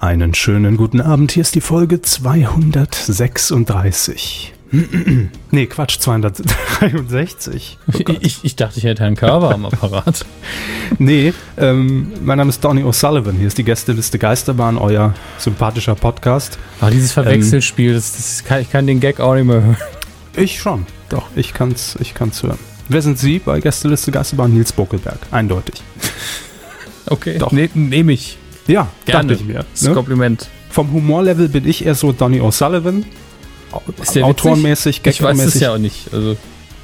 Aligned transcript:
Einen 0.00 0.32
schönen 0.32 0.76
guten 0.76 1.00
Abend. 1.00 1.32
Hier 1.32 1.40
ist 1.40 1.56
die 1.56 1.60
Folge 1.60 2.00
236. 2.00 4.54
nee, 5.50 5.66
Quatsch, 5.66 5.98
263. 5.98 7.78
Oh 7.88 7.94
ich, 8.20 8.44
ich, 8.44 8.54
dachte, 8.54 8.78
ich 8.78 8.84
hätte 8.84 9.02
einen 9.02 9.16
Körper 9.16 9.52
am 9.52 9.66
Apparat. 9.66 10.24
nee, 11.00 11.34
ähm, 11.56 12.12
mein 12.22 12.38
Name 12.38 12.50
ist 12.50 12.62
Donny 12.62 12.84
O'Sullivan. 12.84 13.32
Hier 13.32 13.48
ist 13.48 13.58
die 13.58 13.64
Gästeliste 13.64 14.20
Geisterbahn, 14.20 14.78
euer 14.78 15.14
sympathischer 15.36 15.96
Podcast. 15.96 16.60
Aber 16.80 16.92
dieses 16.92 17.10
Verwechselspiel, 17.10 17.88
ähm, 17.88 17.96
das, 17.96 18.12
das 18.12 18.44
kann, 18.44 18.62
ich 18.62 18.70
kann 18.70 18.86
den 18.86 19.00
Gag 19.00 19.18
auch 19.18 19.34
nicht 19.34 19.46
mehr 19.46 19.62
hören. 19.62 19.76
Ich 20.36 20.60
schon. 20.60 20.86
Doch, 21.08 21.26
ich 21.34 21.54
kann's, 21.54 21.96
ich 21.98 22.14
kann's 22.14 22.40
hören. 22.44 22.60
Wer 22.88 23.02
sind 23.02 23.18
Sie 23.18 23.40
bei 23.40 23.58
Gästeliste 23.58 24.12
Geisterbahn? 24.12 24.54
Nils 24.54 24.72
Bokelberg. 24.72 25.18
Eindeutig. 25.32 25.82
Okay, 27.10 27.38
Doch. 27.38 27.52
Ne, 27.52 27.70
nehme 27.72 28.12
ich. 28.12 28.36
Ja, 28.68 28.88
gerne. 29.04 29.32
ich 29.32 29.44
mir. 29.44 29.64
Das 29.72 29.82
ne? 29.82 29.94
Kompliment. 29.94 30.48
Vom 30.70 30.92
Humorlevel 30.92 31.48
bin 31.48 31.66
ich 31.66 31.84
eher 31.84 31.94
so 31.94 32.12
Donny 32.12 32.40
O'Sullivan. 32.40 33.04
Ist 34.00 34.14
der 34.14 34.24
Autorenmäßig, 34.24 35.00
Ich 35.04 35.22
weiß 35.22 35.38
es 35.40 35.60
ja 35.60 35.74
auch 35.74 35.78
nicht. 35.78 36.12
Also. 36.12 36.36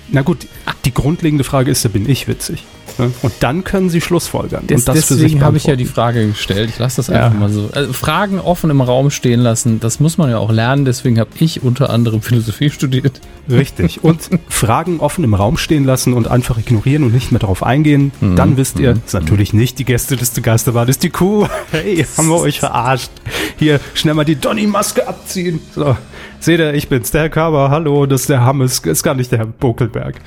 Na 0.08 0.22
gut, 0.22 0.46
die 0.84 0.92
grundlegende 0.92 1.44
Frage 1.44 1.70
ist, 1.70 1.84
da 1.84 1.88
bin 1.88 2.08
ich 2.08 2.26
witzig. 2.28 2.64
Ne? 2.98 3.12
Und 3.22 3.32
dann 3.40 3.64
können 3.64 3.90
sie 3.90 4.00
Schlussfolgern. 4.00 4.66
Des, 4.66 4.84
deswegen 4.84 5.42
habe 5.42 5.56
ich 5.56 5.64
ja 5.64 5.76
die 5.76 5.84
Frage 5.84 6.28
gestellt. 6.28 6.70
Ich 6.70 6.78
lasse 6.78 6.96
das 6.96 7.10
einfach 7.10 7.32
ja. 7.32 7.38
mal 7.38 7.50
so. 7.50 7.70
Also 7.72 7.92
Fragen 7.92 8.38
offen 8.40 8.70
im 8.70 8.80
Raum 8.80 9.10
stehen 9.10 9.40
lassen, 9.40 9.80
das 9.80 10.00
muss 10.00 10.18
man 10.18 10.30
ja 10.30 10.38
auch 10.38 10.50
lernen. 10.50 10.84
Deswegen 10.84 11.18
habe 11.18 11.30
ich 11.38 11.62
unter 11.62 11.90
anderem 11.90 12.22
Philosophie 12.22 12.70
studiert. 12.74 13.20
Richtig. 13.50 14.02
Und 14.02 14.30
Fragen 14.48 15.00
offen 15.00 15.24
im 15.24 15.34
Raum 15.34 15.56
stehen 15.56 15.84
lassen 15.84 16.14
und 16.14 16.28
einfach 16.28 16.58
ignorieren 16.58 17.04
und 17.04 17.12
nicht 17.12 17.32
mehr 17.32 17.40
darauf 17.40 17.62
eingehen. 17.62 18.12
Mhm. 18.20 18.36
Dann 18.36 18.56
wisst 18.56 18.78
ihr, 18.78 18.94
mhm. 18.94 19.02
ist 19.04 19.14
natürlich 19.14 19.52
nicht 19.52 19.78
die 19.78 19.84
Gästeliste 19.84 20.40
Geisterbahn, 20.40 20.88
ist 20.88 21.02
die 21.02 21.10
Kuh. 21.10 21.46
Hey, 21.70 22.06
haben 22.16 22.28
wir 22.28 22.38
euch 22.38 22.60
verarscht. 22.60 23.10
Hier, 23.58 23.80
schnell 23.94 24.14
mal 24.14 24.24
die 24.24 24.36
Donny-Maske 24.36 25.08
abziehen. 25.08 25.60
So, 25.74 25.96
seht 26.38 26.60
ihr, 26.60 26.72
ich 26.74 26.88
bin's, 26.88 27.10
der 27.10 27.22
Herr 27.22 27.30
Körber. 27.30 27.70
Hallo, 27.70 28.06
das 28.06 28.22
ist 28.22 28.30
der 28.30 28.42
Hammes, 28.42 28.78
ist 28.78 29.02
gar 29.02 29.14
nicht 29.14 29.32
der 29.32 29.38
Herr 29.40 29.46
Bokelberg. 29.46 30.20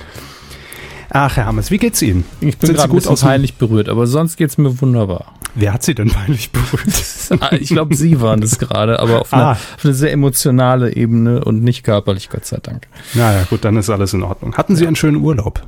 Ach, 1.10 1.36
Herr 1.36 1.46
Hammes, 1.46 1.70
wie 1.70 1.78
geht's 1.78 2.02
Ihnen? 2.02 2.24
Ich 2.40 2.58
bin 2.58 2.74
gerade 2.74 2.88
gut 2.88 3.06
aus 3.06 3.22
peinlich 3.22 3.54
berührt, 3.54 3.88
aber 3.88 4.06
sonst 4.06 4.36
geht's 4.36 4.58
mir 4.58 4.80
wunderbar. 4.80 5.34
Wer 5.54 5.72
hat 5.72 5.82
Sie 5.82 5.94
denn 5.94 6.10
peinlich 6.10 6.50
berührt? 6.52 6.88
Ah, 7.40 7.52
ich 7.52 7.68
glaube, 7.68 7.94
Sie 7.94 8.22
waren 8.22 8.42
es 8.42 8.58
gerade, 8.58 9.00
aber 9.00 9.20
auf, 9.20 9.34
ah. 9.34 9.36
eine, 9.36 9.50
auf, 9.50 9.84
eine, 9.84 9.92
sehr 9.92 10.12
emotionale 10.12 10.96
Ebene 10.96 11.44
und 11.44 11.62
nicht 11.62 11.82
körperlich, 11.82 12.30
Gott 12.30 12.46
sei 12.46 12.56
Dank. 12.62 12.88
Naja, 13.12 13.44
gut, 13.50 13.66
dann 13.66 13.76
ist 13.76 13.90
alles 13.90 14.14
in 14.14 14.22
Ordnung. 14.22 14.54
Hatten 14.56 14.76
Sie 14.76 14.86
einen 14.86 14.96
schönen 14.96 15.18
Urlaub? 15.18 15.62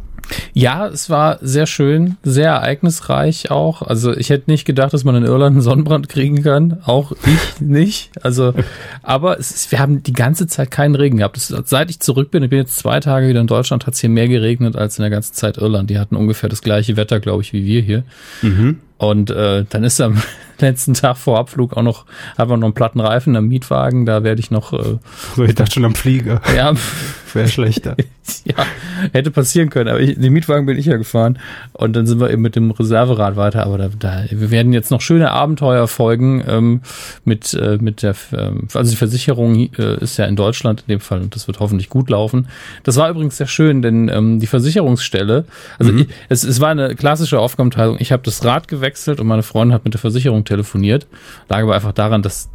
Ja, 0.53 0.87
es 0.87 1.11
war 1.11 1.39
sehr 1.41 1.67
schön, 1.67 2.17
sehr 2.23 2.51
ereignisreich 2.51 3.51
auch. 3.51 3.83
Also 3.83 4.17
ich 4.17 4.31
hätte 4.31 4.51
nicht 4.51 4.65
gedacht, 4.65 4.93
dass 4.93 5.05
man 5.05 5.15
in 5.17 5.25
Irland 5.25 5.55
einen 5.55 5.63
Sonnenbrand 5.63 6.09
kriegen 6.09 6.43
kann. 6.43 6.79
Auch 6.85 7.13
ich 7.13 7.61
nicht. 7.61 8.11
Also, 8.23 8.55
aber 9.03 9.39
ist, 9.39 9.71
wir 9.73 9.79
haben 9.79 10.03
die 10.03 10.13
ganze 10.13 10.47
Zeit 10.47 10.71
keinen 10.71 10.95
Regen 10.95 11.19
gehabt. 11.19 11.37
Das, 11.37 11.49
seit 11.69 11.91
ich 11.91 12.01
zurück 12.01 12.31
bin, 12.31 12.43
ich 12.43 12.51
bin 12.51 12.59
jetzt 12.59 12.77
zwei 12.77 13.01
Tage 13.01 13.29
wieder 13.29 13.41
in 13.41 13.47
Deutschland, 13.47 13.87
hat 13.87 13.95
es 13.95 14.01
hier 14.01 14.11
mehr 14.11 14.29
geregnet 14.29 14.77
als 14.77 14.99
in 14.99 15.03
der 15.03 15.11
ganzen 15.11 15.35
Zeit 15.35 15.57
Irland. 15.57 15.91
Die 15.91 15.99
hatten 15.99 16.17
ungefähr 16.17 16.49
das 16.49 16.63
gleiche 16.63 16.97
Wetter, 16.97 17.21
glaube 17.21 17.43
ich, 17.43 17.53
wie 17.53 17.65
wir 17.65 17.83
hier. 17.83 18.05
Mhm. 18.43 18.79
Und 18.99 19.31
äh, 19.31 19.65
dann 19.69 19.85
ist 19.85 20.01
am 20.01 20.21
letzten 20.61 20.95
Tag 20.95 21.17
vor 21.17 21.39
Abflug 21.39 21.77
auch 21.77 21.83
noch, 21.83 22.07
haben 22.39 22.51
wir 22.51 22.57
noch 22.57 22.67
einen 22.67 22.75
platten 22.75 23.01
Reifen 23.01 23.37
am 23.37 23.49
Mietwagen, 23.49 24.07
da 24.07 24.23
werde 24.23 24.41
ich 24.41 24.51
noch. 24.51 24.73
Äh, 24.73 24.99
so, 25.37 25.45
ich 25.45 25.55
dachte 25.55 25.75
schon 25.75 25.85
am 25.85 25.95
Flieger. 25.95 26.41
Ja. 26.57 26.75
Wäre 27.35 27.49
schlechter. 27.49 27.97
ja, 28.45 28.67
hätte 29.13 29.31
passieren 29.31 29.71
können, 29.71 29.89
aber 29.89 30.01
ich, 30.01 30.19
den 30.19 30.33
Mietwagen 30.33 30.67
bin 30.67 30.79
ich 30.79 30.87
ja 30.87 30.97
gefahren. 30.97 31.39
Und 31.73 31.95
dann 31.95 32.07
sind 32.07 32.21
wir 32.21 32.31
eben 32.31 32.43
mit 32.43 32.57
dem 32.57 32.71
Reserverad 32.71 33.37
weiter. 33.37 33.65
Aber 33.65 33.79
da, 33.79 33.89
da 33.99 34.25
wir 34.31 34.51
werden 34.51 34.73
jetzt 34.73 34.91
noch 34.91 35.01
schöne 35.01 35.31
Abenteuer 35.31 35.89
folgen 35.89 36.45
ähm, 36.47 36.81
mit, 37.25 37.55
äh, 37.55 37.79
mit 37.81 38.03
der, 38.03 38.15
ähm, 38.33 38.69
also 38.75 38.91
die 38.91 38.97
Versicherung 38.97 39.71
äh, 39.79 40.01
ist 40.01 40.17
ja 40.17 40.27
in 40.27 40.37
Deutschland 40.37 40.85
in 40.87 40.95
dem 40.95 41.01
Fall 41.01 41.21
und 41.21 41.35
das 41.35 41.47
wird 41.47 41.61
hoffentlich 41.61 41.89
gut 41.89 42.11
laufen. 42.11 42.49
Das 42.83 42.97
war 42.97 43.11
übrigens 43.11 43.37
sehr 43.37 43.47
schön, 43.47 43.83
denn 43.83 44.09
ähm, 44.09 44.41
die 44.41 44.47
Versicherungsstelle, 44.47 45.45
also 45.79 45.93
mhm. 45.93 46.01
ich, 46.01 46.09
es, 46.29 46.45
es 46.45 46.61
war 46.61 46.71
eine 46.71 46.95
klassische 46.95 47.39
Aufgabenteilung. 47.39 47.97
Ich 48.01 48.13
habe 48.13 48.23
das 48.25 48.45
Rad 48.45 48.69
gewechselt 48.69 49.21
und 49.21 49.27
meine 49.27 49.43
Freundin 49.43 49.75
hat 49.75 49.85
mit 49.85 49.95
der 49.95 50.01
Versicherung 50.01 50.45
telefoniert. 50.51 51.07
Lag 51.49 51.63
aber 51.63 51.75
einfach 51.75 51.93
daran, 51.93 52.23
dass 52.23 52.51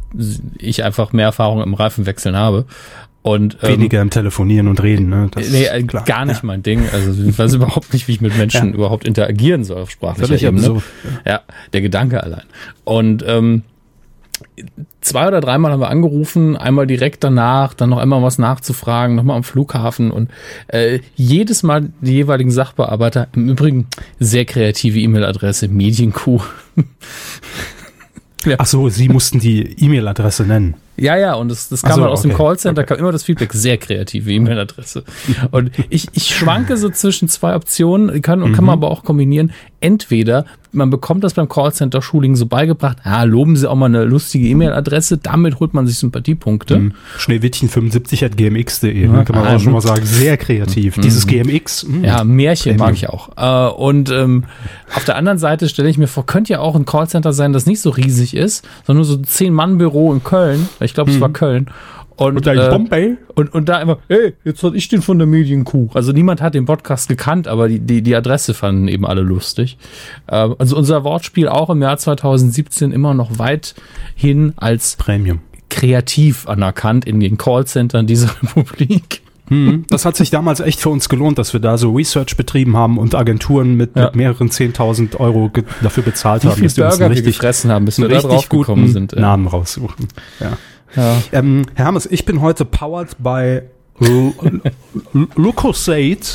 ich 0.58 0.84
einfach 0.84 1.12
mehr 1.12 1.26
Erfahrung 1.26 1.62
im 1.62 1.74
Reifenwechseln 1.74 2.36
habe. 2.36 2.66
Und, 3.22 3.58
ähm, 3.62 3.70
Weniger 3.72 4.00
im 4.02 4.10
Telefonieren 4.10 4.68
und 4.68 4.80
Reden, 4.80 5.08
ne? 5.08 5.28
Das 5.32 5.50
nee, 5.50 5.64
äh, 5.64 5.82
gar 5.82 6.24
nicht 6.26 6.42
ja. 6.42 6.46
mein 6.46 6.62
Ding. 6.62 6.88
Also 6.92 7.24
ich 7.24 7.36
weiß 7.36 7.54
überhaupt 7.54 7.92
nicht, 7.92 8.06
wie 8.06 8.12
ich 8.12 8.20
mit 8.20 8.38
Menschen 8.38 8.68
ja. 8.68 8.74
überhaupt 8.74 9.04
interagieren 9.04 9.64
soll 9.64 9.82
auf 9.82 9.90
sprachlicher 9.90 10.46
Ebene. 10.46 10.62
Absurd. 10.62 10.84
Ja, 11.26 11.40
der 11.72 11.80
Gedanke 11.80 12.22
allein. 12.22 12.44
Und 12.84 13.24
ähm, 13.26 13.62
zwei 15.00 15.26
oder 15.26 15.40
dreimal 15.40 15.72
haben 15.72 15.80
wir 15.80 15.90
angerufen, 15.90 16.56
einmal 16.56 16.86
direkt 16.86 17.24
danach, 17.24 17.74
dann 17.74 17.90
noch 17.90 17.98
einmal 17.98 18.22
was 18.22 18.38
nachzufragen, 18.38 19.16
nochmal 19.16 19.36
am 19.36 19.44
Flughafen 19.44 20.10
und 20.10 20.30
äh, 20.68 21.00
jedes 21.14 21.62
Mal 21.62 21.90
die 22.00 22.12
jeweiligen 22.14 22.50
Sachbearbeiter, 22.50 23.28
im 23.34 23.48
Übrigen 23.48 23.86
sehr 24.18 24.44
kreative 24.44 24.98
E-Mail-Adresse, 24.98 25.68
Medienkuh. 25.68 26.42
ja. 28.44 28.56
Ach 28.58 28.66
so, 28.66 28.88
Sie 28.88 29.08
mussten 29.08 29.40
die 29.40 29.62
E-Mail-Adresse 29.82 30.44
nennen. 30.44 30.74
Ja, 30.96 31.16
ja, 31.16 31.34
und 31.34 31.50
das, 31.50 31.68
das 31.68 31.82
kam 31.82 31.96
so, 31.96 32.02
halt 32.02 32.12
aus 32.12 32.20
okay. 32.20 32.28
dem 32.28 32.36
Callcenter, 32.36 32.82
okay. 32.82 32.94
kam 32.94 32.98
immer 32.98 33.12
das 33.12 33.24
Feedback, 33.24 33.52
sehr 33.52 33.76
kreative 33.76 34.30
E-Mail-Adresse. 34.32 35.04
Und 35.50 35.70
ich, 35.90 36.08
ich 36.12 36.34
schwanke 36.34 36.76
so 36.76 36.88
zwischen 36.88 37.28
zwei 37.28 37.54
Optionen, 37.54 38.22
kann, 38.22 38.40
mhm. 38.40 38.52
kann 38.52 38.64
man 38.64 38.74
aber 38.74 38.90
auch 38.90 39.04
kombinieren. 39.04 39.52
Entweder 39.80 40.46
man 40.76 40.90
bekommt 40.90 41.24
das 41.24 41.34
beim 41.34 41.48
Callcenter 41.48 42.02
Schuling 42.02 42.36
so 42.36 42.46
beigebracht, 42.46 42.98
ja, 43.04 43.22
loben 43.24 43.56
Sie 43.56 43.68
auch 43.68 43.74
mal 43.74 43.86
eine 43.86 44.04
lustige 44.04 44.46
E-Mail-Adresse, 44.46 45.18
damit 45.18 45.58
holt 45.58 45.74
man 45.74 45.86
sich 45.86 45.98
Sympathiepunkte. 45.98 46.78
Mhm. 46.78 46.92
Schneewittchen75 47.18 48.24
at 48.24 48.36
gmx.de, 48.36 49.08
ne? 49.08 49.24
kann 49.24 49.36
man 49.36 49.56
auch 49.56 49.60
schon 49.60 49.72
mal 49.72 49.80
sagen, 49.80 50.04
sehr 50.04 50.36
kreativ. 50.36 50.96
Mhm. 50.96 51.02
Dieses 51.02 51.26
GMX. 51.26 51.86
Mh. 51.88 52.06
Ja, 52.06 52.24
Märchen 52.24 52.76
Premium. 52.76 52.86
mag 52.86 52.94
ich 52.94 53.08
auch. 53.08 53.30
Äh, 53.36 53.74
und 53.74 54.10
ähm, 54.10 54.44
auf 54.94 55.04
der 55.04 55.16
anderen 55.16 55.38
Seite 55.38 55.68
stelle 55.68 55.88
ich 55.88 55.98
mir 55.98 56.06
vor, 56.06 56.26
könnte 56.26 56.52
ja 56.52 56.60
auch 56.60 56.76
ein 56.76 56.84
Callcenter 56.84 57.32
sein, 57.32 57.52
das 57.52 57.66
nicht 57.66 57.80
so 57.80 57.90
riesig 57.90 58.36
ist, 58.36 58.66
sondern 58.86 58.98
nur 58.98 59.04
so 59.06 59.18
ein 59.18 59.24
Zehn-Mann-Büro 59.24 60.12
in 60.12 60.22
Köln. 60.22 60.68
Ich 60.86 60.94
glaube, 60.94 61.10
es 61.10 61.20
war 61.20 61.28
mhm. 61.28 61.34
Köln. 61.34 61.66
Und, 62.16 62.36
und, 62.36 62.46
äh, 62.46 62.68
Bombay. 62.70 63.18
Und, 63.34 63.52
und 63.52 63.68
da 63.68 63.82
immer, 63.82 63.98
hey, 64.08 64.32
jetzt 64.42 64.62
hatte 64.62 64.76
ich 64.76 64.88
den 64.88 65.02
von 65.02 65.18
der 65.18 65.26
Medienkuh. 65.26 65.90
Also 65.92 66.12
niemand 66.12 66.40
hat 66.40 66.54
den 66.54 66.64
Podcast 66.64 67.08
gekannt, 67.08 67.46
aber 67.46 67.68
die, 67.68 67.78
die, 67.78 68.00
die 68.00 68.16
Adresse 68.16 68.54
fanden 68.54 68.88
eben 68.88 69.04
alle 69.04 69.20
lustig. 69.20 69.76
Äh, 70.26 70.48
also 70.58 70.76
unser 70.76 71.04
Wortspiel 71.04 71.48
auch 71.48 71.68
im 71.68 71.82
Jahr 71.82 71.98
2017 71.98 72.90
immer 72.90 73.12
noch 73.12 73.38
weithin 73.38 74.54
als 74.56 74.96
Premium 74.96 75.40
kreativ 75.68 76.48
anerkannt 76.48 77.04
in 77.04 77.20
den 77.20 77.36
Callcentern 77.36 78.06
dieser 78.06 78.30
Republik. 78.42 79.22
Hm, 79.48 79.84
das 79.88 80.04
hat 80.04 80.16
sich 80.16 80.30
damals 80.30 80.58
echt 80.58 80.80
für 80.80 80.88
uns 80.88 81.08
gelohnt, 81.08 81.38
dass 81.38 81.52
wir 81.52 81.60
da 81.60 81.78
so 81.78 81.92
Research 81.92 82.36
betrieben 82.36 82.76
haben 82.76 82.98
und 82.98 83.14
Agenturen 83.14 83.74
mit, 83.76 83.94
ja. 83.94 84.06
mit 84.06 84.16
mehreren 84.16 84.48
10.000 84.48 85.18
Euro 85.18 85.52
dafür 85.82 86.02
bezahlt 86.02 86.42
Wie 86.42 86.48
haben, 86.48 86.62
dass 86.62 86.76
wir 86.76 86.86
uns 86.86 87.00
richtig, 87.00 87.24
gefressen 87.26 87.70
haben, 87.70 87.84
bis 87.84 87.98
wir 87.98 88.08
da 88.08 88.20
drauf 88.20 88.48
gekommen 88.48 88.88
sind. 88.88 89.14
Namen 89.14 89.46
raussuchen. 89.46 90.08
Ja. 90.40 90.58
Ja. 90.94 91.22
Ähm, 91.32 91.66
Herr 91.74 91.86
Hammes, 91.86 92.06
ich 92.06 92.24
bin 92.24 92.40
heute 92.40 92.64
powered 92.64 93.16
by 93.22 93.62
Lucosade. 95.34 96.18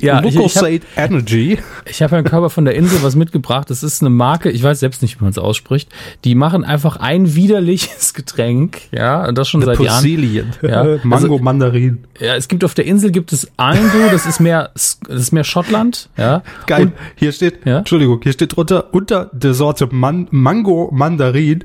Ja, 0.00 0.20
Lucosade 0.20 0.74
ich, 0.74 0.82
ich 0.82 0.96
hab, 0.96 1.10
Energy. 1.10 1.58
Ich 1.90 2.02
habe 2.02 2.14
einen 2.14 2.24
Körper 2.24 2.50
von 2.50 2.64
der 2.64 2.76
Insel 2.76 3.02
was 3.02 3.16
mitgebracht. 3.16 3.68
Das 3.68 3.82
ist 3.82 4.00
eine 4.00 4.10
Marke, 4.10 4.48
ich 4.48 4.62
weiß 4.62 4.78
selbst 4.78 5.02
nicht, 5.02 5.18
wie 5.18 5.24
man 5.24 5.32
es 5.32 5.38
ausspricht. 5.38 5.90
Die 6.24 6.36
machen 6.36 6.62
einfach 6.62 6.98
ein 6.98 7.34
widerliches 7.34 8.14
Getränk, 8.14 8.82
ja, 8.92 9.26
und 9.26 9.36
das 9.36 9.48
schon 9.48 9.60
The 9.60 9.66
seit 9.66 9.80
Jahren. 9.80 10.52
Ja. 10.62 10.84
Mango, 11.02 11.32
also, 11.32 11.38
Mandarin. 11.40 12.04
Ja, 12.20 12.36
es 12.36 12.46
gibt 12.46 12.62
auf 12.62 12.74
der 12.74 12.86
Insel 12.86 13.10
gibt 13.10 13.32
es 13.32 13.50
Alndu, 13.56 13.98
das 14.12 14.24
ist 14.24 14.38
mehr, 14.38 14.70
das 14.72 15.00
ist 15.08 15.32
mehr 15.32 15.42
Schottland, 15.42 16.10
ja. 16.16 16.44
Geil. 16.68 16.82
Und, 16.82 16.92
hier 17.16 17.32
steht, 17.32 17.66
ja? 17.66 17.78
Entschuldigung, 17.78 18.20
hier 18.22 18.32
steht 18.34 18.54
drunter 18.54 18.94
unter 18.94 19.30
der 19.32 19.54
Sorte 19.54 19.88
Man 19.90 20.28
Mango 20.30 20.90
Mandarin 20.92 21.64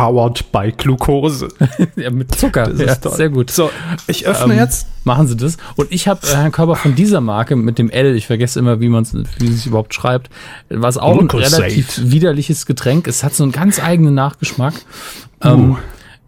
powered 0.00 0.50
by 0.50 0.72
Glucose. 0.72 1.48
ja, 1.96 2.10
mit 2.10 2.34
Zucker. 2.34 2.68
Das 2.68 2.80
ja, 2.80 2.94
toll. 2.94 3.16
Sehr 3.16 3.28
gut. 3.28 3.50
So, 3.50 3.70
ich 4.06 4.26
öffne 4.26 4.54
ähm, 4.54 4.60
jetzt. 4.60 4.86
Machen 5.04 5.26
Sie 5.26 5.36
das. 5.36 5.58
Und 5.76 5.92
ich 5.92 6.08
habe 6.08 6.26
äh, 6.26 6.34
Herrn 6.34 6.52
Körper 6.52 6.76
von 6.76 6.94
dieser 6.94 7.20
Marke 7.20 7.54
mit 7.56 7.78
dem 7.78 7.90
L, 7.90 8.16
ich 8.16 8.26
vergesse 8.26 8.58
immer, 8.58 8.80
wie 8.80 8.88
man 8.88 9.02
es, 9.02 9.14
wie 9.38 9.48
es 9.48 9.66
überhaupt 9.66 9.92
schreibt, 9.92 10.30
was 10.70 10.96
auch 10.96 11.18
Glucosate. 11.18 11.56
ein 11.56 11.62
relativ 11.62 12.00
widerliches 12.10 12.64
Getränk. 12.64 13.08
Es 13.08 13.22
hat 13.22 13.34
so 13.34 13.42
einen 13.42 13.52
ganz 13.52 13.78
eigenen 13.78 14.14
Nachgeschmack. 14.14 14.74
Uh. 15.44 15.48
Ähm, 15.48 15.76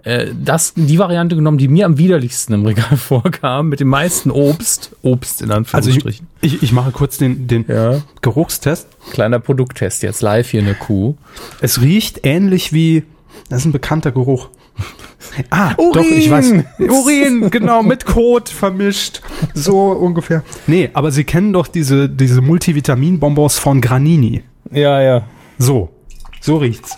äh, 0.04 0.28
das, 0.38 0.74
die 0.74 0.98
Variante 0.98 1.36
genommen, 1.36 1.58
die 1.58 1.68
mir 1.68 1.86
am 1.86 1.96
widerlichsten 1.96 2.54
im 2.54 2.66
Regal 2.66 2.96
vorkam, 2.96 3.68
mit 3.68 3.80
dem 3.80 3.88
meisten 3.88 4.30
Obst. 4.30 4.90
Obst 5.02 5.40
in 5.40 5.50
Anführungsstrichen. 5.50 6.26
Also 6.42 6.46
ich, 6.46 6.54
ich, 6.54 6.62
ich 6.62 6.72
mache 6.72 6.90
kurz 6.90 7.16
den, 7.16 7.46
den 7.46 7.64
ja. 7.68 8.02
Geruchstest. 8.20 8.88
Kleiner 9.12 9.38
Produkttest, 9.38 10.02
jetzt 10.02 10.20
live 10.20 10.50
hier 10.50 10.60
eine 10.60 10.74
Kuh. 10.74 11.14
Es 11.60 11.80
riecht 11.80 12.20
ähnlich 12.24 12.72
wie 12.72 13.04
das 13.48 13.60
ist 13.60 13.64
ein 13.66 13.72
bekannter 13.72 14.12
Geruch. 14.12 14.48
Ah, 15.50 15.72
Urin. 15.78 15.92
doch, 15.92 16.04
ich 16.04 16.30
weiß. 16.30 16.52
Urin, 16.80 17.48
genau, 17.48 17.82
mit 17.82 18.04
Kot 18.04 18.48
vermischt. 18.50 19.22
So 19.54 19.92
ungefähr. 19.92 20.42
Nee, 20.66 20.90
aber 20.92 21.10
Sie 21.10 21.24
kennen 21.24 21.52
doch 21.52 21.68
diese, 21.68 22.08
diese 22.08 22.42
Multivitamin-Bonbons 22.42 23.58
von 23.58 23.80
Granini. 23.80 24.42
Ja, 24.72 25.00
ja. 25.00 25.24
So. 25.58 25.90
So 26.40 26.56
riecht's. 26.56 26.96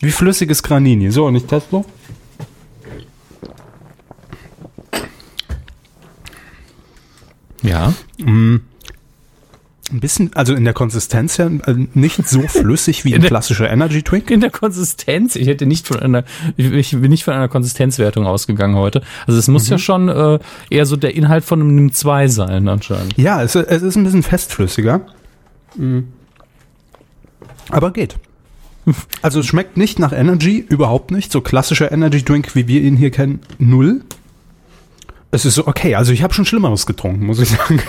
Wie 0.00 0.10
flüssiges 0.10 0.62
Granini. 0.62 1.10
So, 1.10 1.26
und 1.26 1.36
ich 1.36 1.44
teste 1.44 1.76
noch. 1.76 1.84
Ja. 7.62 7.94
Mm. 8.18 8.56
Ein 9.90 10.00
bisschen, 10.00 10.30
also 10.34 10.54
in 10.54 10.64
der 10.64 10.74
Konsistenz 10.74 11.38
ja 11.38 11.46
äh, 11.46 11.86
nicht 11.94 12.28
so 12.28 12.42
flüssig 12.48 13.04
wie 13.04 13.14
ein 13.14 13.22
klassischer 13.22 13.70
Energy 13.70 14.02
Drink. 14.02 14.30
In 14.30 14.40
der 14.40 14.50
Konsistenz. 14.50 15.34
Ich 15.34 15.48
hätte 15.48 15.64
nicht 15.64 15.86
von 15.86 15.98
einer, 16.00 16.24
ich 16.56 16.90
bin 16.90 17.10
nicht 17.10 17.24
von 17.24 17.34
einer 17.34 17.48
Konsistenzwertung 17.48 18.26
ausgegangen 18.26 18.76
heute. 18.76 19.02
Also 19.26 19.38
es 19.38 19.48
muss 19.48 19.64
mhm. 19.66 19.70
ja 19.70 19.78
schon 19.78 20.08
äh, 20.08 20.38
eher 20.68 20.84
so 20.84 20.96
der 20.96 21.14
Inhalt 21.14 21.44
von 21.44 21.60
einem 21.60 21.74
NIM 21.74 21.92
2 21.92 22.28
sein 22.28 22.68
anscheinend. 22.68 23.16
Ja, 23.16 23.42
es, 23.42 23.54
es 23.54 23.82
ist 23.82 23.96
ein 23.96 24.04
bisschen 24.04 24.22
festflüssiger. 24.22 25.00
Mhm. 25.76 26.08
Aber 27.70 27.90
geht. 27.92 28.16
Also 29.22 29.40
es 29.40 29.46
schmeckt 29.46 29.76
nicht 29.76 29.98
nach 29.98 30.12
Energy, 30.12 30.64
überhaupt 30.66 31.10
nicht. 31.10 31.32
So 31.32 31.40
klassischer 31.40 31.92
Energy 31.92 32.22
Drink, 32.22 32.54
wie 32.54 32.68
wir 32.68 32.80
ihn 32.80 32.96
hier 32.96 33.10
kennen, 33.10 33.40
null. 33.58 34.02
Es 35.30 35.44
ist 35.44 35.54
so 35.54 35.66
okay. 35.66 35.94
Also 35.94 36.12
ich 36.12 36.22
habe 36.22 36.32
schon 36.32 36.44
Schlimmeres 36.44 36.86
getrunken, 36.86 37.26
muss 37.26 37.38
ich 37.38 37.50
sagen. 37.50 37.82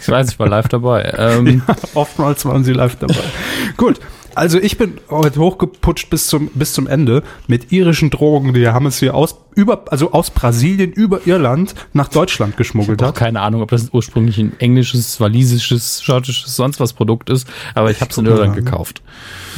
Ich 0.00 0.08
weiß, 0.08 0.32
ich 0.32 0.38
war 0.38 0.48
live 0.48 0.68
dabei. 0.68 1.12
Ähm. 1.16 1.62
Ja, 1.68 1.76
oftmals 1.94 2.44
waren 2.44 2.64
sie 2.64 2.72
live 2.72 2.96
dabei. 2.96 3.14
Gut. 3.76 4.00
Also 4.34 4.58
ich 4.58 4.78
bin 4.78 4.98
heute 5.10 5.40
hochgeputscht 5.40 6.08
bis 6.08 6.28
zum, 6.28 6.48
bis 6.54 6.72
zum 6.72 6.86
Ende 6.86 7.24
mit 7.48 7.72
irischen 7.72 8.10
Drogen, 8.10 8.54
die 8.54 8.68
haben 8.68 8.86
es 8.86 9.00
hier 9.00 9.14
aus, 9.14 9.36
über, 9.56 9.84
also 9.90 10.12
aus 10.12 10.30
Brasilien 10.30 10.92
über 10.92 11.26
Irland 11.26 11.74
nach 11.92 12.08
Deutschland 12.08 12.56
geschmuggelt 12.56 13.02
hat. 13.02 13.16
Keine 13.16 13.40
Ahnung, 13.40 13.60
ob 13.60 13.70
das 13.70 13.90
ursprünglich 13.92 14.38
ein 14.38 14.52
englisches, 14.60 15.20
walisisches, 15.20 16.02
schottisches, 16.02 16.54
sonst 16.54 16.78
was 16.78 16.92
Produkt 16.92 17.28
ist, 17.28 17.48
aber 17.74 17.90
ich 17.90 18.00
habe 18.00 18.12
es 18.12 18.18
in 18.18 18.26
Irland 18.26 18.54
gekauft. 18.54 19.02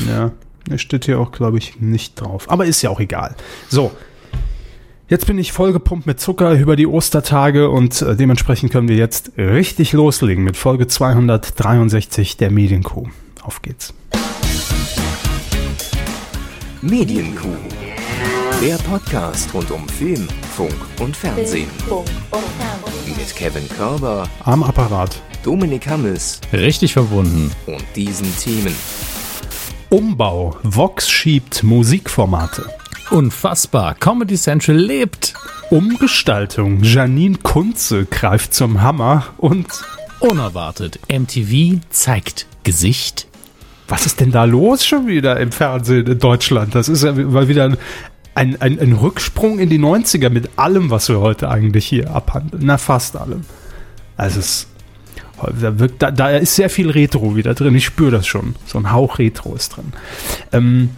Ja, 0.09 0.33
es 0.71 0.81
steht 0.81 1.05
hier 1.05 1.21
auch, 1.21 1.33
glaube 1.33 1.59
ich, 1.59 1.81
nicht 1.81 2.21
drauf. 2.21 2.51
Aber 2.51 2.65
ist 2.65 2.81
ja 2.81 2.89
auch 2.89 3.01
egal. 3.01 3.37
So, 3.69 3.93
Jetzt 5.13 5.27
bin 5.27 5.39
ich 5.39 5.53
vollgepumpt 5.53 6.07
mit 6.07 6.21
Zucker 6.21 6.55
über 6.55 6.75
die 6.75 6.87
Ostertage 6.87 7.69
und 7.69 8.01
äh, 8.01 8.17
dementsprechend 8.17 8.73
können 8.73 8.89
wir 8.89 8.97
jetzt 8.97 9.33
richtig 9.37 9.93
loslegen 9.93 10.43
mit 10.43 10.57
Folge 10.57 10.87
263 10.87 12.39
der 12.39 12.51
Medienkuh. 12.51 13.09
Auf 13.43 13.61
geht's. 13.61 13.93
Medienkuh. 16.81 17.59
Der 18.63 18.77
Podcast 18.77 19.53
rund 19.53 19.71
um 19.71 19.87
Film, 19.87 20.27
Funk 20.57 20.73
und 20.99 21.15
Fernsehen. 21.15 21.69
Mit 23.05 23.37
Kevin 23.37 23.69
Körber 23.69 24.27
am 24.45 24.63
Apparat. 24.63 25.21
Dominik 25.45 25.89
Hammes. 25.89 26.41
Richtig 26.55 26.95
verbunden. 26.95 27.51
Und 27.67 27.85
diesen 27.97 28.35
Themen. 28.39 28.75
Umbau. 29.91 30.57
Vox 30.63 31.11
schiebt 31.11 31.63
Musikformate. 31.63 32.65
Unfassbar. 33.13 33.95
Comedy 33.97 34.37
Central 34.37 34.79
lebt. 34.79 35.35
Umgestaltung. 35.69 36.83
Janine 36.83 37.37
Kunze 37.43 38.07
greift 38.07 38.55
zum 38.55 38.81
Hammer 38.81 39.27
und 39.37 39.67
unerwartet. 40.19 40.99
MTV 41.13 41.81
zeigt 41.91 42.47
Gesicht. 42.65 43.27
Was 43.87 44.07
ist 44.07 44.21
denn 44.21 44.31
da 44.31 44.45
los 44.45 44.87
schon 44.87 45.09
wieder 45.09 45.39
im 45.39 45.53
Fernsehen 45.53 46.07
in 46.07 46.19
Deutschland? 46.21 46.75
Das 46.75 46.89
ist 46.89 47.05
ja 47.05 47.13
mal 47.13 47.49
wieder 47.49 47.77
ein, 48.35 48.59
ein, 48.63 48.81
ein 48.81 48.93
Rücksprung 48.95 49.59
in 49.59 49.69
die 49.69 49.79
90er 49.79 50.31
mit 50.31 50.49
allem, 50.57 50.89
was 50.89 51.11
wir 51.11 51.21
heute 51.21 51.51
eigentlich 51.51 51.85
hier 51.85 52.15
abhandeln. 52.15 52.63
Na, 52.65 52.79
fast 52.79 53.17
allem. 53.17 53.43
Also 54.17 54.41
es 54.41 54.69
da, 55.61 55.79
wirkt, 55.79 56.01
da, 56.03 56.11
da 56.11 56.31
ist 56.31 56.55
sehr 56.55 56.71
viel 56.71 56.89
Retro 56.89 57.37
wieder 57.37 57.53
drin. 57.53 57.75
Ich 57.75 57.85
spüre 57.85 58.11
das 58.11 58.27
schon. 58.27 58.55
So 58.65 58.79
ein 58.79 58.91
Hauch 58.91 59.19
Retro 59.19 59.55
ist 59.55 59.77
drin. 59.77 59.93
Ähm, 60.53 60.91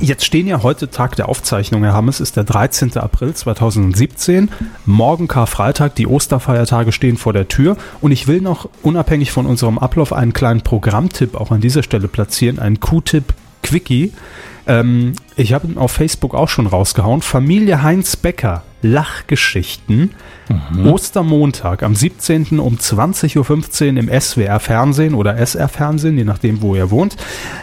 Jetzt 0.00 0.24
stehen 0.24 0.46
ja 0.46 0.62
heute 0.62 0.90
Tag 0.90 1.16
der 1.16 1.28
Aufzeichnung, 1.28 1.84
Herr 1.84 1.92
Hammes, 1.92 2.20
ist 2.20 2.36
der 2.36 2.44
13. 2.44 2.96
April 2.96 3.34
2017. 3.34 4.50
Morgen 4.86 5.28
Karfreitag, 5.28 5.94
die 5.94 6.06
Osterfeiertage 6.06 6.92
stehen 6.92 7.18
vor 7.18 7.32
der 7.32 7.46
Tür. 7.46 7.76
Und 8.00 8.10
ich 8.10 8.26
will 8.26 8.40
noch 8.40 8.68
unabhängig 8.82 9.32
von 9.32 9.46
unserem 9.46 9.78
Ablauf 9.78 10.12
einen 10.12 10.32
kleinen 10.32 10.62
Programmtipp 10.62 11.34
auch 11.34 11.50
an 11.50 11.60
dieser 11.60 11.82
Stelle 11.82 12.08
platzieren, 12.08 12.58
einen 12.58 12.80
Q-Tipp 12.80 13.34
Quickie. 13.62 14.12
Ähm, 14.66 15.12
ich 15.36 15.52
habe 15.52 15.66
ihn 15.66 15.78
auf 15.78 15.92
Facebook 15.92 16.34
auch 16.34 16.48
schon 16.48 16.66
rausgehauen. 16.66 17.22
Familie 17.22 17.82
Heinz 17.82 18.16
Becker 18.16 18.62
Lachgeschichten. 18.82 20.10
Mhm. 20.48 20.88
Ostermontag 20.88 21.82
am 21.82 21.94
17. 21.94 22.58
um 22.58 22.76
20.15 22.76 23.92
Uhr 23.92 23.98
im 23.98 24.20
SWR 24.20 24.58
Fernsehen 24.58 25.14
oder 25.14 25.36
SR 25.36 25.68
Fernsehen, 25.68 26.18
je 26.18 26.24
nachdem, 26.24 26.60
wo 26.60 26.74
ihr 26.74 26.90
wohnt. 26.90 27.16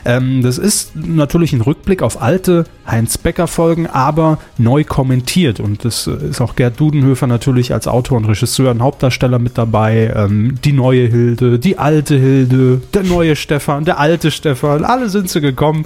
Ähm, 0.06 0.42
das 0.42 0.58
ist 0.58 0.96
natürlich 0.96 1.52
ein 1.52 1.62
Rückblick 1.62 2.02
auf 2.02 2.22
alte 2.22 2.64
Heinz-Becker-Folgen, 2.88 3.88
aber 3.88 4.40
neu 4.58 4.86
kommentiert. 4.86 5.60
Und 5.60 5.84
das 5.86 6.08
ist 6.08 6.42
auch 6.42 6.56
Gerd 6.56 6.80
Dudenhöfer 6.80 7.28
natürlich 7.28 7.74
als 7.74 7.88
Autor 7.88 8.18
und 8.18 8.26
Regisseur 8.26 8.72
und 8.72 8.82
Hauptdarsteller 8.82 9.40
mit 9.40 9.58
dabei. 9.58 10.14
Ähm, 10.16 10.56
die 10.64 10.74
neue 10.74 11.08
Hilde, 11.08 11.60
die 11.60 11.78
alte 11.78 12.16
Hilde, 12.16 12.82
der 12.94 13.04
neue 13.04 13.36
Stefan, 13.36 13.84
der 13.84 14.00
alte 14.00 14.32
Stefan, 14.32 14.86
alle 14.86 15.10
sind 15.10 15.30
sie 15.30 15.42
gekommen, 15.42 15.84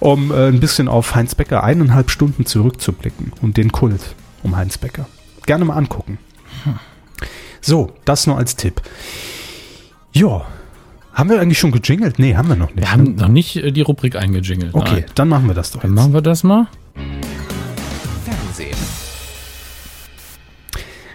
um 0.00 0.32
äh, 0.32 0.48
ein 0.48 0.60
bisschen 0.60 0.88
auf 0.88 1.11
Heinz 1.14 1.34
Becker 1.34 1.62
eineinhalb 1.64 2.10
Stunden 2.10 2.46
zurückzublicken 2.46 3.32
und 3.40 3.56
den 3.56 3.72
Kult 3.72 4.14
um 4.42 4.56
Heinz 4.56 4.78
Becker. 4.78 5.06
Gerne 5.46 5.64
mal 5.64 5.76
angucken. 5.76 6.18
So, 7.60 7.92
das 8.04 8.26
nur 8.26 8.38
als 8.38 8.56
Tipp. 8.56 8.82
Ja, 10.12 10.44
haben 11.12 11.30
wir 11.30 11.40
eigentlich 11.40 11.58
schon 11.58 11.72
gejingelt? 11.72 12.18
Nee, 12.18 12.36
haben 12.36 12.48
wir 12.48 12.56
noch 12.56 12.74
nicht. 12.74 12.80
Wir 12.80 12.92
haben 12.92 13.14
noch 13.14 13.28
nicht 13.28 13.56
äh, 13.56 13.70
die 13.70 13.82
Rubrik 13.82 14.16
eingejingelt. 14.16 14.74
Okay, 14.74 15.00
nein. 15.00 15.04
dann 15.14 15.28
machen 15.28 15.46
wir 15.46 15.54
das 15.54 15.70
doch. 15.70 15.80
Dann 15.80 15.90
jetzt. 15.90 15.96
machen 15.96 16.12
wir 16.14 16.22
das 16.22 16.42
mal. 16.42 16.68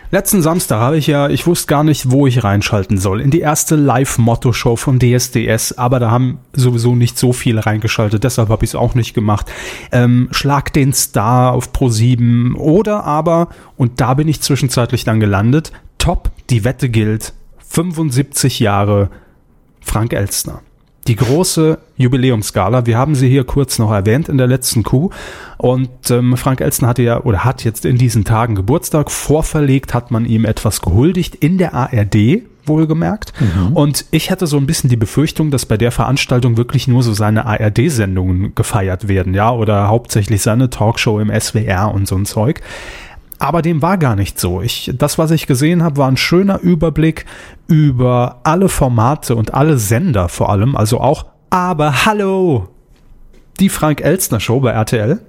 Letzten 0.09 0.42
Samstag 0.42 0.80
habe 0.80 0.98
ich 0.98 1.07
ja, 1.07 1.27
ich 1.27 1.45
wusste 1.48 1.68
gar 1.68 1.83
nicht, 1.83 2.12
wo 2.12 2.27
ich 2.27 2.42
reinschalten 2.42 2.98
soll. 2.98 3.19
In 3.19 3.30
die 3.30 3.42
erste 3.42 3.75
Live-Motto-Show 3.75 4.77
von 4.77 5.00
DSDS, 5.00 5.74
aber 5.74 6.00
da 6.00 6.09
haben 6.09 6.39
sowieso 6.54 6.95
nicht 6.95 7.18
so 7.18 7.33
viele 7.33 7.65
reingeschaltet, 7.65 8.24
deshalb 8.24 8.48
habe 8.48 8.63
ich 8.63 8.71
es 8.71 8.75
auch 8.75 8.95
nicht 8.95 9.13
gemacht. 9.13 9.51
Ähm, 9.92 10.30
Schlag 10.31 10.71
den 10.71 10.94
Star 10.94 11.51
auf 11.51 11.74
Pro7 11.74 12.56
oder 12.56 13.04
aber, 13.04 13.50
und 13.75 14.00
da 14.00 14.13
bin 14.13 14.30
ich 14.30 14.39
zwischenzeitlich 14.39 15.04
dann 15.04 15.19
gelandet, 15.19 15.74
Top, 15.98 16.31
die 16.50 16.63
Wette 16.63 16.88
gilt, 16.88 17.33
75 17.68 18.59
Jahre 18.59 19.09
Frank 19.81 20.13
Elstner 20.13 20.62
die 21.07 21.15
große 21.15 21.77
Jubiläumsgala. 21.95 22.86
Wir 22.86 22.98
haben 22.98 23.15
sie 23.15 23.30
hier 23.30 23.45
kurz 23.45 23.80
noch 23.80 23.92
erwähnt 23.92 24.30
in 24.30 24.38
der 24.38 24.48
letzten 24.48 24.83
Kuh. 24.83 25.09
Und 25.57 26.11
ähm, 26.11 26.37
Frank 26.37 26.61
Elstner 26.61 26.90
hatte 26.90 27.04
ja 27.04 27.21
oder 27.21 27.44
hat 27.44 27.64
jetzt 27.64 27.85
in 27.85 27.97
diesen 27.97 28.26
Tagen 28.26 28.56
Geburtstag. 28.56 29.09
Vorverlegt 29.09 29.94
hat 29.94 30.11
man 30.11 30.26
ihm 30.26 30.45
etwas 30.45 30.81
gehuldigt 30.81 31.35
in 31.35 31.57
der 31.57 31.73
ARD, 31.73 32.44
wohlgemerkt. 32.66 33.33
Mhm. 33.40 33.76
Und 33.76 34.06
ich 34.11 34.30
hatte 34.30 34.47
so 34.47 34.57
ein 34.57 34.68
bisschen 34.68 34.90
die 34.90 34.97
Befürchtung, 34.97 35.49
dass 35.49 35.66
bei 35.66 35.78
der 35.78 35.92
Veranstaltung 35.92 36.57
wirklich 36.57 36.87
nur 36.87 37.02
so 37.04 37.14
seine 37.14 37.45
ARD-Sendungen 37.45 38.54
gefeiert 38.54 39.07
werden, 39.07 39.33
ja, 39.33 39.52
oder 39.52 39.87
hauptsächlich 39.87 40.42
seine 40.42 40.69
Talkshow 40.69 41.19
im 41.19 41.31
SWR 41.31 41.94
und 41.94 42.07
so 42.07 42.16
ein 42.16 42.26
Zeug. 42.26 42.61
Aber 43.39 43.61
dem 43.61 43.81
war 43.81 43.97
gar 43.97 44.15
nicht 44.15 44.39
so. 44.39 44.61
Ich, 44.61 44.91
das, 44.97 45.17
was 45.17 45.31
ich 45.31 45.47
gesehen 45.47 45.83
habe, 45.83 45.97
war 45.97 46.07
ein 46.07 46.17
schöner 46.17 46.59
Überblick 46.59 47.25
über 47.67 48.39
alle 48.44 48.69
Formate 48.69 49.35
und 49.35 49.53
alle 49.53 49.77
Sender 49.77 50.27
vor 50.29 50.49
allem. 50.49 50.75
Also 50.75 50.99
auch, 50.99 51.25
aber 51.49 52.06
hallo, 52.06 52.69
die 53.59 53.69
Frank 53.69 54.01
Elstner 54.01 54.39
Show 54.39 54.59
bei 54.59 54.71
RTL. 54.71 55.19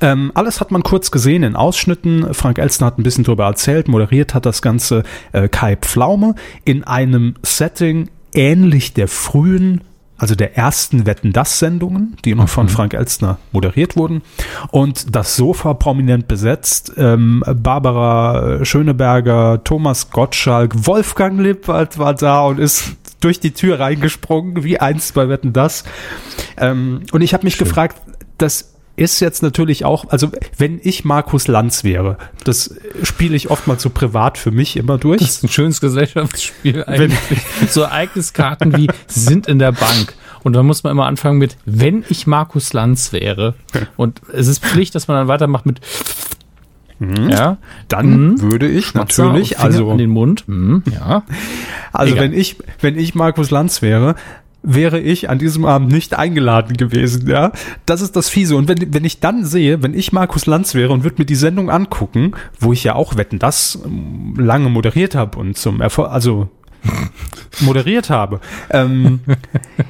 Ähm, 0.00 0.30
alles 0.34 0.60
hat 0.60 0.70
man 0.70 0.82
kurz 0.82 1.10
gesehen 1.10 1.42
in 1.42 1.56
Ausschnitten. 1.56 2.32
Frank 2.34 2.58
Elstner 2.58 2.86
hat 2.86 2.98
ein 2.98 3.02
bisschen 3.02 3.24
darüber 3.24 3.46
erzählt, 3.46 3.88
moderiert 3.88 4.34
hat 4.34 4.46
das 4.46 4.62
Ganze 4.62 5.02
äh, 5.32 5.48
Kai 5.48 5.76
Pflaume 5.76 6.34
in 6.64 6.84
einem 6.84 7.34
Setting 7.42 8.08
ähnlich 8.32 8.92
der 8.92 9.08
frühen 9.08 9.82
also 10.18 10.34
der 10.34 10.56
ersten 10.56 11.06
Wetten 11.06 11.32
das 11.32 11.58
Sendungen, 11.58 12.16
die 12.24 12.30
immer 12.30 12.48
von 12.48 12.66
mhm. 12.66 12.70
Frank 12.70 12.94
Elstner 12.94 13.38
moderiert 13.52 13.96
wurden. 13.96 14.22
Und 14.70 15.14
das 15.14 15.36
Sofa 15.36 15.74
prominent 15.74 16.28
besetzt. 16.28 16.92
Ähm, 16.96 17.42
Barbara 17.46 18.64
Schöneberger, 18.64 19.62
Thomas 19.64 20.10
Gottschalk, 20.10 20.86
Wolfgang 20.86 21.40
Lippert 21.40 21.98
war 21.98 22.14
da 22.14 22.42
und 22.44 22.58
ist 22.58 22.96
durch 23.20 23.40
die 23.40 23.52
Tür 23.52 23.80
reingesprungen, 23.80 24.64
wie 24.64 24.78
einst 24.78 25.14
bei 25.14 25.28
Wetten 25.28 25.52
das. 25.52 25.84
Ähm, 26.56 27.02
und 27.12 27.22
ich 27.22 27.34
habe 27.34 27.44
mich 27.44 27.56
Schön. 27.56 27.66
gefragt, 27.66 28.00
das 28.38 28.75
ist 28.96 29.20
jetzt 29.20 29.42
natürlich 29.42 29.84
auch, 29.84 30.08
also 30.08 30.30
wenn 30.56 30.80
ich 30.82 31.04
Markus 31.04 31.48
Lanz 31.48 31.84
wäre, 31.84 32.16
das 32.44 32.74
spiele 33.02 33.36
ich 33.36 33.50
oft 33.50 33.66
mal 33.66 33.78
so 33.78 33.90
privat 33.90 34.38
für 34.38 34.50
mich 34.50 34.76
immer 34.76 34.98
durch. 34.98 35.20
Das 35.20 35.30
ist 35.30 35.44
ein 35.44 35.48
schönes 35.48 35.80
Gesellschaftsspiel 35.80 36.84
eigentlich. 36.84 37.18
Wenn, 37.28 37.68
so 37.68 37.82
Ereigniskarten 37.82 38.76
wie 38.76 38.88
sind 39.06 39.46
in 39.46 39.58
der 39.58 39.72
Bank. 39.72 40.14
Und 40.42 40.54
dann 40.54 40.64
muss 40.64 40.82
man 40.82 40.92
immer 40.92 41.06
anfangen 41.06 41.38
mit, 41.38 41.56
wenn 41.66 42.04
ich 42.08 42.26
Markus 42.26 42.72
Lanz 42.72 43.12
wäre. 43.12 43.54
Und 43.96 44.20
es 44.32 44.46
ist 44.46 44.64
Pflicht, 44.64 44.94
dass 44.94 45.08
man 45.08 45.16
dann 45.16 45.28
weitermacht 45.28 45.66
mit 45.66 45.80
Mhm. 46.98 47.28
Ja, 47.28 47.58
dann 47.88 48.30
mhm. 48.30 48.40
würde 48.40 48.68
ich 48.68 48.86
Schmatzer 48.86 49.26
natürlich 49.26 49.58
also 49.58 49.90
in 49.90 49.98
den 49.98 50.08
Mund. 50.08 50.48
Mhm. 50.48 50.82
Ja. 50.90 51.24
Also 51.92 52.14
Egal. 52.14 52.24
wenn 52.24 52.32
ich 52.32 52.56
wenn 52.80 52.98
ich 52.98 53.14
Markus 53.14 53.50
Lanz 53.50 53.82
wäre, 53.82 54.14
wäre 54.66 55.00
ich 55.00 55.30
an 55.30 55.38
diesem 55.38 55.64
Abend 55.64 55.92
nicht 55.92 56.18
eingeladen 56.18 56.76
gewesen, 56.76 57.28
ja. 57.28 57.52
Das 57.86 58.00
ist 58.00 58.16
das 58.16 58.28
Fiese. 58.28 58.56
Und 58.56 58.68
wenn, 58.68 58.92
wenn 58.92 59.04
ich 59.04 59.20
dann 59.20 59.44
sehe, 59.44 59.82
wenn 59.82 59.94
ich 59.94 60.12
Markus 60.12 60.46
Lanz 60.46 60.74
wäre 60.74 60.92
und 60.92 61.04
würde 61.04 61.16
mir 61.18 61.26
die 61.26 61.36
Sendung 61.36 61.70
angucken, 61.70 62.32
wo 62.58 62.72
ich 62.72 62.84
ja 62.84 62.94
auch 62.94 63.16
Wetten, 63.16 63.38
das 63.38 63.78
ähm, 63.84 64.34
lange 64.36 64.68
moderiert 64.68 65.14
habe 65.14 65.38
und 65.38 65.56
zum 65.56 65.80
Erfolg, 65.80 66.10
also 66.10 66.48
moderiert 67.60 68.10
habe, 68.10 68.40
ähm, 68.70 69.20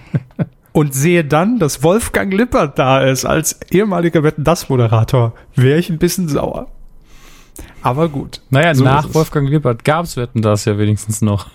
und 0.73 0.95
sehe 0.95 1.25
dann, 1.25 1.59
dass 1.59 1.83
Wolfgang 1.83 2.33
Lippert 2.33 2.79
da 2.79 3.01
ist 3.01 3.25
als 3.25 3.59
ehemaliger 3.71 4.23
Wetten, 4.23 4.45
das 4.45 4.69
Moderator, 4.69 5.33
wäre 5.55 5.79
ich 5.79 5.89
ein 5.89 5.99
bisschen 5.99 6.29
sauer. 6.29 6.69
Aber 7.81 8.11
gut. 8.11 8.43
Naja, 8.51 8.75
so 8.75 8.85
nach 8.85 9.15
Wolfgang 9.15 9.49
Lippert 9.49 9.85
gab 9.85 10.05
es 10.05 10.19
Wetten, 10.19 10.43
das 10.43 10.67
ja 10.67 10.77
wenigstens 10.77 11.23
noch. 11.23 11.47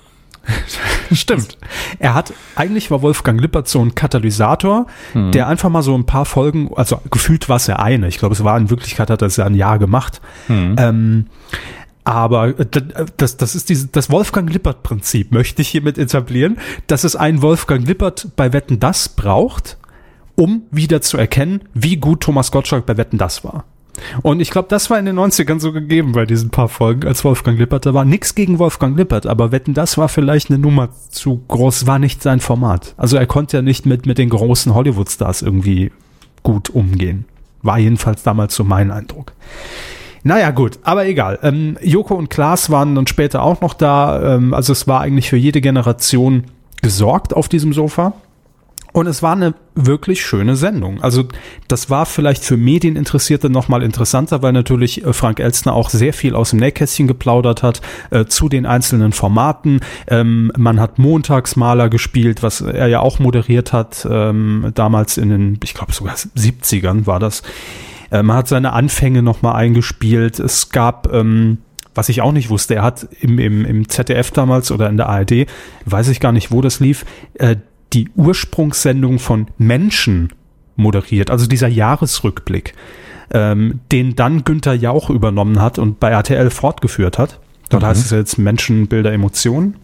Stimmt. 1.12 1.58
Er 2.00 2.14
hat, 2.14 2.34
eigentlich 2.56 2.92
war 2.92 3.02
Wolfgang 3.02 3.40
Lippert 3.40 3.68
so 3.68 3.84
ein 3.84 3.96
Katalysator, 3.96 4.88
hm. 5.14 5.32
der 5.32 5.48
einfach 5.48 5.70
mal 5.70 5.84
so 5.84 5.96
ein 5.96 6.06
paar 6.06 6.26
Folgen, 6.26 6.72
also 6.76 7.02
gefühlt 7.10 7.50
war 7.50 7.58
es 7.58 7.68
ja 7.68 7.78
eine. 7.78 8.08
Ich 8.08 8.18
glaube, 8.18 8.34
es 8.34 8.44
war 8.44 8.58
in 8.58 8.70
Wirklichkeit, 8.70 9.10
hat 9.10 9.22
er 9.22 9.28
es 9.28 9.38
ja 9.38 9.46
ein 9.46 9.56
Jahr 9.56 9.80
gemacht. 9.80 10.22
Hm. 10.48 10.76
Ähm, 10.78 11.26
aber 12.04 12.54
das, 12.54 13.38
das 13.38 13.56
ist 13.56 13.70
diese, 13.70 13.88
das 13.88 14.10
Wolfgang 14.10 14.52
Lippert-Prinzip, 14.52 15.32
möchte 15.32 15.62
ich 15.62 15.70
hiermit 15.70 15.98
etablieren, 15.98 16.58
dass 16.88 17.04
es 17.04 17.16
einen 17.16 17.42
Wolfgang 17.42 17.88
Lippert 17.88 18.30
bei 18.36 18.54
Wetten 18.54 18.80
das 18.80 19.10
braucht, 19.10 19.78
um 20.36 20.64
wieder 20.72 21.02
zu 21.02 21.18
erkennen, 21.18 21.62
wie 21.74 21.98
gut 21.98 22.22
Thomas 22.22 22.52
Gottschalk 22.52 22.88
bei 22.88 22.98
Wetten 22.98 23.20
das 23.20 23.44
war. 23.44 23.66
Und 24.22 24.40
ich 24.40 24.50
glaube, 24.50 24.68
das 24.70 24.90
war 24.90 25.00
in 25.00 25.06
den 25.06 25.18
90ern 25.18 25.60
so 25.60 25.72
gegeben 25.72 26.12
bei 26.14 26.26
diesen 26.26 26.50
paar 26.50 26.70
Folgen, 26.70 27.08
als 27.08 27.24
Wolfgang 27.24 27.58
Lippert. 27.58 27.86
Da 27.86 27.94
war 27.94 28.06
nichts 28.06 28.36
gegen 28.36 28.60
Wolfgang 28.60 28.98
Lippert, 28.98 29.28
aber 29.28 29.52
wetten, 29.52 29.74
das 29.74 29.98
war 29.98 30.10
vielleicht 30.10 30.50
eine 30.50 30.60
Nummer 30.60 30.90
zu 31.10 31.42
groß, 31.48 31.88
war 31.88 32.00
nicht 32.00 32.22
sein 32.22 32.40
Format. 32.40 32.94
Also 32.98 33.18
er 33.18 33.26
konnte 33.26 33.58
ja 33.58 33.62
nicht 33.62 33.86
mit, 33.86 34.06
mit 34.06 34.18
den 34.18 34.30
großen 34.30 34.74
Hollywood-Stars 34.74 35.42
irgendwie 35.42 35.92
gut 36.44 36.70
umgehen. 36.70 37.26
War 37.62 37.78
jedenfalls 37.78 38.24
damals 38.24 38.56
so 38.56 38.64
mein 38.64 38.92
Eindruck. 38.92 39.34
Naja, 40.24 40.52
gut, 40.52 40.80
aber 40.84 41.06
egal. 41.06 41.40
Ähm, 41.42 41.78
Joko 41.82 42.16
und 42.16 42.30
Klaas 42.30 42.70
waren 42.70 42.96
dann 42.96 43.08
später 43.08 43.42
auch 43.42 43.62
noch 43.62 43.74
da. 43.74 44.36
Ähm, 44.36 44.54
also 44.54 44.72
es 44.72 44.88
war 44.88 45.02
eigentlich 45.02 45.30
für 45.30 45.38
jede 45.38 45.62
Generation 45.62 46.46
gesorgt 46.82 47.36
auf 47.36 47.50
diesem 47.50 47.74
Sofa. 47.74 48.14
Und 48.94 49.08
es 49.08 49.24
war 49.24 49.34
eine 49.34 49.54
wirklich 49.74 50.24
schöne 50.24 50.58
Sendung. 50.58 51.02
Also 51.02 51.24
das 51.70 51.90
war 51.90 52.06
vielleicht 52.06 52.44
für 52.44 52.58
Medieninteressierte 52.58 53.50
nochmal 53.50 53.84
interessanter, 53.84 54.42
weil 54.42 54.52
natürlich 54.52 55.06
äh, 55.06 55.14
Frank 55.14 55.40
Elstner 55.40 55.74
auch 55.74 55.90
sehr 55.90 56.14
viel 56.14 56.36
aus 56.36 56.50
dem 56.50 56.60
Nähkästchen 56.60 57.08
geplaudert 57.08 57.64
hat 57.64 57.82
äh, 58.10 58.26
zu 58.26 58.50
den 58.50 58.66
einzelnen 58.66 59.14
Formaten. 59.14 59.80
Ähm, 60.08 60.52
man 60.58 60.80
hat 60.80 61.00
Montagsmaler 61.00 61.90
gespielt, 61.90 62.44
was 62.44 62.60
er 62.60 62.88
ja 62.88 63.00
auch 63.00 63.20
moderiert 63.20 63.72
hat, 63.72 64.06
ähm, 64.10 64.72
damals 64.76 65.18
in 65.18 65.30
den, 65.30 65.60
ich 65.64 65.74
glaube 65.74 65.94
sogar 65.94 66.16
70ern 66.16 67.08
war 67.08 67.20
das. 67.20 67.44
Äh, 68.12 68.24
man 68.24 68.36
hat 68.36 68.50
seine 68.50 68.74
Anfänge 68.74 69.24
nochmal 69.24 69.56
eingespielt. 69.56 70.40
Es 70.40 70.70
gab... 70.70 71.12
Ähm, 71.14 71.60
was 71.94 72.08
ich 72.08 72.22
auch 72.22 72.32
nicht 72.32 72.50
wusste, 72.50 72.76
er 72.76 72.84
hat 72.84 73.06
im, 73.20 73.38
im, 73.38 73.66
im 73.66 73.90
ZDF 73.90 74.32
damals 74.32 74.72
oder 74.72 74.90
in 74.90 74.96
der 74.96 75.10
ARD, 75.10 75.46
weiß 75.84 76.08
ich 76.08 76.22
gar 76.22 76.32
nicht, 76.32 76.50
wo 76.50 76.62
das 76.62 76.80
lief, 76.80 77.06
äh, 77.34 77.58
die 77.94 78.10
Ursprungssendung 78.16 79.20
von 79.20 79.48
Menschen 79.58 80.34
moderiert, 80.76 81.30
also 81.30 81.48
dieser 81.48 81.68
Jahresrückblick, 81.68 82.74
ähm, 83.34 83.82
den 83.92 84.16
dann 84.16 84.44
Günther 84.44 84.74
Jauch 84.74 85.10
übernommen 85.10 85.62
hat 85.62 85.80
und 85.80 86.00
bei 86.00 86.10
RTL 86.10 86.50
fortgeführt 86.50 87.18
hat. 87.18 87.40
Dort 87.70 87.84
mhm. 87.84 87.88
heißt 87.88 88.06
es 88.06 88.12
jetzt 88.12 88.38
Menschen, 88.38 88.88
Bilder, 88.88 89.12
Emotionen. 89.12 89.76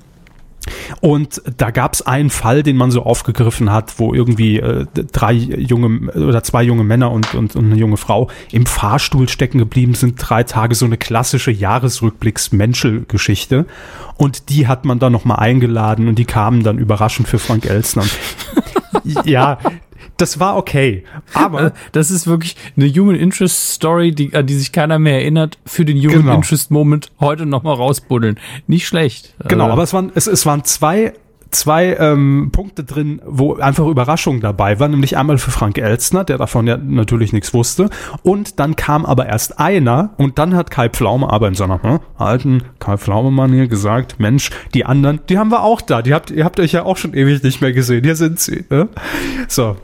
Und 1.01 1.41
da 1.57 1.71
gab 1.71 1.93
es 1.93 2.01
einen 2.01 2.29
Fall, 2.29 2.63
den 2.63 2.77
man 2.77 2.91
so 2.91 3.03
aufgegriffen 3.03 3.71
hat, 3.71 3.99
wo 3.99 4.13
irgendwie 4.13 4.59
äh, 4.59 4.85
drei 5.11 5.33
junge 5.33 6.11
oder 6.11 6.43
zwei 6.43 6.63
junge 6.63 6.83
Männer 6.83 7.11
und, 7.11 7.33
und, 7.33 7.55
und, 7.55 7.65
eine 7.65 7.75
junge 7.75 7.97
Frau 7.97 8.29
im 8.51 8.65
Fahrstuhl 8.65 9.29
stecken 9.29 9.59
geblieben 9.59 9.93
sind, 9.93 10.15
drei 10.17 10.43
Tage, 10.43 10.75
so 10.75 10.85
eine 10.85 10.97
klassische 10.97 11.51
Jahresrückblicks-Menschel-Geschichte. 11.51 13.65
Und 14.17 14.49
die 14.49 14.67
hat 14.67 14.85
man 14.85 14.99
dann 14.99 15.11
nochmal 15.11 15.39
eingeladen 15.39 16.07
und 16.07 16.19
die 16.19 16.25
kamen 16.25 16.63
dann 16.63 16.77
überraschend 16.77 17.27
für 17.27 17.39
Frank 17.39 17.65
Elsner. 17.65 18.05
ja, 19.25 19.57
das 20.17 20.39
war 20.39 20.57
okay. 20.57 21.03
Aber 21.33 21.63
äh, 21.63 21.71
das 21.91 22.11
ist 22.11 22.27
wirklich 22.27 22.55
eine 22.75 22.87
Human 22.89 23.15
Interest 23.15 23.73
Story, 23.73 24.11
die, 24.11 24.33
an 24.33 24.45
die 24.45 24.55
sich 24.55 24.71
keiner 24.71 24.99
mehr 24.99 25.15
erinnert, 25.15 25.57
für 25.65 25.85
den 25.85 25.97
Human 25.97 26.21
genau. 26.21 26.35
Interest 26.35 26.71
Moment 26.71 27.11
heute 27.19 27.45
nochmal 27.45 27.75
rausbuddeln. 27.75 28.39
Nicht 28.67 28.87
schlecht. 28.87 29.35
Genau, 29.47 29.67
äh, 29.67 29.71
aber 29.71 29.83
es 29.83 29.93
waren, 29.93 30.11
es, 30.15 30.27
es 30.27 30.45
waren 30.45 30.63
zwei 30.63 31.13
zwei 31.51 31.95
ähm, 31.99 32.49
Punkte 32.51 32.83
drin, 32.83 33.21
wo 33.25 33.55
einfach 33.55 33.85
Überraschungen 33.85 34.41
dabei 34.41 34.79
waren, 34.79 34.91
nämlich 34.91 35.17
einmal 35.17 35.37
für 35.37 35.51
Frank 35.51 35.77
Elstner, 35.77 36.23
der 36.23 36.37
davon 36.37 36.67
ja 36.67 36.77
natürlich 36.77 37.33
nichts 37.33 37.53
wusste, 37.53 37.89
und 38.23 38.59
dann 38.59 38.75
kam 38.75 39.05
aber 39.05 39.27
erst 39.27 39.59
einer 39.59 40.11
und 40.17 40.39
dann 40.39 40.55
hat 40.55 40.71
Kai 40.71 40.89
Pflaume 40.89 41.31
aber 41.31 41.47
in 41.47 41.55
seiner 41.55 41.81
hm, 41.81 41.99
alten 42.17 42.63
Kai 42.79 42.97
Pflaume-Manier 42.97 43.67
gesagt, 43.67 44.19
Mensch, 44.19 44.51
die 44.73 44.85
anderen, 44.85 45.19
die 45.29 45.37
haben 45.37 45.51
wir 45.51 45.63
auch 45.63 45.81
da, 45.81 46.01
die 46.01 46.13
habt, 46.13 46.31
ihr 46.31 46.45
habt 46.45 46.59
euch 46.59 46.71
ja 46.71 46.83
auch 46.83 46.97
schon 46.97 47.13
ewig 47.13 47.43
nicht 47.43 47.61
mehr 47.61 47.73
gesehen, 47.73 48.03
hier 48.03 48.15
sind 48.15 48.39
sie. 48.39 48.65
Ne? 48.69 48.89
So, 49.47 49.77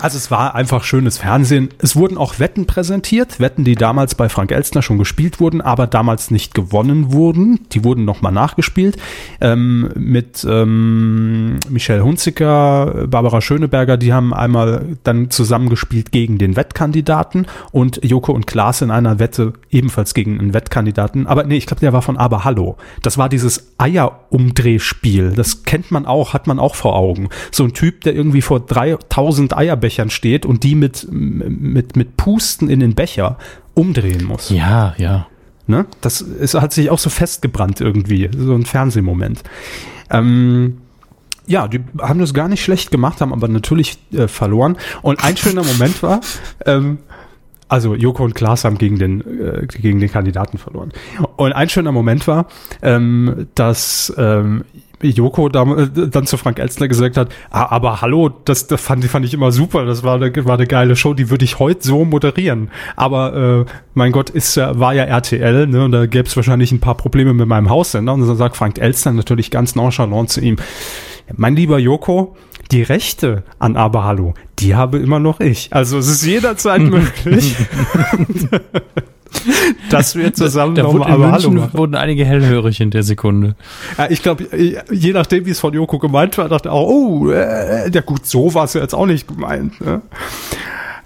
also 0.00 0.18
es 0.18 0.30
war 0.30 0.54
einfach 0.54 0.82
schönes 0.82 1.18
Fernsehen. 1.18 1.68
Es 1.78 1.94
wurden 1.94 2.18
auch 2.18 2.40
Wetten 2.40 2.66
präsentiert, 2.66 3.38
Wetten, 3.38 3.62
die 3.62 3.76
damals 3.76 4.16
bei 4.16 4.28
Frank 4.28 4.50
Elstner 4.50 4.82
schon 4.82 4.98
gespielt 4.98 5.38
wurden, 5.38 5.60
aber 5.60 5.86
damals 5.86 6.32
nicht 6.32 6.52
gewonnen 6.52 7.12
wurden. 7.12 7.60
Die 7.72 7.84
wurden 7.84 8.04
nochmal 8.04 8.32
nachgespielt 8.32 8.96
ähm, 9.40 9.90
mit 9.94 10.44
ähm, 10.48 11.60
Michelle 11.68 12.04
Hunziker, 12.04 13.06
Barbara 13.06 13.40
Schöneberger. 13.40 13.96
Die 13.96 14.12
haben 14.12 14.34
einmal 14.34 14.96
dann 15.04 15.30
zusammengespielt 15.30 16.10
gegen 16.10 16.38
den 16.38 16.56
Wettkandidaten 16.56 17.46
und 17.70 18.00
Joko 18.02 18.32
und 18.32 18.48
Klaas 18.48 18.82
in 18.82 18.90
einer 18.90 19.20
Wette 19.20 19.52
ebenfalls 19.70 20.12
gegen 20.12 20.40
einen 20.40 20.54
Wettkandidaten. 20.54 21.28
Aber 21.28 21.44
nee, 21.44 21.56
ich 21.56 21.66
glaube, 21.66 21.80
der 21.80 21.92
war 21.92 22.02
von 22.02 22.16
Aber 22.16 22.44
Hallo. 22.44 22.76
Das 23.02 23.16
war 23.16 23.28
dieses 23.28 23.74
Eierumdrehspiel. 23.78 25.34
Das 25.36 25.62
kennt 25.62 25.92
man 25.92 26.04
auch, 26.04 26.34
hat 26.34 26.48
man 26.48 26.58
auch 26.58 26.74
vor 26.74 26.96
Augen. 26.96 27.28
So 27.52 27.62
ein 27.62 27.74
Typ, 27.74 28.00
der 28.00 28.14
irgendwie 28.14 28.42
vor 28.42 28.58
3000 28.58 29.56
Eier 29.56 29.83
Bechern 29.84 30.08
steht 30.08 30.46
und 30.46 30.62
die 30.64 30.76
mit, 30.76 31.06
mit, 31.10 31.94
mit 31.94 32.16
Pusten 32.16 32.70
in 32.70 32.80
den 32.80 32.94
Becher 32.94 33.36
umdrehen 33.74 34.24
muss. 34.24 34.48
Ja, 34.48 34.94
ja. 34.96 35.26
Ne? 35.66 35.84
Das 36.00 36.22
ist, 36.22 36.54
hat 36.54 36.72
sich 36.72 36.88
auch 36.88 36.98
so 36.98 37.10
festgebrannt 37.10 37.82
irgendwie, 37.82 38.30
so 38.34 38.54
ein 38.54 38.64
Fernsehmoment. 38.64 39.42
Ähm, 40.08 40.78
ja, 41.46 41.68
die 41.68 41.80
haben 42.00 42.18
das 42.18 42.32
gar 42.32 42.48
nicht 42.48 42.64
schlecht 42.64 42.90
gemacht, 42.90 43.20
haben 43.20 43.34
aber 43.34 43.46
natürlich 43.48 43.98
äh, 44.14 44.26
verloren. 44.26 44.78
Und 45.02 45.22
ein 45.22 45.36
schöner 45.36 45.64
Moment 45.72 46.02
war, 46.02 46.22
ähm, 46.64 46.96
also 47.68 47.94
Joko 47.94 48.24
und 48.24 48.34
Klaas 48.34 48.64
haben 48.64 48.78
gegen 48.78 48.98
den, 48.98 49.20
äh, 49.20 49.66
gegen 49.66 50.00
den 50.00 50.10
Kandidaten 50.10 50.56
verloren. 50.56 50.92
Und 51.36 51.52
ein 51.52 51.68
schöner 51.68 51.92
Moment 51.92 52.26
war, 52.26 52.46
ähm, 52.80 53.48
dass 53.54 54.14
ähm, 54.16 54.64
Joko 55.10 55.48
äh, 55.48 55.50
dann 55.52 56.26
zu 56.26 56.36
Frank 56.36 56.58
Elstner 56.58 56.88
gesagt 56.88 57.16
hat, 57.16 57.28
ah, 57.50 57.66
aber 57.70 58.00
hallo, 58.00 58.30
das, 58.44 58.66
das 58.66 58.80
fand, 58.80 59.04
fand 59.04 59.24
ich 59.24 59.34
immer 59.34 59.52
super, 59.52 59.84
das 59.84 60.02
war 60.02 60.16
eine, 60.16 60.44
war 60.44 60.54
eine 60.54 60.66
geile 60.66 60.96
Show, 60.96 61.14
die 61.14 61.30
würde 61.30 61.44
ich 61.44 61.58
heute 61.58 61.86
so 61.86 62.04
moderieren. 62.04 62.70
Aber 62.96 63.66
äh, 63.66 63.70
mein 63.94 64.12
Gott, 64.12 64.30
ist 64.30 64.56
war 64.56 64.94
ja 64.94 65.04
RTL, 65.04 65.66
ne, 65.66 65.84
und 65.84 65.92
da 65.92 66.06
gäbe 66.06 66.28
es 66.28 66.36
wahrscheinlich 66.36 66.72
ein 66.72 66.80
paar 66.80 66.96
Probleme 66.96 67.34
mit 67.34 67.48
meinem 67.48 67.70
Haussender. 67.70 68.12
Und 68.12 68.26
dann 68.26 68.36
sagt 68.36 68.56
Frank 68.56 68.78
Elstner 68.78 69.12
natürlich 69.12 69.50
ganz 69.50 69.74
nonchalant 69.74 70.30
zu 70.30 70.40
ihm, 70.40 70.56
mein 71.36 71.56
lieber 71.56 71.78
Joko, 71.78 72.36
die 72.70 72.82
Rechte 72.82 73.44
an 73.58 73.76
Aber 73.76 74.04
Hallo, 74.04 74.34
die 74.58 74.74
habe 74.74 74.98
immer 74.98 75.18
noch 75.18 75.40
ich. 75.40 75.72
Also 75.72 75.98
es 75.98 76.08
ist 76.08 76.24
jederzeit 76.24 76.80
möglich. 76.82 77.56
dass 79.90 80.16
wir 80.16 80.32
zusammen 80.32 80.74
da 80.74 80.82
nochmal 80.82 81.10
aber 81.10 81.32
Hallo 81.32 81.50
machen. 81.50 81.70
wurden 81.74 81.94
einige 81.94 82.24
hellhörig 82.24 82.80
in 82.80 82.90
der 82.90 83.02
Sekunde. 83.02 83.56
Ja, 83.98 84.10
ich 84.10 84.22
glaube, 84.22 84.46
je 84.90 85.12
nachdem, 85.12 85.46
wie 85.46 85.50
es 85.50 85.60
von 85.60 85.74
Joko 85.74 85.98
gemeint 85.98 86.36
war, 86.38 86.48
dachte 86.48 86.72
auch, 86.72 86.88
oh, 86.88 87.30
äh, 87.30 87.90
ja 87.90 88.00
gut, 88.00 88.26
so 88.26 88.54
war 88.54 88.64
es 88.64 88.74
ja 88.74 88.80
jetzt 88.80 88.94
auch 88.94 89.06
nicht 89.06 89.28
gemeint. 89.28 89.80
Ne? 89.80 90.02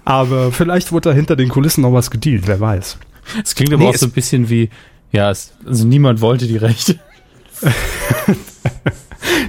Aber 0.05 0.51
vielleicht 0.51 0.91
wurde 0.91 1.09
da 1.09 1.15
hinter 1.15 1.35
den 1.35 1.49
Kulissen 1.49 1.81
noch 1.81 1.93
was 1.93 2.11
gedealt, 2.11 2.47
wer 2.47 2.59
weiß. 2.59 2.97
Es 3.43 3.55
klingt 3.55 3.73
aber 3.73 3.83
nee, 3.83 3.89
auch 3.89 3.95
so 3.95 4.07
ein 4.07 4.11
bisschen 4.11 4.49
wie, 4.49 4.69
ja, 5.11 5.29
es, 5.29 5.53
also 5.65 5.85
niemand 5.85 6.21
wollte 6.21 6.47
die 6.47 6.57
Rechte. 6.57 6.99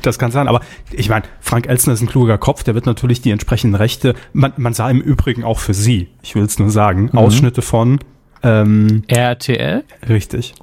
das 0.03 0.19
kann 0.19 0.31
sein, 0.31 0.49
aber 0.49 0.61
ich 0.91 1.09
meine, 1.09 1.25
Frank 1.41 1.67
Elstner 1.67 1.95
ist 1.95 2.03
ein 2.03 2.09
kluger 2.09 2.39
Kopf, 2.39 2.63
der 2.63 2.75
wird 2.75 2.87
natürlich 2.87 3.23
die 3.23 3.31
entsprechenden 3.31 3.77
Rechte, 3.77 4.15
man, 4.33 4.53
man 4.57 4.75
sah 4.75 4.91
im 4.91 5.01
Übrigen 5.01 5.45
auch 5.45 5.59
für 5.61 5.75
sie, 5.75 6.09
ich 6.23 6.35
will 6.35 6.45
es 6.45 6.59
nur 6.59 6.71
sagen, 6.71 7.11
mhm. 7.13 7.19
Ausschnitte 7.19 7.63
von 7.63 8.01
ähm, 8.43 9.03
RTL? 9.09 9.85
Richtig. 10.09 10.55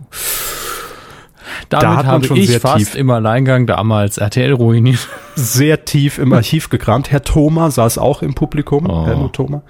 Damit 1.70 1.84
da 1.84 2.06
habe 2.06 2.38
ich 2.38 2.58
fast 2.60 2.78
tief, 2.78 2.96
im 2.96 3.10
Alleingang 3.10 3.68
damals 3.68 4.18
RTL 4.18 4.54
ruiniert. 4.54 5.08
Sehr 5.36 5.86
tief 5.86 6.18
im 6.18 6.34
Archiv 6.34 6.70
gekramt. 6.70 7.12
Herr 7.12 7.24
Thoma 7.24 7.72
saß 7.72 7.98
auch 7.98 8.22
im 8.22 8.36
Publikum. 8.36 8.90
Oh. 8.90 9.06
Herr 9.06 9.32
Thoma. 9.32 9.62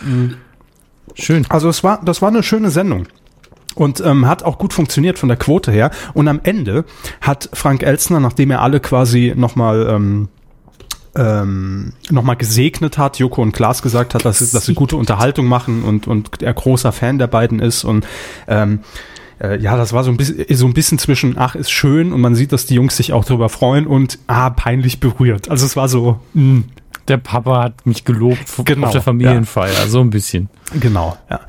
Mhm. 0.00 0.36
Schön. 1.14 1.46
Also 1.48 1.68
es 1.68 1.84
war, 1.84 2.00
das 2.04 2.22
war 2.22 2.28
eine 2.28 2.42
schöne 2.42 2.70
Sendung. 2.70 3.06
Und 3.74 4.00
ähm, 4.00 4.28
hat 4.28 4.44
auch 4.44 4.58
gut 4.58 4.72
funktioniert 4.72 5.18
von 5.18 5.28
der 5.28 5.38
Quote 5.38 5.72
her. 5.72 5.90
Und 6.12 6.28
am 6.28 6.40
Ende 6.44 6.84
hat 7.20 7.48
Frank 7.52 7.82
Elstner, 7.82 8.20
nachdem 8.20 8.52
er 8.52 8.62
alle 8.62 8.78
quasi 8.78 9.32
nochmal 9.36 9.88
ähm, 9.90 10.28
ähm, 11.16 11.92
nochmal 12.10 12.36
gesegnet 12.36 12.98
hat, 12.98 13.18
Joko 13.18 13.42
und 13.42 13.52
Klaas 13.52 13.82
gesagt 13.82 14.14
hat, 14.14 14.24
dass, 14.24 14.38
sie- 14.40 14.52
dass 14.52 14.66
sie 14.66 14.74
gute 14.74 14.96
Unterhaltung 14.96 15.46
machen 15.46 15.82
und, 15.84 16.06
und 16.06 16.42
er 16.42 16.54
großer 16.54 16.92
Fan 16.92 17.18
der 17.18 17.26
beiden 17.28 17.60
ist 17.60 17.84
und 17.84 18.06
ähm, 18.48 18.80
äh, 19.40 19.58
ja, 19.60 19.76
das 19.76 19.92
war 19.92 20.04
so 20.04 20.10
ein 20.10 20.16
bisschen 20.16 20.44
so 20.56 20.66
ein 20.66 20.74
bisschen 20.74 20.98
zwischen 20.98 21.36
ach 21.38 21.54
ist 21.54 21.70
schön 21.70 22.12
und 22.12 22.20
man 22.20 22.34
sieht, 22.34 22.52
dass 22.52 22.66
die 22.66 22.74
Jungs 22.74 22.96
sich 22.96 23.12
auch 23.12 23.24
drüber 23.24 23.48
freuen 23.48 23.86
und 23.86 24.18
ah 24.28 24.50
peinlich 24.50 25.00
berührt. 25.00 25.48
Also 25.50 25.66
es 25.66 25.76
war 25.76 25.88
so 25.88 26.20
mh, 26.34 26.62
Der 27.08 27.18
Papa 27.18 27.62
hat 27.62 27.86
mich 27.86 28.04
gelobt 28.04 28.38
Genau, 28.64 28.86
auf 28.86 28.92
der 28.92 29.02
Familienfeier, 29.02 29.86
so 29.88 30.00
ein 30.00 30.10
bisschen. 30.10 30.48
Genau, 30.80 31.16
ja. 31.30 31.40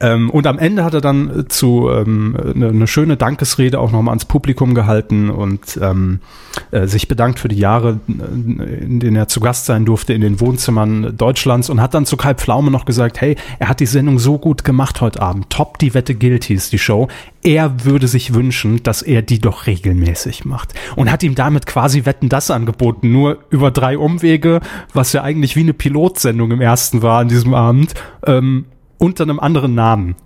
Ähm, 0.00 0.30
und 0.30 0.46
am 0.46 0.58
Ende 0.58 0.84
hat 0.84 0.94
er 0.94 1.00
dann 1.00 1.40
äh, 1.40 1.48
zu 1.48 1.88
ähm, 1.90 2.36
eine, 2.54 2.68
eine 2.68 2.86
schöne 2.86 3.16
Dankesrede 3.16 3.78
auch 3.78 3.92
nochmal 3.92 4.12
ans 4.12 4.24
Publikum 4.24 4.74
gehalten 4.74 5.30
und 5.30 5.78
ähm, 5.80 6.20
äh, 6.70 6.86
sich 6.86 7.08
bedankt 7.08 7.38
für 7.38 7.48
die 7.48 7.56
Jahre, 7.58 8.00
äh, 8.08 8.84
in 8.84 9.00
denen 9.00 9.16
er 9.16 9.28
zu 9.28 9.40
Gast 9.40 9.66
sein 9.66 9.84
durfte 9.84 10.12
in 10.12 10.20
den 10.20 10.40
Wohnzimmern 10.40 11.16
Deutschlands 11.16 11.70
und 11.70 11.80
hat 11.80 11.94
dann 11.94 12.06
zu 12.06 12.16
Kai 12.16 12.34
Pflaume 12.34 12.70
noch 12.70 12.84
gesagt, 12.84 13.20
hey, 13.20 13.36
er 13.58 13.68
hat 13.68 13.80
die 13.80 13.86
Sendung 13.86 14.18
so 14.18 14.38
gut 14.38 14.64
gemacht 14.64 15.00
heute 15.00 15.22
Abend. 15.22 15.50
Top, 15.50 15.78
die 15.78 15.94
Wette 15.94 16.14
gilt 16.14 16.44
hieß 16.44 16.70
die 16.70 16.78
Show. 16.78 17.08
Er 17.42 17.84
würde 17.84 18.08
sich 18.08 18.34
wünschen, 18.34 18.82
dass 18.82 19.02
er 19.02 19.22
die 19.22 19.38
doch 19.38 19.66
regelmäßig 19.66 20.44
macht. 20.44 20.74
Und 20.96 21.12
hat 21.12 21.22
ihm 21.22 21.34
damit 21.34 21.66
quasi 21.66 22.06
Wetten 22.06 22.28
das 22.28 22.50
angeboten, 22.50 23.12
nur 23.12 23.38
über 23.50 23.70
drei 23.70 23.98
Umwege, 23.98 24.60
was 24.92 25.03
ja 25.12 25.22
eigentlich 25.22 25.56
wie 25.56 25.60
eine 25.60 25.74
Pilotsendung 25.74 26.50
im 26.50 26.60
ersten 26.60 27.02
war 27.02 27.20
an 27.20 27.28
diesem 27.28 27.54
Abend, 27.54 27.94
ähm, 28.26 28.66
unter 28.98 29.24
einem 29.24 29.40
anderen 29.40 29.74
Namen. 29.74 30.16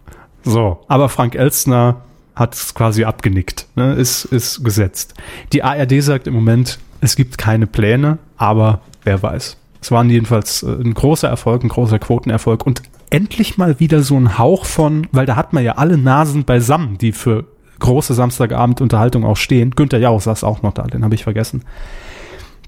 So, 0.44 0.78
aber 0.88 1.08
Frank 1.08 1.34
Elstner 1.34 2.02
hat 2.34 2.54
es 2.54 2.74
quasi 2.74 3.04
abgenickt, 3.04 3.66
ne? 3.74 3.94
ist, 3.94 4.24
ist 4.26 4.64
gesetzt. 4.64 5.14
Die 5.52 5.64
ARD 5.64 6.02
sagt 6.02 6.26
im 6.26 6.34
Moment, 6.34 6.78
es 7.00 7.16
gibt 7.16 7.38
keine 7.38 7.66
Pläne, 7.66 8.18
aber 8.36 8.80
wer 9.04 9.22
weiß. 9.22 9.56
Es 9.80 9.90
war 9.90 10.04
jedenfalls 10.04 10.62
äh, 10.62 10.70
ein 10.70 10.94
großer 10.94 11.28
Erfolg, 11.28 11.64
ein 11.64 11.68
großer 11.68 11.98
Quotenerfolg 11.98 12.64
und 12.66 12.82
endlich 13.10 13.58
mal 13.58 13.80
wieder 13.80 14.02
so 14.02 14.16
ein 14.16 14.38
Hauch 14.38 14.64
von, 14.64 15.06
weil 15.12 15.26
da 15.26 15.36
hat 15.36 15.52
man 15.52 15.64
ja 15.64 15.72
alle 15.72 15.98
Nasen 15.98 16.44
beisammen, 16.44 16.98
die 16.98 17.12
für 17.12 17.44
große 17.78 18.14
Samstagabend-Unterhaltung 18.14 19.24
auch 19.24 19.36
stehen. 19.36 19.70
Günther 19.70 19.98
Jauch 19.98 20.20
saß 20.20 20.44
auch 20.44 20.62
noch 20.62 20.72
da, 20.72 20.82
den 20.82 21.04
habe 21.04 21.14
ich 21.14 21.22
vergessen. 21.22 21.62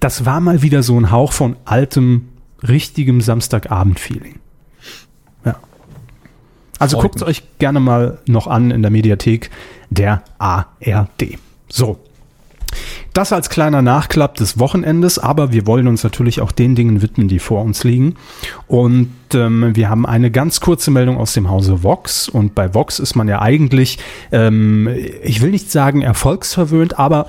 Das 0.00 0.25
war 0.25 0.40
mal 0.40 0.62
wieder 0.62 0.83
so 0.83 0.99
ein 0.99 1.11
Hauch 1.11 1.33
von 1.33 1.57
altem, 1.66 2.28
richtigem 2.66 3.21
Samstagabend-Feeling. 3.21 4.38
Ja. 5.45 5.57
Also 6.78 6.99
guckt 6.99 7.23
euch 7.23 7.42
gerne 7.59 7.80
mal 7.80 8.19
noch 8.26 8.47
an 8.47 8.71
in 8.71 8.80
der 8.80 8.90
Mediathek 8.90 9.50
der 9.90 10.23
ARD. 10.38 11.38
So. 11.69 11.99
Das 13.12 13.33
als 13.33 13.50
kleiner 13.50 13.83
Nachklapp 13.83 14.37
des 14.37 14.59
Wochenendes, 14.59 15.19
aber 15.19 15.52
wir 15.52 15.66
wollen 15.66 15.88
uns 15.88 16.04
natürlich 16.04 16.40
auch 16.40 16.52
den 16.52 16.76
Dingen 16.76 17.02
widmen, 17.02 17.26
die 17.26 17.40
vor 17.40 17.62
uns 17.62 17.83
liegen. 17.83 18.14
Und 18.69 19.11
ähm, 19.35 19.75
wir 19.75 19.90
haben 19.90 20.07
eine 20.07 20.30
ganz 20.30 20.61
kurze 20.61 20.92
Meldung 20.92 21.19
aus 21.19 21.33
dem 21.33 21.50
Hause 21.50 21.83
Vox. 21.83 22.28
Und 22.28 22.54
bei 22.54 22.73
Vox 22.73 23.00
ist 23.00 23.16
man 23.16 23.26
ja 23.26 23.42
eigentlich, 23.42 23.99
ähm, 24.30 24.88
ich 25.25 25.42
will 25.42 25.50
nicht 25.50 25.73
sagen 25.73 26.02
erfolgsverwöhnt, 26.02 27.00
aber 27.00 27.28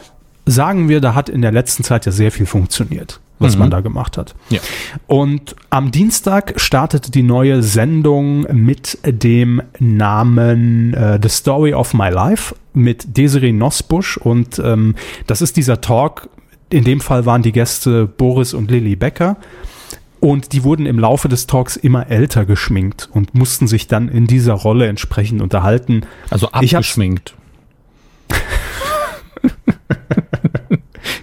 sagen 0.51 0.89
wir, 0.89 1.01
da 1.01 1.15
hat 1.15 1.29
in 1.29 1.41
der 1.41 1.51
letzten 1.51 1.84
Zeit 1.84 2.05
ja 2.05 2.12
sehr 2.12 2.31
viel 2.31 2.46
funktioniert, 2.46 3.20
was 3.39 3.58
man 3.58 3.72
da 3.72 3.81
gemacht 3.81 4.17
hat. 4.17 4.36
Ja. 4.50 4.60
Und 5.08 5.55
am 5.70 5.91
Dienstag 5.91 6.53
startete 6.58 7.10
die 7.10 7.24
neue 7.24 7.63
Sendung 7.63 8.46
mit 8.53 9.00
dem 9.03 9.62
Namen 9.79 10.93
äh, 10.93 11.20
The 11.22 11.29
Story 11.29 11.74
of 11.74 11.93
My 11.93 12.10
Life 12.10 12.55
mit 12.74 13.17
Desiree 13.17 13.51
Nosbusch. 13.51 14.17
Und 14.17 14.60
ähm, 14.60 14.96
das 15.27 15.41
ist 15.41 15.58
dieser 15.58 15.81
Talk. 15.81 16.29
In 16.70 16.84
dem 16.84 17.01
Fall 17.01 17.25
waren 17.25 17.41
die 17.41 17.51
Gäste 17.51 18.05
Boris 18.05 18.53
und 18.53 18.70
Lilly 18.70 18.96
Becker. 18.96 19.38
Und 20.22 20.53
die 20.53 20.63
wurden 20.63 20.86
im 20.86 21.00
Laufe 21.00 21.29
des 21.29 21.48
Talks 21.48 21.75
immer 21.75 22.12
älter 22.12 22.46
geschminkt 22.46 23.10
und 23.12 23.34
mussten 23.34 23.67
sich 23.67 23.88
dann 23.88 24.08
in 24.08 24.27
dieser 24.27 24.53
Rolle 24.53 24.88
entsprechend 24.88 25.41
unterhalten. 25.41 26.04
Also 26.30 26.52
abgeschminkt. 26.52 27.34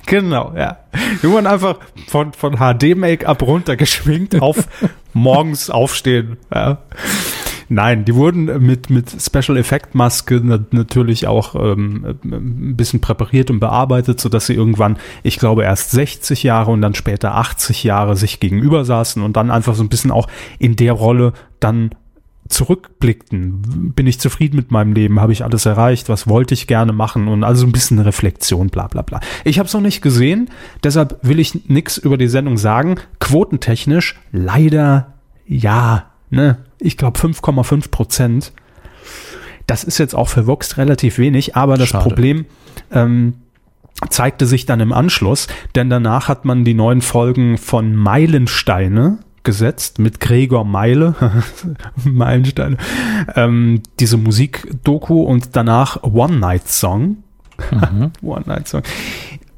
Genau, 0.09 0.53
ja. 0.57 0.79
Wir 1.21 1.31
wurden 1.31 1.47
einfach 1.47 1.79
von, 2.07 2.33
von 2.33 2.57
HD-Make-up 2.57 3.43
runtergeschminkt 3.43 4.41
auf 4.41 4.67
morgens 5.13 5.69
aufstehen. 5.69 6.39
Ja. 6.53 6.79
Nein, 7.69 8.07
die 8.07 8.15
wurden 8.15 8.47
mit, 8.65 8.89
mit 8.89 9.11
Special 9.21 9.59
Effect 9.59 9.95
Maske 9.95 10.41
na, 10.43 10.59
natürlich 10.71 11.27
auch 11.27 11.55
ähm, 11.55 12.17
ein 12.25 12.77
bisschen 12.77 13.01
präpariert 13.01 13.51
und 13.51 13.61
bearbeitet, 13.61 14.19
sodass 14.19 14.47
sie 14.47 14.55
irgendwann, 14.55 14.97
ich 15.23 15.39
glaube, 15.39 15.65
erst 15.65 15.91
60 15.91 16.43
Jahre 16.43 16.71
und 16.71 16.81
dann 16.81 16.95
später 16.95 17.35
80 17.35 17.85
Jahre 17.85 18.17
sich 18.17 18.41
gegenüber 18.41 18.87
saßen 18.87 19.23
und 19.23 19.37
dann 19.37 19.51
einfach 19.51 19.75
so 19.75 19.83
ein 19.83 19.91
bisschen 19.91 20.11
auch 20.11 20.29
in 20.59 20.77
der 20.77 20.95
Rolle 20.95 21.35
dann 21.61 21.91
zurückblickten. 22.49 23.93
Bin 23.95 24.07
ich 24.07 24.21
zufrieden 24.21 24.57
mit 24.57 24.71
meinem 24.71 24.93
Leben? 24.93 25.21
Habe 25.21 25.33
ich 25.33 25.45
alles 25.45 25.67
erreicht? 25.67 26.09
Was 26.09 26.29
wollte 26.29 26.55
ich 26.55 26.67
gerne 26.67 26.93
machen? 26.93 27.29
Und 27.29 27.45
also 27.45 27.67
ein 27.67 27.73
bisschen 27.73 27.99
Reflexion, 27.99 28.69
bla 28.69 28.87
bla 28.87 29.03
bla. 29.03 29.21
Ich 29.45 29.59
habe 29.59 29.67
es 29.67 29.75
noch 29.75 29.81
nicht 29.81 30.03
gesehen, 30.03 30.51
deshalb 30.83 31.19
will 31.23 31.39
ich 31.39 31.69
nichts 31.69 31.99
über 31.99 32.17
die 32.17 32.29
Sendung 32.29 32.57
sagen. 32.57 32.97
Quotentechnisch 33.21 34.19
leider 34.33 35.15
ja, 35.47 36.07
ne? 36.31 36.59
Ich 36.79 36.97
glaube 36.97 37.19
5,5 37.19 37.91
Prozent. 37.91 38.53
Das 39.67 39.85
ist 39.85 39.99
jetzt 39.99 40.15
auch 40.15 40.29
für 40.29 40.47
Vox 40.47 40.79
relativ 40.79 41.19
wenig, 41.19 41.57
aber 41.57 41.77
das 41.77 41.91
Schade. 41.91 42.05
Problem 42.05 42.47
ähm, 42.91 43.35
zeigte 44.11 44.47
sich 44.47 44.65
dann 44.67 44.81
im 44.81 44.93
Anschluss, 44.93 45.49
denn 45.75 45.91
danach 45.91 46.29
hat 46.29 46.45
man 46.45 46.65
die 46.65 46.75
neuen 46.75 47.03
Folgen 47.03 47.59
von 47.59 47.95
Meilensteine 47.95 49.19
gesetzt 49.49 49.99
mit 49.99 50.21
Gregor 50.21 50.67
Meile, 50.67 51.15
Meilensteine, 52.05 52.77
ähm, 53.35 53.83
diese 53.99 54.19
Musikdoku 54.19 55.23
und 55.23 55.57
danach 55.57 56.03
One 56.03 56.37
Night 56.37 56.69
Song. 56.69 57.23
One 58.21 58.45
Night 58.45 58.69
Song. 58.69 58.83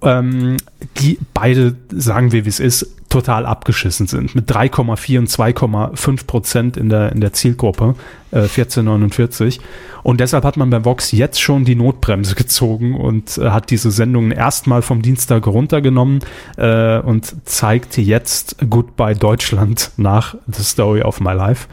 Ähm, 0.02 0.58
die 0.98 1.18
beide, 1.34 1.74
sagen 1.92 2.30
wir 2.30 2.44
wie 2.44 2.48
es 2.48 2.60
ist, 2.60 2.99
total 3.10 3.44
abgeschissen 3.44 4.06
sind. 4.06 4.34
Mit 4.34 4.50
3,4 4.50 5.18
und 5.18 5.28
2,5 5.28 6.26
Prozent 6.26 6.76
in 6.76 6.88
der, 6.88 7.12
in 7.12 7.20
der 7.20 7.32
Zielgruppe, 7.32 7.96
äh, 8.30 8.42
1449. 8.42 9.60
Und 10.02 10.20
deshalb 10.20 10.44
hat 10.44 10.56
man 10.56 10.70
bei 10.70 10.84
Vox 10.84 11.12
jetzt 11.12 11.40
schon 11.40 11.64
die 11.64 11.74
Notbremse 11.74 12.34
gezogen 12.34 12.96
und 12.96 13.36
äh, 13.36 13.50
hat 13.50 13.70
diese 13.70 13.90
Sendungen 13.90 14.30
erstmal 14.30 14.80
vom 14.80 15.02
Dienstag 15.02 15.46
runtergenommen 15.46 16.20
äh, 16.56 17.00
und 17.00 17.46
zeigt 17.46 17.98
jetzt 17.98 18.56
Goodbye 18.70 19.14
Deutschland 19.14 19.90
nach 19.96 20.36
The 20.46 20.62
Story 20.62 21.02
of 21.02 21.20
My 21.20 21.32
Life. 21.32 21.66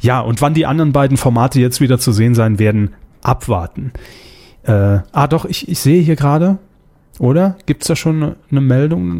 Ja, 0.00 0.20
und 0.20 0.40
wann 0.40 0.54
die 0.54 0.66
anderen 0.66 0.92
beiden 0.92 1.16
Formate 1.16 1.60
jetzt 1.60 1.80
wieder 1.80 1.98
zu 1.98 2.12
sehen 2.12 2.34
sein 2.34 2.58
werden, 2.58 2.94
abwarten. 3.22 3.92
Äh, 4.62 5.00
ah, 5.12 5.26
doch, 5.28 5.44
ich, 5.44 5.68
ich 5.68 5.78
sehe 5.78 6.00
hier 6.02 6.16
gerade, 6.16 6.58
oder? 7.18 7.56
Gibt 7.66 7.82
es 7.82 7.88
da 7.88 7.96
schon 7.96 8.36
eine, 8.50 8.60
Meldung? 8.60 9.18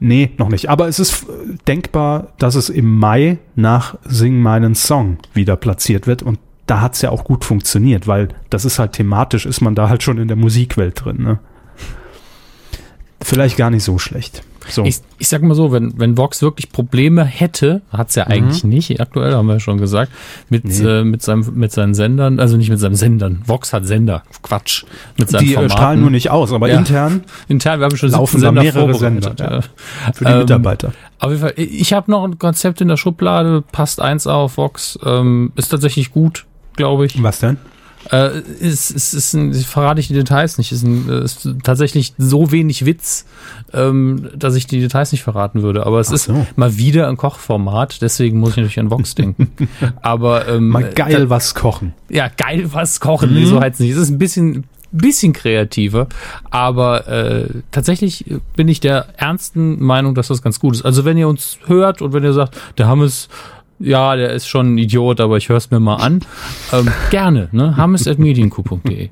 Nee, 0.00 0.30
noch 0.38 0.48
nicht. 0.48 0.68
Aber 0.68 0.86
es 0.88 0.98
ist 0.98 1.26
denkbar, 1.66 2.28
dass 2.38 2.54
es 2.54 2.68
im 2.68 2.98
Mai 2.98 3.38
nach 3.56 3.96
Sing 4.04 4.40
meinen 4.40 4.74
Song 4.74 5.18
wieder 5.34 5.56
platziert 5.56 6.06
wird. 6.06 6.22
Und 6.22 6.38
da 6.66 6.80
hat 6.80 6.94
es 6.94 7.02
ja 7.02 7.10
auch 7.10 7.24
gut 7.24 7.44
funktioniert, 7.44 8.06
weil 8.06 8.28
das 8.50 8.64
ist 8.64 8.78
halt 8.78 8.92
thematisch, 8.92 9.46
ist 9.46 9.60
man 9.60 9.74
da 9.74 9.88
halt 9.88 10.02
schon 10.02 10.18
in 10.18 10.28
der 10.28 10.36
Musikwelt 10.36 11.04
drin. 11.04 11.22
Ne? 11.22 11.38
Vielleicht 13.20 13.56
gar 13.56 13.70
nicht 13.70 13.82
so 13.84 13.98
schlecht. 13.98 14.42
So. 14.70 14.84
Ich, 14.84 14.98
ich 15.18 15.28
sag 15.28 15.42
mal 15.42 15.54
so, 15.54 15.72
wenn, 15.72 15.98
wenn 15.98 16.18
Vox 16.18 16.42
wirklich 16.42 16.70
Probleme 16.70 17.24
hätte, 17.24 17.80
hat's 17.90 18.14
ja 18.16 18.24
eigentlich 18.26 18.64
nicht, 18.64 19.00
aktuell 19.00 19.34
haben 19.34 19.46
wir 19.46 19.54
ja 19.54 19.60
schon 19.60 19.78
gesagt, 19.78 20.12
mit, 20.50 20.64
Mhm. 20.64 20.70
Nee. 20.70 20.88
äh, 21.00 21.04
mit, 21.04 21.22
seinem, 21.22 21.50
mit 21.54 21.72
seinen 21.72 21.94
Sendern, 21.94 22.38
also 22.38 22.56
nicht 22.58 22.68
mit 22.68 22.78
seinem 22.78 22.94
Sendern, 22.94 23.40
Vox 23.46 23.72
hat 23.72 23.86
Sender, 23.86 24.22
Quatsch, 24.42 24.84
mit 25.16 25.30
seinen 25.30 25.44
die 25.44 25.52
äh, 25.52 25.54
Formaten. 25.54 25.72
strahlen 25.72 26.00
nur 26.02 26.10
nicht 26.10 26.30
aus, 26.30 26.52
aber 26.52 26.68
Ja. 26.68 26.78
intern 26.78 27.22
Intern, 27.48 27.80
wir 27.80 27.86
haben 27.86 27.96
schon 27.96 28.10
Laufen 28.10 28.40
17 28.40 28.54
da 28.54 28.62
Sender 28.62 28.80
mehrere. 28.82 28.98
Sender, 28.98 29.34
ja. 29.38 29.60
für 30.12 30.24
die 30.24 30.30
Ähm, 30.32 30.38
Mitarbeiter. 30.40 30.92
Auf 31.18 31.30
jeden 31.30 31.40
Fall, 31.40 31.54
ich 31.56 31.92
habe 31.94 32.10
noch 32.10 32.24
ein 32.24 32.38
Konzept 32.38 32.80
in 32.82 32.88
der 32.88 32.98
Schublade, 32.98 33.62
passt 33.72 34.00
eins 34.02 34.26
auf 34.26 34.58
Vox, 34.58 34.98
ähm, 35.04 35.50
ist 35.56 35.68
tatsächlich 35.70 36.12
gut, 36.12 36.44
glaube 36.76 37.06
ich. 37.06 37.20
Was 37.22 37.38
denn? 37.40 37.56
Äh, 38.10 38.40
ist, 38.60 38.90
ist, 38.90 39.12
ist 39.12 39.34
ein, 39.34 39.52
verrate 39.54 40.00
ich 40.00 40.08
die 40.08 40.14
Details 40.14 40.58
nicht. 40.58 40.72
Ist, 40.72 40.82
ein, 40.82 41.08
äh, 41.08 41.24
ist 41.24 41.48
tatsächlich 41.62 42.14
so 42.16 42.50
wenig 42.50 42.86
Witz, 42.86 43.26
ähm, 43.72 44.30
dass 44.36 44.54
ich 44.54 44.66
die 44.66 44.80
Details 44.80 45.12
nicht 45.12 45.22
verraten 45.22 45.62
würde. 45.62 45.84
Aber 45.84 46.00
es 46.00 46.08
Ach 46.08 46.14
ist 46.14 46.24
so. 46.24 46.46
mal 46.56 46.76
wieder 46.76 47.08
ein 47.08 47.16
Kochformat, 47.16 48.00
deswegen 48.00 48.38
muss 48.38 48.50
ich 48.50 48.56
natürlich 48.56 48.80
an 48.80 48.90
Vox 48.90 49.14
denken. 49.14 49.50
Aber 50.00 50.48
ähm, 50.48 50.68
Mal 50.68 50.90
geil 50.92 51.24
da, 51.24 51.30
was 51.30 51.54
kochen. 51.54 51.94
ja, 52.08 52.28
geil 52.28 52.72
was 52.72 53.00
kochen, 53.00 53.34
nee, 53.34 53.44
so 53.44 53.60
heißt 53.60 53.80
nicht. 53.80 53.92
Es 53.92 53.98
ist 53.98 54.10
ein 54.10 54.18
bisschen 54.18 54.64
bisschen 54.90 55.34
kreativer, 55.34 56.06
aber 56.50 57.06
äh, 57.08 57.48
tatsächlich 57.70 58.24
bin 58.56 58.68
ich 58.68 58.80
der 58.80 59.08
ernsten 59.18 59.82
Meinung, 59.82 60.14
dass 60.14 60.28
das 60.28 60.40
ganz 60.40 60.60
gut 60.60 60.76
ist. 60.76 60.82
Also 60.82 61.04
wenn 61.04 61.18
ihr 61.18 61.28
uns 61.28 61.58
hört 61.66 62.00
und 62.00 62.14
wenn 62.14 62.24
ihr 62.24 62.32
sagt, 62.32 62.56
der 62.78 62.88
Hammes 62.88 63.28
ja, 63.78 64.16
der 64.16 64.30
ist 64.30 64.48
schon 64.48 64.74
ein 64.74 64.78
Idiot, 64.78 65.20
aber 65.20 65.36
ich 65.36 65.48
höre 65.48 65.56
es 65.58 65.70
mir 65.70 65.80
mal 65.80 65.96
an. 65.96 66.20
Ähm, 66.72 66.88
gerne, 67.10 67.48
ne? 67.52 67.76
hammes.medienku.de. 67.76 69.08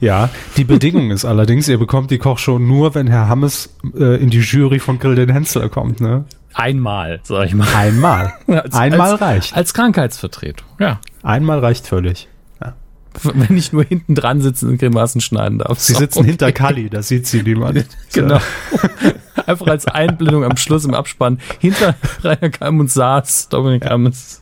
Ja, 0.00 0.30
die 0.56 0.64
Bedingung 0.64 1.10
ist 1.10 1.24
allerdings, 1.26 1.68
ihr 1.68 1.78
bekommt 1.78 2.10
die 2.10 2.18
Kochshow 2.18 2.58
nur, 2.58 2.94
wenn 2.94 3.06
Herr 3.06 3.28
Hammes 3.28 3.74
äh, 3.94 4.16
in 4.22 4.30
die 4.30 4.40
Jury 4.40 4.78
von 4.78 4.98
Grill 4.98 5.14
den 5.14 5.28
Hensler 5.30 5.68
kommt, 5.68 6.00
ne? 6.00 6.24
Einmal, 6.54 7.20
sag 7.22 7.46
ich 7.46 7.54
mal. 7.54 7.66
Einmal. 7.74 8.32
Als- 8.46 8.74
Einmal 8.74 9.10
als, 9.12 9.20
reicht. 9.20 9.56
Als 9.56 9.74
Krankheitsvertretung. 9.74 10.66
Ja. 10.78 11.00
Einmal 11.22 11.58
reicht 11.60 11.86
völlig. 11.86 12.28
Wenn 13.22 13.56
ich 13.56 13.72
nur 13.72 13.84
hinten 13.84 14.14
dran 14.14 14.40
sitzen 14.40 14.70
und 14.70 14.78
Grimassen 14.78 15.20
schneiden 15.20 15.58
darf. 15.58 15.78
Sie 15.78 15.94
sitzen 15.94 16.20
okay. 16.20 16.28
hinter 16.28 16.52
Kali, 16.52 16.88
da 16.90 17.02
sieht 17.02 17.26
sie 17.26 17.42
niemand. 17.42 17.86
Genau. 18.12 18.40
Einfach 19.46 19.68
als 19.68 19.86
Einblendung 19.86 20.44
am 20.44 20.58
Schluss 20.58 20.84
im 20.84 20.92
Abspann. 20.92 21.38
Hinter 21.60 21.94
Rainer 22.22 22.50
Kalm 22.50 22.80
und 22.80 22.90
Saas, 22.90 23.48
Dominik 23.48 23.86
Hammes. 23.86 24.40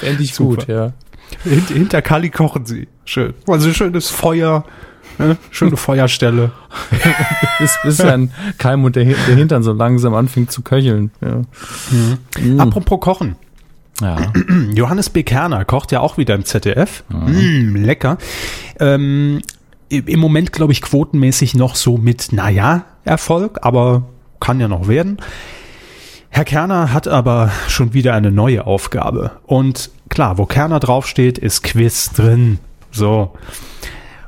Fände 0.00 0.22
ich 0.22 0.34
Super. 0.34 0.56
gut, 0.56 0.68
ja. 0.68 0.92
Hint, 1.44 1.68
hinter 1.68 2.00
Kali 2.00 2.30
kochen 2.30 2.64
sie. 2.64 2.88
Schön. 3.04 3.34
Also 3.46 3.72
schönes 3.72 4.10
Feuer, 4.10 4.64
ne? 5.18 5.36
schöne 5.50 5.76
Feuerstelle. 5.76 6.52
Bis, 7.58 7.78
bis 7.82 7.96
dann 7.98 8.30
Kalm 8.58 8.84
und 8.84 8.96
der, 8.96 9.04
der 9.04 9.36
Hintern 9.36 9.62
so 9.62 9.72
langsam 9.72 10.14
anfängt 10.14 10.50
zu 10.50 10.62
köcheln. 10.62 11.10
Ja. 11.20 11.42
Mhm. 12.40 12.60
Apropos 12.60 13.00
Kochen. 13.00 13.36
Ja. 14.00 14.32
Johannes 14.74 15.10
B. 15.10 15.22
Kerner 15.22 15.64
kocht 15.64 15.92
ja 15.92 16.00
auch 16.00 16.18
wieder 16.18 16.34
im 16.34 16.44
ZDF. 16.44 17.04
Mm, 17.08 17.76
lecker. 17.76 18.18
Ähm, 18.80 19.40
Im 19.88 20.20
Moment, 20.20 20.52
glaube 20.52 20.72
ich, 20.72 20.82
quotenmäßig 20.82 21.54
noch 21.54 21.76
so 21.76 21.98
mit, 21.98 22.32
naja, 22.32 22.84
Erfolg, 23.04 23.58
aber 23.62 24.04
kann 24.40 24.60
ja 24.60 24.68
noch 24.68 24.88
werden. 24.88 25.18
Herr 26.30 26.44
Kerner 26.44 26.92
hat 26.92 27.08
aber 27.08 27.50
schon 27.68 27.92
wieder 27.92 28.14
eine 28.14 28.30
neue 28.30 28.66
Aufgabe. 28.66 29.32
Und 29.44 29.90
klar, 30.08 30.38
wo 30.38 30.46
Kerner 30.46 30.80
draufsteht, 30.80 31.36
ist 31.36 31.62
Quiz 31.62 32.10
drin. 32.10 32.58
So. 32.90 33.32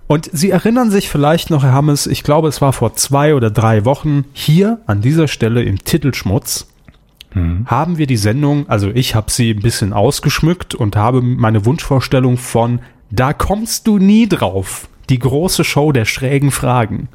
Und 0.07 0.29
Sie 0.33 0.51
erinnern 0.51 0.91
sich 0.91 1.09
vielleicht 1.09 1.49
noch, 1.49 1.63
Herr 1.63 1.73
Hammes, 1.73 2.07
ich 2.07 2.23
glaube, 2.23 2.49
es 2.49 2.61
war 2.61 2.75
vor 2.75 2.95
zwei 2.95 3.35
oder 3.35 3.51
drei 3.51 3.87
Wochen, 3.87 4.27
hier 4.35 4.81
an 4.87 5.01
dieser 5.01 5.29
Stelle 5.29 5.63
im 5.63 5.83
Titelschmutz, 5.83 6.67
haben 7.67 7.99
wir 7.99 8.07
die 8.07 8.17
Sendung, 8.17 8.69
also 8.69 8.91
ich 8.91 9.15
habe 9.15 9.31
sie 9.31 9.51
ein 9.51 9.61
bisschen 9.61 9.93
ausgeschmückt 9.93 10.75
und 10.75 10.97
habe 10.97 11.23
meine 11.23 11.65
Wunschvorstellung 11.65 12.37
von 12.37 12.81
Da 13.11 13.33
kommst 13.33 13.87
du 13.87 13.99
nie 13.99 14.29
drauf, 14.29 14.89
die 15.09 15.19
große 15.19 15.65
Show 15.65 15.93
der 15.93 16.05
schrägen 16.05 16.51
Fragen, 16.51 17.09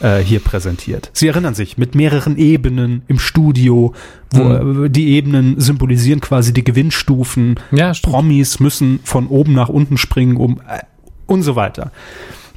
äh, 0.00 0.18
hier 0.18 0.40
präsentiert. 0.40 1.10
Sie 1.12 1.28
erinnern 1.28 1.54
sich, 1.54 1.78
mit 1.78 1.94
mehreren 1.94 2.36
Ebenen 2.36 3.02
im 3.06 3.18
Studio, 3.18 3.94
wo 4.30 4.84
äh, 4.84 4.90
die 4.90 5.10
Ebenen 5.10 5.60
symbolisieren 5.60 6.20
quasi 6.20 6.52
die 6.52 6.64
Gewinnstufen. 6.64 7.60
Ja. 7.70 7.92
Promis 8.02 8.60
müssen 8.60 9.00
von 9.04 9.28
oben 9.28 9.52
nach 9.52 9.68
unten 9.68 9.96
springen, 9.96 10.36
um 10.36 10.60
äh, 10.68 10.80
und 11.26 11.42
so 11.42 11.56
weiter. 11.56 11.90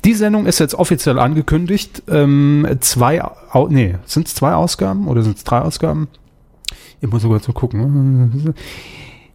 Die 0.06 0.13
Sendung 0.13 0.45
ist 0.45 0.60
jetzt 0.60 0.75
offiziell 0.75 1.19
angekündigt. 1.19 2.03
Ähm, 2.08 2.67
zwei, 2.80 3.21
nee, 3.69 3.95
sind 4.06 4.27
es 4.27 4.36
zwei 4.36 4.53
Ausgaben 4.53 5.08
oder 5.08 5.21
sind 5.21 5.38
es 5.38 5.43
drei 5.43 5.60
Ausgaben? 5.60 6.08
Muss 7.01 7.21
sogar 7.21 7.41
zu 7.41 7.53
gucken. 7.53 8.55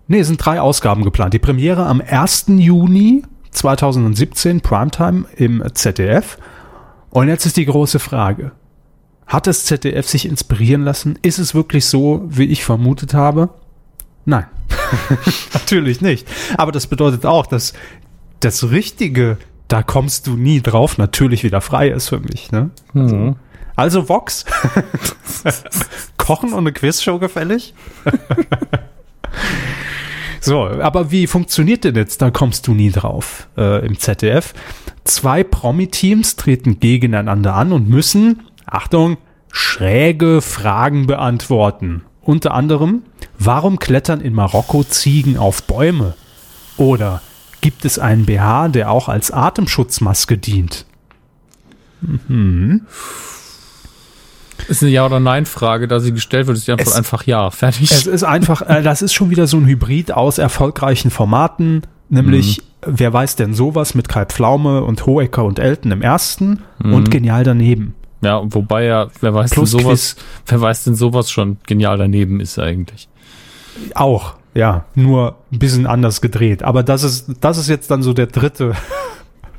Nee, 0.09 0.18
es 0.20 0.27
sind 0.27 0.44
drei 0.44 0.61
Ausgaben 0.61 1.05
geplant. 1.05 1.33
Die 1.33 1.38
Premiere 1.38 1.87
am 1.87 2.01
1. 2.01 2.46
Juni 2.48 3.22
2017, 3.53 4.61
Primetime 4.61 5.25
im 5.37 5.62
ZDF. 5.75 6.38
Und 7.11 7.29
jetzt 7.29 7.46
ist 7.46 7.57
die 7.57 7.66
große 7.66 7.98
Frage. 7.98 8.53
Hat 9.27 9.46
das 9.46 9.64
ZDF 9.64 10.09
sich 10.09 10.27
inspirieren 10.27 10.83
lassen? 10.83 11.18
Ist 11.22 11.38
es 11.38 11.55
wirklich 11.55 11.87
so, 11.87 12.22
wie 12.29 12.44
ich 12.44 12.64
vermutet 12.64 13.14
habe? 13.14 13.51
Nein. 14.25 14.46
Natürlich 15.55 16.01
nicht. 16.01 16.29
Aber 16.57 16.72
das 16.72 16.87
bedeutet 16.87 17.25
auch, 17.25 17.46
dass 17.46 17.72
das 18.40 18.70
Richtige, 18.70 19.38
da 19.68 19.83
kommst 19.83 20.27
du 20.27 20.37
nie 20.37 20.61
drauf, 20.61 20.98
natürlich 20.98 21.44
wieder 21.44 21.61
frei 21.61 21.88
ist 21.88 22.09
für 22.09 22.20
mich. 22.20 22.51
Ne? 22.51 22.70
Mhm. 22.92 23.37
Also 23.77 24.09
Vox, 24.09 24.44
Kochen 26.23 26.53
und 26.53 26.61
eine 26.61 26.73
Quizshow 26.73 27.19
gefällig? 27.19 27.75
so, 30.41 30.61
aber 30.61 31.11
wie 31.11 31.27
funktioniert 31.27 31.83
denn 31.83 31.97
jetzt, 31.97 32.23
da 32.23 32.31
kommst 32.31 32.69
du 32.69 32.75
nie 32.75 32.93
drauf 32.93 33.49
äh, 33.57 33.85
im 33.85 33.99
ZDF? 33.99 34.55
Zwei 35.03 35.43
Promi-Teams 35.43 36.37
treten 36.37 36.79
gegeneinander 36.79 37.55
an 37.55 37.73
und 37.73 37.89
müssen, 37.89 38.43
Achtung, 38.67 39.17
schräge 39.51 40.43
Fragen 40.43 41.09
beantworten. 41.09 42.03
Unter 42.21 42.55
anderem, 42.55 43.03
warum 43.41 43.81
klettern 43.81 44.21
in 44.21 44.33
Marokko 44.33 44.85
Ziegen 44.85 45.37
auf 45.37 45.65
Bäume? 45.65 46.15
Oder 46.77 47.21
gibt 47.63 47.85
es 47.85 47.99
einen 47.99 48.27
BH, 48.27 48.69
der 48.69 48.93
auch 48.93 49.09
als 49.09 49.33
Atemschutzmaske 49.33 50.39
dient? 50.39 50.87
Ist 54.73 54.83
eine 54.83 54.91
Ja- 54.93 55.07
oder 55.07 55.21
Nein-Frage, 55.21 55.87
da 55.89 56.01
sie 56.01 56.13
gestellt 56.13 56.47
wird, 56.47 56.57
ist 56.57 56.67
die 56.67 56.73
Antwort 56.73 56.89
Es- 56.89 56.95
einfach 56.97 57.25
Ja. 57.27 57.51
Fertig. 57.51 57.91
Es 57.93 58.07
ist 58.07 58.23
einfach, 58.25 58.63
äh, 58.63 58.83
das 58.83 59.03
ist 59.03 59.13
schon 59.13 59.31
wieder 59.31 59.47
so 59.47 59.57
ein 59.59 59.67
Hybrid 59.67 60.13
aus 60.13 60.39
erfolgreichen 60.39 61.11
Formaten, 61.11 61.83
nämlich 62.09 62.63
Wer 62.85 63.13
weiß 63.13 63.37
denn 63.37 63.55
sowas 63.55 63.95
mit 63.95 64.09
Kai 64.09 64.25
Pflaume 64.25 64.83
und 64.83 65.07
Hohecker 65.07 65.45
und 65.45 65.61
Elton 65.61 65.93
im 65.93 66.03
ersten 66.03 66.63
und 66.83 67.13
genial 67.13 67.45
daneben. 67.45 67.95
ja, 68.23 68.43
wobei 68.45 68.87
ja, 68.87 69.07
wer 69.21 69.33
weiß 69.35 69.53
Plus 69.53 69.71
denn 69.71 69.81
sowas, 69.81 70.17
wer 70.47 70.61
weiß 70.61 70.83
denn 70.83 70.97
sowas 70.97 71.31
schon 71.31 71.59
genial 71.65 71.97
daneben 71.99 72.41
ist 72.41 72.59
eigentlich. 72.59 73.09
Auch, 73.95 74.35
ja, 74.55 74.85
nur 74.97 75.37
ein 75.53 75.61
bisschen 75.61 75.87
anders 75.87 76.21
gedreht. 76.21 76.65
Aber 76.65 76.83
das 76.83 77.05
ist, 77.05 77.27
das 77.41 77.57
ist 77.57 77.69
jetzt 77.69 77.89
dann 77.93 78.03
so 78.03 78.13
der 78.15 78.27
dritte, 78.27 78.73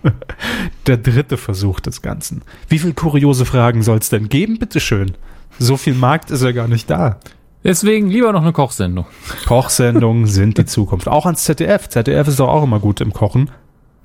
der 0.88 0.98
dritte 0.98 1.38
Versuch 1.38 1.80
des 1.80 2.02
Ganzen. 2.02 2.42
Wie 2.68 2.80
viel 2.80 2.94
kuriose 2.94 3.46
Fragen 3.46 3.84
soll 3.84 3.98
es 3.98 4.10
denn 4.10 4.30
geben? 4.30 4.60
Bitteschön. 4.60 5.14
So 5.60 5.78
viel 5.78 5.94
Markt 5.94 6.32
ist 6.32 6.44
ja 6.44 6.52
gar 6.52 6.68
nicht 6.68 6.90
da. 6.90 7.20
Deswegen 7.64 8.10
lieber 8.10 8.34
noch 8.34 8.42
eine 8.42 8.52
Kochsendung. 8.52 9.06
Kochsendungen 9.46 10.26
sind 10.28 10.58
die 10.58 10.66
Zukunft. 10.66 11.08
Auch 11.08 11.26
ans 11.26 11.44
ZDF. 11.46 11.88
ZDF 11.88 12.28
ist 12.28 12.40
doch 12.40 12.50
auch 12.50 12.64
immer 12.64 12.80
gut 12.80 13.00
im 13.00 13.14
Kochen. 13.14 13.52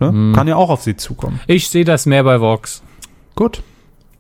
Ne? 0.01 0.33
Kann 0.35 0.47
ja 0.47 0.55
auch 0.55 0.71
auf 0.71 0.83
sie 0.83 0.97
zukommen. 0.97 1.41
Ich 1.49 1.69
sehe 1.69 1.85
das 1.85 2.07
mehr 2.07 2.23
bei 2.23 2.41
Vox. 2.41 2.83
Gut. 3.35 3.63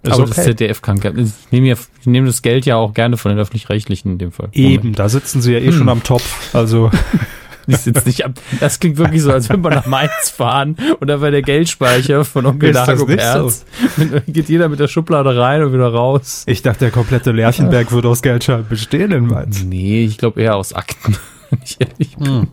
Ist 0.02 0.12
aber 0.12 0.26
das 0.26 0.38
okay. 0.38 0.50
ZDF 0.50 0.82
kann 0.82 0.96
ich 0.96 1.32
nehme 1.52 1.68
ja, 1.68 1.76
ich 2.00 2.06
nehme 2.06 2.26
das 2.26 2.42
Geld 2.42 2.66
ja 2.66 2.76
auch 2.76 2.94
gerne 2.94 3.16
von 3.16 3.30
den 3.30 3.38
öffentlich-rechtlichen 3.38 4.12
in 4.12 4.18
dem 4.18 4.32
Fall. 4.32 4.48
Eben, 4.52 4.94
da 4.94 5.08
sitzen 5.08 5.42
sie 5.42 5.52
ja 5.52 5.58
eh 5.58 5.72
schon 5.72 5.88
am 5.88 6.02
Topf. 6.02 6.54
Also, 6.54 6.90
Ich 7.68 7.76
sitz 7.76 8.04
nicht 8.06 8.24
ab. 8.24 8.32
Das 8.60 8.80
klingt 8.80 8.96
wirklich 8.96 9.22
so, 9.22 9.32
als 9.32 9.48
wenn 9.48 9.62
wir 9.62 9.70
nach 9.70 9.86
Mainz 9.86 10.30
fahren 10.34 10.76
und 11.00 11.06
da 11.06 11.20
war 11.20 11.30
der 11.30 11.42
Geldspeicher 11.42 12.24
von 12.24 12.46
Onkel 12.46 12.72
Dagobert. 12.72 13.64
Dann 13.96 14.22
Geht 14.26 14.48
jeder 14.48 14.68
mit 14.68 14.80
der 14.80 14.88
Schublade 14.88 15.36
rein 15.38 15.62
und 15.62 15.72
wieder 15.72 15.88
raus. 15.92 16.44
ich 16.46 16.62
dachte, 16.62 16.80
der 16.80 16.90
komplette 16.90 17.30
Lerchenberg 17.30 17.92
würde 17.92 18.08
aus 18.08 18.22
Geldscheinen 18.22 18.66
bestehen 18.68 19.12
in 19.12 19.26
Mainz. 19.26 19.62
Nee, 19.62 20.04
ich 20.04 20.18
glaube 20.18 20.40
eher 20.42 20.56
aus 20.56 20.72
Akten. 20.72 21.16
Ich 21.64 21.78
ehrlich 21.80 22.14
bin. 22.18 22.48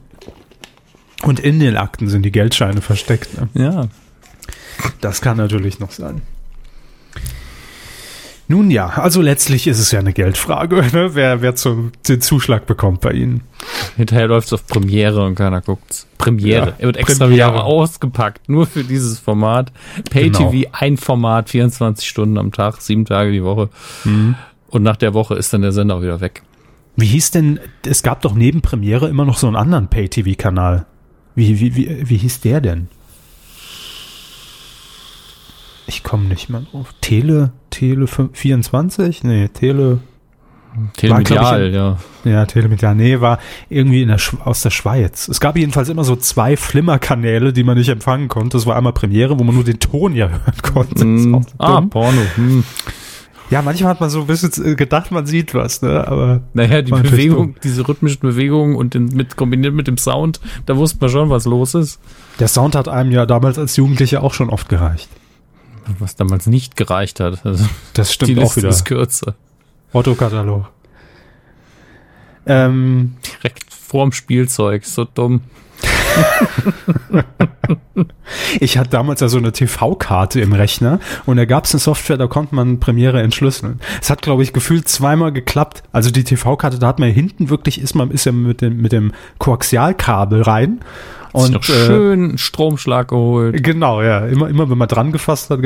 Und 1.24 1.42
in 1.42 1.60
den 1.60 1.76
Akten 1.76 2.08
sind 2.08 2.22
die 2.24 2.32
Geldscheine 2.32 2.80
versteckt. 2.82 3.30
Ne? 3.38 3.50
Ja. 3.54 3.88
Das 5.02 5.20
kann 5.22 5.36
natürlich 5.36 5.80
noch 5.80 5.92
sein. 5.92 6.22
Nun 8.48 8.70
ja, 8.70 8.88
also 8.90 9.22
letztlich 9.22 9.66
ist 9.66 9.80
es 9.80 9.92
ja 9.92 10.00
eine 10.00 10.14
Geldfrage, 10.14 10.76
ne? 10.94 11.16
wer, 11.16 11.42
wer 11.42 11.56
zum, 11.56 11.92
den 12.08 12.22
Zuschlag 12.22 12.68
bekommt 12.68 13.02
bei 13.02 13.12
Ihnen. 13.12 13.42
Hinterher 13.98 14.28
läuft's 14.28 14.54
auf 14.54 14.68
Premiere 14.68 15.26
und 15.26 15.34
keiner 15.36 15.62
guckt's. 15.62 16.06
Premiere. 16.20 16.68
Ja, 16.68 16.74
er 16.78 16.86
wird 16.86 16.98
extra 16.98 17.26
Premiere. 17.26 17.54
wieder 17.54 17.64
ausgepackt, 17.64 18.48
nur 18.48 18.68
für 18.68 18.84
dieses 18.84 19.20
Format. 19.20 19.72
Pay-TV, 20.12 20.52
Genau. 20.52 20.70
ein 20.74 20.98
Format, 20.98 21.50
24 21.50 22.08
Stunden 22.08 22.38
am 22.38 22.52
Tag, 22.52 22.82
sieben 22.82 23.06
Tage 23.06 23.32
die 23.32 23.44
Woche. 23.44 23.70
Mhm. 24.04 24.36
Und 24.70 24.84
nach 24.84 24.98
der 24.98 25.14
Woche 25.16 25.36
ist 25.36 25.52
dann 25.52 25.62
der 25.64 25.72
Sender 25.72 25.96
auch 25.96 26.02
wieder 26.02 26.22
weg. 26.22 26.44
Wie 26.98 27.08
hieß 27.08 27.32
denn, 27.32 27.60
es 27.86 28.04
gab 28.04 28.22
doch 28.22 28.36
neben 28.36 28.62
Premiere 28.62 29.10
immer 29.10 29.26
noch 29.26 29.38
so 29.38 29.48
einen 29.48 29.56
anderen 29.56 29.88
Pay-TV-Kanal. 29.88 30.86
Wie, 31.34 31.60
wie, 31.60 31.76
wie, 31.76 32.10
wie 32.10 32.18
hieß 32.18 32.42
der 32.42 32.62
denn? 32.62 32.88
Ich 35.88 36.04
komme 36.04 36.26
nicht 36.26 36.50
mal 36.50 36.66
drauf. 36.72 36.94
Tele, 37.02 37.52
Tele 37.70 38.08
24? 38.08 39.24
Nee, 39.24 39.48
Tele, 39.50 40.00
Telemedial, 40.98 41.72
ja. 41.74 41.98
ja, 42.26 42.46
Telemedial, 42.46 42.96
nee, 42.96 43.22
war 43.22 43.40
irgendwie 43.70 44.02
in 44.02 44.10
der, 44.10 44.20
Sch- 44.20 44.42
aus 44.42 44.62
der 44.62 44.72
Schweiz. 44.72 45.28
Es 45.30 45.40
gab 45.40 45.56
jedenfalls 45.58 45.88
immer 45.90 46.04
so 46.04 46.16
zwei 46.16 46.58
Flimmerkanäle, 46.58 47.54
die 47.54 47.64
man 47.64 47.78
nicht 47.78 47.90
empfangen 47.90 48.28
konnte. 48.28 48.58
Das 48.58 48.66
war 48.66 48.76
einmal 48.76 48.94
Premiere, 48.94 49.40
wo 49.40 49.44
man 49.44 49.56
nur 49.56 49.64
den 49.64 49.80
Ton 49.80 50.16
ja 50.16 50.28
hören 50.30 50.62
konnte. 50.74 51.06
Mm, 51.06 51.46
ah, 51.60 51.80
dumm. 51.80 51.90
Porno. 51.90 52.22
Hm. 52.36 52.64
Ja, 53.52 53.62
manchmal 53.62 53.92
hat 53.92 54.02
man 54.02 54.10
so 54.10 54.22
ein 54.22 54.28
bisschen 54.28 54.76
gedacht, 54.76 55.12
man 55.12 55.28
sieht 55.28 55.54
was, 55.54 55.82
ne? 55.84 56.06
Aber 56.08 56.42
Naja, 56.54 56.82
die 56.82 56.92
Bewegung, 56.92 57.56
diese 57.64 57.88
rhythmischen 57.88 58.20
Bewegungen 58.22 58.76
und 58.76 58.96
den, 58.96 59.06
mit, 59.10 59.36
kombiniert 59.38 59.74
mit 59.76 59.88
dem 59.88 59.98
Sound, 60.00 60.40
da 60.66 60.76
wusste 60.76 60.98
man 61.00 61.10
schon, 61.12 61.30
was 61.30 61.46
los 61.46 61.76
ist. 61.76 62.00
der 62.40 62.48
Sound 62.48 62.76
hat 62.76 62.88
einem 62.90 63.12
ja 63.12 63.28
damals 63.28 63.60
als 63.60 63.76
Jugendlicher 63.78 64.24
auch 64.24 64.34
schon 64.34 64.50
oft 64.50 64.68
gereicht. 64.68 65.10
Was 66.00 66.16
damals 66.16 66.48
nicht 66.48 66.76
gereicht 66.78 67.20
hat. 67.20 67.46
Also, 67.46 67.66
Das 67.94 68.08
die 68.10 68.14
stimmt 68.14 68.40
auch 68.40 68.44
Liste 68.44 68.58
wieder. 68.58 68.70
ist 68.70 68.86
kürzer. 68.86 69.36
Otto-Katalog. 69.94 70.68
Ähm, 72.48 73.16
Direkt 73.26 73.74
vorm 73.74 74.12
Spielzeug, 74.12 74.86
so 74.86 75.06
dumm. 75.06 75.42
ich 78.60 78.78
hatte 78.78 78.90
damals 78.90 79.22
ja 79.22 79.28
so 79.28 79.38
eine 79.38 79.52
TV-Karte 79.52 80.40
im 80.42 80.54
Rechner 80.54 81.00
und 81.26 81.38
da 81.38 81.46
gab 81.46 81.66
es 81.66 81.74
eine 81.74 81.80
Software, 81.80 82.18
da 82.18 82.28
konnte 82.28 82.56
man 82.56 82.80
Premiere 82.80 83.22
entschlüsseln. 83.22 83.80
Es 84.02 84.10
hat, 84.10 84.22
glaube 84.22 84.44
ich, 84.44 84.54
gefühlt 84.54 84.88
zweimal 84.88 85.32
geklappt. 85.32 85.84
Also 85.92 86.12
die 86.12 86.24
TV-Karte, 86.24 86.80
da 86.80 86.88
hat 86.88 87.00
man 87.00 87.10
ja 87.10 87.16
hinten 87.16 87.50
wirklich, 87.50 87.82
ist 87.82 87.96
man 87.96 88.12
ist 88.12 88.26
ja 88.26 88.32
mit 88.32 88.62
dem, 88.62 88.78
mit 88.82 88.92
dem 88.92 89.12
Koaxialkabel 89.40 90.42
rein 90.44 90.80
und 91.44 91.54
noch 91.54 91.64
äh, 91.70 91.86
schön 91.86 92.38
Stromschlag 92.38 93.10
geholt. 93.10 93.62
Genau, 93.64 94.02
ja. 94.02 94.26
Immer, 94.26 94.50
immer 94.50 94.70
wenn 94.70 94.78
man 94.78 94.88
dran 94.88 95.12
gefasst 95.12 95.50
hat, 95.50 95.60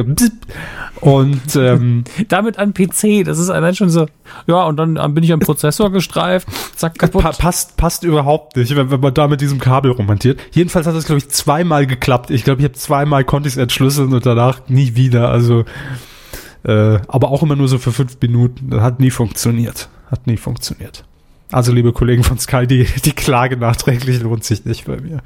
und 1.01 1.55
ähm, 1.55 2.03
damit 2.27 2.58
an 2.58 2.73
PC, 2.73 3.23
das 3.25 3.39
ist 3.39 3.49
allein 3.49 3.75
schon 3.75 3.89
so, 3.89 4.08
ja, 4.47 4.63
und 4.65 4.77
dann 4.77 5.13
bin 5.13 5.23
ich 5.23 5.32
am 5.32 5.39
Prozessor 5.39 5.91
gestreift, 5.91 6.47
zack, 6.75 6.97
kaputt. 6.97 7.23
Pa 7.23 7.32
passt, 7.32 7.77
passt 7.77 8.03
überhaupt 8.03 8.58
nicht, 8.58 8.75
wenn, 8.75 8.91
wenn 8.91 8.99
man 8.99 9.13
da 9.13 9.27
mit 9.27 9.41
diesem 9.41 9.60
Kabel 9.60 9.91
romantiert. 9.91 10.39
Jedenfalls 10.51 10.88
hat 10.88 10.95
das, 10.95 11.05
glaube 11.05 11.19
ich, 11.19 11.29
zweimal 11.29 11.88
geklappt. 11.88 12.32
Ich 12.32 12.43
glaube, 12.43 12.62
ich 12.62 12.65
habe 12.65 12.73
zweimal 12.73 13.23
konnte 13.23 13.47
ich 13.47 13.55
es 13.55 13.58
entschlüsseln 13.58 14.13
und 14.13 14.25
danach 14.25 14.62
nie 14.67 14.95
wieder. 14.95 15.29
Also, 15.29 15.65
äh, 16.63 16.99
aber 17.08 17.29
auch 17.29 17.43
immer 17.43 17.55
nur 17.55 17.67
so 17.67 17.77
für 17.77 17.91
fünf 17.91 18.17
Minuten. 18.21 18.69
Das 18.69 18.82
hat 18.82 18.99
nie 18.99 19.12
funktioniert. 19.12 19.89
Hat 20.12 20.27
nie 20.27 20.38
funktioniert. 20.38 21.05
Also, 21.51 21.71
liebe 21.71 21.93
Kollegen 21.93 22.23
von 22.23 22.38
Sky, 22.38 22.67
die, 22.67 22.85
die 23.05 23.13
Klage 23.13 23.57
nachträglich 23.57 24.21
lohnt 24.21 24.43
sich 24.43 24.65
nicht 24.65 24.85
bei 24.85 24.97
mir. 24.97 25.21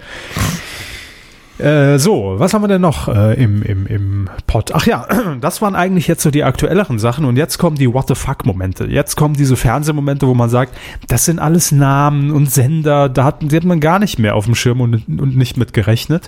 Äh, 1.60 2.00
so, 2.00 2.36
was 2.38 2.54
haben 2.54 2.64
wir 2.64 2.68
denn 2.68 2.82
noch 2.82 3.08
äh, 3.08 3.42
im, 3.42 3.62
im, 3.62 3.86
im 3.86 4.30
Pod? 4.48 4.72
Ach 4.74 4.88
ja, 4.88 5.08
das 5.42 5.62
waren 5.62 5.76
eigentlich 5.76 6.08
jetzt 6.08 6.24
so 6.24 6.32
die 6.32 6.44
aktuelleren 6.44 6.98
Sachen 6.98 7.26
und 7.26 7.38
jetzt 7.38 7.58
kommen 7.60 7.78
die 7.78 7.94
What 7.94 8.08
the 8.08 8.16
fuck 8.16 8.46
Momente. 8.46 8.86
Jetzt 8.86 9.16
kommen 9.16 9.36
diese 9.36 9.56
Fernsehmomente, 9.56 10.28
wo 10.28 10.34
man 10.34 10.50
sagt, 10.50 10.76
das 11.08 11.26
sind 11.26 11.40
alles 11.40 11.72
Namen 11.72 12.32
und 12.32 12.52
Sender, 12.52 13.08
da 13.08 13.26
hat, 13.26 13.42
die 13.42 13.56
hat 13.56 13.66
man 13.66 13.80
gar 13.80 14.00
nicht 14.00 14.18
mehr 14.18 14.36
auf 14.36 14.46
dem 14.46 14.56
Schirm 14.56 14.82
und, 14.82 15.08
und 15.08 15.38
nicht 15.38 15.58
mit 15.58 15.74
gerechnet. 15.74 16.28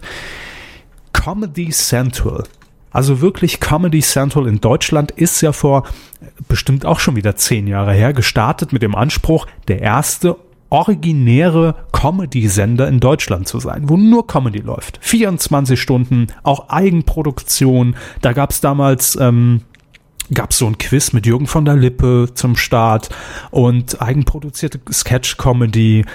Comedy 1.11 1.69
Central 1.69 2.43
also 2.95 3.19
wirklich 3.19 3.59
Comedy 3.59 3.99
Central 3.99 4.47
in 4.47 4.61
Deutschland 4.61 5.11
ist 5.11 5.41
ja 5.41 5.51
vor 5.51 5.83
bestimmt 6.47 6.85
auch 6.85 7.01
schon 7.01 7.17
wieder 7.17 7.35
zehn 7.35 7.67
Jahre 7.67 7.91
her 7.91 8.13
gestartet 8.13 8.71
mit 8.71 8.81
dem 8.81 8.95
Anspruch, 8.95 9.47
der 9.67 9.81
erste 9.81 10.37
originäre 10.69 11.75
Comedy-Sender 11.91 12.87
in 12.87 13.01
Deutschland 13.01 13.49
zu 13.49 13.59
sein, 13.59 13.89
wo 13.89 13.97
nur 13.97 14.27
Comedy 14.27 14.59
läuft. 14.59 14.99
24 15.01 15.79
Stunden, 15.79 16.27
auch 16.43 16.69
Eigenproduktion. 16.69 17.97
Da 18.21 18.31
gab 18.31 18.51
es 18.51 18.61
damals 18.61 19.17
ähm, 19.19 19.63
gab 20.33 20.51
es 20.51 20.57
so 20.57 20.65
ein 20.65 20.77
Quiz 20.77 21.11
mit 21.11 21.25
Jürgen 21.25 21.47
von 21.47 21.65
der 21.65 21.75
Lippe 21.75 22.29
zum 22.33 22.55
Start 22.55 23.09
und 23.51 24.01
eigenproduzierte 24.01 24.79
Sketch-Comedy. 24.89 26.05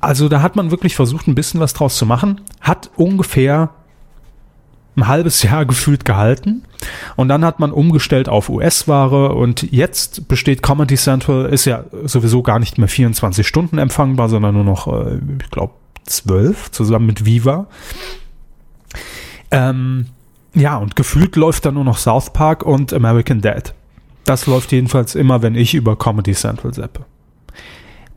Also 0.00 0.28
da 0.28 0.42
hat 0.42 0.56
man 0.56 0.70
wirklich 0.70 0.94
versucht, 0.94 1.26
ein 1.26 1.34
bisschen 1.34 1.58
was 1.58 1.72
draus 1.72 1.96
zu 1.96 2.04
machen. 2.04 2.42
Hat 2.60 2.90
ungefähr 2.96 3.70
ein 4.96 5.08
halbes 5.08 5.42
Jahr 5.44 5.64
gefühlt 5.66 6.04
gehalten 6.04 6.62
und 7.16 7.28
dann 7.28 7.44
hat 7.44 7.60
man 7.60 7.72
umgestellt 7.72 8.28
auf 8.28 8.48
US-Ware 8.48 9.34
und 9.34 9.70
jetzt 9.72 10.28
besteht 10.28 10.62
Comedy 10.62 10.96
Central, 10.96 11.46
ist 11.46 11.64
ja 11.64 11.84
sowieso 12.04 12.42
gar 12.42 12.58
nicht 12.58 12.78
mehr 12.78 12.88
24 12.88 13.46
Stunden 13.46 13.78
empfangbar, 13.78 14.28
sondern 14.28 14.54
nur 14.54 14.64
noch, 14.64 14.86
äh, 14.86 15.18
ich 15.42 15.50
glaube, 15.50 15.74
12 16.04 16.72
zusammen 16.72 17.06
mit 17.06 17.24
Viva. 17.24 17.66
Ähm, 19.50 20.06
ja, 20.54 20.76
und 20.76 20.96
gefühlt 20.96 21.36
läuft 21.36 21.64
da 21.64 21.70
nur 21.70 21.84
noch 21.84 21.98
South 21.98 22.32
Park 22.32 22.62
und 22.64 22.92
American 22.92 23.40
Dad. 23.40 23.74
Das 24.24 24.46
läuft 24.46 24.72
jedenfalls 24.72 25.14
immer, 25.14 25.42
wenn 25.42 25.54
ich 25.54 25.74
über 25.74 25.96
Comedy 25.96 26.32
Central 26.32 26.74
seppe. 26.74 27.04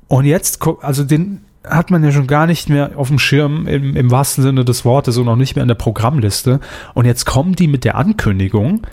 Und 0.07 0.25
jetzt, 0.25 0.59
also 0.81 1.03
den, 1.03 1.44
hat 1.69 1.91
man 1.91 2.03
ja 2.03 2.11
schon 2.11 2.27
gar 2.27 2.47
nicht 2.47 2.69
mehr 2.69 2.91
auf 2.95 3.07
dem 3.07 3.19
Schirm 3.19 3.67
im, 3.67 3.95
im 3.95 4.11
wahrsten 4.11 4.43
Sinne 4.43 4.65
des 4.65 4.85
Wortes 4.85 5.17
und 5.17 5.27
auch 5.27 5.35
nicht 5.35 5.55
mehr 5.55 5.63
in 5.63 5.67
der 5.67 5.75
Programmliste. 5.75 6.59
Und 6.93 7.05
jetzt 7.05 7.25
kommen 7.25 7.55
die 7.55 7.67
mit 7.67 7.83
der 7.83 7.95
Ankündigung, 7.95 8.85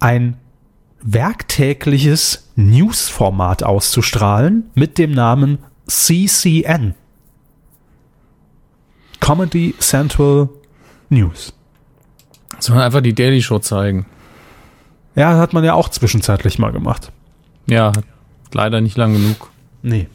ein 0.00 0.36
werktägliches 1.02 2.50
Newsformat 2.56 3.62
auszustrahlen 3.62 4.70
mit 4.74 4.98
dem 4.98 5.12
Namen 5.12 5.58
CCN. 5.86 6.94
Comedy 9.20 9.74
Central 9.78 10.48
News. 11.08 11.54
Soll 12.58 12.76
man 12.76 12.84
einfach 12.84 13.00
die 13.00 13.14
Daily 13.14 13.42
Show 13.42 13.58
zeigen? 13.58 14.06
Ja, 15.14 15.36
hat 15.36 15.52
man 15.52 15.64
ja 15.64 15.74
auch 15.74 15.88
zwischenzeitlich 15.88 16.58
mal 16.58 16.72
gemacht. 16.72 17.12
Ja, 17.66 17.92
leider 18.52 18.80
nicht 18.80 18.96
lang 18.96 19.12
genug. 19.12 19.50
Nee. 19.82 20.08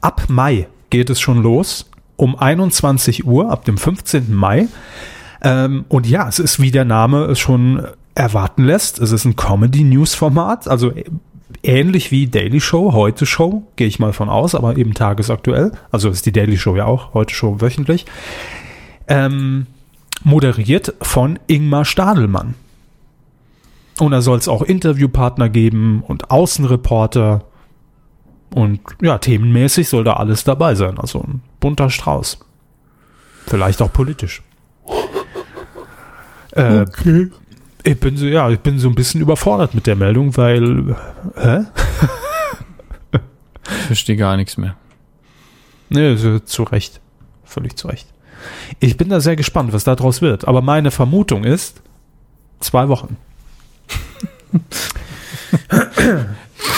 Ab 0.00 0.24
Mai 0.28 0.68
geht 0.90 1.10
es 1.10 1.20
schon 1.20 1.42
los 1.42 1.90
um 2.16 2.36
21 2.36 3.26
Uhr 3.26 3.50
ab 3.50 3.64
dem 3.64 3.78
15. 3.78 4.34
Mai. 4.34 4.68
Ähm, 5.40 5.84
und 5.88 6.06
ja, 6.06 6.28
es 6.28 6.38
ist, 6.38 6.60
wie 6.60 6.72
der 6.72 6.84
Name 6.84 7.24
es 7.26 7.38
schon 7.38 7.86
erwarten 8.14 8.64
lässt, 8.64 8.98
es 8.98 9.12
ist 9.12 9.24
ein 9.24 9.36
Comedy-News-Format, 9.36 10.66
also 10.66 10.92
ähnlich 11.62 12.10
wie 12.10 12.26
Daily 12.26 12.60
Show, 12.60 12.92
Heute 12.92 13.24
Show, 13.24 13.62
gehe 13.76 13.86
ich 13.86 14.00
mal 14.00 14.12
von 14.12 14.28
aus, 14.28 14.56
aber 14.56 14.76
eben 14.76 14.94
tagesaktuell. 14.94 15.72
Also 15.92 16.08
ist 16.08 16.26
die 16.26 16.32
Daily 16.32 16.58
Show 16.58 16.74
ja 16.76 16.86
auch, 16.86 17.14
Heute 17.14 17.32
Show 17.32 17.60
wöchentlich. 17.60 18.06
Ähm, 19.06 19.66
moderiert 20.24 20.94
von 21.00 21.38
Ingmar 21.46 21.84
Stadelmann. 21.84 22.54
Und 24.00 24.10
da 24.10 24.20
soll 24.20 24.38
es 24.38 24.48
auch 24.48 24.62
Interviewpartner 24.62 25.48
geben 25.48 26.02
und 26.06 26.30
Außenreporter 26.30 27.44
und 28.54 28.80
ja, 29.02 29.18
themenmäßig 29.18 29.88
soll 29.88 30.04
da 30.04 30.14
alles 30.14 30.44
dabei 30.44 30.74
sein. 30.74 30.98
Also 30.98 31.20
ein 31.20 31.42
bunter 31.60 31.90
Strauß. 31.90 32.38
Vielleicht 33.46 33.80
auch 33.82 33.92
politisch. 33.92 34.42
Äh, 36.52 36.80
okay. 36.80 37.30
Ich 37.84 38.00
bin 38.00 38.16
so, 38.16 38.26
ja, 38.26 38.50
ich 38.50 38.60
bin 38.60 38.78
so 38.78 38.88
ein 38.88 38.94
bisschen 38.94 39.20
überfordert 39.20 39.74
mit 39.74 39.86
der 39.86 39.96
Meldung, 39.96 40.36
weil, 40.36 40.96
hä? 41.36 41.64
ich 43.12 43.86
verstehe 43.86 44.16
gar 44.16 44.36
nichts 44.36 44.56
mehr. 44.56 44.76
Nee, 45.88 46.16
so, 46.16 46.38
zu 46.40 46.64
Recht. 46.64 47.00
Völlig 47.44 47.76
zu 47.76 47.88
Recht. 47.88 48.06
Ich 48.80 48.96
bin 48.96 49.08
da 49.08 49.20
sehr 49.20 49.36
gespannt, 49.36 49.72
was 49.72 49.84
daraus 49.84 50.20
wird. 50.20 50.46
Aber 50.46 50.60
meine 50.60 50.90
Vermutung 50.90 51.44
ist, 51.44 51.82
zwei 52.60 52.88
Wochen. 52.88 53.16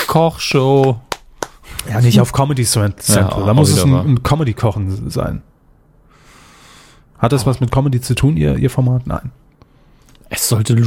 Kochshow. 0.06 1.00
Ja, 1.88 2.01
nicht 2.01 2.21
auf 2.21 2.33
Comedy 2.33 2.64
Central. 2.64 3.40
Ja, 3.40 3.47
da 3.47 3.55
muss 3.55 3.71
es 3.71 3.83
ein, 3.83 3.95
ein 3.95 4.23
Comedy-Kochen 4.23 5.11
sein. 5.11 5.43
Hat 7.19 7.33
das 7.33 7.47
was 7.47 7.61
mit 7.61 7.71
Comedy 7.71 8.01
zu 8.01 8.14
tun, 8.14 8.37
ihr, 8.37 8.57
ihr 8.57 8.71
Format? 8.71 9.07
Nein. 9.07 9.31
Es 10.33 10.49
sollte, 10.49 10.81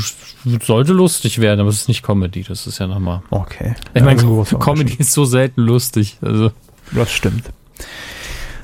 sollte 0.62 0.94
lustig 0.94 1.40
werden, 1.40 1.60
aber 1.60 1.70
es 1.70 1.82
ist 1.82 1.88
nicht 1.90 2.02
Comedy. 2.02 2.44
Das 2.44 2.66
ist 2.66 2.80
ja 2.80 2.88
nochmal. 2.88 3.22
Okay. 3.30 3.76
Ich 3.94 4.00
ja, 4.00 4.06
meine, 4.06 4.24
Comedy 4.60 4.96
ist 4.98 5.12
so 5.12 5.26
selten 5.26 5.62
lustig. 5.62 6.18
Also. 6.22 6.52
Das 6.92 7.12
stimmt. 7.12 7.52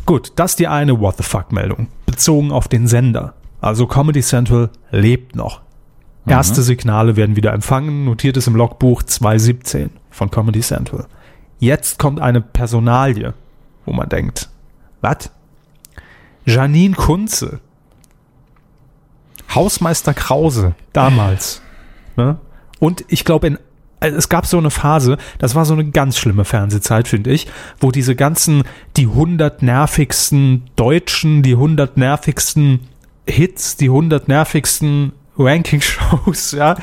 Gut, 0.06 0.32
das 0.38 0.52
ist 0.52 0.60
die 0.60 0.68
eine 0.68 1.00
What 1.00 1.18
the 1.18 1.24
fuck-Meldung. 1.24 1.88
Bezogen 2.06 2.52
auf 2.52 2.68
den 2.68 2.88
Sender. 2.88 3.34
Also 3.62 3.88
Comedy 3.88 4.22
Central 4.22 4.70
lebt 4.90 5.36
noch. 5.36 5.62
Mhm. 6.26 6.32
Erste 6.32 6.64
Signale 6.64 7.16
werden 7.16 7.36
wieder 7.36 7.54
empfangen. 7.54 8.06
Notiert 8.06 8.38
es 8.38 8.48
im 8.48 8.56
Logbuch 8.56 9.04
217 9.04 9.90
von 10.10 10.32
Comedy 10.32 10.62
Central. 10.62 11.06
Jetzt 11.60 12.00
kommt 12.00 12.22
eine 12.22 12.42
Personalie, 12.42 13.34
wo 13.86 13.94
man 13.94 14.10
denkt, 14.10 14.50
was? 15.02 15.30
Janine 16.46 16.96
Kunze. 16.96 17.60
Hausmeister 19.54 20.14
Krause, 20.14 20.76
damals. 20.94 21.62
ne? 22.16 22.38
Und 22.80 23.04
ich 23.10 23.26
glaube, 23.26 23.60
also 24.00 24.18
es 24.18 24.30
gab 24.30 24.46
so 24.46 24.58
eine 24.58 24.72
Phase, 24.72 25.18
das 25.38 25.56
war 25.56 25.66
so 25.66 25.74
eine 25.74 25.90
ganz 25.92 26.18
schlimme 26.18 26.46
Fernsehzeit, 26.46 27.08
finde 27.08 27.32
ich, 27.32 27.48
wo 27.80 27.92
diese 27.92 28.16
ganzen, 28.16 28.64
die 28.96 29.08
hundert 29.08 29.62
nervigsten 29.62 30.70
Deutschen, 30.76 31.44
die 31.44 31.56
hundert 31.56 31.98
nervigsten 31.98 32.88
Hits, 33.28 33.76
die 33.76 33.90
hundert 33.90 34.28
nervigsten 34.28 35.12
Ranking-Shows, 35.38 36.52
ja, 36.58 36.76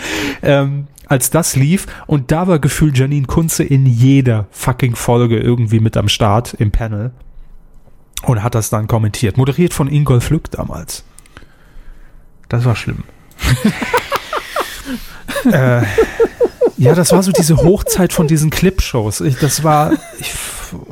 ähm, 0.43 0.89
als 1.07 1.31
das 1.31 1.57
lief 1.57 1.87
und 2.07 2.31
da 2.33 2.47
war 2.47 2.59
gefühlt 2.59 2.99
Janine 2.99 3.27
Kunze 3.27 3.65
in 3.65 3.87
jeder 3.87 4.47
fucking 4.51 4.95
Folge 4.97 5.39
irgendwie 5.39 5.81
mit 5.81 5.97
am 5.97 6.09
Start 6.09 6.55
im 6.55 6.71
Panel 6.71 7.13
und 8.23 8.43
hat 8.43 8.55
das 8.55 8.71
dann 8.71 8.87
kommentiert. 8.87 9.37
Moderiert 9.37 9.73
von 9.73 9.89
Ingolf 9.89 10.31
Lück 10.31 10.51
damals. 10.51 11.05
Das 12.49 12.65
war 12.65 12.77
schlimm. 12.77 13.05
äh, 15.53 15.83
ja, 16.77 16.95
das 16.95 17.13
war 17.13 17.23
so 17.23 17.33
diese 17.33 17.57
Hochzeit 17.57 18.13
von 18.13 18.29
diesen 18.29 18.51
Clipshows. 18.51 19.21
Ich, 19.21 19.39
das 19.39 19.65
war. 19.65 19.93
Ich, 20.19 20.35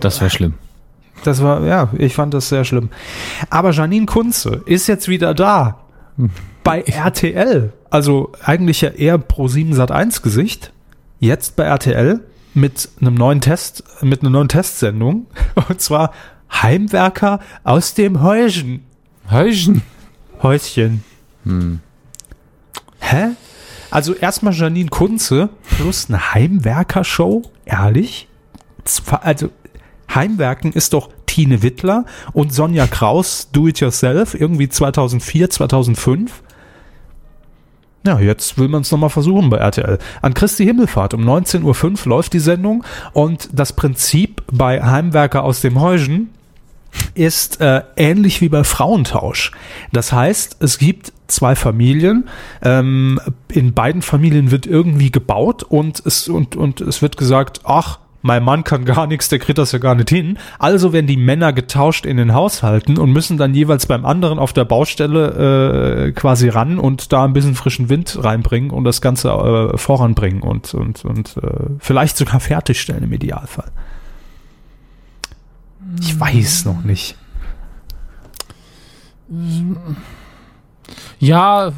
das 0.00 0.20
war 0.20 0.30
schlimm. 0.30 0.54
Das 1.24 1.42
war, 1.42 1.62
ja, 1.64 1.90
ich 1.96 2.14
fand 2.14 2.34
das 2.34 2.48
sehr 2.48 2.64
schlimm. 2.64 2.90
Aber 3.50 3.70
Janine 3.70 4.06
Kunze 4.06 4.62
ist 4.66 4.86
jetzt 4.86 5.08
wieder 5.08 5.34
da. 5.34 5.80
Hm. 6.64 6.70
Bei 6.72 6.80
RTL 6.80 7.72
also 7.94 8.32
eigentlich 8.42 8.80
ja 8.80 8.88
eher 8.88 9.18
pro 9.18 9.46
7 9.46 9.72
Sat 9.72 9.92
1 9.92 10.22
Gesicht. 10.22 10.72
Jetzt 11.20 11.54
bei 11.54 11.62
RTL 11.62 12.18
mit 12.52 12.88
einem 13.00 13.14
neuen 13.14 13.40
Test, 13.40 13.84
mit 14.02 14.22
einer 14.22 14.30
neuen 14.30 14.48
Testsendung. 14.48 15.28
Und 15.68 15.80
zwar 15.80 16.12
Heimwerker 16.52 17.38
aus 17.62 17.94
dem 17.94 18.20
Häuschen. 18.20 18.82
Häuschen. 19.30 19.82
Häuschen. 20.42 21.04
Hä? 22.98 23.28
Also 23.92 24.12
erstmal 24.12 24.52
Janine 24.52 24.90
Kunze 24.90 25.50
plus 25.76 26.06
eine 26.08 26.34
Heimwerker-Show? 26.34 27.42
Ehrlich? 27.64 28.26
Also 29.20 29.50
Heimwerken 30.12 30.72
ist 30.72 30.94
doch 30.94 31.10
Tine 31.26 31.62
Wittler 31.62 32.06
und 32.32 32.52
Sonja 32.52 32.88
Kraus 32.88 33.50
Do 33.52 33.68
It 33.68 33.78
Yourself 33.78 34.34
irgendwie 34.34 34.68
2004, 34.68 35.50
2005. 35.50 36.42
Ja, 38.06 38.20
jetzt 38.20 38.58
will 38.58 38.68
man 38.68 38.82
es 38.82 38.90
nochmal 38.90 39.08
versuchen 39.08 39.48
bei 39.48 39.56
RTL. 39.56 39.98
An 40.20 40.34
Christi 40.34 40.64
Himmelfahrt 40.64 41.14
um 41.14 41.22
19.05 41.26 42.04
Uhr 42.04 42.10
läuft 42.10 42.34
die 42.34 42.38
Sendung 42.38 42.84
und 43.14 43.48
das 43.52 43.72
Prinzip 43.72 44.42
bei 44.52 44.82
Heimwerker 44.82 45.42
aus 45.42 45.62
dem 45.62 45.80
Heuschen 45.80 46.28
ist 47.14 47.60
äh, 47.60 47.82
ähnlich 47.96 48.40
wie 48.40 48.48
bei 48.48 48.62
Frauentausch. 48.62 49.52
Das 49.92 50.12
heißt, 50.12 50.58
es 50.60 50.78
gibt 50.78 51.12
zwei 51.28 51.56
Familien. 51.56 52.28
Ähm, 52.62 53.20
in 53.48 53.72
beiden 53.72 54.02
Familien 54.02 54.50
wird 54.50 54.66
irgendwie 54.66 55.10
gebaut 55.10 55.62
und 55.62 56.04
es, 56.04 56.28
und, 56.28 56.56
und 56.56 56.80
es 56.82 57.02
wird 57.02 57.16
gesagt, 57.16 57.62
ach, 57.64 57.98
mein 58.24 58.42
Mann 58.42 58.64
kann 58.64 58.86
gar 58.86 59.06
nichts, 59.06 59.28
der 59.28 59.38
kriegt 59.38 59.58
das 59.58 59.72
ja 59.72 59.78
gar 59.78 59.94
nicht 59.94 60.08
hin. 60.08 60.38
Also 60.58 60.94
werden 60.94 61.06
die 61.06 61.18
Männer 61.18 61.52
getauscht 61.52 62.06
in 62.06 62.16
den 62.16 62.32
Haushalten 62.32 62.96
und 62.96 63.12
müssen 63.12 63.36
dann 63.36 63.52
jeweils 63.52 63.84
beim 63.84 64.06
anderen 64.06 64.38
auf 64.38 64.54
der 64.54 64.64
Baustelle 64.64 66.06
äh, 66.06 66.12
quasi 66.12 66.48
ran 66.48 66.78
und 66.78 67.12
da 67.12 67.26
ein 67.26 67.34
bisschen 67.34 67.54
frischen 67.54 67.90
Wind 67.90 68.24
reinbringen 68.24 68.70
und 68.70 68.84
das 68.84 69.02
Ganze 69.02 69.28
äh, 69.28 69.76
voranbringen 69.76 70.40
und, 70.40 70.72
und, 70.72 71.04
und 71.04 71.36
äh, 71.36 71.66
vielleicht 71.80 72.16
sogar 72.16 72.40
fertigstellen 72.40 73.04
im 73.04 73.12
Idealfall. 73.12 73.70
Ich 76.00 76.18
weiß 76.18 76.64
noch 76.64 76.82
nicht. 76.82 77.18
Ja, 81.18 81.72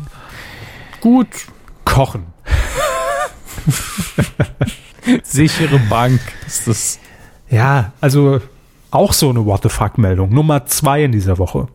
gut. 1.01 1.27
Kochen. 1.85 2.27
Sichere 5.23 5.79
Bank 5.90 6.21
ist 6.47 6.66
das. 6.69 6.99
Ja, 7.51 7.92
also 8.01 8.40
auch 8.90 9.12
so 9.12 9.31
eine 9.31 9.45
What 9.45 9.62
the 9.62 9.69
fuck 9.69 9.99
Meldung. 9.99 10.31
Nummer 10.33 10.66
zwei 10.66 11.05
in 11.05 11.12
dieser 11.12 11.38
Woche. 11.38 11.69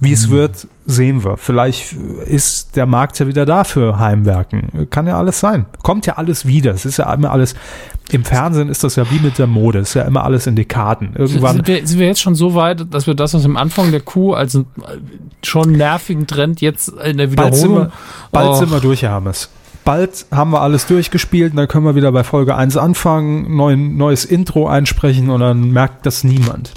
Wie 0.00 0.12
es 0.12 0.28
wird, 0.30 0.66
sehen 0.84 1.24
wir. 1.24 1.36
Vielleicht 1.38 1.94
ist 2.26 2.76
der 2.76 2.84
Markt 2.86 3.18
ja 3.18 3.26
wieder 3.26 3.46
da 3.46 3.64
für 3.64 3.98
Heimwerken. 3.98 4.88
Kann 4.90 5.06
ja 5.06 5.18
alles 5.18 5.40
sein. 5.40 5.64
Kommt 5.82 6.04
ja 6.06 6.14
alles 6.14 6.46
wieder. 6.46 6.72
Es 6.72 6.84
ist 6.84 6.98
ja 6.98 7.12
immer 7.12 7.30
alles, 7.30 7.54
im 8.10 8.24
Fernsehen 8.24 8.68
ist 8.68 8.84
das 8.84 8.96
ja 8.96 9.10
wie 9.10 9.18
mit 9.18 9.38
der 9.38 9.46
Mode. 9.46 9.78
Es 9.80 9.90
ist 9.90 9.94
ja 9.94 10.02
immer 10.02 10.24
alles 10.24 10.46
in 10.46 10.54
Dekaden. 10.56 11.14
Irgendwann, 11.16 11.56
Sind 11.56 11.68
wir, 11.68 11.86
sind 11.86 11.98
wir 11.98 12.06
jetzt 12.06 12.20
schon 12.20 12.34
so 12.34 12.54
weit, 12.54 12.86
dass 12.92 13.06
wir 13.06 13.14
das, 13.14 13.32
was 13.34 13.44
am 13.46 13.56
Anfang 13.56 13.90
der 13.90 14.00
Kuh 14.00 14.34
als 14.34 14.54
äh, 14.54 14.64
schon 15.42 15.72
nervigen 15.72 16.26
Trend 16.26 16.60
jetzt 16.60 16.88
in 16.88 17.16
der 17.16 17.28
bald 17.28 17.54
sind 17.54 17.64
Wiederholung. 17.70 17.86
wir, 17.88 17.92
bald 18.32 18.50
Oh. 18.50 18.54
sind 18.54 18.70
wir 18.70 18.80
durch, 18.80 19.02
Herr 19.02 19.12
Hammes. 19.12 19.48
Bald 19.86 20.26
haben 20.32 20.50
wir 20.50 20.60
alles 20.62 20.86
durchgespielt 20.86 21.52
und 21.52 21.56
dann 21.56 21.68
können 21.68 21.86
wir 21.86 21.94
wieder 21.94 22.10
bei 22.12 22.24
Folge 22.24 22.56
1 22.56 22.76
anfangen, 22.76 23.56
neuen, 23.56 23.96
neues 23.96 24.24
Intro 24.24 24.66
einsprechen 24.68 25.30
und 25.30 25.40
dann 25.40 25.70
merkt 25.70 26.04
das 26.04 26.24
niemand. 26.24 26.72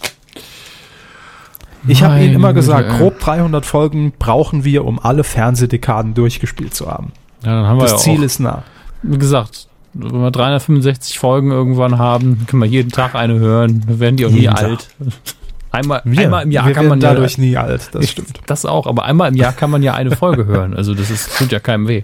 Ich 1.87 2.03
habe 2.03 2.19
Ihnen 2.19 2.35
immer 2.35 2.53
gesagt, 2.53 2.97
grob 2.97 3.19
300 3.19 3.65
Folgen 3.65 4.13
brauchen 4.19 4.63
wir, 4.63 4.85
um 4.85 4.99
alle 4.99 5.23
Fernsehdekaden 5.23 6.13
durchgespielt 6.13 6.73
zu 6.75 6.87
haben. 6.89 7.11
Ja, 7.43 7.65
haben 7.65 7.77
wir 7.79 7.83
Das 7.83 7.91
ja 7.93 7.97
Ziel 7.97 8.19
auch, 8.19 8.23
ist 8.23 8.39
nah. 8.39 8.63
wie 9.01 9.17
gesagt, 9.17 9.67
wenn 9.93 10.21
wir 10.21 10.29
365 10.29 11.17
Folgen 11.17 11.51
irgendwann 11.51 11.97
haben, 11.97 12.45
können 12.47 12.61
wir 12.61 12.69
jeden 12.69 12.91
Tag 12.91 13.15
eine 13.15 13.39
hören. 13.39 13.83
Dann 13.87 13.99
werden 13.99 14.17
die 14.17 14.25
auch 14.27 14.29
nie 14.29 14.41
Jeden 14.41 14.55
Tag. 14.55 14.65
alt. 14.65 14.87
Einmal, 15.71 16.01
Wir, 16.03 16.23
einmal 16.25 16.43
im 16.43 16.51
Jahr 16.51 16.65
wir 16.67 16.73
kann 16.73 16.87
man 16.87 16.99
ja 16.99 17.09
dadurch 17.13 17.37
nie 17.37 17.55
alt, 17.55 17.89
das 17.91 18.09
stimmt. 18.09 18.39
Das 18.47 18.65
auch, 18.65 18.87
aber 18.87 19.05
einmal 19.05 19.29
im 19.29 19.35
Jahr 19.35 19.53
kann 19.53 19.69
man 19.69 19.83
ja 19.83 19.93
eine 19.93 20.15
Folge 20.15 20.45
hören. 20.47 20.73
Also 20.75 20.95
das 20.95 21.11
ist, 21.11 21.37
tut 21.37 21.51
ja 21.51 21.59
keinem 21.59 21.87
weh. 21.87 22.03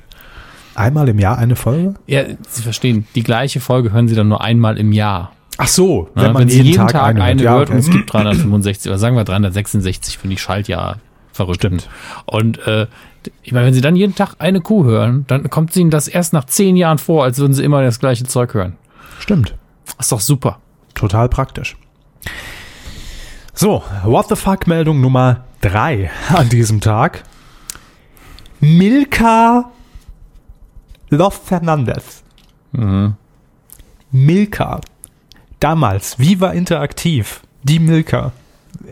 Einmal 0.75 1.09
im 1.09 1.19
Jahr 1.19 1.37
eine 1.37 1.55
Folge? 1.55 1.95
Ja, 2.05 2.23
Sie 2.47 2.61
verstehen, 2.61 3.07
die 3.15 3.23
gleiche 3.23 3.59
Folge 3.59 3.91
hören 3.91 4.07
Sie 4.07 4.15
dann 4.15 4.27
nur 4.27 4.41
einmal 4.41 4.77
im 4.77 4.91
Jahr. 4.91 5.31
Ach 5.57 5.67
so, 5.67 6.09
Ja, 6.15 6.23
wenn 6.23 6.33
man 6.33 6.49
Sie 6.49 6.61
jeden, 6.61 6.87
Tag, 6.87 6.95
eine, 6.95 7.23
eine 7.23 7.41
hört. 7.43 7.69
Ja, 7.69 7.73
und 7.75 7.79
es 7.79 7.87
okay. 7.87 7.97
gibt 7.97 8.13
365 8.13 8.89
oder 8.91 8.99
sagen 8.99 9.15
wir 9.15 9.23
366 9.23 10.17
für 10.17 10.27
die 10.27 10.37
Schaltjahr 10.37 10.97
verrückt. 11.31 11.61
Stimmt. 11.61 11.89
Und 12.25 12.65
äh, 12.67 12.87
ich 13.41 13.53
meine, 13.53 13.65
wenn 13.67 13.73
Sie 13.73 13.81
dann 13.81 13.95
jeden 13.95 14.15
Tag 14.15 14.35
eine 14.39 14.59
Kuh 14.61 14.83
hören, 14.83 15.23
dann 15.27 15.49
kommt 15.49 15.75
Ihnen 15.75 15.89
das 15.91 16.07
erst 16.07 16.33
nach 16.33 16.45
zehn 16.45 16.75
Jahren 16.75 16.97
vor, 16.97 17.23
als 17.23 17.39
würden 17.39 17.53
Sie 17.53 17.63
immer 17.63 17.81
das 17.81 17.99
gleiche 17.99 18.25
Zeug 18.25 18.53
hören. 18.53 18.75
Stimmt. 19.19 19.55
Ist 19.97 20.11
doch 20.11 20.19
super. 20.19 20.59
Total 20.93 21.29
praktisch. 21.29 21.75
So, 23.53 23.83
What 24.03 24.27
the 24.27 24.35
fuck 24.35 24.67
Meldung 24.67 24.99
Nummer 24.99 25.45
drei 25.61 26.11
an 26.33 26.49
diesem 26.49 26.81
Tag. 26.81 27.23
Milka 28.59 29.71
Love 31.09 31.35
Fernandez. 31.45 32.23
Milka. 34.11 34.81
Damals, 35.59 36.19
Viva 36.19 36.51
Interaktiv. 36.51 37.41
Die 37.63 37.79
Milka. 37.79 38.31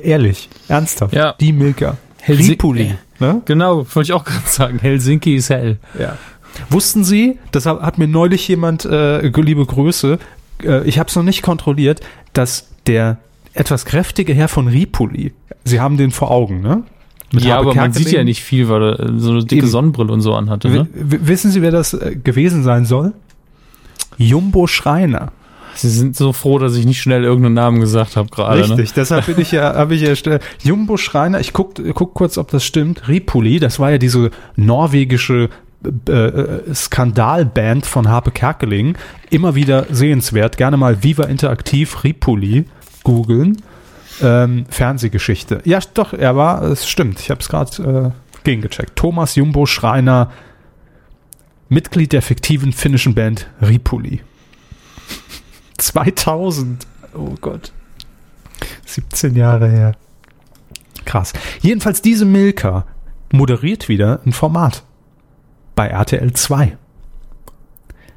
Ehrlich, 0.01 0.49
ernsthaft. 0.67 1.13
Ja. 1.13 1.33
Die 1.39 1.51
Milka. 1.53 1.97
Helsi- 2.25 2.51
Ripuli. 2.51 2.95
Ne? 3.19 3.41
Genau, 3.45 3.79
wollte 3.93 4.01
ich 4.01 4.13
auch 4.13 4.23
gerade 4.23 4.47
sagen. 4.47 4.79
Helsinki 4.79 5.35
ist 5.35 5.49
hell. 5.49 5.77
Ja. 5.99 6.17
Wussten 6.69 7.03
Sie, 7.03 7.37
das 7.51 7.65
hat 7.65 7.81
hat 7.81 7.97
mir 7.97 8.07
neulich 8.07 8.47
jemand, 8.47 8.85
äh, 8.85 9.19
liebe 9.27 9.65
Grüße, 9.65 10.19
äh, 10.63 10.83
ich 10.87 10.99
habe 10.99 11.09
es 11.09 11.15
noch 11.15 11.23
nicht 11.23 11.41
kontrolliert, 11.41 12.01
dass 12.33 12.69
der 12.87 13.17
etwas 13.53 13.85
kräftige 13.85 14.33
Herr 14.33 14.47
von 14.47 14.67
Ripoli, 14.67 15.33
Sie 15.65 15.79
haben 15.79 15.97
den 15.97 16.11
vor 16.11 16.31
Augen, 16.31 16.61
ne? 16.61 16.83
Mit 17.33 17.43
ja, 17.43 17.55
Habe 17.55 17.71
aber 17.71 17.75
man 17.75 17.93
sieht 17.93 18.11
ja 18.11 18.23
nicht 18.23 18.43
viel, 18.43 18.69
weil 18.69 18.83
er 18.83 18.99
äh, 18.99 19.13
so 19.17 19.31
eine 19.31 19.43
dicke 19.43 19.63
Eben. 19.63 19.67
Sonnenbrille 19.67 20.13
und 20.13 20.21
so 20.21 20.35
anhatte. 20.35 20.69
Ne? 20.69 20.87
Wissen 20.93 21.49
Sie, 21.49 21.63
wer 21.63 21.71
das 21.71 21.93
äh, 21.93 22.15
gewesen 22.15 22.63
sein 22.63 22.85
soll? 22.85 23.13
Jumbo 24.17 24.67
Schreiner. 24.67 25.31
Sie 25.75 25.89
sind 25.89 26.15
so 26.15 26.33
froh, 26.33 26.59
dass 26.59 26.75
ich 26.75 26.85
nicht 26.85 27.01
schnell 27.01 27.23
irgendeinen 27.23 27.55
Namen 27.55 27.79
gesagt 27.79 28.15
habe 28.15 28.29
gerade. 28.29 28.61
Ne? 28.61 28.69
Richtig, 28.69 28.93
deshalb 28.93 29.25
bin 29.25 29.39
ich 29.39 29.51
ja, 29.51 29.73
habe 29.73 29.95
ich 29.95 30.01
ja. 30.01 30.37
Jumbo 30.61 30.97
Schreiner, 30.97 31.39
ich 31.39 31.53
guck, 31.53 31.73
guck 31.95 32.13
kurz, 32.13 32.37
ob 32.37 32.51
das 32.51 32.63
stimmt. 32.63 33.07
Ripuli, 33.07 33.59
das 33.59 33.79
war 33.79 33.89
ja 33.89 33.97
diese 33.97 34.29
norwegische 34.55 35.49
äh, 36.07 36.11
äh, 36.11 36.73
Skandalband 36.75 37.87
von 37.87 38.07
Harpe 38.07 38.29
Kerkeling. 38.29 38.95
Immer 39.31 39.55
wieder 39.55 39.87
sehenswert. 39.89 40.57
Gerne 40.57 40.77
mal 40.77 41.03
Viva 41.03 41.23
Interaktiv 41.23 42.03
Ripuli 42.03 42.65
googeln. 43.03 43.57
Ähm, 44.21 44.65
Fernsehgeschichte. 44.69 45.61
Ja, 45.65 45.79
doch, 45.93 46.13
er 46.13 46.35
war, 46.35 46.61
es 46.63 46.87
stimmt. 46.87 47.19
Ich 47.19 47.29
habe 47.29 47.41
es 47.41 47.49
gerade 47.49 48.13
äh, 48.13 48.43
gegengecheckt. 48.43 48.95
Thomas 48.95 49.35
Jumbo 49.35 49.65
Schreiner, 49.65 50.31
Mitglied 51.69 52.13
der 52.13 52.21
fiktiven 52.21 52.73
finnischen 52.73 53.15
Band 53.15 53.47
Ripuli. 53.61 54.21
2000. 55.77 56.85
Oh 57.15 57.35
Gott. 57.41 57.71
17 58.85 59.35
Jahre 59.35 59.69
her. 59.69 59.95
Krass. 61.05 61.33
Jedenfalls 61.61 62.01
diese 62.01 62.25
Milka 62.25 62.85
moderiert 63.31 63.89
wieder 63.89 64.21
ein 64.25 64.31
Format 64.31 64.83
bei 65.75 65.87
RTL 65.87 66.33
2 66.33 66.77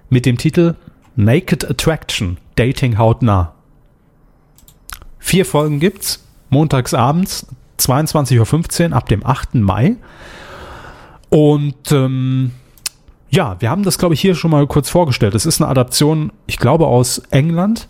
mit 0.09 0.27
dem 0.27 0.39
Titel 0.39 0.75
Naked 1.17 1.69
Attraction 1.69 2.37
Dating 2.55 2.99
hautnah. 2.99 3.56
Vier 5.27 5.45
Folgen 5.45 5.81
gibt's, 5.81 6.25
montags 6.51 6.95
abends 6.95 7.49
22.15 7.81 8.91
Uhr 8.91 8.97
ab 8.97 9.09
dem 9.09 9.27
8. 9.27 9.57
Mai. 9.57 9.97
Und 11.31 11.91
ähm, 11.91 12.53
ja, 13.29 13.57
wir 13.59 13.69
haben 13.69 13.83
das, 13.83 13.99
glaube 13.99 14.15
ich, 14.15 14.21
hier 14.21 14.37
schon 14.37 14.53
mal 14.53 14.69
kurz 14.69 14.89
vorgestellt. 14.89 15.35
Es 15.35 15.45
ist 15.45 15.61
eine 15.61 15.69
Adaption, 15.69 16.31
ich 16.47 16.59
glaube, 16.59 16.87
aus 16.87 17.19
England. 17.31 17.89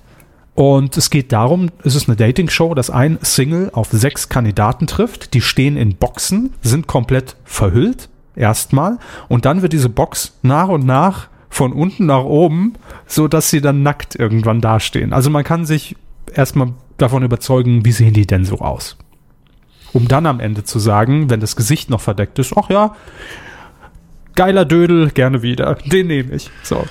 Und 0.55 0.97
es 0.97 1.11
geht 1.11 1.31
darum, 1.31 1.69
es 1.85 1.95
ist 1.95 2.09
eine 2.09 2.17
Dating-Show, 2.17 2.73
dass 2.73 2.89
ein 2.89 3.19
Single 3.21 3.69
auf 3.75 3.89
sechs 3.91 4.31
Kandidaten 4.31 4.87
trifft. 4.87 5.35
Die 5.35 5.43
stehen 5.43 5.77
in 5.77 5.95
Boxen, 5.95 6.55
sind 6.63 6.87
komplett 6.87 7.37
verhüllt, 7.45 8.09
erstmal. 8.35 8.97
Und 9.29 9.45
dann 9.45 9.61
wird 9.61 9.75
diese 9.75 9.91
Box 9.91 10.39
nach 10.41 10.69
und 10.69 10.87
nach 10.87 11.29
von 11.51 11.75
unten 11.75 12.07
nach 12.07 12.25
oben, 12.25 12.77
so 13.07 13.29
dass 13.29 13.51
sie 13.51 13.61
dann 13.61 13.83
nackt 13.83 14.15
irgendwann 14.15 14.63
dastehen. 14.63 15.13
Also 15.13 15.29
man 15.29 15.45
kann 15.45 15.67
sich 15.67 15.97
erstmal 16.33 16.73
davon 16.97 17.23
überzeugen, 17.23 17.85
wie 17.85 17.93
sehen 17.93 18.13
die 18.13 18.27
denn 18.27 18.45
so 18.45 18.59
aus. 18.59 18.97
Um 19.93 20.09
dann 20.09 20.27
am 20.27 20.41
Ende 20.41 20.65
zu 20.65 20.79
sagen, 20.79 21.31
wenn 21.31 21.41
das 21.41 21.57
Gesicht 21.57 21.91
noch 21.91 22.01
verdeckt 22.01 22.39
ist, 22.39 22.53
ach 22.57 22.69
ja, 22.71 22.95
geiler 24.35 24.65
Dödel, 24.65 25.11
gerne 25.11 25.43
wieder. 25.43 25.75
Den 25.87 26.09
nehme 26.09 26.35
ich. 26.35 26.51
So. 26.63 26.85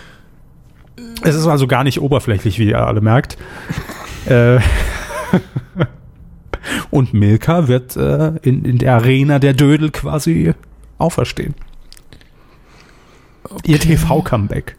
Es 1.22 1.36
ist 1.36 1.48
also 1.48 1.68
gar 1.68 1.84
nicht 1.84 2.02
oberflächlich, 2.02 2.60
wie 2.60 2.70
ihr 2.70 2.86
alle 2.86 3.02
merkt. 3.02 3.38
äh, 4.26 4.60
und 6.90 7.14
Milka 7.14 7.68
wird 7.68 7.96
äh, 7.96 8.34
in, 8.42 8.66
in 8.66 8.78
der 8.78 8.96
Arena 8.96 9.40
der 9.40 9.54
Dödel 9.54 9.92
quasi 9.92 10.54
auferstehen. 10.98 11.56
Ihr 13.64 13.80
TV-Comeback. 13.80 14.76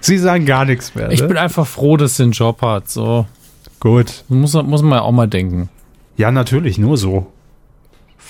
Sie 0.00 0.18
sagen 0.18 0.46
gar 0.46 0.64
nichts 0.64 0.94
mehr. 0.94 1.10
Ich 1.10 1.20
ne? 1.20 1.28
bin 1.28 1.36
einfach 1.36 1.66
froh, 1.66 1.96
dass 1.96 2.16
sie 2.16 2.24
einen 2.24 2.32
Job 2.32 2.62
hat. 2.62 2.88
So 2.88 3.26
Gut. 3.80 4.24
muss, 4.28 4.54
muss 4.54 4.82
man 4.82 4.92
ja 4.92 5.02
auch 5.02 5.12
mal 5.12 5.28
denken. 5.28 5.68
Ja, 6.16 6.30
natürlich, 6.30 6.78
nur 6.78 6.96
so. 6.96 7.32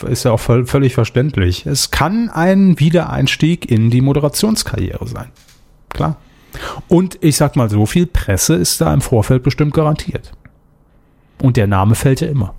Ist 0.07 0.25
ja 0.25 0.33
auch 0.33 0.41
voll, 0.41 0.67
völlig 0.67 0.95
verständlich. 0.95 1.67
Es 1.67 1.91
kann 1.91 2.29
ein 2.29 2.79
Wiedereinstieg 2.79 3.69
in 3.71 3.91
die 3.91 4.01
Moderationskarriere 4.01 5.07
sein. 5.09 5.31
Klar. 5.89 6.17
Und 6.87 7.19
ich 7.21 7.37
sag 7.37 7.57
mal, 7.57 7.69
so 7.69 7.85
viel 7.87 8.07
Presse 8.07 8.55
ist 8.55 8.81
da 8.81 8.93
im 8.95 9.01
Vorfeld 9.01 9.43
bestimmt 9.43 9.75
garantiert. 9.75 10.33
Und 11.43 11.57
der 11.57 11.67
Name 11.67 11.95
fällt 11.95 12.21
ja 12.21 12.29
immer. 12.29 12.55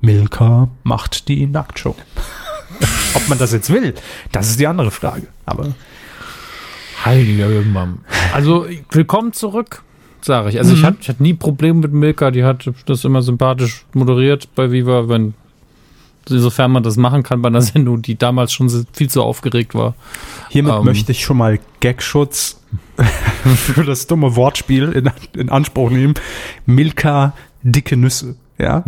Milka 0.00 0.68
macht 0.82 1.28
die 1.28 1.46
Nacktshow. 1.46 1.94
Ob 3.14 3.28
man 3.28 3.38
das 3.38 3.52
jetzt 3.52 3.70
will, 3.70 3.94
das 4.32 4.50
ist 4.50 4.60
die 4.60 4.66
andere 4.66 4.90
Frage. 4.90 5.28
Aber 5.46 5.74
Heiliger 7.04 7.48
irgendwann. 7.48 7.98
Also, 8.32 8.66
willkommen 8.90 9.32
zurück, 9.32 9.82
sage 10.20 10.50
ich. 10.50 10.58
Also, 10.58 10.72
Mhm. 10.72 10.78
ich 10.78 10.84
hatte 10.84 10.96
ich 11.00 11.08
hatte 11.08 11.22
nie 11.22 11.34
Probleme 11.34 11.80
mit 11.80 11.92
Milka. 11.92 12.30
Die 12.30 12.44
hat 12.44 12.70
das 12.86 13.04
immer 13.04 13.22
sympathisch 13.22 13.84
moderiert 13.92 14.48
bei 14.54 14.70
Viva, 14.70 15.08
wenn, 15.08 15.34
insofern 16.28 16.70
man 16.72 16.82
das 16.82 16.96
machen 16.96 17.22
kann 17.22 17.42
bei 17.42 17.48
einer 17.48 17.60
Sendung, 17.62 18.02
die 18.02 18.16
damals 18.16 18.52
schon 18.52 18.68
viel 18.92 19.10
zu 19.10 19.22
aufgeregt 19.22 19.74
war. 19.74 19.94
hiermit 20.48 20.74
Ähm. 20.74 20.84
möchte 20.84 21.12
ich 21.12 21.24
schon 21.24 21.36
mal 21.38 21.58
Gagschutz 21.80 22.60
für 23.56 23.84
das 23.84 24.06
dumme 24.06 24.36
Wortspiel 24.36 24.92
in, 24.92 25.10
in 25.38 25.48
Anspruch 25.50 25.90
nehmen. 25.90 26.14
Milka 26.66 27.32
dicke 27.62 27.96
Nüsse. 27.96 28.36
Ja, 28.58 28.84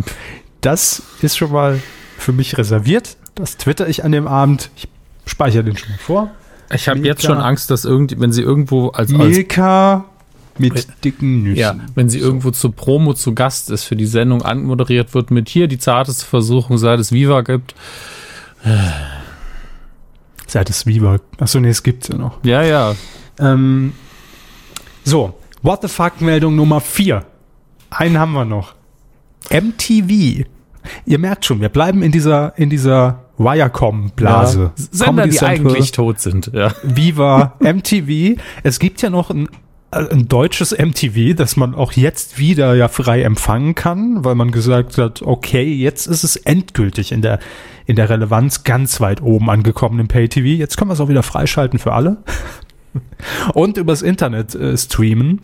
das 0.61 1.01
ist 1.21 1.37
schon 1.37 1.51
mal 1.51 1.81
für 2.17 2.31
mich 2.31 2.57
reserviert. 2.57 3.17
Das 3.35 3.57
twitter 3.57 3.87
ich 3.89 4.05
an 4.05 4.11
dem 4.13 4.27
Abend. 4.27 4.69
Ich 4.77 4.87
speichere 5.25 5.63
den 5.63 5.75
schon 5.75 5.89
mal 5.89 5.97
vor. 5.97 6.31
Ich 6.73 6.87
habe 6.87 6.99
jetzt 6.99 7.23
schon 7.23 7.37
Angst, 7.37 7.69
dass 7.69 7.85
irgendwie, 7.85 8.19
wenn 8.19 8.31
sie 8.31 8.41
irgendwo 8.41 8.89
als, 8.89 9.11
als 9.11 9.17
Milka 9.17 10.05
mit 10.57 10.87
dicken 11.03 11.43
Nüssen. 11.43 11.57
ja, 11.57 11.75
wenn 11.95 12.09
sie 12.09 12.19
irgendwo 12.19 12.51
zur 12.51 12.73
Promo 12.73 13.13
zu 13.13 13.35
Gast 13.35 13.69
ist, 13.69 13.83
für 13.83 13.95
die 13.95 14.05
Sendung 14.05 14.41
anmoderiert 14.41 15.13
wird 15.13 15.31
mit 15.31 15.49
hier 15.49 15.67
die 15.67 15.77
zarteste 15.77 16.25
Versuchung, 16.25 16.77
seit 16.77 16.99
es 16.99 17.11
Viva 17.11 17.41
gibt. 17.41 17.75
Seit 20.47 20.69
es 20.69 20.85
Viva. 20.85 21.17
Achso, 21.37 21.59
nee, 21.59 21.69
es 21.69 21.83
gibt's 21.83 22.07
ja 22.07 22.17
noch. 22.17 22.43
Ja, 22.43 22.63
ja. 22.63 22.95
Ähm, 23.39 23.93
so, 25.03 25.35
What 25.65 25.81
the 25.81 25.87
fuck 25.87 26.21
Meldung 26.21 26.55
Nummer 26.55 26.79
4. 26.79 27.25
Einen 27.89 28.19
haben 28.19 28.33
wir 28.33 28.45
noch. 28.45 28.75
MTV. 29.49 30.45
Ihr 31.05 31.19
merkt 31.19 31.45
schon, 31.45 31.61
wir 31.61 31.69
bleiben 31.69 32.01
in 32.03 32.11
dieser, 32.11 32.57
in 32.57 32.69
dieser 32.69 33.25
Viacom-Blase. 33.37 34.59
Ja. 34.61 34.71
Sender, 34.75 35.05
Comedy 35.05 35.29
die 35.29 35.35
Central, 35.37 35.67
eigentlich 35.67 35.91
tot 35.91 36.19
sind. 36.19 36.51
Ja. 36.53 36.73
Viva, 36.83 37.55
MTV. 37.59 38.39
Es 38.63 38.79
gibt 38.79 39.01
ja 39.01 39.09
noch 39.09 39.29
ein, 39.29 39.49
äh, 39.91 40.09
ein 40.09 40.27
deutsches 40.27 40.71
MTV, 40.77 41.35
das 41.35 41.57
man 41.57 41.75
auch 41.75 41.93
jetzt 41.93 42.37
wieder 42.37 42.75
ja 42.75 42.87
frei 42.87 43.23
empfangen 43.23 43.75
kann, 43.75 44.23
weil 44.23 44.35
man 44.35 44.51
gesagt 44.51 44.97
hat, 44.97 45.21
okay, 45.21 45.73
jetzt 45.73 46.07
ist 46.07 46.23
es 46.23 46.35
endgültig 46.35 47.11
in 47.11 47.21
der, 47.21 47.39
in 47.85 47.95
der 47.95 48.09
Relevanz 48.09 48.63
ganz 48.63 49.01
weit 49.01 49.21
oben 49.21 49.49
angekommen 49.49 49.99
im 49.99 50.07
Pay-TV. 50.07 50.47
Jetzt 50.47 50.77
können 50.77 50.89
wir 50.89 50.93
es 50.93 51.01
auch 51.01 51.09
wieder 51.09 51.23
freischalten 51.23 51.79
für 51.79 51.93
alle. 51.93 52.17
Und 53.53 53.77
übers 53.77 54.01
Internet 54.01 54.55
äh, 54.55 54.77
streamen. 54.77 55.41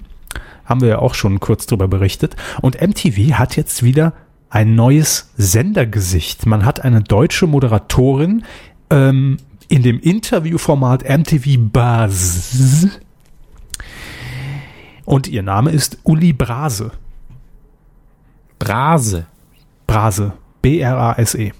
Haben 0.64 0.82
wir 0.82 0.88
ja 0.88 1.00
auch 1.00 1.16
schon 1.16 1.42
kurz 1.42 1.66
drüber 1.66 1.90
berichtet. 1.90 2.38
Und 2.62 2.80
MTV 2.80 3.34
hat 3.34 3.58
jetzt 3.58 3.84
wieder 3.84 4.14
ein 4.52 4.76
neues 4.76 5.32
Sendergesicht. 5.38 6.46
Man 6.46 6.66
hat 6.66 6.82
eine 6.82 7.02
deutsche 7.02 7.48
Moderatorin 7.48 8.44
ähm, 8.90 9.38
in 9.70 9.82
dem 9.82 10.00
Interviewformat 10.00 11.04
MTV 11.08 11.58
Buzz. 11.58 12.88
Und 15.06 15.28
ihr 15.30 15.42
Name 15.42 15.72
ist 15.72 16.00
Uli 16.04 16.34
Brase. 16.34 16.92
Brase. 18.60 19.26
Brase. 19.88 20.34
B-R-A-S-E. 20.62 21.54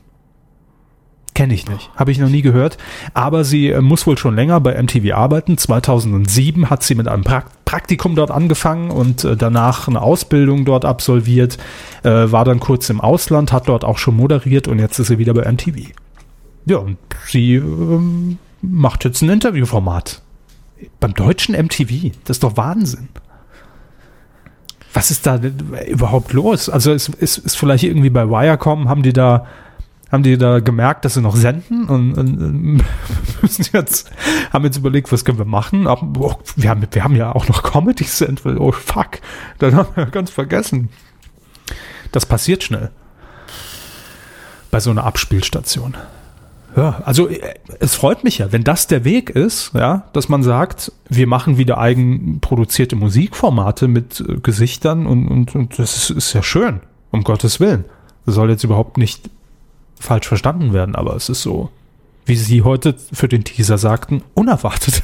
Kenne 1.34 1.54
ich 1.54 1.70
nicht. 1.70 1.90
Habe 1.96 2.12
ich 2.12 2.20
noch 2.20 2.30
nie 2.30 2.42
gehört. 2.42 2.78
Aber 3.14 3.46
sie 3.46 3.70
äh, 3.70 3.80
muss 3.80 4.06
wohl 4.06 4.18
schon 4.18 4.36
länger 4.36 4.60
bei 4.60 4.80
MTV 4.82 5.16
arbeiten. 5.16 5.58
2007 5.58 6.70
hat 6.70 6.84
sie 6.84 6.96
mit 6.96 7.08
einem 7.08 7.24
Prak 7.24 7.61
Praktikum 7.72 8.16
dort 8.16 8.32
angefangen 8.32 8.92
und 8.92 9.24
äh, 9.24 9.38
danach 9.38 9.88
eine 9.88 10.02
Ausbildung 10.02 10.66
dort 10.66 10.84
absolviert. 10.84 11.58
Äh, 12.04 12.10
war 12.10 12.44
dann 12.44 12.60
kurz 12.60 12.90
im 12.90 13.00
Ausland, 13.00 13.54
hat 13.54 13.70
dort 13.70 13.86
auch 13.86 13.98
schon 13.98 14.18
moderiert 14.18 14.68
und 14.68 14.78
jetzt 14.78 15.00
ist 15.00 15.08
sie 15.08 15.20
wieder 15.20 15.34
bei 15.34 15.50
MTV. 15.50 15.78
Ja, 16.66 16.80
und 16.80 16.98
sie 17.30 17.56
ähm, 17.56 18.40
macht 18.62 19.06
jetzt 19.06 19.22
ein 19.22 19.30
Interviewformat. 19.30 20.22
Beim 21.00 21.14
deutschen 21.14 21.56
MTV. 21.56 22.12
Das 22.26 22.36
ist 22.36 22.44
doch 22.44 22.58
Wahnsinn. 22.58 23.08
Was 24.94 25.10
ist 25.10 25.26
da 25.26 25.40
überhaupt 25.88 26.34
los? 26.34 26.68
Also 26.68 26.92
ist, 26.92 27.08
ist, 27.08 27.38
ist 27.38 27.56
vielleicht 27.56 27.86
irgendwie 27.86 28.10
bei 28.10 28.28
Wirecom, 28.28 28.90
haben 28.90 29.02
die 29.02 29.14
da 29.14 29.48
haben 30.12 30.24
die 30.24 30.38
da 30.38 30.60
gemerkt, 30.60 31.06
dass 31.06 31.14
sie 31.14 31.22
noch 31.22 31.36
senden 31.36 31.86
und, 31.86 32.14
und, 32.18 32.42
und 32.42 32.84
müssen 33.42 33.66
jetzt, 33.72 34.12
haben 34.52 34.66
jetzt 34.66 34.78
überlegt, 34.78 35.12
was 35.12 35.24
können 35.24 35.38
wir 35.38 35.46
machen? 35.46 35.88
Aber, 35.88 36.08
oh, 36.20 36.36
wir, 36.56 36.70
haben, 36.70 36.86
wir 36.90 37.04
haben 37.04 37.16
ja 37.16 37.34
auch 37.34 37.48
noch 37.48 37.64
Comedy 37.64 38.06
Central. 38.06 38.58
Oh 38.58 38.72
fuck, 38.72 39.20
dann 39.60 39.76
haben 39.76 39.96
wir 39.96 40.06
ganz 40.08 40.30
vergessen. 40.30 40.90
Das 42.12 42.26
passiert 42.26 42.64
schnell. 42.64 42.92
Bei 44.70 44.80
so 44.80 44.92
einer 44.92 45.06
Abspielstation. 45.06 45.96
Ja, 46.76 47.02
also 47.06 47.28
äh, 47.28 47.56
es 47.80 47.96
freut 47.96 48.24
mich 48.24 48.38
ja, 48.38 48.52
wenn 48.52 48.64
das 48.64 48.88
der 48.88 49.04
Weg 49.04 49.30
ist, 49.30 49.72
ja, 49.74 50.06
dass 50.14 50.30
man 50.30 50.44
sagt, 50.44 50.92
wir 51.10 51.28
machen 51.28 51.58
wieder 51.58 51.78
eigenproduzierte 51.78 52.96
Musikformate 52.96 53.88
mit 53.88 54.22
äh, 54.22 54.36
Gesichtern 54.42 55.06
und, 55.06 55.28
und, 55.28 55.56
und 55.56 55.80
das 55.80 55.98
ist, 55.98 56.10
ist 56.12 56.34
ja 56.34 56.44
schön, 56.44 56.82
um 57.12 57.24
Gottes 57.24 57.60
Willen. 57.60 57.86
Das 58.26 58.36
soll 58.36 58.50
jetzt 58.50 58.64
überhaupt 58.64 58.98
nicht 58.98 59.30
falsch 60.02 60.28
verstanden 60.28 60.74
werden, 60.74 60.96
aber 60.96 61.16
es 61.16 61.30
ist 61.30 61.42
so, 61.42 61.70
wie 62.26 62.36
Sie 62.36 62.62
heute 62.64 62.96
für 63.14 63.28
den 63.28 63.44
Teaser 63.44 63.78
sagten, 63.78 64.24
unerwartet. 64.34 65.04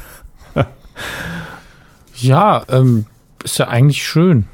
Ja, 2.20 2.64
ähm, 2.68 3.06
ist 3.44 3.58
ja 3.58 3.68
eigentlich 3.68 4.04
schön. 4.04 4.46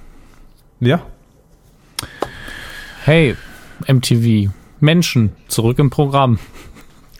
Ja. 0.80 1.00
Hey, 3.04 3.36
MTV, 3.86 4.52
Menschen, 4.80 5.32
zurück 5.48 5.78
im 5.78 5.88
Programm. 5.88 6.38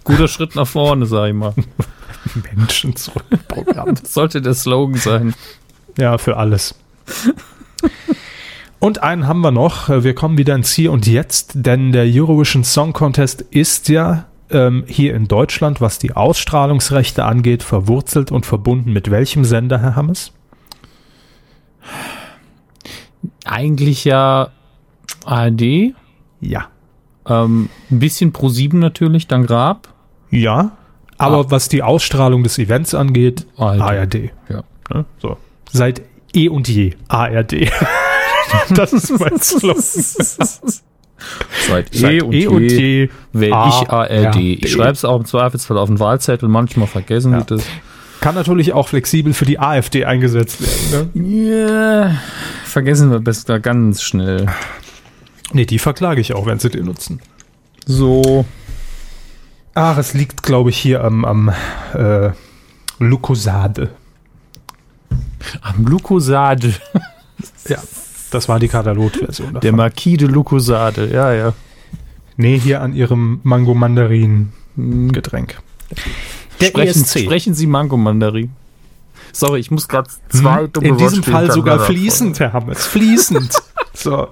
Guter 0.04 0.28
Schritt 0.28 0.54
nach 0.54 0.66
vorne, 0.66 1.06
sag 1.06 1.28
ich 1.28 1.34
mal. 1.34 1.54
Menschen 2.54 2.94
zurück 2.94 3.24
im 3.30 3.38
Programm. 3.38 3.94
Das 3.94 4.12
sollte 4.14 4.42
der 4.42 4.54
Slogan 4.54 4.96
sein. 4.96 5.34
Ja, 5.96 6.18
für 6.18 6.36
alles. 6.36 6.74
Und 8.84 9.02
einen 9.02 9.26
haben 9.26 9.40
wir 9.40 9.50
noch. 9.50 9.88
Wir 9.88 10.14
kommen 10.14 10.36
wieder 10.36 10.54
ins 10.54 10.74
Hier 10.74 10.92
und 10.92 11.06
Jetzt, 11.06 11.52
denn 11.54 11.92
der 11.92 12.04
Eurovision 12.04 12.64
Song 12.64 12.92
Contest 12.92 13.40
ist 13.40 13.88
ja 13.88 14.26
ähm, 14.50 14.84
hier 14.86 15.14
in 15.14 15.26
Deutschland, 15.26 15.80
was 15.80 15.98
die 15.98 16.14
Ausstrahlungsrechte 16.14 17.24
angeht, 17.24 17.62
verwurzelt 17.62 18.30
und 18.30 18.44
verbunden 18.44 18.92
mit 18.92 19.10
welchem 19.10 19.46
Sender, 19.46 19.78
Herr 19.80 19.96
Hammes? 19.96 20.34
Eigentlich 23.46 24.04
ja 24.04 24.50
ARD, 25.24 25.94
Ja. 26.42 26.66
ähm, 27.26 27.70
ein 27.90 27.98
bisschen 28.00 28.34
Pro 28.34 28.50
7 28.50 28.78
natürlich, 28.80 29.26
dann 29.26 29.46
Grab. 29.46 29.88
Ja. 30.30 30.72
Aber 31.16 31.50
was 31.50 31.70
die 31.70 31.82
Ausstrahlung 31.82 32.42
des 32.42 32.58
Events 32.58 32.94
angeht, 32.94 33.46
ARD. 33.56 33.80
ARD. 33.80 34.14
Ja. 34.50 34.62
Ne? 34.92 35.06
So. 35.22 35.38
Seit 35.72 36.02
eh 36.34 36.50
und 36.50 36.68
je 36.68 36.96
ARD. 37.08 37.70
das 38.74 38.92
ist 38.92 39.18
mein 39.18 39.40
Slogan. 39.40 39.82
Seit 41.68 41.94
Seit 41.94 42.12
eh 42.12 42.46
und 42.46 42.62
je, 42.62 43.08
wähle 43.32 43.68
ich 43.68 43.88
ARD. 43.90 44.36
Ich 44.36 44.72
schreibe 44.72 44.92
es 44.92 45.04
auch 45.04 45.18
im 45.18 45.24
Zweifelsfall 45.24 45.78
auf 45.78 45.88
den 45.88 45.98
Wahlzettel, 45.98 46.48
manchmal 46.48 46.86
vergessen 46.86 47.32
Ja. 47.32 47.40
die 47.40 47.46
das. 47.56 47.64
Kann 48.20 48.34
natürlich 48.34 48.72
auch 48.72 48.88
flexibel 48.88 49.32
für 49.34 49.44
die 49.44 49.58
AfD 49.58 50.04
eingesetzt 50.04 50.60
werden. 50.62 51.10
Ne? 51.14 52.10
Ja, 52.10 52.14
vergessen 52.64 53.10
wir 53.10 53.20
besser 53.20 53.60
ganz 53.60 54.02
schnell. 54.02 54.46
Nee, 55.52 55.66
die 55.66 55.78
verklage 55.78 56.20
ich 56.20 56.34
auch, 56.34 56.46
wenn 56.46 56.58
sie 56.58 56.70
den 56.70 56.86
nutzen. 56.86 57.20
So. 57.86 58.44
Ach, 59.74 59.98
es 59.98 60.14
liegt, 60.14 60.42
glaube 60.42 60.70
ich, 60.70 60.78
hier 60.78 61.04
am, 61.04 61.24
am 61.24 61.52
äh, 61.94 62.30
Lucosade. 62.98 63.90
Am 65.60 65.84
Lucosade. 65.84 66.74
Ja, 67.68 67.78
das 68.34 68.48
war 68.48 68.58
die 68.58 68.68
Katalog-Version. 68.68 69.60
Der. 69.62 69.72
Marquis 69.72 70.18
de 70.18 70.28
Lucosade, 70.28 71.10
ja, 71.12 71.32
ja. 71.32 71.52
Nee, 72.36 72.58
hier 72.58 72.82
an 72.82 72.94
ihrem 72.94 73.40
Mango-Mandarin-Getränk. 73.44 75.58
Der 76.60 76.66
Sprechen, 76.66 77.04
sprechen 77.04 77.54
Sie 77.54 77.66
Mango-Mandarin. 77.66 78.50
Sorry, 79.32 79.60
ich 79.60 79.70
muss 79.70 79.88
gerade 79.88 80.08
zwei 80.28 80.66
dumme 80.66 80.88
In 80.88 80.96
diesem 80.96 81.22
Fall 81.22 81.50
sogar 81.50 81.80
fließend, 81.80 82.38
Herr 82.40 82.52
Hammes. 82.52 82.86
Fließend. 82.86 83.52
so. 83.92 84.28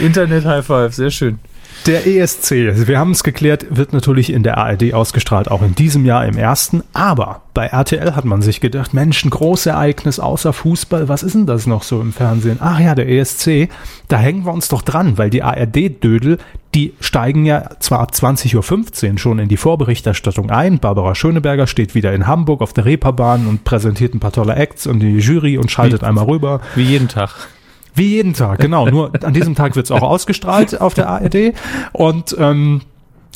Internet 0.00 0.44
High 0.44 0.64
Five, 0.64 0.94
sehr 0.94 1.10
schön. 1.10 1.38
Der 1.86 2.06
ESC, 2.06 2.52
wir 2.86 2.98
haben 3.00 3.10
es 3.10 3.24
geklärt, 3.24 3.66
wird 3.70 3.92
natürlich 3.92 4.32
in 4.32 4.44
der 4.44 4.56
ARD 4.56 4.94
ausgestrahlt, 4.94 5.50
auch 5.50 5.62
in 5.62 5.74
diesem 5.74 6.04
Jahr 6.04 6.24
im 6.24 6.38
ersten. 6.38 6.84
Aber 6.92 7.42
bei 7.54 7.66
RTL 7.66 8.14
hat 8.14 8.24
man 8.24 8.40
sich 8.40 8.60
gedacht, 8.60 8.94
Mensch, 8.94 9.24
ein 9.24 9.30
Großereignis 9.30 10.20
außer 10.20 10.52
Fußball, 10.52 11.08
was 11.08 11.24
ist 11.24 11.34
denn 11.34 11.46
das 11.46 11.66
noch 11.66 11.82
so 11.82 12.00
im 12.00 12.12
Fernsehen? 12.12 12.58
Ach 12.60 12.78
ja, 12.78 12.94
der 12.94 13.08
ESC, 13.08 13.68
da 14.06 14.18
hängen 14.18 14.44
wir 14.44 14.52
uns 14.52 14.68
doch 14.68 14.82
dran, 14.82 15.18
weil 15.18 15.28
die 15.28 15.42
ARD-Dödel, 15.42 16.38
die 16.72 16.92
steigen 17.00 17.46
ja 17.46 17.68
zwar 17.80 17.98
ab 17.98 18.12
20.15 18.14 19.12
Uhr 19.12 19.18
schon 19.18 19.40
in 19.40 19.48
die 19.48 19.56
Vorberichterstattung 19.56 20.50
ein. 20.50 20.78
Barbara 20.78 21.16
Schöneberger 21.16 21.66
steht 21.66 21.96
wieder 21.96 22.12
in 22.12 22.28
Hamburg 22.28 22.60
auf 22.60 22.72
der 22.72 22.84
Reeperbahn 22.84 23.48
und 23.48 23.64
präsentiert 23.64 24.14
ein 24.14 24.20
paar 24.20 24.32
tolle 24.32 24.54
Acts 24.54 24.86
und 24.86 25.00
die 25.00 25.18
Jury 25.18 25.58
und 25.58 25.72
schaltet 25.72 26.02
wie, 26.02 26.06
einmal 26.06 26.26
rüber. 26.26 26.60
Wie 26.76 26.84
jeden 26.84 27.08
Tag. 27.08 27.48
Wie 27.94 28.08
jeden 28.08 28.34
Tag, 28.34 28.58
genau. 28.60 28.86
Nur 28.86 29.12
an 29.22 29.34
diesem 29.34 29.54
Tag 29.54 29.76
wird 29.76 29.86
es 29.86 29.90
auch 29.90 30.02
ausgestrahlt 30.02 30.80
auf 30.80 30.94
der 30.94 31.08
ARD. 31.08 31.54
Und 31.92 32.34
ähm, 32.38 32.82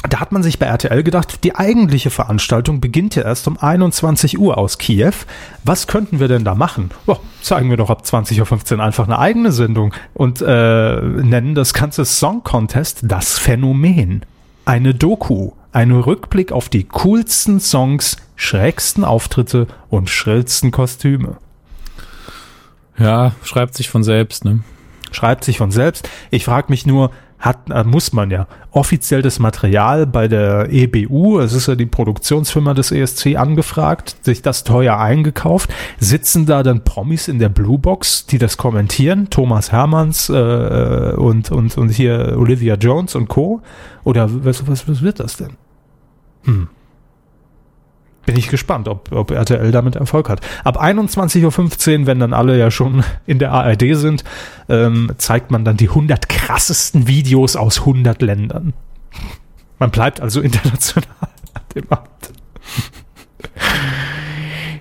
da 0.09 0.21
hat 0.21 0.33
man 0.33 0.43
sich 0.43 0.59
bei 0.59 0.67
RTL 0.67 1.03
gedacht, 1.03 1.43
die 1.45 1.57
eigentliche 1.57 2.11
Veranstaltung 2.11 2.81
beginnt 2.81 3.17
ja 3.17 3.23
erst 3.23 3.49
um 3.49 3.59
21 3.59 4.39
Uhr 4.39 4.57
aus 4.57 4.79
Kiew. 4.79 5.13
Was 5.65 5.87
könnten 5.87 6.21
wir 6.21 6.29
denn 6.29 6.45
da 6.45 6.55
machen? 6.55 6.91
Oh, 7.07 7.17
zeigen 7.43 7.71
wir 7.71 7.77
doch 7.77 7.91
ab 7.91 8.03
20.15 8.05 8.77
Uhr 8.77 8.85
einfach 8.85 9.07
eine 9.07 9.19
eigene 9.19 9.53
Sendung 9.53 9.95
und 10.15 10.43
äh, 10.43 11.01
nennen 11.01 11.55
das 11.55 11.75
ganze 11.75 12.05
Song 12.05 12.45
Contest 12.45 13.01
das 13.03 13.39
Phänomen. 13.39 14.25
Eine 14.65 14.95
Doku, 14.95 15.53
ein 15.73 15.91
Rückblick 15.91 16.53
auf 16.53 16.69
die 16.69 16.85
coolsten 16.85 17.61
Songs, 17.61 18.17
schrägsten 18.37 19.05
Auftritte 19.05 19.67
und 19.89 20.11
schrillsten 20.11 20.71
Kostüme. 20.71 21.37
Ja, 22.99 23.33
schreibt 23.43 23.75
sich 23.75 23.89
von 23.89 24.03
selbst, 24.03 24.45
ne? 24.45 24.61
Schreibt 25.13 25.45
sich 25.45 25.59
von 25.59 25.71
selbst. 25.71 26.09
Ich 26.31 26.45
frage 26.45 26.67
mich 26.69 26.87
nur, 26.87 27.11
hat, 27.39 27.71
äh, 27.71 27.85
muss 27.85 28.13
man 28.13 28.31
ja 28.31 28.47
offiziell 28.71 29.23
das 29.23 29.39
Material 29.39 30.07
bei 30.07 30.27
der 30.27 30.71
EBU, 30.71 31.39
es 31.39 31.53
ist 31.53 31.69
ja 31.69 31.75
die 31.75 31.87
Produktionsfirma 31.87 32.75
des 32.75 32.93
ESC, 32.93 33.37
angefragt, 33.37 34.17
sich 34.23 34.43
das 34.43 34.65
teuer 34.65 34.99
eingekauft. 34.99 35.71
Sitzen 35.99 36.47
da 36.47 36.63
dann 36.63 36.85
Promis 36.85 37.29
in 37.29 37.39
der 37.39 37.49
Bluebox, 37.49 38.27
die 38.27 38.39
das 38.39 38.57
kommentieren? 38.57 39.29
Thomas 39.31 39.71
Hermanns 39.71 40.29
äh, 40.29 41.13
und, 41.17 41.51
und, 41.51 41.77
und 41.77 41.89
hier 41.91 42.37
Olivia 42.39 42.75
Jones 42.75 43.15
und 43.15 43.29
Co. 43.29 43.63
Oder 44.05 44.29
was, 44.45 44.67
was, 44.67 44.89
was 44.89 45.03
wird 45.03 45.21
das 45.21 45.37
denn? 45.37 45.57
Hm 46.45 46.69
bin 48.27 48.37
ich 48.37 48.49
gespannt, 48.49 48.89
ob, 48.89 49.13
ob 49.13 49.31
RTL 49.31 49.71
damit 49.71 49.97
Erfolg 49.97 50.29
hat. 50.29 50.41
Ab 50.65 50.83
21.15 50.83 52.01
Uhr, 52.01 52.07
wenn 52.07 52.19
dann 52.19 52.35
alle 52.35 52.59
ja 52.59 52.71
schon 52.71 53.05
in 53.27 53.39
der 53.39 53.53
ARD 53.53 53.97
sind, 53.97 54.25
ähm, 54.69 55.13
zeigt 55.17 55.51
man 55.51 55.65
dann 55.65 55.77
die 55.77 55.89
100 55.89 56.29
krassesten 56.29 57.07
Videos 57.07 57.57
aus 57.57 57.81
100 57.81 58.21
Ländern. 58.21 58.75
Man 59.79 59.91
bleibt 59.91 60.21
also 60.21 60.41
international 60.43 61.09
an 61.55 61.63
dem 61.75 61.85
Amt. 61.89 62.33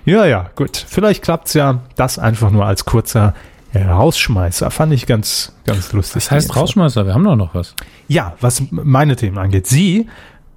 ja, 0.04 0.26
ja, 0.26 0.50
gut. 0.54 0.76
Vielleicht 0.76 1.22
klappt's 1.22 1.54
ja. 1.54 1.80
Das 1.94 2.18
einfach 2.18 2.50
nur 2.50 2.66
als 2.66 2.84
kurzer 2.84 3.34
Rausschmeißer. 3.74 4.70
Fand 4.70 4.92
ich 4.92 5.06
ganz, 5.06 5.52
ganz 5.66 5.92
lustig. 5.92 6.24
Das 6.24 6.30
heißt 6.30 6.56
Rausschmeißer, 6.56 7.06
wir 7.06 7.14
haben 7.14 7.24
doch 7.24 7.36
noch 7.36 7.54
was. 7.54 7.74
Ja, 8.08 8.34
was 8.40 8.62
meine 8.70 9.16
Themen 9.16 9.38
angeht. 9.38 9.66
Sie 9.66 10.08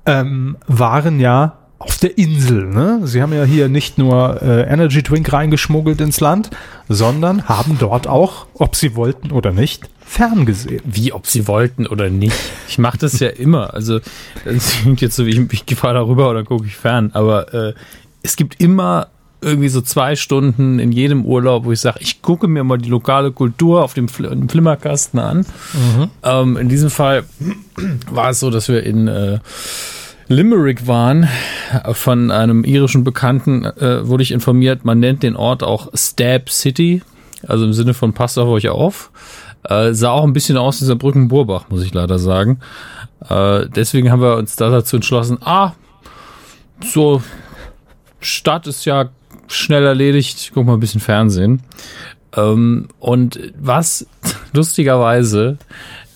ähm, 0.06 0.58
waren 0.68 1.20
ja 1.20 1.59
auf 1.80 1.98
der 1.98 2.18
Insel. 2.18 2.66
Ne? 2.66 3.00
Sie 3.06 3.22
haben 3.22 3.34
ja 3.34 3.46
hier 3.46 3.70
nicht 3.70 3.98
nur 3.98 4.42
äh, 4.42 4.64
Energy 4.64 5.02
Drink 5.02 5.32
reingeschmuggelt 5.32 6.02
ins 6.02 6.20
Land, 6.20 6.52
sondern 6.90 7.48
haben 7.48 7.78
dort 7.80 8.06
auch, 8.06 8.48
ob 8.54 8.76
sie 8.76 8.96
wollten 8.96 9.32
oder 9.32 9.52
nicht, 9.52 9.90
ferngesehen. 10.06 10.82
Wie, 10.84 11.14
ob 11.14 11.26
sie 11.26 11.48
wollten 11.48 11.88
oder 11.88 12.10
nicht? 12.10 12.36
Ich 12.68 12.78
mache 12.78 12.98
das 12.98 13.20
ja 13.20 13.30
immer. 13.30 13.74
Also 13.74 14.02
es 14.44 14.72
klingt 14.82 15.00
jetzt 15.00 15.16
so, 15.16 15.26
wie 15.26 15.48
ich, 15.52 15.64
ich 15.66 15.76
fahre 15.78 15.96
darüber 15.96 16.30
oder 16.30 16.44
gucke 16.44 16.66
ich 16.66 16.76
fern. 16.76 17.12
Aber 17.14 17.54
äh, 17.54 17.74
es 18.24 18.36
gibt 18.36 18.62
immer 18.62 19.08
irgendwie 19.42 19.70
so 19.70 19.80
zwei 19.80 20.18
Stunden 20.18 20.80
in 20.80 20.92
jedem 20.92 21.26
Urlaub, 21.26 21.64
wo 21.64 21.72
ich 21.72 21.80
sage, 21.80 22.00
ich 22.02 22.22
gucke 22.22 22.50
mir 22.50 22.66
mal 22.66 22.78
die 22.78 22.90
lokale 22.90 23.32
Kultur 23.32 23.84
auf 23.84 23.94
dem, 23.94 24.10
Fl 24.10 24.30
dem 24.30 24.50
Flimmerkasten 24.50 25.20
an. 25.20 25.38
Mhm. 25.38 26.10
Ähm, 26.24 26.58
in 26.58 26.68
diesem 26.68 26.90
Fall 26.90 27.24
war 28.12 28.32
es 28.32 28.42
so, 28.42 28.50
dass 28.50 28.68
wir 28.68 28.84
in 28.84 29.08
äh, 29.08 29.40
Limerick 30.30 30.88
waren. 30.88 31.28
Von 31.92 32.32
einem 32.32 32.64
irischen 32.64 33.04
Bekannten 33.04 33.66
äh, 33.66 34.08
wurde 34.08 34.24
ich 34.24 34.32
informiert, 34.32 34.86
man 34.86 35.00
nennt 35.00 35.24
den 35.24 35.36
Ort 35.36 35.64
auch 35.64 35.90
Stab 35.94 36.50
City, 36.50 37.02
also 37.46 37.66
im 37.66 37.74
Sinne 37.74 37.94
von 37.94 38.14
passt 38.14 38.38
auf 38.38 38.48
euch 38.48 38.70
auf. 38.70 39.12
Äh, 39.64 39.94
sah 39.94 40.12
auch 40.12 40.24
ein 40.24 40.34
bisschen 40.34 40.58
aus 40.58 40.80
dieser 40.80 40.96
Brückenburbach, 40.96 41.70
muss 41.70 41.84
ich 41.84 41.94
leider 41.94 42.18
sagen. 42.20 42.60
Äh, 43.28 43.68
deswegen 43.68 44.12
haben 44.12 44.22
wir 44.22 44.38
uns 44.38 44.56
da 44.56 44.70
dazu 44.70 44.96
entschlossen, 44.96 45.40
ah, 45.42 45.74
so 46.84 47.22
Stadt 48.22 48.68
ist 48.68 48.86
ja 48.86 49.10
schnell 49.48 49.86
erledigt, 49.86 50.52
guck 50.54 50.66
mal 50.66 50.74
ein 50.74 50.80
bisschen 50.80 51.02
Fernsehen. 51.02 51.64
Ähm, 52.36 52.88
und 53.00 53.40
was 53.60 54.08
lustigerweise 54.54 55.58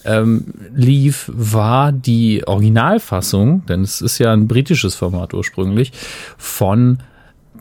ähm, 0.05 0.45
lief, 0.73 1.31
war 1.33 1.91
die 1.91 2.47
Originalfassung, 2.47 3.65
denn 3.65 3.81
es 3.81 4.01
ist 4.01 4.19
ja 4.19 4.33
ein 4.33 4.47
britisches 4.47 4.95
Format 4.95 5.33
ursprünglich, 5.33 5.91
von 6.37 6.99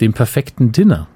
dem 0.00 0.12
perfekten 0.12 0.72
Dinner. 0.72 1.06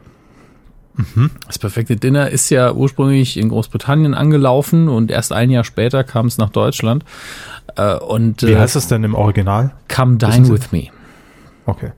Mhm. 0.97 1.31
Das 1.47 1.59
perfekte 1.59 1.97
Dinner 1.97 2.31
ist 2.31 2.51
ja 2.51 2.73
ursprünglich 2.73 3.37
in 3.37 3.51
Großbritannien 3.51 4.15
angelaufen 4.15 4.89
und 4.89 5.11
erst 5.11 5.33
ein 5.33 5.51
Jahr 5.51 5.65
später 5.65 6.05
kam 6.05 6.27
es 6.27 6.39
nach 6.39 6.51
Deutschland. 6.51 7.05
Äh, 7.77 7.97
und, 7.97 8.43
Wie 8.43 8.53
äh, 8.53 8.59
heißt 8.59 8.77
es 8.77 8.89
denn 8.89 9.05
im 9.05 9.15
Original? 9.15 9.73
Come 9.95 10.17
Dine 10.17 10.49
With 10.49 10.73
Me. 10.73 10.89
Okay. 11.67 11.93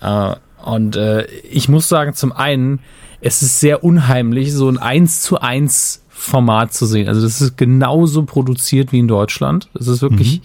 Äh, 0.00 0.34
und 0.64 0.96
äh, 0.96 1.24
ich 1.50 1.68
muss 1.68 1.88
sagen, 1.88 2.14
zum 2.14 2.32
einen, 2.32 2.80
es 3.20 3.42
ist 3.42 3.60
sehr 3.60 3.82
unheimlich, 3.82 4.52
so 4.52 4.68
ein 4.68 4.78
1 4.78 5.22
zu 5.22 5.40
1 5.40 6.04
Format 6.20 6.74
zu 6.74 6.84
sehen. 6.84 7.08
Also 7.08 7.22
das 7.22 7.40
ist 7.40 7.56
genauso 7.56 8.24
produziert 8.24 8.92
wie 8.92 8.98
in 8.98 9.08
Deutschland. 9.08 9.70
Das 9.72 9.88
ist 9.88 10.02
wirklich 10.02 10.40
mhm. 10.40 10.42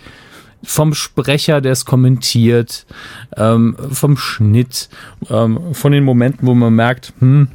vom 0.63 0.93
Sprecher, 0.93 1.59
der 1.59 1.73
es 1.73 1.84
kommentiert, 1.84 2.86
ähm, 3.36 3.76
vom 3.91 4.15
Schnitt, 4.15 4.89
ähm, 5.30 5.59
von 5.73 5.91
den 5.91 6.05
Momenten, 6.05 6.47
wo 6.47 6.55
man 6.55 6.73
merkt, 6.73 7.11
hm, 7.19 7.49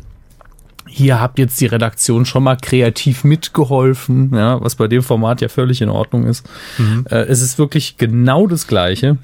hier 0.86 1.18
habt 1.18 1.38
jetzt 1.38 1.58
die 1.62 1.66
Redaktion 1.66 2.26
schon 2.26 2.42
mal 2.42 2.56
kreativ 2.56 3.24
mitgeholfen, 3.24 4.34
ja, 4.34 4.60
was 4.60 4.74
bei 4.74 4.86
dem 4.86 5.02
Format 5.02 5.40
ja 5.40 5.48
völlig 5.48 5.80
in 5.80 5.88
Ordnung 5.88 6.26
ist. 6.26 6.46
Mhm. 6.76 7.06
Äh, 7.08 7.22
es 7.22 7.40
ist 7.40 7.58
wirklich 7.58 7.96
genau 7.96 8.46
das 8.46 8.66
Gleiche. 8.66 9.16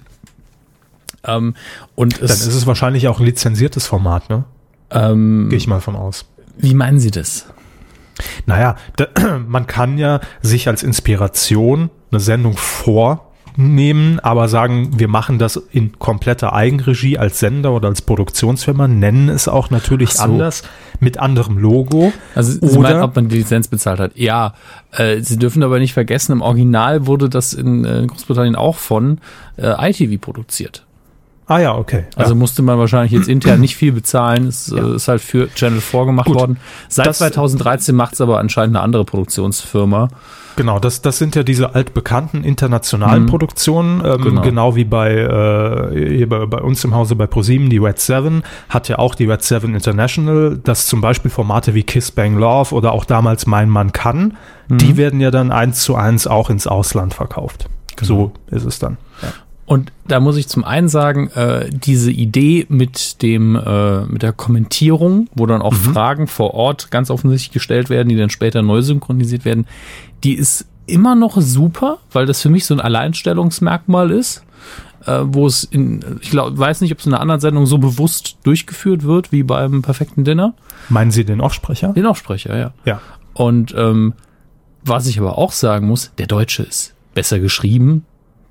Ähm, 1.25 1.55
und 1.95 2.19
Dann 2.19 2.25
ist 2.25 2.47
es 2.47 2.67
wahrscheinlich 2.67 3.09
auch 3.09 3.21
ein 3.21 3.27
lizenziertes 3.27 3.87
Format, 3.87 4.31
ne? 4.31 4.45
Ähm, 4.91 5.49
Gehe 5.51 5.59
ich 5.59 5.67
mal 5.67 5.81
von 5.81 5.97
aus. 5.97 6.25
Wie 6.57 6.73
meinen 6.73 6.99
Sie 6.99 7.11
das? 7.11 7.47
Naja, 8.47 8.77
da, 8.97 9.07
man 9.47 9.67
kann 9.67 9.99
ja 9.99 10.21
sich 10.43 10.69
als 10.69 10.83
Inspiration 10.83 11.91
eine 12.11 12.21
Sendung 12.21 12.57
vornehmen, 12.57 14.21
aber 14.21 14.49
sagen, 14.49 14.99
wir 14.99 15.09
machen 15.09 15.39
das 15.39 15.57
in 15.57 15.99
kompletter 15.99 16.53
Eigenregie 16.53 17.19
als 17.19 17.41
Sender 17.41 17.73
oder 17.73 17.89
als 17.89 18.03
Produktionsfirma, 18.03 18.89
nennen 18.89 19.29
es 19.29 19.49
auch 19.49 19.71
natürlich 19.71 20.13
so. 20.13 20.23
anders 20.23 20.63
mit 21.01 21.19
anderem 21.19 21.59
Logo. 21.59 22.13
Also 22.35 22.53
Sie 22.53 22.79
oder 22.79 22.91
meinen, 22.91 23.03
ob 23.03 23.17
man 23.17 23.29
die 23.29 23.37
Lizenz 23.37 23.69
bezahlt 23.69 24.01
hat. 24.01 24.13
Ja, 24.15 24.55
äh, 24.93 25.21
Sie 25.21 25.39
dürfen 25.39 25.63
aber 25.63 25.79
nicht 25.79 25.93
vergessen, 25.93 26.33
im 26.33 26.43
Original 26.43 27.07
wurde 27.07 27.29
das 27.29 27.53
in, 27.53 27.85
äh, 27.85 28.01
in 28.01 28.07
Großbritannien 28.07 28.57
auch 28.57 28.77
von 28.77 29.19
äh, 29.57 29.91
ITV 29.91 30.21
produziert. 30.21 30.86
Ah 31.49 31.59
ja, 31.61 31.77
okay. 31.77 32.05
Also 32.17 32.33
ja. 32.33 32.39
musste 32.39 32.63
man 32.63 32.79
wahrscheinlich 32.79 33.13
jetzt 33.13 33.29
intern 33.29 33.61
nicht 33.61 33.77
viel 33.77 33.93
bezahlen. 33.93 34.49
Es 34.49 34.73
ja. 34.75 34.95
ist 34.95 35.07
halt 35.07 35.21
für 35.21 35.49
Channel 35.55 35.81
4 35.81 36.07
gemacht 36.07 36.27
Gut. 36.27 36.41
worden. 36.41 36.59
Seit 36.89 37.07
das, 37.07 37.19
2013 37.19 37.95
macht 37.95 38.15
es 38.15 38.21
aber 38.21 38.39
anscheinend 38.41 38.77
eine 38.77 38.83
andere 38.83 39.05
Produktionsfirma. 39.05 40.09
Genau, 40.57 40.79
das, 40.81 41.03
das 41.03 41.19
sind 41.19 41.37
ja 41.37 41.43
diese 41.43 41.75
altbekannten 41.75 42.43
internationalen 42.43 43.25
mhm. 43.25 43.29
Produktionen, 43.29 44.03
ähm, 44.05 44.23
genau. 44.23 44.41
genau. 44.41 44.75
wie 44.75 44.85
bei, 44.85 45.13
äh, 45.13 46.17
hier 46.17 46.29
bei, 46.29 46.47
bei 46.47 46.63
uns 46.63 46.83
im 46.83 46.95
Hause 46.95 47.15
bei 47.15 47.27
ProSieben, 47.27 47.69
die 47.69 47.79
Red 47.79 48.01
7, 48.01 48.43
hat 48.71 48.89
ja 48.89 48.99
auch 48.99 49.15
die 49.15 49.27
Red 49.27 49.43
7 49.43 49.75
International, 49.75 50.59
dass 50.65 50.87
zum 50.87 51.01
Beispiel 51.01 51.31
Formate 51.31 51.75
wie 51.75 51.83
Kiss 51.83 52.11
Bang 52.11 52.39
Love 52.39 52.75
oder 52.75 52.93
auch 52.93 53.05
damals 53.05 53.47
Mein 53.47 53.69
Mann 53.69 53.93
kann, 53.93 54.37
mhm. 54.69 54.79
die 54.79 54.97
werden 54.97 55.21
ja 55.21 55.31
dann 55.31 55.53
eins 55.53 55.83
zu 55.83 55.95
eins 55.95 56.27
auch 56.27 56.51
ins 56.51 56.67
Ausland 56.67 57.15
verkauft. 57.15 57.69
Genau. 57.97 58.07
So 58.07 58.33
ist 58.51 58.65
es 58.65 58.79
dann. 58.79 58.97
Ja. 59.23 59.29
Und 59.67 59.91
da 60.07 60.21
muss 60.21 60.37
ich 60.37 60.47
zum 60.47 60.65
einen 60.65 60.89
sagen, 60.89 61.29
äh, 61.35 61.69
diese 61.71 62.13
Idee 62.13 62.67
mit 62.69 63.21
dem 63.23 63.57
äh, 63.57 64.03
mit 64.03 64.23
der 64.23 64.33
Kommentierung, 64.33 65.29
wo 65.35 65.45
dann 65.47 65.61
auch 65.61 65.73
mhm. 65.73 65.93
Fragen 65.93 66.27
vor 66.29 66.55
Ort 66.55 66.93
ganz 66.93 67.11
offensichtlich 67.11 67.53
gestellt 67.53 67.91
werden, 67.91 68.09
die 68.09 68.17
dann 68.17 68.31
später 68.31 68.63
neu 68.63 68.81
synchronisiert 68.81 69.45
werden, 69.45 69.67
die 70.23 70.35
ist 70.35 70.67
immer 70.87 71.17
noch 71.17 71.41
super, 71.41 71.99
weil 72.13 72.27
das 72.27 72.41
für 72.41 72.49
mich 72.49 72.65
so 72.65 72.75
ein 72.75 72.81
Alleinstellungsmerkmal 72.81 74.13
ist, 74.13 74.45
äh, 75.05 75.21
wo 75.25 75.49
es 75.49 75.65
in 75.65 76.19
ich 76.21 76.31
glaub, 76.31 76.57
weiß 76.57 76.81
nicht, 76.81 76.93
ob 76.93 77.01
es 77.01 77.07
in 77.07 77.13
einer 77.13 77.21
anderen 77.21 77.41
Sendung 77.41 77.67
so 77.67 77.79
bewusst 77.79 78.37
durchgeführt 78.45 79.03
wird 79.03 79.33
wie 79.33 79.43
beim 79.43 79.83
perfekten 79.83 80.23
Dinner. 80.23 80.55
Meinen 80.89 81.11
Sie 81.11 81.25
den 81.25 81.41
Offsprecher? 81.41 81.93
Den 81.93 82.07
Offsprecher, 82.07 82.57
ja. 82.57 82.73
Ja. 82.85 83.01
Und 83.35 83.75
ähm, 83.77 84.15
was 84.85 85.09
ich 85.09 85.19
aber 85.19 85.37
auch 85.39 85.51
sagen 85.51 85.89
muss, 85.89 86.13
der 86.19 86.29
Deutsche 86.29 86.63
ist 86.63 86.95
besser 87.15 87.41
geschrieben, 87.41 88.05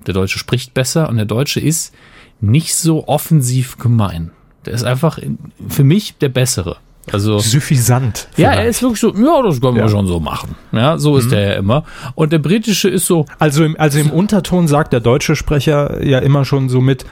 Der 0.06 0.14
Deutsche 0.14 0.38
spricht 0.38 0.74
besser 0.74 1.08
und 1.08 1.16
der 1.16 1.24
Deutsche 1.26 1.60
ist 1.60 1.94
nicht 2.40 2.74
so 2.76 3.08
offensiv 3.08 3.78
gemein. 3.78 4.30
Der 4.64 4.74
ist 4.74 4.84
einfach 4.84 5.18
in, 5.18 5.38
für 5.68 5.84
mich 5.84 6.16
der 6.18 6.28
bessere. 6.28 6.76
Also 7.12 7.38
Suffisant. 7.38 8.26
ja, 8.36 8.50
er 8.52 8.66
ist 8.66 8.82
wirklich 8.82 8.98
so, 9.00 9.14
ja, 9.14 9.40
das 9.42 9.60
können 9.60 9.76
wir 9.76 9.82
Ja. 9.82 9.88
schon 9.88 10.08
so 10.08 10.18
machen. 10.18 10.56
Ja, 10.72 10.98
so 10.98 11.16
ist 11.16 11.30
er 11.30 11.40
ja 11.40 11.52
immer. 11.54 11.84
Und 12.16 12.32
der 12.32 12.40
britische 12.40 12.88
ist 12.88 13.06
so, 13.06 13.26
Also 13.38 13.62
im, 13.64 13.76
also 13.78 14.00
im 14.00 14.10
Unterton 14.10 14.66
sagt 14.66 14.92
der 14.92 14.98
deutsche 14.98 15.36
Sprecher 15.36 16.04
ja 16.04 16.18
immer 16.18 16.44
schon 16.44 16.68
so 16.68 16.80
mit, 16.80 17.06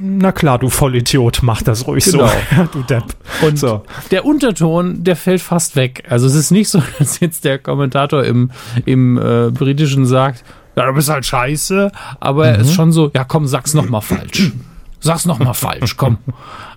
na 0.00 0.30
klar, 0.30 0.60
du 0.60 0.68
Vollidiot, 0.68 1.40
mach 1.42 1.60
das 1.60 1.88
ruhig 1.88 2.04
Genau. 2.04 2.28
so. 2.56 2.64
Du 2.72 2.82
Depp. 2.82 3.02
Und 3.44 3.58
so. 3.58 3.82
der 4.12 4.24
Unterton, 4.24 5.02
der 5.02 5.16
fällt 5.16 5.42
fast 5.42 5.74
weg. 5.74 6.04
Also 6.08 6.28
es 6.28 6.36
ist 6.36 6.52
nicht 6.52 6.68
so, 6.68 6.80
dass 7.00 7.18
jetzt 7.18 7.44
der 7.44 7.58
Kommentator 7.58 8.22
im, 8.22 8.52
im 8.84 9.18
äh, 9.18 9.50
Britischen 9.50 10.06
sagt, 10.06 10.44
ja, 10.76 10.86
du 10.86 10.92
bist 10.92 11.08
halt 11.08 11.24
scheiße, 11.24 11.90
aber 12.20 12.48
er 12.48 12.58
ist 12.58 12.74
schon 12.74 12.92
so, 12.92 13.10
ja 13.14 13.24
komm, 13.24 13.46
sag's 13.46 13.74
nochmal 13.74 14.02
falsch. 14.02 14.52
Sag's 15.00 15.24
nochmal 15.24 15.54
falsch, 15.54 15.96
komm. 15.96 16.18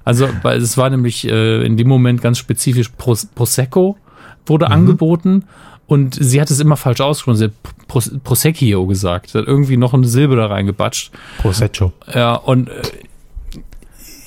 Also, 0.06 0.28
weil 0.42 0.60
es 0.62 0.78
war 0.78 0.90
nämlich 0.90 1.28
äh, 1.28 1.66
in 1.66 1.78
dem 1.78 1.88
Moment 1.88 2.22
ganz 2.22 2.38
spezifisch 2.38 2.90
Pros 2.90 3.26
Prosecco 3.28 3.98
wurde 4.46 4.72
angeboten 4.72 5.44
und 5.88 6.16
sie 6.16 6.40
hat 6.40 6.50
es 6.50 6.60
immer 6.60 6.78
falsch 6.78 7.02
ausgesprochen. 7.02 7.38
Sie 7.38 7.46
hat 7.46 7.88
Pros 7.88 8.12
Prosecchio 8.24 8.86
gesagt. 8.86 9.32
Sie 9.32 9.38
hat 9.38 9.48
irgendwie 9.48 9.78
noch 9.78 9.94
eine 9.94 10.08
Silbe 10.08 10.36
da 10.36 10.48
reingebatscht. 10.48 11.12
Prosecco. 11.40 11.94
Ja, 12.14 12.36
und 12.36 12.70
äh, 12.70 12.82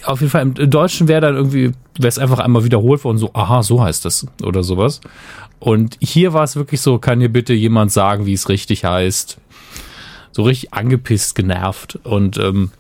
auf 0.05 0.21
jeden 0.21 0.31
Fall 0.31 0.43
im 0.43 0.71
Deutschen 0.71 1.09
wäre 1.09 1.21
dann 1.21 1.37
irgendwie, 1.37 1.73
wäre 1.97 2.09
es 2.09 2.19
einfach 2.19 2.41
einmal 2.41 2.65
wiederholt 2.65 3.05
worden, 3.05 3.19
so, 3.19 3.31
aha, 3.33 3.63
so 3.63 3.83
heißt 3.83 4.05
das 4.05 4.27
oder 4.43 4.63
sowas. 4.63 5.01
Und 5.61 5.97
hier 6.01 6.33
war 6.33 6.43
es 6.43 6.57
wirklich 6.57 6.81
so, 6.81 6.99
kann 6.99 7.21
hier 7.21 7.33
bitte 7.33 7.53
jemand 7.53 7.93
sagen, 7.93 8.27
wie 8.27 8.33
es 8.33 8.49
richtig 8.49 8.85
heißt? 8.85 9.39
So 10.33 10.43
richtig 10.43 10.75
angepisst, 10.75 11.35
genervt. 11.35 11.99
Und 12.05 12.39
ähm, 12.39 12.71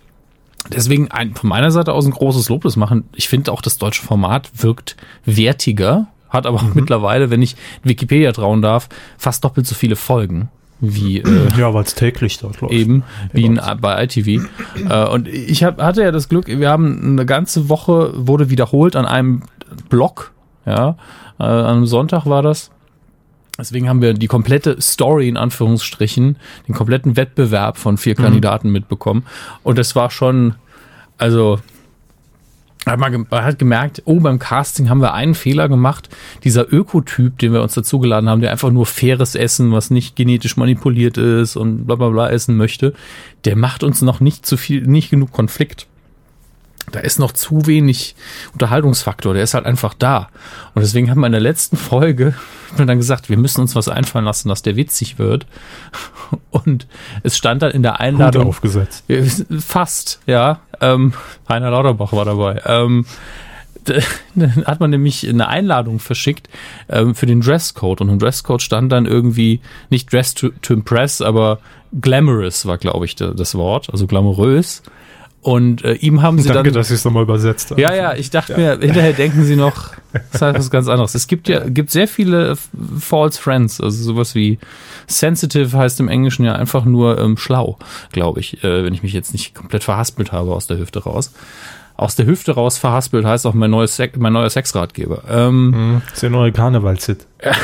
deswegen 0.71 1.11
ein, 1.11 1.35
von 1.35 1.49
meiner 1.49 1.71
Seite 1.71 1.93
aus 1.93 2.07
ein 2.07 2.13
großes 2.13 2.49
Lob 2.49 2.63
das 2.63 2.77
machen. 2.77 3.05
Ich 3.15 3.29
finde 3.29 3.53
auch, 3.53 3.63
das 3.63 3.79
deutsche 3.79 4.03
Format 4.03 4.51
wirkt 4.55 4.97
wertiger, 5.25 6.09
hat 6.29 6.47
aber 6.47 6.59
auch 6.59 6.75
mittlerweile, 6.75 7.31
wenn 7.31 7.43
ich 7.43 7.57
Wikipedia 7.83 8.33
trauen 8.33 8.63
darf, 8.63 8.89
fast 9.19 9.45
doppelt 9.45 9.67
so 9.67 9.75
viele 9.75 9.97
Folgen 9.97 10.49
wie 10.83 11.21
äh, 11.21 11.49
Ja, 11.57 11.73
weil 11.73 11.85
es 11.85 11.95
täglich 11.95 12.39
dort 12.39 12.61
läuft. 12.61 12.75
eben 12.75 13.05
wie 13.33 13.45
in, 13.45 13.61
bei 13.81 14.03
ITV. 14.05 14.45
äh, 14.89 15.09
und 15.09 15.29
ich 15.29 15.63
hab, 15.63 15.81
hatte 15.81 16.03
ja 16.03 16.11
das 16.11 16.29
Glück, 16.29 16.49
wir 16.49 16.69
haben 16.69 17.01
eine 17.03 17.25
ganze 17.25 17.69
Woche 17.69 18.13
wurde 18.15 18.51
wiederholt 18.51 18.97
an 18.97 19.07
einem 19.07 19.43
Blog, 19.89 20.33
ja, 20.67 20.97
äh, 21.39 21.45
an 21.45 21.67
einem 21.67 21.87
Sonntag 21.87 22.27
war 22.27 22.43
das. 22.43 22.71
Deswegen 23.59 23.89
haben 23.89 24.01
wir 24.01 24.15
die 24.15 24.29
komplette 24.29 24.81
Story 24.81 25.29
in 25.29 25.37
Anführungsstrichen, 25.37 26.37
den 26.67 26.75
kompletten 26.75 27.17
Wettbewerb 27.17 27.77
von 27.77 27.99
vier 27.99 28.15
Kandidaten 28.15 28.71
mitbekommen. 28.71 29.25
Und 29.63 29.77
das 29.79 29.95
war 29.95 30.11
schon, 30.11 30.55
also 31.19 31.61
hat 32.87 32.99
man, 32.99 33.13
ge- 33.13 33.25
man 33.31 33.45
hat 33.45 33.59
gemerkt, 33.59 34.03
oh, 34.07 34.19
beim 34.21 34.39
Casting 34.39 34.89
haben 34.89 35.01
wir 35.03 35.15
einen 35.15 35.35
Fehler 35.35 35.69
gemacht. 35.69 36.09
Dieser 36.43 36.73
Ökotyp, 36.73 37.39
den 37.39 37.53
wir 37.53 37.63
uns 37.63 37.75
dazugeladen 37.75 38.29
haben, 38.29 38.41
der 38.41 38.51
einfach 38.51 38.71
nur 38.71 38.87
faires 38.87 39.35
Essen, 39.35 39.71
was 39.71 39.91
nicht 39.91 40.17
genetisch 40.17 40.57
manipuliert 40.57 41.17
ist 41.19 41.55
und 41.55 41.85
bla 41.87 41.95
bla 41.97 42.09
bla 42.09 42.31
essen 42.31 42.57
möchte, 42.57 42.95
der 43.45 43.55
macht 43.57 43.85
uns 43.85 44.03
noch 44.03 44.21
nicht 44.21 44.47
zu 44.47 44.57
viel, 44.57 44.87
nicht 44.87 45.11
genug 45.11 45.31
Konflikt. 45.31 45.87
Da 46.91 46.99
ist 47.01 47.19
noch 47.19 47.33
zu 47.33 47.67
wenig 47.67 48.17
Unterhaltungsfaktor, 48.53 49.35
der 49.35 49.45
ist 49.45 49.55
halt 49.55 49.67
einfach 49.67 49.95
da. 49.95 50.29
Und 50.75 50.83
deswegen 50.83 51.11
haben 51.11 51.21
wir 51.21 51.27
in 51.27 51.33
der 51.33 51.41
letzten 51.41 51.77
Folge 51.77 52.35
wir 52.77 52.87
dann 52.87 52.99
gesagt, 52.99 53.29
wir 53.29 53.37
müssen 53.37 53.61
uns 53.61 53.75
was 53.77 53.89
einfallen 53.89 54.25
lassen, 54.25 54.49
dass 54.49 54.63
der 54.63 54.77
witzig 54.77 55.19
wird. 55.19 55.47
Und 56.51 56.87
es 57.23 57.37
stand 57.37 57.63
dann 57.63 57.71
in 57.71 57.83
der 57.83 57.95
Hut 57.95 58.01
Einladung, 58.01 58.47
aufgesetzt. 58.49 59.05
ja, 59.09 59.23
Fast, 59.61 60.21
ja. 60.27 60.61
Ähm, 60.81 61.13
Heiner 61.49 61.71
Lauterbach 61.71 62.13
war 62.13 62.25
dabei. 62.25 62.61
Ähm, 62.67 63.05
da 63.85 63.95
dann 64.35 64.65
hat 64.67 64.81
man 64.81 64.91
nämlich 64.91 65.29
eine 65.29 65.49
Einladung 65.49 65.99
verschickt 65.99 66.49
ähm, 66.89 67.15
für 67.15 67.27
den 67.27 67.41
Dresscode 67.43 68.01
und 68.01 68.09
im 68.09 68.19
Dresscode 68.19 68.63
stand 68.63 68.91
dann 68.93 69.07
irgendwie 69.07 69.61
nicht 69.91 70.13
Dress 70.13 70.35
to, 70.35 70.49
to 70.63 70.75
Impress, 70.75 71.21
aber 71.21 71.59
glamorous 72.01 72.65
war, 72.67 72.79
glaube 72.79 73.05
ich, 73.05 73.17
da- 73.17 73.33
das 73.35 73.55
Wort, 73.55 73.89
also 73.93 74.07
glamourös. 74.07 74.83
Und 75.45 75.83
äh, 75.85 75.95
ihm 75.95 76.23
haben 76.23 76.39
sie 76.39 76.49
Danke, 76.49 76.71
dann 76.71 76.75
dass 76.75 76.91
ich 76.91 76.97
es 76.97 77.05
nochmal 77.05 77.25
übersetzt 77.25 77.73
habe. 77.73 77.81
ja, 77.81 77.93
ja, 77.93 78.15
ich 78.15 78.31
dachte 78.31 78.57
mir, 78.57 78.79
hinterher 78.79 79.13
denken 79.13 79.43
sie 79.45 79.57
noch, 79.57 79.91
das 80.31 80.41
heißt 80.41 80.57
was 80.57 80.71
ganz 80.71 80.87
anderes. 80.87 81.17
Es 81.17 81.27
gibt 81.27 81.49
ja, 81.49 81.69
gibt 81.69 81.91
sehr 81.91 82.07
viele 82.07 82.57
False 83.01 83.41
Friends, 83.43 83.81
also 83.81 84.05
sowas 84.05 84.37
wie 84.37 84.61
sensitive 85.09 85.77
heißt 85.77 85.99
im 85.99 86.07
Englischen 86.07 86.45
ja 86.45 86.55
einfach 86.55 86.85
nur 86.85 87.19
ähm, 87.19 87.37
schlau, 87.37 87.77
glaube 88.13 88.39
ich, 88.39 88.63
äh, 88.63 88.85
wenn 88.85 88.95
ich 88.95 89.03
mich 89.03 89.13
jetzt 89.13 89.33
nicht 89.33 89.53
komplett 89.53 89.83
verhaspelt 89.83 90.31
habe 90.31 90.53
aus 90.55 90.69
der 90.69 90.79
Hüfte 90.79 91.03
raus. 91.03 91.33
Aus 91.97 92.15
der 92.15 92.27
Hüfte 92.27 92.53
raus 92.53 92.79
verhaspelt 92.79 93.25
heißt 93.25 93.45
auch 93.45 93.55
mein, 93.55 93.71
neues 93.73 93.97
Sek 93.97 94.17
mein 94.17 94.33
neuer 94.33 94.49
Sexratgeber. 94.49 95.25
Ähm, 95.29 95.71
Mhm. 95.71 96.03
Ist 96.13 96.23
der 96.23 96.31
neue 96.31 96.53
Karnevalshit. 96.53 97.27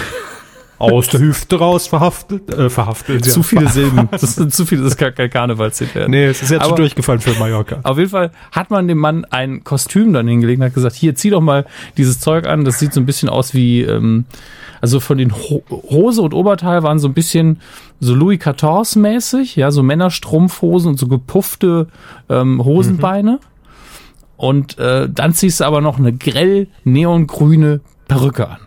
Aus 0.78 1.08
der 1.08 1.20
Hüfte 1.20 1.58
raus 1.58 1.88
verhaftet. 1.88 2.48
Äh, 2.54 2.70
verhaftet. 2.70 3.26
ja. 3.26 3.32
zu 3.32 3.42
viele 3.42 3.68
Silben. 3.68 4.08
Das 4.18 4.36
sind 4.36 4.54
zu 4.54 4.64
viele, 4.64 4.82
das 4.84 4.96
kann 4.96 5.14
kein 5.14 5.28
Karnevalshit 5.28 5.94
werden. 5.94 6.10
Nee, 6.12 6.26
es 6.26 6.40
ist 6.42 6.50
jetzt 6.50 6.60
Aber- 6.60 6.70
schon 6.70 6.76
durchgefallen 6.76 7.20
für 7.20 7.38
Mallorca. 7.38 7.80
Auf 7.82 7.98
jeden 7.98 8.10
Fall 8.10 8.30
hat 8.52 8.70
man 8.70 8.86
dem 8.86 8.98
Mann 8.98 9.24
ein 9.24 9.64
Kostüm 9.64 10.12
dann 10.12 10.28
hingelegt 10.28 10.60
und 10.60 10.66
hat 10.66 10.74
gesagt, 10.74 10.94
hier, 10.94 11.14
zieh 11.14 11.30
doch 11.30 11.40
mal 11.40 11.66
dieses 11.96 12.20
Zeug 12.20 12.46
an. 12.46 12.64
Das 12.64 12.78
sieht 12.78 12.92
so 12.92 13.00
ein 13.00 13.06
bisschen 13.06 13.28
aus 13.28 13.54
wie, 13.54 13.82
ähm, 13.82 14.24
also 14.80 15.00
von 15.00 15.18
den 15.18 15.32
Ho 15.34 15.62
Hose 15.70 16.22
und 16.22 16.32
Oberteil 16.34 16.82
waren 16.84 17.00
so 17.00 17.08
ein 17.08 17.14
bisschen 17.14 17.60
so 17.98 18.14
Louis 18.14 18.38
XIV 18.38 18.96
mäßig, 18.96 19.56
ja, 19.56 19.72
so 19.72 19.82
Männerstrumpfhosen 19.82 20.90
und 20.90 20.98
so 20.98 21.08
gepuffte 21.08 21.88
ähm, 22.28 22.64
Hosenbeine. 22.64 23.40
Und 24.36 24.78
äh, 24.78 25.08
dann 25.12 25.34
ziehst 25.34 25.58
du 25.58 25.64
aber 25.64 25.80
noch 25.80 25.98
eine 25.98 26.12
grell 26.12 26.68
neongrüne 26.84 27.80
Perücke 28.06 28.48
an. 28.48 28.58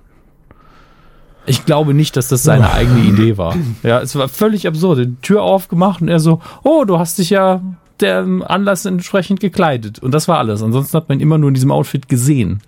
Ich 1.45 1.65
glaube 1.65 1.93
nicht, 1.93 2.15
dass 2.17 2.27
das 2.27 2.43
seine 2.43 2.71
eigene 2.71 2.99
Idee 3.01 3.37
war. 3.37 3.55
Ja, 3.83 3.99
es 3.99 4.15
war 4.15 4.29
völlig 4.29 4.67
absurd. 4.67 4.99
Die 4.99 5.15
Tür 5.21 5.41
aufgemacht 5.41 6.01
und 6.01 6.07
er 6.07 6.19
so, 6.19 6.41
oh, 6.63 6.83
du 6.85 6.99
hast 6.99 7.17
dich 7.17 7.31
ja 7.31 7.61
dem 7.99 8.43
Anlass 8.43 8.85
entsprechend 8.85 9.39
gekleidet. 9.39 9.99
Und 9.99 10.11
das 10.11 10.27
war 10.27 10.37
alles. 10.37 10.61
Ansonsten 10.61 10.97
hat 10.97 11.09
man 11.09 11.19
ihn 11.19 11.23
immer 11.23 11.37
nur 11.37 11.49
in 11.49 11.53
diesem 11.53 11.71
Outfit 11.71 12.07
gesehen. 12.07 12.61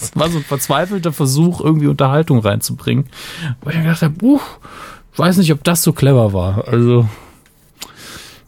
Es 0.00 0.16
war 0.16 0.30
so 0.30 0.38
ein 0.38 0.44
verzweifelter 0.44 1.12
Versuch, 1.12 1.60
irgendwie 1.60 1.86
Unterhaltung 1.86 2.38
reinzubringen. 2.38 3.06
Wo 3.60 3.70
ich 3.70 3.76
mir 3.76 3.82
gedacht 3.82 4.02
habe, 4.02 4.14
uh, 4.22 4.40
ich 5.12 5.18
weiß 5.18 5.36
nicht, 5.36 5.52
ob 5.52 5.62
das 5.64 5.82
so 5.82 5.92
clever 5.92 6.32
war. 6.32 6.66
Also, 6.68 7.08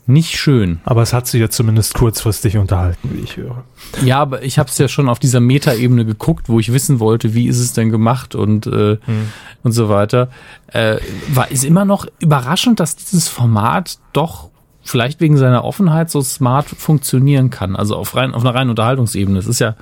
nicht 0.06 0.36
schön. 0.36 0.80
Aber 0.84 1.02
es 1.02 1.12
hat 1.12 1.26
sich 1.26 1.40
jetzt 1.40 1.56
zumindest 1.56 1.94
kurzfristig 1.94 2.56
unterhalten, 2.56 3.10
wie 3.12 3.20
ich 3.20 3.36
höre. 3.36 3.64
Ja, 4.04 4.18
aber 4.20 4.42
ich 4.42 4.58
habe 4.58 4.68
es 4.68 4.78
ja 4.78 4.88
schon 4.88 5.08
auf 5.08 5.18
dieser 5.18 5.40
Metaebene 5.40 6.04
geguckt, 6.04 6.48
wo 6.48 6.58
ich 6.58 6.72
wissen 6.72 7.00
wollte, 7.00 7.34
wie 7.34 7.46
ist 7.46 7.58
es 7.58 7.72
denn 7.72 7.90
gemacht 7.90 8.34
und 8.34 8.66
äh, 8.66 8.98
und 9.62 9.72
so 9.72 9.88
weiter. 9.88 10.28
Äh, 10.68 10.98
war 11.28 11.50
ist 11.50 11.64
immer 11.64 11.84
noch 11.84 12.06
überraschend, 12.18 12.80
dass 12.80 12.96
dieses 12.96 13.28
Format 13.28 13.98
doch 14.12 14.51
vielleicht 14.82 15.20
wegen 15.20 15.36
seiner 15.36 15.64
Offenheit 15.64 16.10
so 16.10 16.20
smart 16.20 16.66
funktionieren 16.66 17.50
kann. 17.50 17.76
Also 17.76 17.96
auf 17.96 18.16
rein 18.16 18.34
auf 18.34 18.42
einer 18.42 18.54
reinen 18.54 18.70
Unterhaltungsebene. 18.70 19.38
Es 19.38 19.46
ist 19.46 19.60
ja 19.60 19.76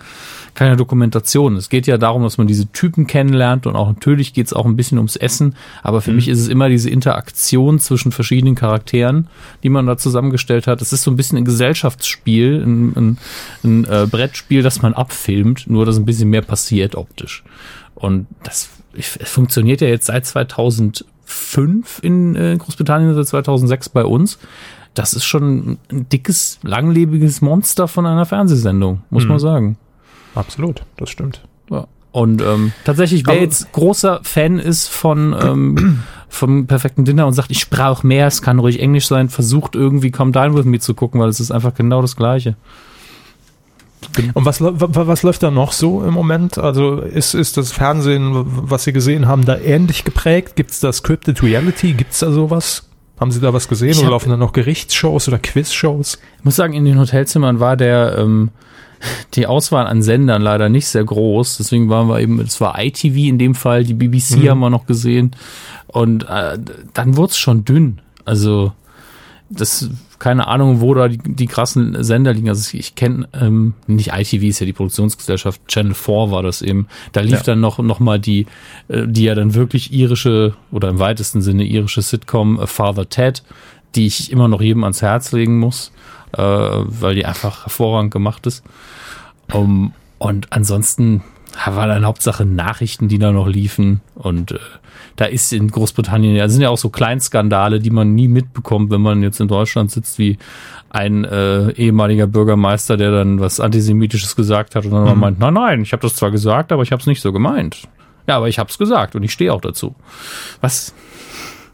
keine 0.55 0.77
Dokumentation. 0.77 1.57
Es 1.57 1.69
geht 1.69 1.87
ja 1.87 1.97
darum, 1.97 2.23
dass 2.23 2.39
man 2.39 2.47
diese 2.47 2.67
Typen 2.73 3.07
kennenlernt 3.07 3.67
und 3.67 3.77
auch 3.77 3.89
natürlich 3.89 4.35
geht 4.35 4.47
es 4.47 4.53
auch 4.53 4.67
ein 4.67 4.77
bisschen 4.77 4.99
ums 4.99 5.17
Essen. 5.17 5.55
Aber 5.83 6.01
für 6.01 6.13
mich 6.13 6.29
ist 6.29 6.41
es 6.41 6.49
immer 6.49 6.69
diese 6.69 6.91
Interaktion 6.91 7.79
zwischen 7.79 8.13
verschiedenen 8.13 8.55
Charakteren, 8.55 9.29
die 9.63 9.71
man 9.71 9.87
da 9.87 9.97
zusammengestellt 9.97 10.67
hat. 10.67 10.83
Es 10.83 10.93
ist 10.93 11.03
so 11.03 11.11
ein 11.11 11.17
bisschen 11.17 11.39
ein 11.39 11.45
Gesellschaftsspiel, 11.45 12.63
ein, 12.63 12.93
ein, 12.97 13.19
ein 13.65 13.85
äh, 13.85 14.07
Brettspiel, 14.11 14.63
das 14.63 14.83
man 14.83 14.95
abfilmt, 14.95 15.69
nur 15.69 15.87
dass 15.87 15.97
ein 15.97 16.05
bisschen 16.05 16.31
mehr 16.31 16.43
passiert 16.43 16.95
optisch. 16.95 17.43
Und 17.95 18.27
das 18.43 18.71
ich, 18.93 19.19
es 19.21 19.31
funktioniert 19.31 19.81
ja 19.81 19.89
jetzt 19.89 20.07
seit 20.07 20.27
2005 20.27 22.01
in 22.03 22.37
äh, 22.37 22.57
Großbritannien, 22.59 23.15
seit 23.15 23.27
2006 23.27 23.89
bei 23.91 24.05
uns. 24.05 24.39
Das 24.95 25.15
ist 25.15 25.25
schon 25.25 25.79
ein 25.91 26.09
dickes, 26.09 26.59
langlebiges 26.63 27.41
Monster 27.41 27.89
von 27.89 28.07
einer 28.07 28.27
Fernsehsendung, 28.27 29.03
muss 29.11 29.27
man 29.27 29.39
sagen. 29.39 29.77
Absolut, 30.35 30.83
das 30.97 31.11
stimmt. 31.11 31.43
Ja. 31.71 31.87
Und 32.13 32.43
ähm, 32.43 32.73
tatsächlich, 32.85 33.25
wer 33.27 33.41
jetzt 33.41 33.73
großer 33.73 34.21
Fan 34.25 34.59
ist 34.59 34.89
von 34.89 35.35
ähm, 35.41 36.03
vom 36.29 36.67
perfekten 36.67 37.05
Dinner 37.05 37.27
und 37.27 37.35
sagt, 37.35 37.51
ich 37.51 37.71
brauche 37.71 38.07
mehr, 38.07 38.27
es 38.27 38.43
kann 38.43 38.59
ruhig 38.59 38.81
Englisch 38.81 39.07
sein, 39.07 39.29
versucht 39.29 39.75
irgendwie 39.75 40.11
Come 40.11 40.33
Dine 40.33 40.55
With 40.55 40.65
Me 40.65 40.79
zu 40.79 40.95
gucken, 40.95 41.21
weil 41.21 41.29
es 41.29 41.41
ist 41.41 41.51
einfach 41.51 41.75
genau 41.75 42.03
das 42.03 42.17
Gleiche. 42.17 42.57
Und 44.35 44.45
was, 44.45 44.61
was 44.61 45.23
läuft 45.23 45.43
da 45.43 45.51
noch 45.51 45.73
so 45.73 46.03
im 46.03 46.15
Moment? 46.15 46.59
Also 46.59 47.01
ist, 47.01 47.35
ist 47.35 47.57
das 47.57 47.71
Fernsehen, 47.71 48.31
was 48.35 48.85
Sie 48.85 48.93
gesehen 48.93 49.29
haben, 49.29 49.45
da 49.45 49.59
ähnlich 49.59 50.05
geprägt? 50.05 50.57
Gibt 50.57 50.71
es 50.71 50.81
da 50.81 50.93
Scripted 50.93 51.43
Reality? 51.43 51.93
Gibt 51.93 52.13
es 52.13 52.21
da 52.21 52.33
sowas? 52.33 52.90
Haben 53.21 53.31
Sie 53.31 53.41
da 53.41 53.53
was 53.53 53.69
gesehen? 53.69 53.99
Oder 53.99 54.11
laufen 54.11 54.31
da 54.31 54.39
noch 54.39 54.55
Gerichtsshows 54.55 55.29
oder 55.29 55.39
Quizshows? 55.39 56.19
Ich 56.39 56.45
muss 56.45 56.57
sagen, 56.57 56.73
in 56.73 56.87
den 56.87 56.99
Hotelzimmern 56.99 57.61
war 57.61 57.77
der 57.77 58.17
ähm, 58.17 58.51
die 59.35 59.47
Auswahl 59.47 59.87
an 59.87 60.03
Sendern 60.03 60.41
leider 60.41 60.71
nicht 60.71 60.87
sehr 60.87 61.05
groß. 61.05 61.59
Deswegen 61.59 61.91
waren 61.91 62.09
wir 62.09 62.21
eben, 62.21 62.41
es 62.41 62.61
war 62.63 62.83
ITV 62.83 63.17
in 63.17 63.39
dem 63.39 63.55
Fall, 63.55 63.85
die 63.85 63.93
BBC 63.93 64.49
haben 64.49 64.61
wir 64.61 64.71
noch 64.71 64.87
gesehen. 64.87 65.33
Und 65.87 66.25
äh, 66.31 66.59
dann 66.95 67.17
wurde 67.19 67.33
es 67.33 67.39
schon 67.39 67.65
dünn. 67.65 68.01
Also 68.25 68.73
das, 69.51 69.91
keine 70.21 70.47
Ahnung, 70.47 70.81
wo 70.81 70.95
da 70.95 71.09
die, 71.09 71.19
die 71.19 71.47
krassen 71.47 72.03
Sender 72.05 72.33
liegen. 72.33 72.49
Also 72.49 72.77
ich 72.79 72.95
kenne, 72.95 73.29
ähm, 73.33 73.75
nicht 73.87 74.13
ITV 74.13 74.45
ist 74.45 74.61
ja 74.61 74.67
die 74.67 74.73
Produktionsgesellschaft, 74.73 75.61
Channel 75.67 75.95
4 75.95 76.31
war 76.31 76.43
das 76.43 76.63
eben. 76.63 76.87
Da 77.13 77.21
lief 77.21 77.33
ja. 77.33 77.43
dann 77.43 77.61
noch, 77.61 77.79
noch 77.79 77.99
mal 77.99 78.21
die, 78.21 78.47
äh, 78.89 79.07
die 79.07 79.25
ja 79.25 79.35
dann 79.35 79.55
wirklich 79.55 79.93
irische 79.93 80.55
oder 80.71 80.89
im 80.89 81.01
weitesten 81.01 81.43
Sinne 81.43 81.65
irische 81.65 82.01
Sitcom 82.01 82.61
äh, 82.61 82.67
Father 82.67 83.09
Ted, 83.09 83.43
die 83.97 84.07
ich 84.07 84.31
immer 84.31 84.47
noch 84.47 84.61
jedem 84.61 84.85
ans 84.85 85.03
Herz 85.03 85.33
legen 85.33 85.59
muss, 85.59 85.91
äh, 86.33 86.41
weil 86.43 87.17
die 87.17 87.27
einfach 87.27 87.65
hervorragend 87.65 88.13
gemacht 88.13 88.47
ist. 88.47 88.63
Um, 89.53 89.93
und 90.19 90.53
ansonsten 90.53 91.25
war 91.67 91.87
dann 91.87 92.07
Hauptsache 92.07 92.45
Nachrichten, 92.45 93.09
die 93.09 93.19
da 93.19 93.33
noch 93.33 93.49
liefen 93.49 94.01
und 94.15 94.53
äh, 94.53 94.59
da 95.17 95.27
ist 95.27 95.53
in 95.53 95.71
Großbritannien, 95.71 96.35
ja, 96.35 96.49
sind 96.49 96.63
ja 96.63 96.71
auch 96.71 96.79
so 96.79 96.89
Kleinskandale, 96.89 97.81
die 97.81 97.91
man 97.91 98.15
nie 98.15 98.29
mitbekommt, 98.29 98.91
wenn 98.91 99.03
man 99.03 99.23
jetzt 99.23 99.41
in 99.41 99.49
Deutschland 99.49 99.91
sitzt, 99.91 100.19
wie 100.19 100.39
ein 100.89 101.25
äh, 101.25 101.73
ehemaliger 101.73 102.27
Bürgermeister, 102.27 102.97
der 102.97 103.11
dann 103.11 103.41
was 103.41 103.61
Antisemitisches 103.61 104.35
gesagt 104.37 104.75
hat 104.75 104.87
und 104.87 104.93
dann 104.93 105.15
mhm. 105.15 105.21
meint, 105.21 105.39
nein, 105.39 105.55
nein, 105.55 105.83
ich 105.83 105.93
habe 105.93 106.03
das 106.03 106.17
zwar 106.17 106.31
gesagt, 106.31 106.73
aber 106.73 106.83
ich 106.83 106.93
habe 106.93 107.01
es 107.01 107.07
nicht 107.07 107.21
so 107.21 107.33
gemeint. 107.33 107.83
Ja, 108.27 108.37
aber 108.37 108.49
ich 108.49 108.59
habe 108.59 108.71
es 108.71 108.79
gesagt 108.79 109.15
und 109.15 109.23
ich 109.23 109.33
stehe 109.33 109.53
auch 109.53 109.61
dazu. 109.61 109.95
Was? 110.61 110.95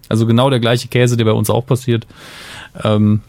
Also 0.08 0.26
genau 0.26 0.50
der 0.50 0.60
gleiche 0.60 0.88
Käse, 0.88 1.16
der 1.16 1.24
bei 1.24 1.32
uns 1.32 1.50
auch 1.50 1.66
passiert. 1.66 2.06
Ähm, 2.82 3.20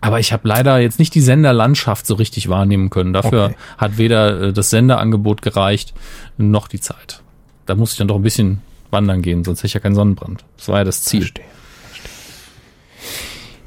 aber 0.00 0.20
ich 0.20 0.32
habe 0.32 0.46
leider 0.48 0.78
jetzt 0.78 0.98
nicht 0.98 1.14
die 1.14 1.20
Senderlandschaft 1.20 2.06
so 2.06 2.14
richtig 2.14 2.48
wahrnehmen 2.48 2.90
können. 2.90 3.12
Dafür 3.12 3.46
okay. 3.46 3.56
hat 3.78 3.98
weder 3.98 4.40
äh, 4.40 4.52
das 4.52 4.70
Senderangebot 4.70 5.42
gereicht, 5.42 5.94
noch 6.38 6.68
die 6.68 6.80
Zeit. 6.80 7.22
Da 7.66 7.74
muss 7.74 7.92
ich 7.92 7.98
dann 7.98 8.08
doch 8.08 8.16
ein 8.16 8.22
bisschen 8.22 8.62
wandern 8.90 9.22
gehen, 9.22 9.44
sonst 9.44 9.60
hätte 9.60 9.68
ich 9.68 9.74
ja 9.74 9.80
keinen 9.80 9.94
Sonnenbrand. 9.94 10.44
Das 10.56 10.68
war 10.68 10.78
ja 10.78 10.84
das 10.84 11.02
Ziel. 11.02 11.22
Verstehe. 11.22 11.44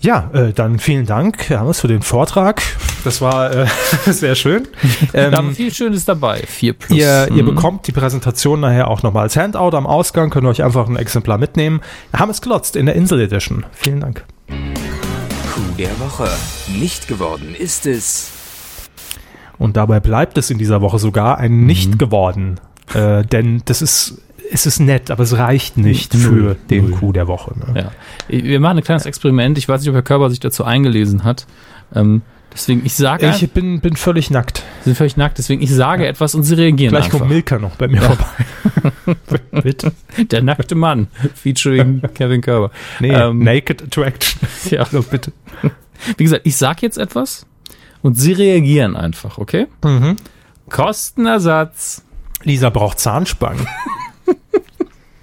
Ja, 0.04 0.30
äh, 0.34 0.52
dann 0.52 0.80
vielen 0.80 1.06
Dank, 1.06 1.50
Hermes, 1.50 1.80
für 1.80 1.88
den 1.88 2.02
Vortrag. 2.02 2.62
Das 3.06 3.22
war 3.22 3.56
äh, 3.56 3.68
sehr 4.06 4.36
schön. 4.36 4.68
Ähm, 5.14 5.32
da 5.32 5.44
war 5.44 5.52
viel 5.52 5.72
Schönes 5.72 6.06
dabei. 6.06 6.44
Vier 6.48 6.74
plus. 6.74 6.98
Ihr, 6.98 7.28
mhm. 7.30 7.38
ihr 7.38 7.46
bekommt 7.46 7.88
die 7.88 7.92
Präsentation 7.92 8.62
nachher 8.62 8.88
auch 8.88 9.04
nochmal 9.04 9.24
als 9.24 9.38
Handout 9.38 9.78
am 9.78 9.86
Ausgang. 9.86 10.32
Könnt 10.32 10.46
ihr 10.46 10.50
euch 10.50 10.64
einfach 10.64 10.88
ein 10.88 10.96
Exemplar 10.96 11.38
mitnehmen. 11.38 11.82
Hermes 12.12 12.42
Glotzt 12.42 12.76
in 12.76 12.88
der 12.88 12.96
Insel 12.96 13.22
Edition. 13.22 13.66
Vielen 13.74 14.00
Dank. 14.00 14.26
Kuh 15.54 15.62
der 15.78 16.00
Woche. 16.00 16.28
Nicht 16.80 17.08
geworden 17.08 17.54
ist 17.54 17.86
es. 17.86 18.32
Und 19.60 19.78
dabei 19.78 20.00
bleibt 20.00 20.36
es 20.40 20.50
in 20.50 20.58
dieser 20.58 20.82
Woche 20.82 20.98
sogar 20.98 21.38
ein 21.38 21.52
mhm. 21.52 21.66
Nicht 21.68 22.00
geworden. 22.00 22.60
Äh, 22.96 23.24
denn 23.24 23.62
das 23.66 23.84
ist 23.84 24.18
es 24.52 24.66
ist 24.66 24.80
nett, 24.80 25.12
aber 25.12 25.22
es 25.22 25.38
reicht 25.38 25.78
nicht 25.78 26.16
null, 26.16 26.22
für 26.24 26.56
den 26.72 26.90
null. 26.90 27.00
Coup 27.00 27.14
der 27.14 27.28
Woche. 27.28 27.54
Ne? 27.58 27.82
Ja. 27.82 27.92
Wir 28.28 28.60
machen 28.60 28.78
ein 28.80 28.84
kleines 28.84 29.06
Experiment. 29.06 29.60
Ich 29.60 29.70
weiß 29.70 29.82
nicht, 29.82 29.90
ob 29.90 29.96
Herr 29.96 30.02
Körber 30.02 30.32
sich 30.32 30.40
dazu 30.40 30.64
eingelesen 30.64 31.24
hat. 31.24 31.46
Ähm, 31.94 32.24
deswegen, 32.54 32.86
ich 32.86 32.96
sage. 32.96 33.30
Ich 33.30 33.52
bin, 33.52 33.82
bin 33.82 33.96
völlig 33.96 34.30
nackt. 34.30 34.64
Sie 34.80 34.86
sind 34.86 34.96
völlig 34.96 35.18
nackt, 35.18 35.38
deswegen 35.38 35.62
ich 35.62 35.72
sage 35.72 36.04
ja. 36.04 36.10
etwas 36.10 36.36
und 36.36 36.44
Sie 36.44 36.56
reagieren 36.56 36.92
Gleich 36.92 37.06
einfach. 37.06 37.20
kommt 37.20 37.32
Milka 37.32 37.60
noch 37.60 37.76
bei 37.76 37.88
mir 37.88 38.02
ja. 38.02 38.12
vorbei. 38.12 39.18
Bitte. 39.64 39.92
Der 40.18 40.42
nackte 40.42 40.76
Mann, 40.76 41.08
featuring 41.36 42.02
Kevin 42.14 42.42
Körber. 42.42 42.72
Nee, 43.00 43.14
ähm, 43.14 43.40
Naked 43.40 43.84
Attraction. 43.84 44.48
Ja. 44.70 44.86
So, 44.92 45.02
bitte. 45.02 45.32
Wie 46.18 46.24
gesagt, 46.24 46.46
ich 46.46 46.56
sage 46.56 46.80
jetzt 46.82 46.98
etwas 46.98 47.48
und 48.04 48.20
Sie 48.20 48.34
reagieren 48.34 48.96
einfach, 48.96 49.40
okay? 49.40 49.68
Mhm. 49.84 50.18
Kostenersatz. 50.70 52.04
Lisa 52.44 52.70
braucht 52.70 53.00
Zahnspangen. 53.00 53.66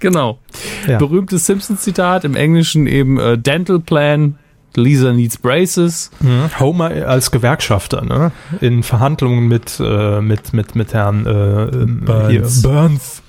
Genau. 0.01 0.39
Ja. 0.87 0.97
Berühmtes 0.97 1.45
Simpsons-Zitat, 1.45 2.25
im 2.25 2.35
Englischen 2.35 2.87
eben 2.87 3.19
äh, 3.19 3.37
Dental 3.37 3.79
Plan, 3.79 4.37
Lisa 4.75 5.13
needs 5.13 5.37
braces. 5.37 6.11
Mhm. 6.19 6.59
Homer 6.59 7.07
als 7.07 7.31
Gewerkschafter, 7.31 8.03
ne? 8.03 8.31
In 8.61 8.83
Verhandlungen 8.83 9.47
mit, 9.47 9.79
äh, 9.79 10.21
mit, 10.21 10.53
mit, 10.53 10.75
mit 10.75 10.93
Herrn 10.93 11.25
äh, 11.25 11.85
Burns. 11.85 12.61
Burns. 12.61 13.21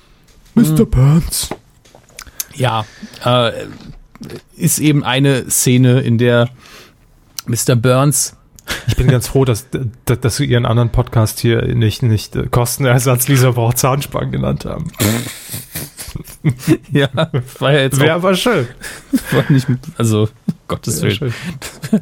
Mr. 0.55 0.85
Mhm. 0.85 0.89
Burns. 0.89 1.49
Ja, 2.55 2.85
äh, 3.25 3.51
ist 4.55 4.79
eben 4.79 5.03
eine 5.03 5.49
Szene, 5.49 6.01
in 6.01 6.17
der 6.17 6.49
Mr. 7.45 7.75
Burns 7.75 8.35
ich 8.87 8.95
bin 8.95 9.07
ganz 9.07 9.27
froh, 9.27 9.45
dass, 9.45 9.67
dass, 10.05 10.19
dass 10.19 10.35
Sie 10.37 10.45
Ihren 10.45 10.65
anderen 10.65 10.89
Podcast 10.89 11.39
hier 11.39 11.63
nicht, 11.75 12.03
nicht 12.03 12.35
äh, 12.35 12.47
Kostenersatz 12.47 13.27
Lisa 13.27 13.51
braucht 13.51 13.77
Zahnspangen 13.77 14.31
genannt 14.31 14.65
haben. 14.65 14.91
ja, 16.91 17.09
war 17.59 17.73
ja 17.73 17.79
jetzt 17.79 17.99
Wäre 17.99 18.13
aber 18.13 18.35
schön. 18.35 18.67
War 19.31 19.43
nicht, 19.49 19.67
also, 19.97 20.29
Gottes 20.67 21.01
Willen. 21.01 21.33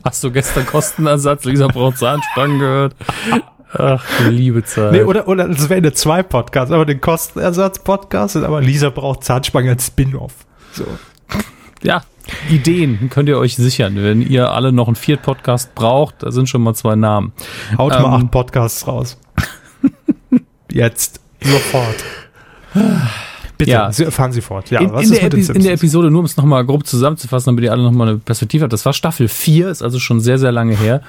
Hast 0.04 0.24
du 0.24 0.32
gestern 0.32 0.66
Kostenersatz 0.66 1.46
Lisa 1.46 1.68
braucht 1.68 1.98
Zahnspangen 1.98 2.60
gehört? 2.60 2.96
Ach, 3.74 4.04
liebe 4.28 4.64
Zeit. 4.64 4.92
Nee, 4.92 5.04
oder, 5.04 5.28
oder 5.28 5.50
es 5.50 5.70
wäre 5.70 5.78
eine 5.78 5.94
zwei 5.94 6.24
Podcasts, 6.24 6.72
aber 6.74 6.86
den 6.86 7.00
Kostenersatz-Podcast, 7.00 8.36
aber 8.38 8.62
Lisa 8.62 8.90
braucht 8.90 9.24
Zahnspangen 9.24 9.70
als 9.70 9.88
Spin-off. 9.88 10.34
So. 10.74 10.86
Ja, 11.84 12.04
Ideen 12.50 13.10
könnt 13.10 13.30
ihr 13.30 13.38
euch 13.38 13.56
sichern. 13.56 13.96
Wenn 13.96 14.22
ihr 14.22 14.52
alle 14.52 14.72
noch 14.72 14.88
einen 14.88 14.96
Viert-Podcast 14.96 15.76
braucht, 15.76 16.24
da 16.24 16.32
sind 16.32 16.48
schon 16.50 16.62
mal 16.62 16.74
zwei 16.74 16.96
Namen. 16.96 17.34
Haut 17.78 17.96
ähm, 17.96 18.02
mal 18.04 18.18
acht 18.18 18.32
Podcasts 18.32 18.88
raus. 18.88 19.18
Jetzt. 20.72 21.20
Sofort. 21.42 22.04
Bitte, 23.58 23.72
ja. 23.72 23.92
fahren 23.92 24.32
Sie 24.32 24.42
fort. 24.42 24.72
Ja, 24.72 24.80
in, 24.80 24.90
in, 24.90 25.12
der 25.12 25.34
in, 25.34 25.64
der 25.64 25.74
Episode, 25.74 26.10
nur 26.10 26.20
um 26.20 26.26
es 26.26 26.38
nochmal 26.38 26.66
grob 26.66 26.88
zusammenzufassen, 26.88 27.52
damit 27.52 27.64
ihr 27.64 27.72
alle 27.72 27.84
nochmal 27.84 28.10
eine 28.10 28.18
Perspektive 28.18 28.64
habt, 28.64 28.74
das 28.74 28.86
war 28.86 28.94
Staffel 28.94 29.28
4, 29.28 29.70
ist 29.70 29.84
also 29.84 30.00
schon 30.00 30.20
sehr, 30.20 30.40
sehr 30.40 30.52
lange 30.52 30.76
her. 30.76 31.02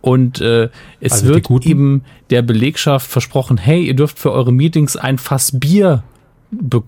Und 0.00 0.40
äh, 0.40 0.70
es 1.00 1.12
also 1.12 1.26
wird 1.26 1.66
eben 1.66 2.04
der 2.30 2.42
Belegschaft 2.42 3.08
versprochen, 3.08 3.58
hey, 3.58 3.84
ihr 3.84 3.94
dürft 3.94 4.18
für 4.18 4.32
eure 4.32 4.52
Meetings 4.52 4.96
ein 4.96 5.18
Fass 5.18 5.52
Bier 5.58 6.02
be 6.50 6.82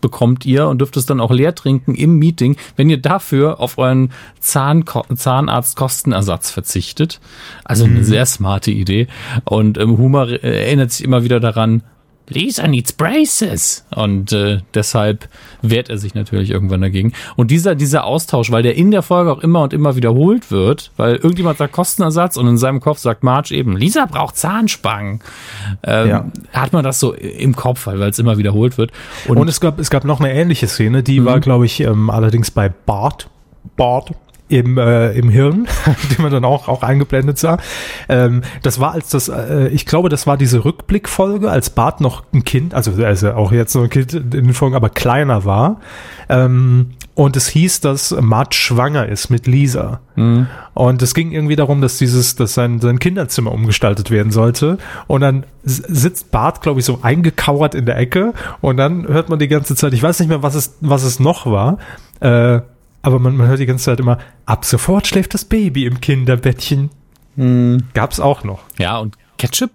bekommt 0.00 0.44
ihr 0.44 0.68
und 0.68 0.78
dürft 0.80 0.96
es 0.96 1.06
dann 1.06 1.20
auch 1.20 1.30
leer 1.30 1.54
trinken 1.54 1.94
im 1.94 2.18
Meeting, 2.18 2.56
wenn 2.76 2.90
ihr 2.90 2.98
dafür 2.98 3.60
auf 3.60 3.78
euren 3.78 4.12
Zahn 4.40 4.84
Zahnarztkostenersatz 5.14 6.50
verzichtet. 6.50 7.20
Also 7.64 7.84
eine 7.84 8.00
mhm. 8.00 8.04
sehr 8.04 8.26
smarte 8.26 8.70
Idee. 8.70 9.06
Und 9.44 9.78
ähm, 9.78 9.98
Humor 9.98 10.28
erinnert 10.28 10.92
sich 10.92 11.04
immer 11.04 11.24
wieder 11.24 11.40
daran, 11.40 11.82
Lisa 12.30 12.66
needs 12.66 12.92
braces. 12.92 13.84
Und 13.94 14.32
äh, 14.32 14.58
deshalb 14.74 15.28
wehrt 15.62 15.90
er 15.90 15.98
sich 15.98 16.14
natürlich 16.14 16.50
irgendwann 16.50 16.80
dagegen. 16.80 17.12
Und 17.36 17.50
dieser, 17.50 17.74
dieser 17.74 18.04
Austausch, 18.04 18.50
weil 18.50 18.62
der 18.62 18.76
in 18.76 18.90
der 18.90 19.02
Folge 19.02 19.32
auch 19.32 19.40
immer 19.40 19.62
und 19.62 19.72
immer 19.72 19.96
wiederholt 19.96 20.50
wird, 20.50 20.90
weil 20.96 21.16
irgendjemand 21.16 21.58
sagt 21.58 21.72
Kostenersatz 21.72 22.36
und 22.36 22.46
in 22.46 22.58
seinem 22.58 22.80
Kopf 22.80 22.98
sagt 22.98 23.22
Marge 23.22 23.54
eben, 23.54 23.76
Lisa 23.76 24.06
braucht 24.06 24.36
Zahnspangen. 24.36 25.20
Ähm, 25.82 26.08
ja. 26.08 26.24
Hat 26.52 26.72
man 26.72 26.84
das 26.84 27.00
so 27.00 27.12
im 27.12 27.54
Kopf, 27.54 27.86
weil 27.86 28.02
es 28.02 28.18
immer 28.18 28.38
wiederholt 28.38 28.78
wird. 28.78 28.92
Und, 29.28 29.36
und, 29.36 29.48
es, 29.48 29.60
gab, 29.60 29.78
es 29.78 29.90
gab 29.90 30.04
noch 30.04 30.20
eine 30.20 30.32
ähnliche 30.32 30.68
Szene, 30.68 31.02
die 31.02 31.20
mhm. 31.20 31.24
war, 31.26 31.40
glaube 31.40 31.66
ich, 31.66 31.80
ähm, 31.80 32.10
allerdings 32.10 32.50
bei 32.50 32.68
Bart. 32.68 33.28
Bart 33.76 34.12
im, 34.50 34.78
äh, 34.78 35.12
im 35.12 35.28
Hirn, 35.28 35.66
die 36.10 36.20
man 36.20 36.32
dann 36.32 36.44
auch, 36.44 36.68
auch 36.68 36.82
eingeblendet 36.82 37.38
sah. 37.38 37.58
Ähm, 38.08 38.42
das 38.62 38.80
war 38.80 38.92
als 38.92 39.10
das, 39.10 39.28
äh, 39.28 39.68
ich 39.68 39.86
glaube, 39.86 40.08
das 40.08 40.26
war 40.26 40.36
diese 40.36 40.64
Rückblickfolge, 40.64 41.50
als 41.50 41.70
Bart 41.70 42.00
noch 42.00 42.24
ein 42.32 42.44
Kind, 42.44 42.74
also, 42.74 42.92
also 43.02 43.32
auch 43.32 43.52
jetzt 43.52 43.74
noch 43.74 43.84
ein 43.84 43.90
Kind 43.90 44.12
in 44.12 44.30
den 44.30 44.54
Folgen, 44.54 44.74
aber 44.74 44.90
kleiner 44.90 45.44
war. 45.44 45.80
Ähm, 46.28 46.90
und 47.14 47.36
es 47.36 47.48
hieß, 47.48 47.80
dass 47.80 48.16
Matt 48.20 48.54
schwanger 48.54 49.06
ist 49.06 49.30
mit 49.30 49.46
Lisa. 49.46 50.00
Mhm. 50.16 50.46
Und 50.74 51.02
es 51.02 51.14
ging 51.14 51.32
irgendwie 51.32 51.56
darum, 51.56 51.80
dass 51.80 51.98
dieses, 51.98 52.34
dass 52.34 52.54
sein, 52.54 52.80
sein 52.80 52.98
Kinderzimmer 52.98 53.52
umgestaltet 53.52 54.10
werden 54.10 54.32
sollte. 54.32 54.78
Und 55.06 55.20
dann 55.20 55.44
sitzt 55.62 56.30
Bart, 56.30 56.62
glaube 56.62 56.80
ich, 56.80 56.86
so 56.86 57.00
eingekauert 57.02 57.74
in 57.74 57.84
der 57.84 57.98
Ecke. 57.98 58.32
Und 58.60 58.78
dann 58.78 59.06
hört 59.06 59.28
man 59.28 59.38
die 59.38 59.48
ganze 59.48 59.76
Zeit, 59.76 59.92
ich 59.92 60.02
weiß 60.02 60.18
nicht 60.20 60.28
mehr, 60.28 60.42
was 60.42 60.54
es, 60.54 60.78
was 60.80 61.02
es 61.02 61.20
noch 61.20 61.46
war. 61.46 61.78
Äh, 62.20 62.62
aber 63.02 63.18
man, 63.18 63.36
man 63.36 63.46
hört 63.48 63.60
die 63.60 63.66
ganze 63.66 63.84
Zeit 63.84 64.00
immer, 64.00 64.18
ab 64.46 64.64
sofort 64.64 65.06
schläft 65.06 65.34
das 65.34 65.44
Baby 65.44 65.86
im 65.86 66.00
Kinderbettchen. 66.00 66.90
Hm. 67.36 67.84
Gab's 67.94 68.20
auch 68.20 68.44
noch. 68.44 68.60
Ja, 68.78 68.98
und 68.98 69.16
Ketchup? 69.38 69.70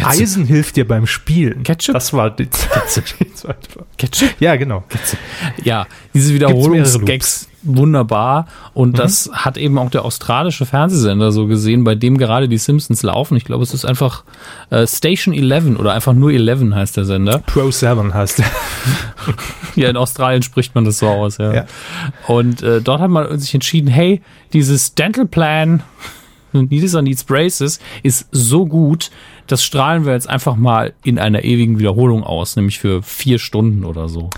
Ketchup. 0.00 0.20
Eisen 0.20 0.44
hilft 0.46 0.76
dir 0.76 0.86
beim 0.86 1.06
Spielen. 1.06 1.62
Ketchup? 1.62 1.94
Das 1.94 2.12
war 2.12 2.30
die 2.30 2.46
Ketchup. 2.46 3.56
Ketchup? 3.96 4.30
Ja, 4.40 4.56
genau. 4.56 4.84
Ketchup. 4.88 5.18
Ja, 5.62 5.86
diese 6.14 6.34
Wiederholungsgags 6.34 7.48
wunderbar. 7.62 8.46
Und 8.74 8.92
mhm. 8.92 8.96
das 8.96 9.30
hat 9.32 9.56
eben 9.56 9.78
auch 9.78 9.90
der 9.90 10.04
australische 10.04 10.66
Fernsehsender 10.66 11.32
so 11.32 11.46
gesehen, 11.46 11.84
bei 11.84 11.94
dem 11.94 12.18
gerade 12.18 12.48
die 12.48 12.58
Simpsons 12.58 13.02
laufen. 13.02 13.36
Ich 13.36 13.44
glaube, 13.44 13.62
es 13.62 13.74
ist 13.74 13.84
einfach 13.84 14.24
äh, 14.70 14.86
Station 14.86 15.34
11 15.34 15.78
oder 15.78 15.92
einfach 15.92 16.12
nur 16.12 16.30
11 16.30 16.74
heißt 16.74 16.96
der 16.96 17.04
Sender. 17.04 17.38
Pro 17.38 17.70
7 17.70 18.14
heißt 18.14 18.38
der. 18.38 18.46
ja, 19.76 19.90
in 19.90 19.96
Australien 19.96 20.42
spricht 20.42 20.74
man 20.74 20.84
das 20.84 20.98
so 20.98 21.08
aus, 21.08 21.38
ja. 21.38 21.52
ja. 21.52 21.66
Und 22.26 22.62
äh, 22.62 22.80
dort 22.80 23.00
hat 23.00 23.10
man 23.10 23.38
sich 23.38 23.54
entschieden, 23.54 23.88
hey, 23.88 24.22
dieses 24.52 24.94
Dental 24.94 25.26
Plan 25.26 25.82
Nidisa 26.52 27.02
Needs 27.02 27.24
Braces 27.24 27.78
ist 28.02 28.26
so 28.32 28.66
gut, 28.66 29.10
das 29.50 29.64
strahlen 29.64 30.06
wir 30.06 30.12
jetzt 30.12 30.28
einfach 30.28 30.56
mal 30.56 30.94
in 31.02 31.18
einer 31.18 31.44
ewigen 31.44 31.78
Wiederholung 31.78 32.24
aus, 32.24 32.56
nämlich 32.56 32.78
für 32.78 33.02
vier 33.02 33.38
Stunden 33.38 33.84
oder 33.84 34.08
so. 34.08 34.30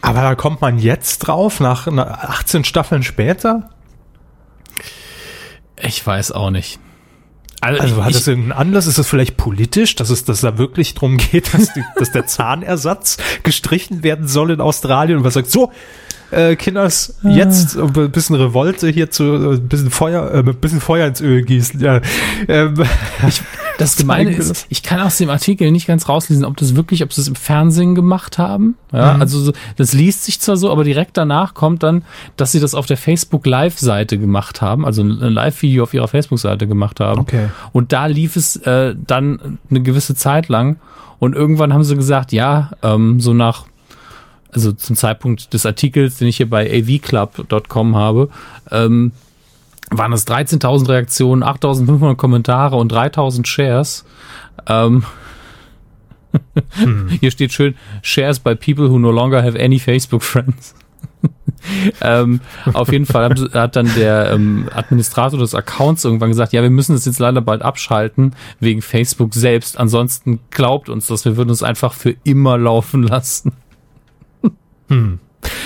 Aber 0.00 0.20
da 0.20 0.34
kommt 0.34 0.60
man 0.60 0.78
jetzt 0.78 1.18
drauf, 1.20 1.60
nach 1.60 1.86
18 1.86 2.64
Staffeln 2.64 3.02
später? 3.02 3.70
Ich 5.80 6.06
weiß 6.06 6.32
auch 6.32 6.50
nicht. 6.50 6.78
Also, 7.60 7.80
also 7.80 8.04
hat 8.04 8.10
ich, 8.10 8.16
das 8.16 8.26
irgendeinen 8.26 8.52
Anlass? 8.52 8.86
Ist 8.86 8.98
es 8.98 9.08
vielleicht 9.08 9.38
politisch, 9.38 9.94
dass 9.96 10.10
es 10.10 10.24
dass 10.24 10.42
da 10.42 10.58
wirklich 10.58 10.94
drum 10.94 11.16
geht, 11.16 11.54
dass, 11.54 11.72
die, 11.72 11.82
dass 11.96 12.12
der 12.12 12.26
Zahnersatz 12.26 13.16
gestrichen 13.42 14.02
werden 14.02 14.28
soll 14.28 14.50
in 14.50 14.60
Australien 14.60 15.18
und 15.18 15.24
was 15.24 15.34
sagt, 15.34 15.50
so, 15.50 15.72
äh, 16.34 16.56
Kinders, 16.56 17.14
ah. 17.22 17.28
jetzt 17.28 17.76
ein 17.76 18.10
bisschen 18.10 18.36
Revolte 18.36 18.88
hier 18.88 19.10
zu, 19.10 19.52
ein 19.52 19.68
bisschen 19.68 19.90
Feuer, 19.90 20.32
äh, 20.34 20.42
bisschen 20.42 20.80
Feuer 20.80 21.06
ins 21.06 21.20
Öl 21.20 21.42
gießen. 21.42 21.80
Ja. 21.80 22.00
Ähm, 22.48 22.74
ich, 23.28 23.42
das 23.78 23.96
Gemeine 23.98 24.30
ist, 24.30 24.66
ich 24.68 24.82
kann 24.82 25.00
aus 25.00 25.18
dem 25.18 25.30
Artikel 25.30 25.70
nicht 25.70 25.86
ganz 25.86 26.08
rauslesen, 26.08 26.44
ob 26.44 26.56
das 26.56 26.76
wirklich, 26.76 27.02
ob 27.02 27.12
sie 27.12 27.20
es 27.20 27.28
im 27.28 27.34
Fernsehen 27.34 27.94
gemacht 27.94 28.38
haben. 28.38 28.76
Ja, 28.92 29.14
mhm. 29.14 29.20
also 29.20 29.52
das 29.76 29.92
liest 29.92 30.24
sich 30.24 30.40
zwar 30.40 30.56
so, 30.56 30.70
aber 30.70 30.84
direkt 30.84 31.16
danach 31.16 31.54
kommt 31.54 31.82
dann, 31.82 32.02
dass 32.36 32.52
sie 32.52 32.60
das 32.60 32.74
auf 32.74 32.86
der 32.86 32.96
Facebook 32.96 33.46
Live-Seite 33.46 34.18
gemacht 34.18 34.60
haben, 34.60 34.84
also 34.84 35.02
ein 35.02 35.08
Live-Video 35.08 35.82
auf 35.82 35.94
ihrer 35.94 36.08
Facebook-Seite 36.08 36.66
gemacht 36.66 37.00
haben. 37.00 37.20
Okay. 37.20 37.48
Und 37.72 37.92
da 37.92 38.06
lief 38.06 38.36
es 38.36 38.56
äh, 38.56 38.94
dann 39.06 39.58
eine 39.70 39.82
gewisse 39.82 40.14
Zeit 40.14 40.48
lang. 40.48 40.76
Und 41.18 41.34
irgendwann 41.34 41.72
haben 41.72 41.84
sie 41.84 41.96
gesagt, 41.96 42.32
ja, 42.32 42.72
ähm, 42.82 43.20
so 43.20 43.32
nach 43.32 43.64
also 44.54 44.72
zum 44.72 44.96
Zeitpunkt 44.96 45.52
des 45.52 45.66
Artikels, 45.66 46.18
den 46.18 46.28
ich 46.28 46.36
hier 46.36 46.48
bei 46.48 46.70
avclub.com 46.70 47.96
habe, 47.96 48.28
ähm, 48.70 49.12
waren 49.90 50.12
es 50.12 50.26
13.000 50.26 50.88
Reaktionen, 50.88 51.42
8.500 51.42 52.14
Kommentare 52.16 52.76
und 52.76 52.92
3.000 52.92 53.46
Shares. 53.46 54.04
Ähm, 54.66 55.04
hm. 56.72 57.08
Hier 57.20 57.30
steht 57.30 57.52
schön, 57.52 57.74
Shares 58.02 58.40
by 58.40 58.54
people 58.54 58.90
who 58.90 58.98
no 58.98 59.10
longer 59.10 59.42
have 59.42 59.58
any 59.58 59.78
Facebook 59.78 60.22
friends. 60.22 60.74
ähm, 62.00 62.40
auf 62.72 62.92
jeden 62.92 63.06
Fall 63.06 63.34
hat 63.52 63.76
dann 63.76 63.90
der 63.94 64.30
ähm, 64.32 64.68
Administrator 64.74 65.38
des 65.38 65.54
Accounts 65.54 66.04
irgendwann 66.04 66.30
gesagt, 66.30 66.52
ja, 66.52 66.62
wir 66.62 66.70
müssen 66.70 66.92
das 66.92 67.06
jetzt 67.06 67.18
leider 67.18 67.40
bald 67.40 67.62
abschalten, 67.62 68.34
wegen 68.60 68.82
Facebook 68.82 69.34
selbst. 69.34 69.78
Ansonsten 69.78 70.40
glaubt 70.50 70.88
uns 70.88 71.06
das, 71.06 71.24
wir 71.24 71.36
würden 71.36 71.50
uns 71.50 71.62
einfach 71.62 71.92
für 71.92 72.14
immer 72.24 72.58
laufen 72.58 73.02
lassen. 73.02 73.52
Hm. 74.88 75.18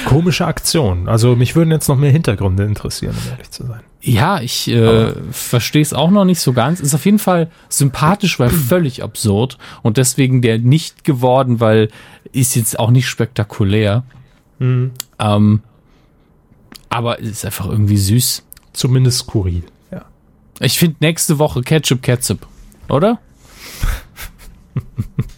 Komische 0.06 0.46
Aktion. 0.46 1.08
Also 1.08 1.36
mich 1.36 1.54
würden 1.54 1.70
jetzt 1.70 1.88
noch 1.88 1.96
mehr 1.96 2.10
Hintergründe 2.10 2.64
interessieren, 2.64 3.14
um 3.16 3.30
ehrlich 3.30 3.50
zu 3.50 3.66
sein. 3.66 3.80
Ja, 4.00 4.40
ich 4.40 4.68
äh, 4.68 5.12
verstehe 5.32 5.82
es 5.82 5.92
auch 5.92 6.10
noch 6.10 6.24
nicht 6.24 6.40
so 6.40 6.52
ganz. 6.52 6.80
Ist 6.80 6.94
auf 6.94 7.04
jeden 7.04 7.18
Fall 7.18 7.50
sympathisch, 7.68 8.38
weil 8.38 8.50
völlig 8.68 9.02
absurd 9.02 9.58
und 9.82 9.96
deswegen 9.96 10.42
der 10.42 10.58
nicht 10.58 11.04
geworden, 11.04 11.60
weil 11.60 11.90
ist 12.32 12.56
jetzt 12.56 12.78
auch 12.78 12.90
nicht 12.90 13.08
spektakulär. 13.08 14.04
Mhm. 14.58 14.92
Ähm, 15.18 15.62
aber 16.88 17.18
ist 17.18 17.44
einfach 17.44 17.66
irgendwie 17.66 17.98
süß. 17.98 18.44
Zumindest 18.72 19.18
skurril, 19.18 19.64
ja. 19.90 20.04
Ich 20.60 20.78
finde 20.78 20.96
nächste 21.00 21.38
Woche 21.38 21.62
Ketchup 21.62 22.02
Ketchup, 22.02 22.46
oder? 22.88 23.18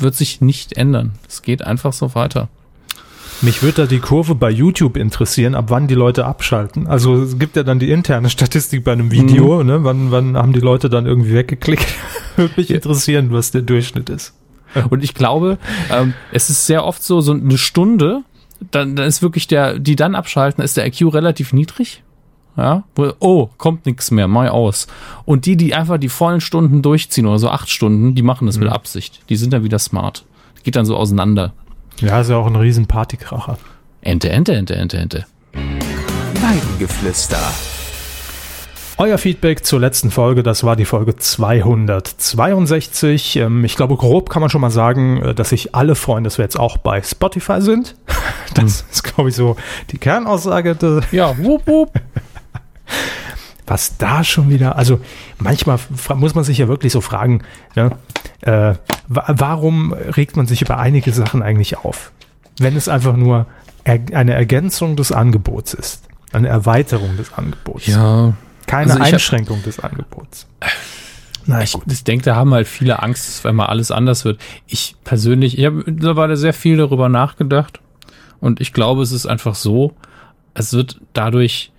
wird 0.00 0.14
sich 0.14 0.40
nicht 0.40 0.76
ändern. 0.76 1.12
Es 1.28 1.42
geht 1.42 1.62
einfach 1.62 1.92
so 1.92 2.14
weiter. 2.14 2.48
Mich 3.40 3.62
würde 3.62 3.82
da 3.82 3.86
die 3.86 4.00
Kurve 4.00 4.34
bei 4.34 4.50
YouTube 4.50 4.96
interessieren, 4.96 5.54
ab 5.54 5.66
wann 5.68 5.86
die 5.86 5.94
Leute 5.94 6.24
abschalten. 6.24 6.88
Also 6.88 7.22
es 7.22 7.38
gibt 7.38 7.54
ja 7.54 7.62
dann 7.62 7.78
die 7.78 7.90
interne 7.90 8.30
Statistik 8.30 8.82
bei 8.82 8.92
einem 8.92 9.12
Video, 9.12 9.60
mhm. 9.60 9.66
ne? 9.66 9.84
Wann, 9.84 10.10
wann 10.10 10.36
haben 10.36 10.52
die 10.52 10.60
Leute 10.60 10.88
dann 10.88 11.06
irgendwie 11.06 11.34
weggeklickt? 11.34 11.86
würde 12.36 12.54
mich 12.56 12.70
interessieren, 12.70 13.28
was 13.30 13.52
der 13.52 13.62
Durchschnitt 13.62 14.10
ist. 14.10 14.34
Und 14.90 15.04
ich 15.04 15.14
glaube, 15.14 15.58
ähm, 15.90 16.14
es 16.32 16.50
ist 16.50 16.66
sehr 16.66 16.84
oft 16.84 17.02
so, 17.02 17.20
so 17.20 17.32
eine 17.32 17.58
Stunde, 17.58 18.22
dann, 18.70 18.96
dann 18.96 19.06
ist 19.06 19.22
wirklich 19.22 19.46
der, 19.46 19.78
die 19.78 19.96
dann 19.96 20.14
abschalten, 20.14 20.62
ist 20.64 20.76
der 20.76 20.86
IQ 20.86 21.14
relativ 21.14 21.52
niedrig. 21.52 22.02
Ja, 22.58 22.82
wo, 22.96 23.12
oh, 23.20 23.48
kommt 23.56 23.86
nichts 23.86 24.10
mehr, 24.10 24.26
mal 24.26 24.48
aus. 24.48 24.88
Und 25.24 25.46
die, 25.46 25.56
die 25.56 25.74
einfach 25.74 25.96
die 25.96 26.08
vollen 26.08 26.40
Stunden 26.40 26.82
durchziehen 26.82 27.24
oder 27.24 27.38
so 27.38 27.50
acht 27.50 27.70
Stunden, 27.70 28.16
die 28.16 28.22
machen 28.22 28.46
das 28.46 28.56
mhm. 28.56 28.64
mit 28.64 28.72
Absicht. 28.72 29.20
Die 29.28 29.36
sind 29.36 29.52
dann 29.52 29.62
wieder 29.62 29.78
smart. 29.78 30.24
Geht 30.64 30.74
dann 30.74 30.84
so 30.84 30.96
auseinander. 30.96 31.52
Ja, 32.00 32.20
ist 32.20 32.30
ja 32.30 32.36
auch 32.36 32.48
ein 32.48 32.56
riesen 32.56 32.86
Partykracher. 32.86 33.58
Ente, 34.00 34.30
Ente, 34.30 34.54
Ente, 34.54 34.74
Ente, 34.74 34.96
Ente. 34.96 35.26
Weidengeflüster. 36.42 37.38
Euer 39.00 39.18
Feedback 39.18 39.64
zur 39.64 39.78
letzten 39.78 40.10
Folge, 40.10 40.42
das 40.42 40.64
war 40.64 40.74
die 40.74 40.84
Folge 40.84 41.14
262. 41.14 43.36
Ähm, 43.36 43.64
ich 43.64 43.76
glaube, 43.76 43.94
grob 43.94 44.30
kann 44.30 44.40
man 44.40 44.50
schon 44.50 44.60
mal 44.60 44.72
sagen, 44.72 45.22
äh, 45.22 45.32
dass 45.32 45.50
sich 45.50 45.76
alle 45.76 45.94
freuen, 45.94 46.24
dass 46.24 46.38
wir 46.38 46.44
jetzt 46.44 46.58
auch 46.58 46.78
bei 46.78 47.00
Spotify 47.02 47.60
sind. 47.60 47.94
Das 48.54 48.80
hm. 48.80 48.86
ist, 48.90 49.04
glaube 49.04 49.28
ich, 49.28 49.36
so 49.36 49.56
die 49.90 49.98
Kernaussage. 49.98 50.74
Ja, 51.12 51.36
wupp, 51.36 51.66
wupp. 51.66 51.92
Was 53.66 53.98
da 53.98 54.24
schon 54.24 54.48
wieder, 54.48 54.76
also 54.76 55.00
manchmal 55.38 55.78
muss 56.16 56.34
man 56.34 56.44
sich 56.44 56.58
ja 56.58 56.68
wirklich 56.68 56.92
so 56.92 57.00
fragen, 57.00 57.42
ne, 57.76 57.92
äh, 58.40 58.74
warum 59.08 59.92
regt 59.92 60.36
man 60.36 60.46
sich 60.46 60.62
über 60.62 60.78
einige 60.78 61.12
Sachen 61.12 61.42
eigentlich 61.42 61.78
auf? 61.78 62.12
Wenn 62.58 62.76
es 62.76 62.88
einfach 62.88 63.16
nur 63.16 63.46
er 63.84 64.00
eine 64.12 64.34
Ergänzung 64.34 64.96
des 64.96 65.12
Angebots 65.12 65.74
ist, 65.74 66.04
eine 66.32 66.48
Erweiterung 66.48 67.16
des 67.16 67.32
Angebots. 67.32 67.86
Ja. 67.86 68.34
Keine 68.66 68.92
also 68.92 69.02
Einschränkung 69.02 69.58
hab, 69.58 69.64
des 69.64 69.80
Angebots. 69.80 70.46
Nein, 71.46 71.62
ich, 71.62 71.74
ich 71.90 72.04
denke, 72.04 72.26
da 72.26 72.36
haben 72.36 72.52
halt 72.52 72.68
viele 72.68 73.02
Angst, 73.02 73.42
wenn 73.44 73.56
mal 73.56 73.66
alles 73.66 73.90
anders 73.90 74.26
wird. 74.26 74.38
Ich 74.66 74.96
persönlich, 75.04 75.58
ich 75.58 75.64
habe 75.64 75.84
mittlerweile 75.86 76.36
sehr 76.36 76.52
viel 76.52 76.76
darüber 76.76 77.08
nachgedacht 77.08 77.80
und 78.40 78.60
ich 78.60 78.74
glaube, 78.74 79.02
es 79.02 79.12
ist 79.12 79.24
einfach 79.24 79.54
so, 79.54 79.94
es 80.52 80.74
wird 80.74 81.00
dadurch 81.14 81.72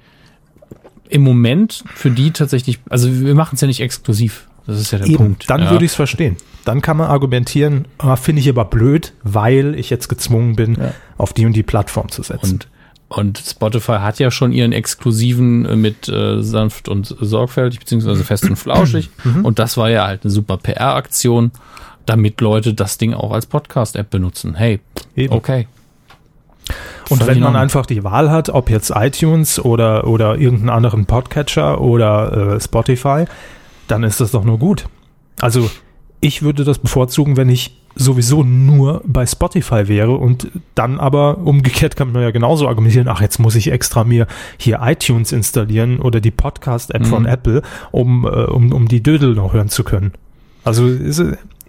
im 1.10 1.24
Moment 1.24 1.84
für 1.96 2.12
die 2.12 2.32
tatsächlich, 2.32 2.80
also 2.90 3.12
wir 3.12 3.36
machen 3.36 3.56
es 3.56 3.62
ja 3.62 3.68
nicht 3.68 3.82
exklusiv. 3.82 4.48
Das 4.66 4.80
ist 4.80 4.92
ja 4.92 5.00
der 5.00 5.08
Eben, 5.08 5.18
Punkt. 5.18 5.50
Dann 5.50 5.64
ja. 5.64 5.72
würde 5.72 5.84
ich 5.84 5.92
es 5.92 5.96
verstehen. 5.96 6.38
Dann 6.64 6.82
kann 6.82 6.96
man 6.98 7.08
argumentieren, 7.08 7.86
ah, 7.98 8.16
finde 8.16 8.42
ich 8.42 8.50
aber 8.50 8.66
blöd, 8.66 9.14
weil 9.24 9.74
ich 9.74 9.90
jetzt 9.90 10.08
gezwungen 10.10 10.56
bin, 10.56 10.76
ja. 10.76 10.94
auf 11.18 11.34
die 11.34 11.46
und 11.46 11.54
die 11.54 11.64
Plattform 11.64 12.10
zu 12.10 12.22
setzen. 12.22 12.54
Und 12.54 12.68
und 13.10 13.40
Spotify 13.40 13.94
hat 13.94 14.20
ja 14.20 14.30
schon 14.30 14.52
ihren 14.52 14.72
exklusiven 14.72 15.66
äh, 15.66 15.76
mit 15.76 16.08
äh, 16.08 16.44
sanft 16.44 16.88
und 16.88 17.16
sorgfältig, 17.20 17.80
beziehungsweise 17.80 18.24
fest 18.24 18.48
und 18.48 18.56
flauschig. 18.56 19.10
Mhm. 19.24 19.44
Und 19.44 19.60
das 19.60 19.76
war 19.76 19.90
ja 19.90 20.06
halt 20.06 20.24
eine 20.24 20.32
super 20.32 20.58
PR-Aktion, 20.58 21.52
damit 22.06 22.40
Leute 22.40 22.74
das 22.74 22.98
Ding 22.98 23.14
auch 23.14 23.32
als 23.32 23.48
Podcast-App 23.48 24.10
benutzen. 24.10 24.56
Hey, 24.56 24.80
Eben. 25.16 25.34
okay. 25.34 25.68
Und 27.10 27.26
wenn 27.26 27.40
man 27.40 27.56
einfach 27.56 27.86
die 27.86 28.04
Wahl 28.04 28.30
hat, 28.30 28.50
ob 28.50 28.70
jetzt 28.70 28.92
iTunes 28.96 29.64
oder, 29.64 30.08
oder 30.08 30.38
irgendeinen 30.38 30.70
anderen 30.70 31.06
Podcatcher 31.06 31.82
oder 31.82 32.56
äh, 32.56 32.62
Spotify, 32.62 33.26
dann 33.88 34.04
ist 34.04 34.22
das 34.22 34.32
doch 34.32 34.44
nur 34.44 34.60
gut. 34.60 34.86
Also 35.42 35.70
ich 36.22 36.42
würde 36.42 36.64
das 36.64 36.80
bevorzugen, 36.80 37.38
wenn 37.38 37.50
ich 37.50 37.76
sowieso 37.96 38.44
nur 38.44 39.02
bei 39.06 39.26
Spotify 39.26 39.88
wäre 39.88 40.12
und 40.12 40.50
dann 40.76 41.00
aber 41.00 41.40
umgekehrt 41.40 41.96
kann 41.96 42.12
man 42.12 42.22
ja 42.22 42.32
genauso 42.32 42.68
argumentieren, 42.68 43.08
ach, 43.08 43.22
jetzt 43.22 43.40
muss 43.40 43.56
ich 43.56 43.72
extra 43.72 44.04
mir 44.04 44.28
hier 44.58 44.80
iTunes 44.82 45.32
installieren 45.32 46.00
oder 46.00 46.22
die 46.22 46.32
Podcast-App 46.32 47.02
mhm. 47.02 47.06
von 47.06 47.26
Apple, 47.26 47.62
um, 47.92 48.26
äh, 48.26 48.28
um, 48.28 48.72
um 48.72 48.88
die 48.88 49.04
Dödel 49.04 49.34
noch 49.34 49.54
hören 49.54 49.70
zu 49.70 49.84
können. 49.84 50.14
Also 50.64 50.88
ist, 50.88 51.22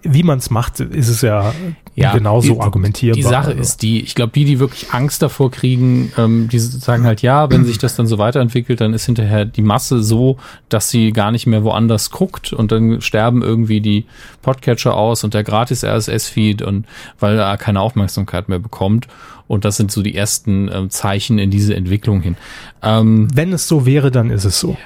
wie 0.03 0.23
man 0.23 0.39
es 0.39 0.49
macht, 0.49 0.79
ist 0.79 1.09
es 1.09 1.21
ja, 1.21 1.53
ja 1.95 2.13
genauso 2.13 2.55
die, 2.55 2.59
argumentierbar. 2.59 3.15
Die 3.15 3.23
Sache 3.23 3.49
also. 3.49 3.61
ist 3.61 3.81
die, 3.81 4.01
ich 4.01 4.15
glaube, 4.15 4.31
die, 4.33 4.45
die 4.45 4.59
wirklich 4.59 4.91
Angst 4.91 5.21
davor 5.21 5.51
kriegen, 5.51 6.11
ähm, 6.17 6.49
die 6.49 6.59
sagen 6.59 7.05
halt, 7.05 7.21
ja, 7.21 7.49
wenn 7.49 7.65
sich 7.65 7.77
das 7.77 7.95
dann 7.95 8.07
so 8.07 8.17
weiterentwickelt, 8.17 8.81
dann 8.81 8.93
ist 8.93 9.05
hinterher 9.05 9.45
die 9.45 9.61
Masse 9.61 10.01
so, 10.01 10.37
dass 10.69 10.89
sie 10.89 11.11
gar 11.11 11.31
nicht 11.31 11.47
mehr 11.47 11.63
woanders 11.63 12.09
guckt 12.09 12.53
und 12.53 12.71
dann 12.71 13.01
sterben 13.01 13.41
irgendwie 13.41 13.81
die 13.81 14.05
Podcatcher 14.41 14.95
aus 14.95 15.23
und 15.23 15.33
der 15.33 15.43
gratis 15.43 15.83
RSS-Feed 15.83 16.61
und 16.61 16.85
weil 17.19 17.37
er 17.37 17.57
keine 17.57 17.81
Aufmerksamkeit 17.81 18.49
mehr 18.49 18.59
bekommt. 18.59 19.07
Und 19.47 19.65
das 19.65 19.75
sind 19.75 19.91
so 19.91 20.01
die 20.01 20.15
ersten 20.15 20.69
ähm, 20.71 20.89
Zeichen 20.89 21.37
in 21.37 21.51
diese 21.51 21.75
Entwicklung 21.75 22.21
hin. 22.21 22.37
Ähm, 22.81 23.27
wenn 23.33 23.51
es 23.51 23.67
so 23.67 23.85
wäre, 23.85 24.09
dann 24.09 24.29
ist 24.29 24.45
es 24.45 24.59
so 24.59 24.77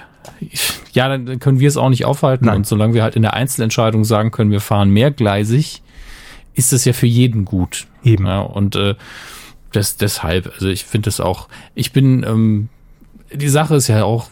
ja, 0.93 1.09
dann 1.09 1.39
können 1.39 1.59
wir 1.59 1.67
es 1.67 1.77
auch 1.77 1.89
nicht 1.89 2.05
aufhalten. 2.05 2.45
Nein. 2.45 2.57
Und 2.57 2.67
solange 2.67 2.93
wir 2.93 3.03
halt 3.03 3.15
in 3.15 3.21
der 3.21 3.33
Einzelentscheidung 3.33 4.03
sagen 4.03 4.31
können, 4.31 4.51
wir 4.51 4.61
fahren 4.61 4.89
mehrgleisig, 4.89 5.81
ist 6.53 6.73
das 6.73 6.85
ja 6.85 6.93
für 6.93 7.07
jeden 7.07 7.45
gut. 7.45 7.87
Eben. 8.03 8.25
Ja, 8.25 8.41
und 8.41 8.75
äh, 8.75 8.95
das, 9.71 9.97
deshalb, 9.97 10.51
also 10.53 10.67
ich 10.67 10.85
finde 10.85 11.09
es 11.09 11.19
auch, 11.19 11.47
ich 11.73 11.91
bin, 11.91 12.23
ähm, 12.23 12.69
die 13.33 13.49
Sache 13.49 13.75
ist 13.75 13.87
ja 13.87 14.03
auch, 14.03 14.29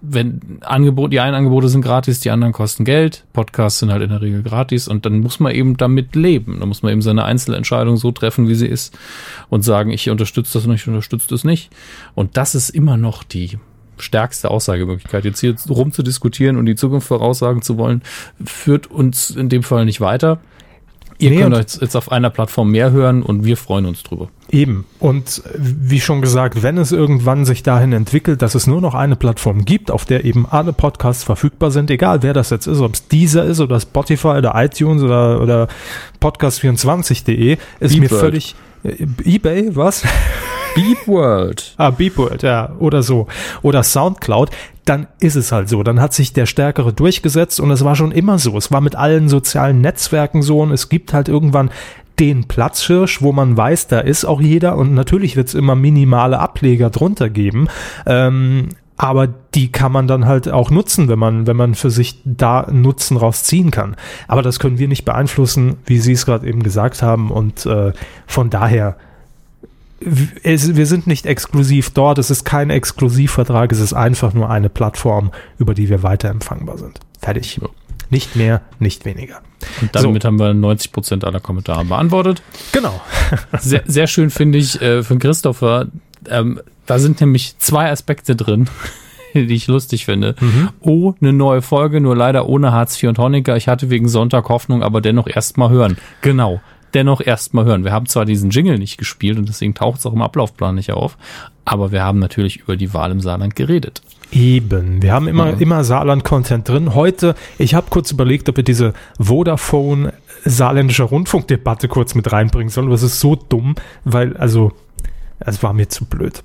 wenn 0.00 0.60
Angebot, 0.60 1.12
die 1.12 1.18
einen 1.18 1.34
Angebote 1.34 1.68
sind 1.68 1.80
gratis, 1.80 2.20
die 2.20 2.30
anderen 2.30 2.52
kosten 2.52 2.84
Geld. 2.84 3.24
Podcasts 3.32 3.80
sind 3.80 3.90
halt 3.90 4.02
in 4.02 4.10
der 4.10 4.22
Regel 4.22 4.44
gratis 4.44 4.86
und 4.86 5.04
dann 5.04 5.18
muss 5.18 5.40
man 5.40 5.52
eben 5.52 5.76
damit 5.76 6.14
leben. 6.14 6.60
Da 6.60 6.66
muss 6.66 6.82
man 6.82 6.92
eben 6.92 7.02
seine 7.02 7.24
Einzelentscheidung 7.24 7.96
so 7.96 8.12
treffen, 8.12 8.46
wie 8.46 8.54
sie 8.54 8.68
ist 8.68 8.96
und 9.48 9.62
sagen, 9.62 9.90
ich 9.90 10.08
unterstütze 10.10 10.58
das 10.58 10.66
und 10.66 10.74
ich 10.74 10.86
unterstütze 10.86 11.26
das 11.28 11.42
nicht. 11.42 11.70
Und 12.14 12.36
das 12.36 12.54
ist 12.54 12.70
immer 12.70 12.96
noch 12.96 13.24
die 13.24 13.58
stärkste 13.98 14.50
Aussagemöglichkeit. 14.50 15.24
Jetzt 15.24 15.40
hier 15.40 15.54
rum 15.68 15.92
zu 15.92 16.02
diskutieren 16.02 16.56
und 16.56 16.66
die 16.66 16.74
Zukunft 16.74 17.06
voraussagen 17.06 17.62
zu 17.62 17.78
wollen, 17.78 18.02
führt 18.44 18.86
uns 18.86 19.30
in 19.30 19.48
dem 19.48 19.62
Fall 19.62 19.84
nicht 19.84 20.00
weiter. 20.00 20.40
Ihr 21.18 21.30
nee, 21.30 21.36
könnt 21.38 21.54
euch 21.54 21.80
jetzt 21.80 21.96
auf 21.96 22.10
einer 22.10 22.30
Plattform 22.30 22.70
mehr 22.72 22.90
hören 22.90 23.22
und 23.22 23.44
wir 23.44 23.56
freuen 23.56 23.86
uns 23.86 24.02
drüber. 24.02 24.28
Eben. 24.50 24.84
Und 24.98 25.42
wie 25.56 26.00
schon 26.00 26.20
gesagt, 26.20 26.62
wenn 26.62 26.76
es 26.76 26.90
irgendwann 26.90 27.44
sich 27.44 27.62
dahin 27.62 27.92
entwickelt, 27.92 28.42
dass 28.42 28.54
es 28.54 28.66
nur 28.66 28.80
noch 28.80 28.94
eine 28.94 29.14
Plattform 29.14 29.64
gibt, 29.64 29.90
auf 29.90 30.04
der 30.04 30.24
eben 30.24 30.46
alle 30.46 30.72
Podcasts 30.72 31.22
verfügbar 31.22 31.70
sind, 31.70 31.90
egal 31.90 32.22
wer 32.22 32.32
das 32.32 32.50
jetzt 32.50 32.66
ist, 32.66 32.80
ob 32.80 32.94
es 32.94 33.06
dieser 33.06 33.44
ist 33.44 33.60
oder 33.60 33.78
Spotify 33.78 34.28
oder 34.28 34.52
iTunes 34.56 35.02
oder, 35.02 35.40
oder 35.40 35.68
podcast24.de, 36.20 37.58
ist 37.78 37.92
Beep 37.92 38.00
mir 38.00 38.08
völlig 38.08 38.52
äh, 38.52 38.73
eBay, 38.84 39.74
was? 39.74 40.02
Beep 40.74 41.06
World. 41.06 41.74
Ah, 41.76 41.90
Beep 41.90 42.18
World, 42.18 42.42
ja, 42.42 42.72
oder 42.78 43.02
so. 43.02 43.28
Oder 43.62 43.82
Soundcloud, 43.82 44.50
dann 44.84 45.06
ist 45.20 45.36
es 45.36 45.52
halt 45.52 45.68
so. 45.68 45.82
Dann 45.82 46.00
hat 46.00 46.12
sich 46.12 46.32
der 46.32 46.46
Stärkere 46.46 46.92
durchgesetzt 46.92 47.60
und 47.60 47.70
es 47.70 47.84
war 47.84 47.94
schon 47.94 48.12
immer 48.12 48.38
so. 48.38 48.56
Es 48.56 48.72
war 48.72 48.80
mit 48.80 48.96
allen 48.96 49.28
sozialen 49.28 49.80
Netzwerken 49.80 50.42
so 50.42 50.60
und 50.60 50.72
es 50.72 50.88
gibt 50.88 51.12
halt 51.12 51.28
irgendwann 51.28 51.70
den 52.18 52.46
Platzhirsch, 52.46 53.22
wo 53.22 53.32
man 53.32 53.56
weiß, 53.56 53.88
da 53.88 54.00
ist 54.00 54.24
auch 54.24 54.40
jeder 54.40 54.76
und 54.76 54.94
natürlich 54.94 55.36
wird 55.36 55.48
es 55.48 55.54
immer 55.54 55.74
minimale 55.74 56.38
Ableger 56.38 56.90
drunter 56.90 57.28
geben. 57.28 57.68
Ähm, 58.06 58.68
aber 58.96 59.26
die 59.26 59.72
kann 59.72 59.92
man 59.92 60.06
dann 60.06 60.26
halt 60.26 60.48
auch 60.48 60.70
nutzen, 60.70 61.08
wenn 61.08 61.18
man, 61.18 61.46
wenn 61.46 61.56
man 61.56 61.74
für 61.74 61.90
sich 61.90 62.20
da 62.24 62.68
Nutzen 62.70 63.16
rausziehen 63.16 63.70
kann. 63.70 63.96
Aber 64.28 64.42
das 64.42 64.58
können 64.60 64.78
wir 64.78 64.88
nicht 64.88 65.04
beeinflussen, 65.04 65.76
wie 65.86 65.98
Sie 65.98 66.12
es 66.12 66.26
gerade 66.26 66.46
eben 66.46 66.62
gesagt 66.62 67.02
haben. 67.02 67.30
Und 67.30 67.66
äh, 67.66 67.92
von 68.26 68.50
daher 68.50 68.96
es, 70.42 70.76
wir 70.76 70.86
sind 70.86 71.06
nicht 71.06 71.26
exklusiv 71.26 71.90
dort, 71.90 72.18
es 72.18 72.30
ist 72.30 72.44
kein 72.44 72.70
Exklusivvertrag, 72.70 73.72
es 73.72 73.80
ist 73.80 73.94
einfach 73.94 74.34
nur 74.34 74.50
eine 74.50 74.68
Plattform, 74.68 75.30
über 75.58 75.74
die 75.74 75.88
wir 75.88 76.02
weiter 76.02 76.28
empfangbar 76.28 76.78
sind. 76.78 77.00
Fertig. 77.20 77.60
Nicht 78.10 78.36
mehr, 78.36 78.60
nicht 78.78 79.04
weniger. 79.06 79.40
Und 79.80 79.94
damit 79.94 80.22
so. 80.22 80.26
haben 80.26 80.38
wir 80.38 80.52
90 80.52 80.92
Prozent 80.92 81.24
aller 81.24 81.40
Kommentare 81.40 81.84
beantwortet. 81.84 82.42
Genau. 82.72 83.00
sehr, 83.60 83.82
sehr 83.86 84.06
schön 84.06 84.30
finde 84.30 84.58
ich 84.58 84.80
äh, 84.80 85.02
von 85.02 85.18
Christopher, 85.18 85.86
ähm, 86.30 86.60
da 86.86 86.98
sind 86.98 87.20
nämlich 87.20 87.58
zwei 87.58 87.90
Aspekte 87.90 88.36
drin, 88.36 88.68
die 89.34 89.54
ich 89.54 89.66
lustig 89.66 90.04
finde. 90.04 90.36
Mhm. 90.40 90.68
Oh, 90.80 91.14
eine 91.20 91.32
neue 91.32 91.62
Folge, 91.62 92.00
nur 92.00 92.16
leider 92.16 92.48
ohne 92.48 92.72
Hartz 92.72 93.02
IV 93.02 93.10
und 93.10 93.18
Honecker. 93.18 93.56
Ich 93.56 93.68
hatte 93.68 93.90
wegen 93.90 94.08
Sonntag 94.08 94.48
Hoffnung, 94.48 94.82
aber 94.82 95.00
dennoch 95.00 95.26
erst 95.26 95.58
mal 95.58 95.70
hören. 95.70 95.96
Genau 96.20 96.60
dennoch 96.94 97.20
erstmal 97.20 97.64
hören. 97.64 97.84
Wir 97.84 97.92
haben 97.92 98.06
zwar 98.06 98.24
diesen 98.24 98.50
Jingle 98.50 98.78
nicht 98.78 98.98
gespielt 98.98 99.38
und 99.38 99.48
deswegen 99.48 99.74
taucht 99.74 99.98
es 99.98 100.06
auch 100.06 100.12
im 100.12 100.22
Ablaufplan 100.22 100.76
nicht 100.76 100.92
auf, 100.92 101.18
aber 101.64 101.92
wir 101.92 102.02
haben 102.02 102.18
natürlich 102.18 102.58
über 102.58 102.76
die 102.76 102.94
Wahl 102.94 103.10
im 103.10 103.20
Saarland 103.20 103.56
geredet. 103.56 104.02
Eben. 104.32 105.02
Wir 105.02 105.12
haben 105.12 105.28
immer, 105.28 105.52
mhm. 105.52 105.60
immer 105.60 105.84
Saarland-Content 105.84 106.68
drin. 106.68 106.94
Heute, 106.94 107.34
ich 107.58 107.74
habe 107.74 107.86
kurz 107.90 108.10
überlegt, 108.10 108.48
ob 108.48 108.56
wir 108.56 108.64
diese 108.64 108.92
Vodafone 109.18 110.12
saarländische 110.44 111.04
Rundfunkdebatte 111.04 111.88
kurz 111.88 112.14
mit 112.14 112.32
reinbringen 112.32 112.68
sollen. 112.68 112.88
Aber 112.88 112.96
es 112.96 113.02
ist 113.02 113.20
so 113.20 113.36
dumm, 113.36 113.76
weil, 114.04 114.36
also, 114.36 114.72
es 115.44 115.62
war 115.62 115.72
mir 115.72 115.88
zu 115.88 116.04
blöd. 116.04 116.42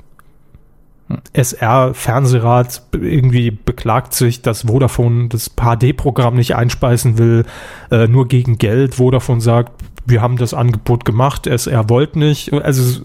Hm. 1.08 1.18
SR 1.34 1.94
Fernsehrat 1.94 2.84
irgendwie 2.94 3.52
beklagt 3.52 4.14
sich, 4.14 4.42
dass 4.42 4.64
Vodafone 4.64 5.30
das 5.30 5.52
HD-Programm 5.56 6.36
nicht 6.36 6.56
einspeisen 6.56 7.18
will, 7.18 7.46
äh, 7.92 8.08
nur 8.08 8.28
gegen 8.28 8.58
Geld. 8.58 8.96
Vodafone 8.96 9.42
sagt, 9.42 9.74
wir 10.06 10.22
haben 10.22 10.38
das 10.38 10.54
Angebot 10.54 11.06
gemacht, 11.06 11.48
es, 11.48 11.68
er 11.68 11.90
wollte 11.90 12.20
nicht. 12.20 12.54
Also 12.54 13.02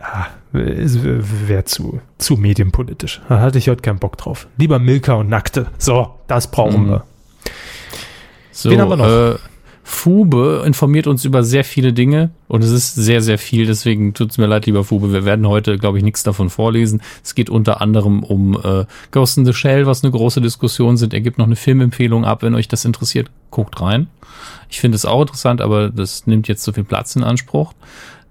ah, 0.00 0.26
es 0.52 1.02
wäre 1.02 1.64
zu, 1.64 2.00
zu 2.18 2.36
medienpolitisch. 2.36 3.20
Da 3.28 3.40
hatte 3.40 3.58
ich 3.58 3.68
heute 3.68 3.82
keinen 3.82 3.98
Bock 3.98 4.16
drauf. 4.16 4.48
Lieber 4.56 4.78
Milka 4.78 5.14
und 5.14 5.28
Nackte. 5.28 5.66
So, 5.78 6.14
das 6.26 6.50
brauchen 6.50 6.84
mhm. 6.84 6.90
wir. 6.90 7.04
So, 8.50 8.70
Wen 8.70 8.80
haben 8.80 8.90
wir 8.90 8.96
noch? 8.96 9.06
Äh, 9.06 9.38
Fube 9.90 10.64
informiert 10.66 11.06
uns 11.06 11.24
über 11.24 11.42
sehr 11.42 11.64
viele 11.64 11.94
Dinge 11.94 12.30
und 12.46 12.62
es 12.62 12.70
ist 12.70 12.94
sehr, 12.94 13.22
sehr 13.22 13.38
viel. 13.38 13.64
Deswegen 13.64 14.12
tut 14.12 14.30
es 14.30 14.36
mir 14.36 14.46
leid, 14.46 14.66
lieber 14.66 14.84
Fube. 14.84 15.14
Wir 15.14 15.24
werden 15.24 15.48
heute, 15.48 15.78
glaube 15.78 15.96
ich, 15.96 16.04
nichts 16.04 16.22
davon 16.22 16.50
vorlesen. 16.50 17.00
Es 17.24 17.34
geht 17.34 17.48
unter 17.48 17.80
anderem 17.80 18.22
um 18.22 18.54
äh, 18.62 18.84
Ghost 19.12 19.38
in 19.38 19.46
the 19.46 19.54
Shell, 19.54 19.86
was 19.86 20.04
eine 20.04 20.12
große 20.12 20.42
Diskussion 20.42 20.98
sind. 20.98 21.14
Er 21.14 21.22
gibt 21.22 21.38
noch 21.38 21.46
eine 21.46 21.56
Filmempfehlung 21.56 22.26
ab. 22.26 22.42
Wenn 22.42 22.54
euch 22.54 22.68
das 22.68 22.84
interessiert, 22.84 23.30
guckt 23.50 23.80
rein. 23.80 24.08
Ich 24.68 24.78
finde 24.78 24.96
es 24.96 25.06
auch 25.06 25.22
interessant, 25.22 25.62
aber 25.62 25.88
das 25.88 26.26
nimmt 26.26 26.48
jetzt 26.48 26.64
zu 26.64 26.74
viel 26.74 26.84
Platz 26.84 27.16
in 27.16 27.24
Anspruch. 27.24 27.72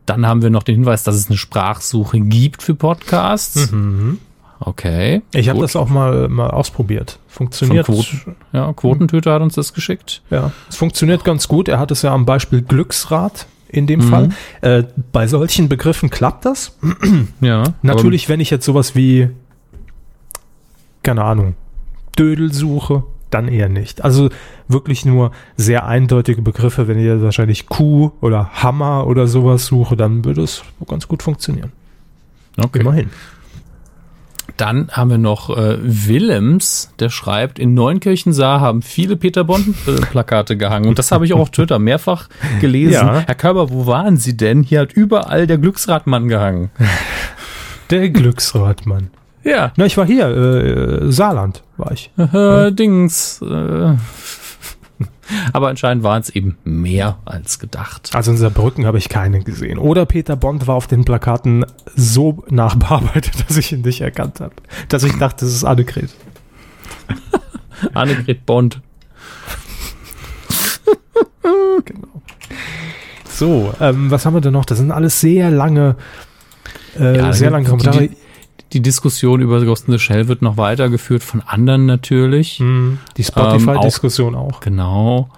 Dann 0.06 0.28
haben 0.28 0.44
wir 0.44 0.52
noch 0.52 0.64
den 0.64 0.76
Hinweis, 0.76 1.04
dass 1.04 1.16
es 1.16 1.28
eine 1.28 1.38
Sprachsuche 1.38 2.20
gibt 2.20 2.62
für 2.62 2.76
Podcasts. 2.76 3.72
Mhm. 3.72 4.20
Okay. 4.60 5.24
Ich 5.34 5.50
habe 5.50 5.60
das 5.62 5.76
auch 5.76 5.90
mal, 5.90 6.30
mal 6.30 6.52
ausprobiert. 6.52 7.18
Funktioniert. 7.38 7.86
Quoten, 7.86 8.36
ja, 8.52 8.74
Quotentöter 8.74 9.32
hat 9.32 9.44
uns 9.44 9.54
das 9.54 9.72
geschickt. 9.72 10.24
Ja, 10.32 10.52
es 10.70 10.76
funktioniert 10.76 11.24
ganz 11.24 11.48
gut. 11.48 11.68
Er 11.68 11.78
hat 11.78 11.92
es 11.92 12.02
ja 12.02 12.12
am 12.12 12.26
Beispiel 12.26 12.64
Glücksrad 12.64 13.46
in 13.68 13.86
dem 13.86 14.00
mhm. 14.00 14.10
Fall. 14.10 14.30
Äh, 14.62 14.84
bei 15.12 15.28
solchen 15.28 15.70
Begriffen 15.70 16.10
klappt 16.10 16.46
das. 16.46 16.76
ja. 17.42 17.76
Natürlich, 17.84 18.28
wenn 18.28 18.40
ich 18.40 18.50
jetzt 18.50 18.66
sowas 18.66 18.96
wie, 18.96 19.30
keine 21.04 21.24
Ahnung, 21.24 21.54
Dödel 22.18 22.52
suche, 22.52 23.04
dann 23.30 23.50
eher 23.50 23.70
nicht. 23.70 24.04
Also 24.04 24.30
wirklich 24.68 25.06
nur 25.06 25.32
sehr 25.58 25.86
eindeutige 25.86 26.42
Begriffe. 26.42 26.88
Wenn 26.88 26.98
ihr 26.98 27.22
wahrscheinlich 27.22 27.68
Kuh 27.68 28.14
oder 28.20 28.50
Hammer 28.64 29.06
oder 29.06 29.28
sowas 29.28 29.68
suche, 29.68 29.96
dann 29.96 30.26
würde 30.26 30.42
es 30.42 30.64
ganz 30.88 31.08
gut 31.08 31.22
funktionieren. 31.22 31.72
Okay. 32.58 32.80
Immerhin. 32.80 33.12
Dann 34.58 34.90
haben 34.92 35.12
wir 35.12 35.18
noch 35.20 35.56
äh, 35.56 35.78
Willems, 35.82 36.92
der 37.00 37.10
schreibt, 37.10 37.60
in 37.60 37.76
Neunkirchen-Saar 37.76 38.60
haben 38.60 38.82
viele 38.82 39.16
Peter 39.16 39.44
Bond-Plakate 39.44 40.58
gehangen. 40.58 40.88
Und 40.88 40.98
das 40.98 41.12
habe 41.12 41.26
ich 41.26 41.34
auch 41.34 41.40
auf 41.40 41.52
Twitter 41.52 41.78
mehrfach 41.78 42.28
gelesen. 42.60 42.94
Ja. 42.94 43.24
Herr 43.26 43.36
Körber, 43.36 43.70
wo 43.70 43.86
waren 43.86 44.18
Sie 44.18 44.36
denn? 44.36 44.64
Hier 44.64 44.82
hat 44.82 44.94
überall 44.94 45.46
der 45.46 45.60
Glücksradmann 45.60 46.28
gehangen. 46.28 46.72
Der 47.92 48.10
Glücksradmann. 48.10 49.12
Ja. 49.44 49.72
Na, 49.78 49.86
ich 49.86 49.96
war 49.96 50.06
hier, 50.06 50.28
äh, 50.28 51.12
Saarland 51.12 51.64
war 51.78 51.92
ich. 51.92 52.12
Äh, 52.18 52.72
Dings. 52.72 53.42
Äh. 53.42 53.94
Aber 55.54 55.70
anscheinend 55.70 56.04
waren 56.04 56.22
es 56.22 56.30
eben 56.30 56.58
mehr 56.64 57.18
als 57.26 57.60
gedacht. 57.60 58.12
Also 58.14 58.32
in 58.32 58.38
Saarbrücken 58.38 58.86
habe 58.86 58.98
ich 58.98 59.10
keinen 59.10 59.44
gesehen. 59.44 59.78
Oder 59.78 60.06
Peter 60.06 60.36
Bond 60.36 60.68
war 60.68 60.76
auf 60.76 60.88
den 60.88 61.06
Plakaten 61.06 61.66
so 61.96 62.44
nachbearbeitet, 62.50 63.34
dass 63.48 63.58
ich 63.58 63.72
ihn 63.72 63.82
nicht 63.82 64.02
erkannt 64.02 64.40
habe. 64.40 64.54
Dass 64.90 65.04
ich 65.04 65.18
dachte, 65.18 65.46
das 65.46 65.54
ist 65.54 65.64
Annegret. 65.64 66.10
Annegret 67.94 68.46
Bond. 68.46 68.82
genau. 71.86 72.22
So, 73.30 73.74
ähm, 73.80 74.10
was 74.10 74.26
haben 74.26 74.34
wir 74.34 74.42
denn 74.42 74.54
noch? 74.54 74.66
Das 74.66 74.80
sind 74.80 74.92
alles 74.92 75.22
sehr 75.22 75.52
lange, 75.52 75.96
äh, 77.00 77.18
ja, 77.18 77.34
sehr 77.34 77.52
lange 77.52 77.70
Kommentare. 77.70 78.08
Die, 78.08 78.18
die 78.74 78.82
Diskussion 78.82 79.42
über 79.42 79.64
Ghost 79.64 79.88
in 79.88 79.94
the 79.94 80.00
Shell 80.00 80.28
wird 80.28 80.42
noch 80.42 80.58
weitergeführt 80.58 81.24
von 81.24 81.42
anderen 81.42 81.86
natürlich. 81.86 82.60
Mhm. 82.60 83.00
Die 83.18 83.24
Spotify-Diskussion 83.24 84.34
ähm, 84.34 84.40
auch, 84.40 84.54
auch. 84.56 84.60
Genau. 84.60 85.30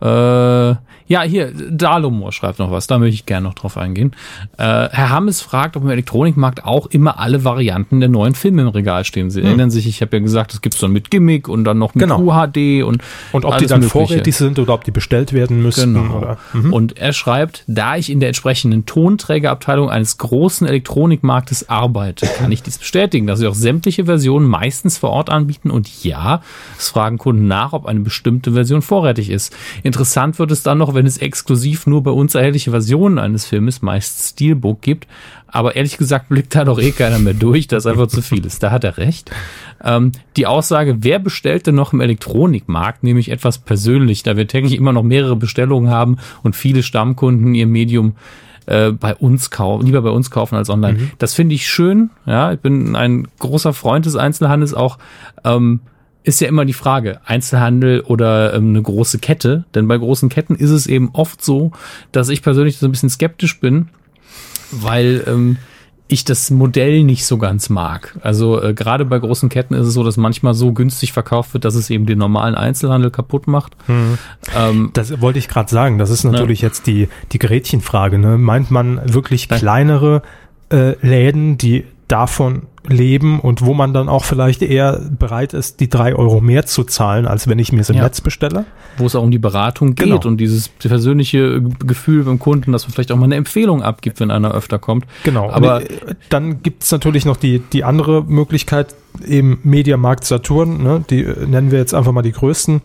Äh, 0.00 0.74
ja, 1.06 1.22
hier, 1.22 1.52
Dalomor 1.52 2.32
schreibt 2.32 2.58
noch 2.58 2.70
was, 2.70 2.86
da 2.86 2.98
möchte 2.98 3.14
ich 3.14 3.26
gerne 3.26 3.46
noch 3.46 3.54
drauf 3.54 3.76
eingehen. 3.76 4.12
Äh, 4.56 4.88
Herr 4.90 5.10
Hammes 5.10 5.42
fragt, 5.42 5.76
ob 5.76 5.82
im 5.82 5.90
Elektronikmarkt 5.90 6.64
auch 6.64 6.86
immer 6.86 7.18
alle 7.18 7.44
Varianten 7.44 8.00
der 8.00 8.08
neuen 8.08 8.34
Filme 8.34 8.62
im 8.62 8.68
Regal 8.68 9.04
stehen. 9.04 9.30
Sie 9.30 9.40
hm. 9.40 9.46
erinnern 9.46 9.70
sich, 9.70 9.86
ich 9.86 10.00
habe 10.00 10.16
ja 10.16 10.22
gesagt, 10.22 10.54
es 10.54 10.62
gibt 10.62 10.82
dann 10.82 10.92
mit 10.92 11.10
Gimmick 11.10 11.48
und 11.48 11.64
dann 11.64 11.78
noch 11.78 11.94
mit 11.94 12.04
genau. 12.04 12.20
UHD 12.20 12.82
und 12.82 13.02
Und 13.32 13.44
ob 13.44 13.58
die 13.58 13.66
dann 13.66 13.80
mögliche. 13.80 14.06
vorrätig 14.06 14.34
sind 14.34 14.58
oder 14.58 14.72
ob 14.72 14.84
die 14.84 14.92
bestellt 14.92 15.34
werden 15.34 15.62
müssen. 15.62 15.94
Genau. 15.94 16.36
Mhm. 16.54 16.72
Und 16.72 16.96
er 16.96 17.12
schreibt, 17.12 17.64
da 17.66 17.96
ich 17.96 18.10
in 18.10 18.20
der 18.20 18.30
entsprechenden 18.30 18.86
Tonträgerabteilung 18.86 19.90
eines 19.90 20.16
großen 20.16 20.66
Elektronikmarktes 20.66 21.68
arbeite, 21.68 22.26
kann 22.26 22.50
ich 22.50 22.62
dies 22.62 22.78
bestätigen, 22.78 23.26
dass 23.26 23.40
sie 23.40 23.46
auch 23.46 23.54
sämtliche 23.54 24.06
Versionen 24.06 24.46
meistens 24.46 24.96
vor 24.96 25.10
Ort 25.10 25.28
anbieten 25.28 25.70
und 25.70 26.02
ja, 26.02 26.40
es 26.78 26.88
fragen 26.88 27.18
Kunden 27.18 27.46
nach, 27.46 27.74
ob 27.74 27.84
eine 27.84 28.00
bestimmte 28.00 28.52
Version 28.52 28.80
vorrätig 28.80 29.28
ist. 29.28 29.54
Interessant 29.82 30.38
wird 30.38 30.50
es 30.50 30.62
dann 30.62 30.78
noch, 30.78 30.93
wenn 30.94 31.06
es 31.06 31.18
exklusiv 31.18 31.86
nur 31.86 32.02
bei 32.02 32.10
uns 32.10 32.34
erhältliche 32.34 32.70
Versionen 32.70 33.18
eines 33.18 33.46
Filmes, 33.46 33.82
meist 33.82 34.30
Steelbook, 34.30 34.82
gibt. 34.82 35.06
Aber 35.46 35.76
ehrlich 35.76 35.98
gesagt 35.98 36.28
blickt 36.28 36.54
da 36.54 36.64
doch 36.64 36.80
eh 36.80 36.90
keiner 36.90 37.18
mehr 37.18 37.34
durch, 37.34 37.68
dass 37.68 37.86
einfach 37.86 38.08
zu 38.08 38.22
viel 38.22 38.44
ist. 38.44 38.62
Da 38.62 38.70
hat 38.72 38.82
er 38.82 38.98
recht. 38.98 39.30
Ähm, 39.84 40.12
die 40.36 40.46
Aussage, 40.46 40.98
wer 41.00 41.18
bestellt 41.18 41.66
denn 41.66 41.76
noch 41.76 41.92
im 41.92 42.00
Elektronikmarkt, 42.00 43.04
nämlich 43.04 43.30
etwas 43.30 43.58
persönlich, 43.58 44.22
da 44.24 44.36
wir 44.36 44.48
täglich 44.48 44.74
immer 44.74 44.92
noch 44.92 45.04
mehrere 45.04 45.36
Bestellungen 45.36 45.90
haben 45.90 46.16
und 46.42 46.56
viele 46.56 46.82
Stammkunden 46.82 47.54
ihr 47.54 47.66
Medium 47.66 48.16
äh, 48.66 48.90
bei 48.90 49.14
uns 49.14 49.50
kaufen, 49.50 49.86
lieber 49.86 50.02
bei 50.02 50.10
uns 50.10 50.30
kaufen 50.30 50.56
als 50.56 50.70
online. 50.70 50.98
Mhm. 50.98 51.10
Das 51.18 51.34
finde 51.34 51.54
ich 51.54 51.68
schön. 51.68 52.10
Ja, 52.26 52.52
ich 52.52 52.60
bin 52.60 52.96
ein 52.96 53.28
großer 53.38 53.72
Freund 53.72 54.06
des 54.06 54.16
Einzelhandels 54.16 54.74
auch. 54.74 54.98
Ähm, 55.44 55.80
ist 56.24 56.40
ja 56.40 56.48
immer 56.48 56.64
die 56.64 56.72
Frage, 56.72 57.20
Einzelhandel 57.26 58.00
oder 58.00 58.54
ähm, 58.54 58.70
eine 58.70 58.82
große 58.82 59.18
Kette. 59.18 59.64
Denn 59.74 59.86
bei 59.86 59.98
großen 59.98 60.30
Ketten 60.30 60.56
ist 60.56 60.70
es 60.70 60.86
eben 60.86 61.10
oft 61.12 61.44
so, 61.44 61.70
dass 62.12 62.30
ich 62.30 62.42
persönlich 62.42 62.78
so 62.78 62.86
ein 62.86 62.92
bisschen 62.92 63.10
skeptisch 63.10 63.60
bin, 63.60 63.90
weil 64.72 65.22
ähm, 65.28 65.58
ich 66.08 66.24
das 66.24 66.50
Modell 66.50 67.04
nicht 67.04 67.26
so 67.26 67.36
ganz 67.36 67.68
mag. 67.68 68.18
Also 68.22 68.62
äh, 68.62 68.72
gerade 68.72 69.04
bei 69.04 69.18
großen 69.18 69.50
Ketten 69.50 69.74
ist 69.74 69.86
es 69.86 69.94
so, 69.94 70.02
dass 70.02 70.16
manchmal 70.16 70.54
so 70.54 70.72
günstig 70.72 71.12
verkauft 71.12 71.52
wird, 71.54 71.66
dass 71.66 71.74
es 71.74 71.90
eben 71.90 72.06
den 72.06 72.18
normalen 72.18 72.54
Einzelhandel 72.54 73.10
kaputt 73.10 73.46
macht. 73.46 73.76
Mhm. 73.86 74.18
Ähm, 74.56 74.90
das 74.94 75.20
wollte 75.20 75.38
ich 75.38 75.48
gerade 75.48 75.70
sagen. 75.70 75.98
Das 75.98 76.08
ist 76.08 76.24
natürlich 76.24 76.62
ja. 76.62 76.68
jetzt 76.68 76.86
die, 76.86 77.08
die 77.32 77.38
Gerätchenfrage. 77.38 78.18
Ne? 78.18 78.38
Meint 78.38 78.70
man 78.70 79.00
wirklich 79.12 79.48
kleinere 79.48 80.22
äh, 80.70 80.94
Läden, 81.06 81.58
die 81.58 81.84
davon 82.08 82.62
leben 82.86 83.40
und 83.40 83.64
wo 83.64 83.74
man 83.74 83.94
dann 83.94 84.08
auch 84.08 84.24
vielleicht 84.24 84.62
eher 84.62 85.00
bereit 85.18 85.54
ist, 85.54 85.80
die 85.80 85.88
drei 85.88 86.14
Euro 86.14 86.40
mehr 86.40 86.66
zu 86.66 86.84
zahlen, 86.84 87.26
als 87.26 87.48
wenn 87.48 87.58
ich 87.58 87.72
mir 87.72 87.80
es 87.80 87.90
im 87.90 87.96
ja. 87.96 88.02
Netz 88.02 88.20
bestelle. 88.20 88.66
Wo 88.98 89.06
es 89.06 89.14
auch 89.14 89.22
um 89.22 89.30
die 89.30 89.38
Beratung 89.38 89.94
geht 89.94 90.06
genau. 90.06 90.20
und 90.24 90.36
dieses 90.38 90.68
persönliche 90.68 91.62
Gefühl 91.62 92.24
beim 92.24 92.38
Kunden, 92.38 92.72
dass 92.72 92.84
man 92.86 92.92
vielleicht 92.92 93.10
auch 93.12 93.16
mal 93.16 93.24
eine 93.24 93.36
Empfehlung 93.36 93.82
abgibt, 93.82 94.20
wenn 94.20 94.30
einer 94.30 94.52
öfter 94.52 94.78
kommt. 94.78 95.06
Genau. 95.24 95.50
Aber 95.50 95.82
äh, 95.82 96.14
dann 96.28 96.62
gibt 96.62 96.82
es 96.82 96.92
natürlich 96.92 97.24
noch 97.24 97.36
die, 97.36 97.60
die 97.60 97.84
andere 97.84 98.22
Möglichkeit, 98.22 98.94
eben 99.26 99.60
Mediamarkt 99.62 100.24
Saturn, 100.24 100.82
ne? 100.82 101.04
die 101.08 101.22
äh, 101.22 101.46
nennen 101.46 101.70
wir 101.70 101.78
jetzt 101.78 101.94
einfach 101.94 102.12
mal 102.12 102.22
die 102.22 102.32
größten 102.32 102.82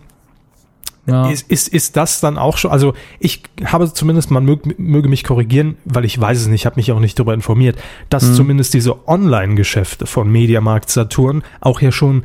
ja. 1.06 1.30
Ist, 1.30 1.50
ist, 1.50 1.68
ist 1.70 1.96
das 1.98 2.20
dann 2.20 2.38
auch 2.38 2.58
schon, 2.58 2.72
also 2.72 2.94
ich 3.20 3.44
habe 3.66 3.92
zumindest, 3.92 4.32
man 4.32 4.46
mög, 4.46 4.78
möge 4.80 5.10
mich 5.10 5.24
korrigieren, 5.24 5.78
weil 5.86 6.06
ich 6.06 6.20
weiß 6.20 6.40
es 6.40 6.48
nicht, 6.48 6.62
ich 6.62 6.66
habe 6.66 6.76
mich 6.76 6.92
auch 6.92 7.00
nicht 7.00 7.18
darüber 7.18 7.34
informiert, 7.34 7.78
dass 8.10 8.24
mhm. 8.24 8.34
zumindest 8.36 8.74
diese 8.74 9.08
Online-Geschäfte 9.08 10.06
von 10.06 10.32
Mediamarkt 10.32 10.90
Saturn 10.90 11.44
auch 11.62 11.82
ja 11.82 11.92
schon 11.92 12.24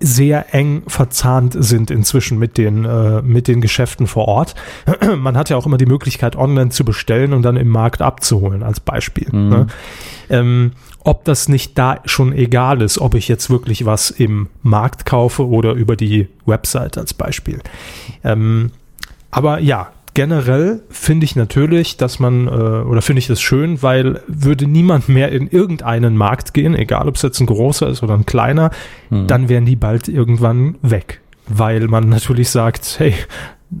sehr 0.00 0.54
eng 0.54 0.82
verzahnt 0.86 1.54
sind 1.56 1.90
inzwischen 1.90 2.38
mit 2.38 2.58
den, 2.58 2.84
äh, 2.84 3.22
mit 3.22 3.48
den 3.48 3.60
Geschäften 3.60 4.06
vor 4.06 4.28
Ort. 4.28 4.54
Man 5.16 5.36
hat 5.36 5.50
ja 5.50 5.56
auch 5.56 5.66
immer 5.66 5.78
die 5.78 5.86
Möglichkeit, 5.86 6.36
online 6.36 6.70
zu 6.70 6.84
bestellen 6.84 7.32
und 7.32 7.42
dann 7.42 7.56
im 7.56 7.68
Markt 7.68 8.02
abzuholen, 8.02 8.62
als 8.62 8.80
Beispiel. 8.80 9.28
Mhm. 9.30 9.48
Ne? 9.48 9.66
Ähm, 10.30 10.72
ob 11.04 11.24
das 11.24 11.48
nicht 11.48 11.76
da 11.78 12.00
schon 12.06 12.32
egal 12.32 12.80
ist, 12.80 12.98
ob 12.98 13.14
ich 13.14 13.28
jetzt 13.28 13.50
wirklich 13.50 13.84
was 13.84 14.10
im 14.10 14.48
Markt 14.62 15.04
kaufe 15.04 15.46
oder 15.46 15.72
über 15.72 15.96
die 15.96 16.28
Website 16.46 16.96
als 16.96 17.12
Beispiel. 17.12 17.60
Ähm, 18.22 18.70
aber 19.30 19.58
ja, 19.58 19.90
generell 20.14 20.82
finde 20.88 21.24
ich 21.24 21.36
natürlich, 21.36 21.96
dass 21.96 22.18
man, 22.18 22.46
äh, 22.46 22.50
oder 22.50 23.02
finde 23.02 23.18
ich 23.18 23.26
das 23.26 23.40
schön, 23.40 23.82
weil 23.82 24.22
würde 24.26 24.66
niemand 24.66 25.08
mehr 25.08 25.32
in 25.32 25.48
irgendeinen 25.48 26.16
Markt 26.16 26.54
gehen, 26.54 26.74
egal 26.74 27.08
ob 27.08 27.16
es 27.16 27.22
jetzt 27.22 27.40
ein 27.40 27.46
großer 27.46 27.88
ist 27.88 28.02
oder 28.02 28.14
ein 28.14 28.24
kleiner, 28.24 28.70
mhm. 29.10 29.26
dann 29.26 29.48
wären 29.48 29.66
die 29.66 29.76
bald 29.76 30.08
irgendwann 30.08 30.76
weg. 30.82 31.20
Weil 31.46 31.88
man 31.88 32.08
natürlich 32.08 32.48
sagt, 32.48 32.96
hey, 32.98 33.14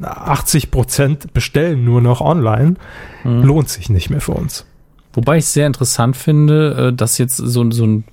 80 0.02 0.70
Prozent 0.70 1.32
bestellen 1.32 1.84
nur 1.84 2.00
noch 2.00 2.20
online, 2.20 2.74
mhm. 3.22 3.42
lohnt 3.42 3.68
sich 3.68 3.88
nicht 3.88 4.10
mehr 4.10 4.20
für 4.20 4.32
uns. 4.32 4.66
Wobei 5.12 5.38
ich 5.38 5.46
sehr 5.46 5.66
interessant 5.66 6.16
finde, 6.16 6.88
äh, 6.88 6.92
dass 6.92 7.18
jetzt 7.18 7.36
so, 7.36 7.70
so 7.70 7.86
ein 7.86 8.04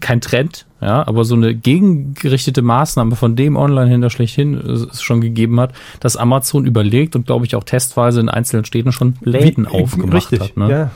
kein 0.00 0.20
Trend, 0.20 0.66
ja, 0.80 1.06
aber 1.06 1.24
so 1.24 1.34
eine 1.34 1.54
gegengerichtete 1.54 2.62
Maßnahme 2.62 3.14
von 3.16 3.36
dem 3.36 3.56
Online-Händler 3.56 4.10
schlechthin 4.10 4.54
äh, 4.54 4.72
es 4.72 5.02
schon 5.02 5.20
gegeben 5.20 5.60
hat, 5.60 5.72
dass 6.00 6.16
Amazon 6.16 6.66
überlegt 6.66 7.14
und 7.14 7.26
glaube 7.26 7.46
ich 7.46 7.54
auch 7.54 7.64
testweise 7.64 8.20
in 8.20 8.28
einzelnen 8.28 8.64
Städten 8.64 8.92
schon 8.92 9.16
Läden 9.20 9.66
Wie, 9.66 9.82
aufgemacht 9.82 10.32
richtig, 10.32 10.40
hat. 10.40 10.56
Ne? 10.56 10.70
Ja. 10.70 10.90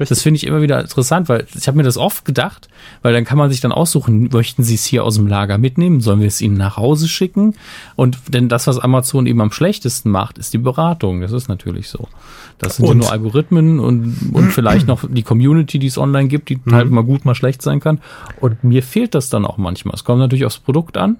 Richtig. 0.00 0.16
Das 0.16 0.22
finde 0.22 0.38
ich 0.38 0.46
immer 0.46 0.62
wieder 0.62 0.80
interessant, 0.80 1.28
weil 1.28 1.46
ich 1.54 1.68
habe 1.68 1.76
mir 1.76 1.82
das 1.82 1.98
oft 1.98 2.24
gedacht, 2.24 2.70
weil 3.02 3.12
dann 3.12 3.26
kann 3.26 3.36
man 3.36 3.50
sich 3.50 3.60
dann 3.60 3.70
aussuchen, 3.70 4.30
möchten 4.32 4.62
Sie 4.62 4.74
es 4.74 4.86
hier 4.86 5.04
aus 5.04 5.16
dem 5.16 5.26
Lager 5.26 5.58
mitnehmen, 5.58 6.00
sollen 6.00 6.20
wir 6.20 6.26
es 6.26 6.40
Ihnen 6.40 6.56
nach 6.56 6.78
Hause 6.78 7.06
schicken? 7.06 7.54
Und 7.96 8.18
denn 8.28 8.48
das, 8.48 8.66
was 8.66 8.78
Amazon 8.78 9.26
eben 9.26 9.42
am 9.42 9.52
schlechtesten 9.52 10.10
macht, 10.10 10.38
ist 10.38 10.54
die 10.54 10.58
Beratung. 10.58 11.20
Das 11.20 11.32
ist 11.32 11.48
natürlich 11.48 11.88
so. 11.90 12.08
Das 12.56 12.76
sind 12.76 12.86
und? 12.86 12.92
ja 12.92 13.02
nur 13.02 13.12
Algorithmen 13.12 13.78
und, 13.78 14.16
und 14.32 14.44
vielleicht 14.52 14.86
noch 14.86 15.04
die 15.06 15.22
Community, 15.22 15.78
die 15.78 15.88
es 15.88 15.98
online 15.98 16.28
gibt, 16.28 16.48
die 16.48 16.58
mhm. 16.64 16.74
halt 16.74 16.90
mal 16.90 17.04
gut, 17.04 17.26
mal 17.26 17.34
schlecht 17.34 17.60
sein 17.60 17.80
kann. 17.80 18.00
Und 18.40 18.64
mir 18.64 18.82
fehlt 18.82 19.14
das 19.14 19.28
dann 19.28 19.44
auch 19.44 19.58
manchmal. 19.58 19.94
Es 19.94 20.04
kommt 20.04 20.20
natürlich 20.20 20.46
aufs 20.46 20.58
Produkt 20.58 20.96
an, 20.96 21.18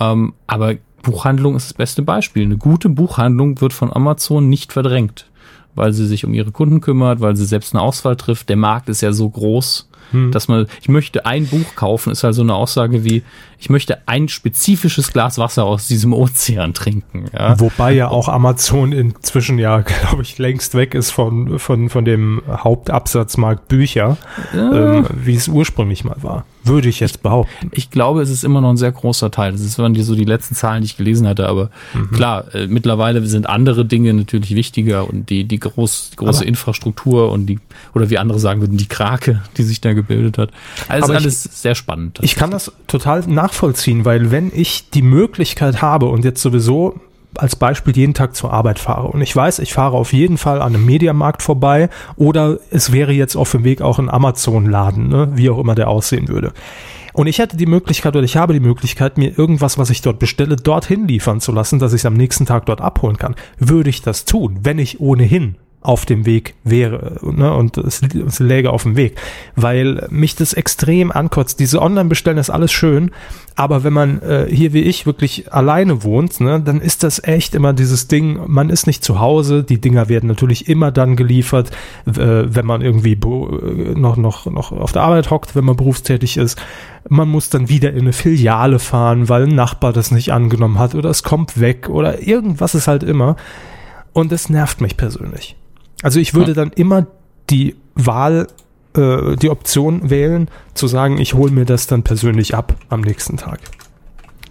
ähm, 0.00 0.32
aber 0.46 0.76
Buchhandlung 1.02 1.54
ist 1.54 1.70
das 1.70 1.74
beste 1.74 2.02
Beispiel. 2.02 2.44
Eine 2.44 2.56
gute 2.56 2.88
Buchhandlung 2.88 3.60
wird 3.60 3.74
von 3.74 3.92
Amazon 3.92 4.48
nicht 4.48 4.72
verdrängt 4.72 5.29
weil 5.74 5.92
sie 5.92 6.06
sich 6.06 6.24
um 6.24 6.34
ihre 6.34 6.52
Kunden 6.52 6.80
kümmert, 6.80 7.20
weil 7.20 7.36
sie 7.36 7.44
selbst 7.44 7.74
eine 7.74 7.82
Auswahl 7.82 8.16
trifft. 8.16 8.48
Der 8.48 8.56
Markt 8.56 8.88
ist 8.88 9.00
ja 9.00 9.12
so 9.12 9.28
groß, 9.28 9.88
hm. 10.12 10.32
dass 10.32 10.48
man, 10.48 10.66
ich 10.80 10.88
möchte 10.88 11.26
ein 11.26 11.46
Buch 11.46 11.74
kaufen, 11.76 12.10
ist 12.10 12.24
halt 12.24 12.34
so 12.34 12.42
eine 12.42 12.54
Aussage 12.54 13.04
wie, 13.04 13.22
ich 13.58 13.70
möchte 13.70 14.08
ein 14.08 14.28
spezifisches 14.28 15.12
Glas 15.12 15.38
Wasser 15.38 15.64
aus 15.64 15.86
diesem 15.86 16.12
Ozean 16.12 16.74
trinken. 16.74 17.26
Ja. 17.32 17.60
Wobei 17.60 17.92
ja 17.92 18.08
auch 18.08 18.28
Amazon 18.28 18.92
inzwischen 18.92 19.58
ja, 19.58 19.80
glaube 19.80 20.22
ich, 20.22 20.38
längst 20.38 20.74
weg 20.74 20.94
ist 20.94 21.10
von, 21.10 21.58
von, 21.58 21.88
von 21.88 22.04
dem 22.04 22.42
Hauptabsatzmarkt 22.48 23.68
Bücher, 23.68 24.16
ja. 24.54 24.96
ähm, 24.96 25.06
wie 25.12 25.34
es 25.34 25.48
ursprünglich 25.48 26.04
mal 26.04 26.16
war. 26.22 26.44
Würde 26.64 26.88
ich 26.88 27.00
jetzt 27.00 27.22
behaupten. 27.22 27.70
Ich 27.72 27.90
glaube, 27.90 28.20
es 28.22 28.30
ist 28.30 28.44
immer 28.44 28.60
noch 28.60 28.70
ein 28.70 28.76
sehr 28.76 28.92
großer 28.92 29.30
Teil. 29.30 29.52
Das 29.52 29.78
waren 29.78 29.94
die 29.94 30.02
so 30.02 30.14
die 30.14 30.24
letzten 30.24 30.54
Zahlen, 30.54 30.82
die 30.82 30.86
ich 30.86 30.96
gelesen 30.96 31.26
hatte. 31.26 31.48
Aber 31.48 31.70
mhm. 31.94 32.10
klar, 32.10 32.54
äh, 32.54 32.66
mittlerweile 32.66 33.24
sind 33.26 33.48
andere 33.48 33.84
Dinge 33.84 34.12
natürlich 34.12 34.54
wichtiger 34.54 35.08
und 35.08 35.30
die, 35.30 35.44
die, 35.44 35.58
groß, 35.58 36.10
die 36.12 36.16
große 36.16 36.40
aber 36.40 36.48
Infrastruktur 36.48 37.32
und 37.32 37.46
die, 37.46 37.58
oder 37.94 38.10
wie 38.10 38.18
andere 38.18 38.38
sagen 38.38 38.60
würden, 38.60 38.76
die 38.76 38.88
Krake, 38.88 39.42
die 39.56 39.62
sich 39.62 39.80
da 39.80 39.92
gebildet 39.92 40.38
hat. 40.38 40.50
Also 40.88 41.12
alles 41.12 41.46
ich, 41.46 41.52
sehr 41.52 41.74
spannend. 41.74 42.18
Ich 42.22 42.36
kann 42.36 42.50
das 42.50 42.72
total 42.86 43.20
nachvollziehen, 43.26 44.04
weil 44.04 44.30
wenn 44.30 44.52
ich 44.54 44.90
die 44.90 45.02
Möglichkeit 45.02 45.80
habe 45.82 46.06
und 46.06 46.24
jetzt 46.24 46.42
sowieso 46.42 47.00
als 47.36 47.56
Beispiel 47.56 47.96
jeden 47.96 48.14
Tag 48.14 48.34
zur 48.34 48.52
Arbeit 48.52 48.78
fahre 48.78 49.08
und 49.08 49.20
ich 49.20 49.34
weiß, 49.34 49.60
ich 49.60 49.72
fahre 49.72 49.96
auf 49.96 50.12
jeden 50.12 50.38
Fall 50.38 50.60
an 50.60 50.74
einem 50.74 50.84
Mediamarkt 50.84 51.42
vorbei 51.42 51.88
oder 52.16 52.58
es 52.70 52.92
wäre 52.92 53.12
jetzt 53.12 53.36
auf 53.36 53.50
dem 53.52 53.64
Weg 53.64 53.82
auch 53.82 53.98
ein 53.98 54.10
Amazon-Laden, 54.10 55.08
ne, 55.08 55.28
wie 55.34 55.50
auch 55.50 55.58
immer 55.58 55.74
der 55.74 55.88
aussehen 55.88 56.28
würde. 56.28 56.52
Und 57.12 57.26
ich 57.26 57.38
hätte 57.38 57.56
die 57.56 57.66
Möglichkeit 57.66 58.14
oder 58.14 58.24
ich 58.24 58.36
habe 58.36 58.52
die 58.52 58.60
Möglichkeit, 58.60 59.18
mir 59.18 59.36
irgendwas, 59.36 59.78
was 59.78 59.90
ich 59.90 60.00
dort 60.00 60.18
bestelle, 60.18 60.56
dorthin 60.56 61.08
liefern 61.08 61.40
zu 61.40 61.52
lassen, 61.52 61.78
dass 61.78 61.92
ich 61.92 62.02
es 62.02 62.06
am 62.06 62.14
nächsten 62.14 62.46
Tag 62.46 62.66
dort 62.66 62.80
abholen 62.80 63.16
kann. 63.16 63.34
Würde 63.58 63.90
ich 63.90 64.02
das 64.02 64.24
tun, 64.24 64.60
wenn 64.62 64.78
ich 64.78 65.00
ohnehin 65.00 65.56
auf 65.82 66.04
dem 66.04 66.26
Weg 66.26 66.54
wäre 66.62 67.16
ne, 67.22 67.54
und 67.54 67.78
es, 67.78 68.02
es 68.02 68.38
läge 68.38 68.70
auf 68.70 68.82
dem 68.82 68.96
Weg, 68.96 69.18
weil 69.56 70.06
mich 70.10 70.36
das 70.36 70.52
extrem 70.52 71.10
ankotzt. 71.10 71.58
Diese 71.58 71.80
Online-Bestellen 71.80 72.36
ist 72.36 72.50
alles 72.50 72.70
schön, 72.70 73.12
aber 73.56 73.82
wenn 73.82 73.94
man 73.94 74.20
äh, 74.20 74.46
hier 74.50 74.74
wie 74.74 74.82
ich 74.82 75.06
wirklich 75.06 75.52
alleine 75.52 76.02
wohnt, 76.02 76.38
ne, 76.40 76.60
dann 76.60 76.82
ist 76.82 77.02
das 77.02 77.24
echt 77.24 77.54
immer 77.54 77.72
dieses 77.72 78.08
Ding, 78.08 78.40
man 78.46 78.68
ist 78.68 78.86
nicht 78.86 79.02
zu 79.02 79.20
Hause, 79.20 79.64
die 79.64 79.80
Dinger 79.80 80.10
werden 80.10 80.26
natürlich 80.26 80.68
immer 80.68 80.92
dann 80.92 81.16
geliefert, 81.16 81.70
äh, 82.06 82.12
wenn 82.14 82.66
man 82.66 82.82
irgendwie 82.82 83.12
äh, 83.12 83.94
noch, 83.98 84.18
noch, 84.18 84.46
noch 84.46 84.72
auf 84.72 84.92
der 84.92 85.02
Arbeit 85.02 85.30
hockt, 85.30 85.56
wenn 85.56 85.64
man 85.64 85.76
berufstätig 85.76 86.36
ist. 86.36 86.60
Man 87.08 87.28
muss 87.28 87.48
dann 87.48 87.70
wieder 87.70 87.92
in 87.92 88.00
eine 88.00 88.12
Filiale 88.12 88.78
fahren, 88.78 89.30
weil 89.30 89.44
ein 89.44 89.54
Nachbar 89.54 89.94
das 89.94 90.10
nicht 90.10 90.32
angenommen 90.32 90.78
hat 90.78 90.94
oder 90.94 91.08
es 91.08 91.22
kommt 91.22 91.58
weg 91.58 91.88
oder 91.88 92.20
irgendwas 92.22 92.74
ist 92.74 92.86
halt 92.86 93.02
immer. 93.02 93.36
Und 94.12 94.32
das 94.32 94.50
nervt 94.50 94.80
mich 94.80 94.96
persönlich. 94.96 95.56
Also 96.02 96.20
ich 96.20 96.34
würde 96.34 96.54
dann 96.54 96.70
immer 96.72 97.06
die 97.50 97.76
Wahl, 97.94 98.46
äh, 98.96 99.36
die 99.36 99.50
Option 99.50 100.10
wählen, 100.10 100.48
zu 100.74 100.86
sagen, 100.86 101.18
ich 101.18 101.34
hole 101.34 101.52
mir 101.52 101.64
das 101.64 101.86
dann 101.86 102.02
persönlich 102.02 102.54
ab 102.54 102.74
am 102.88 103.00
nächsten 103.00 103.36
Tag, 103.36 103.60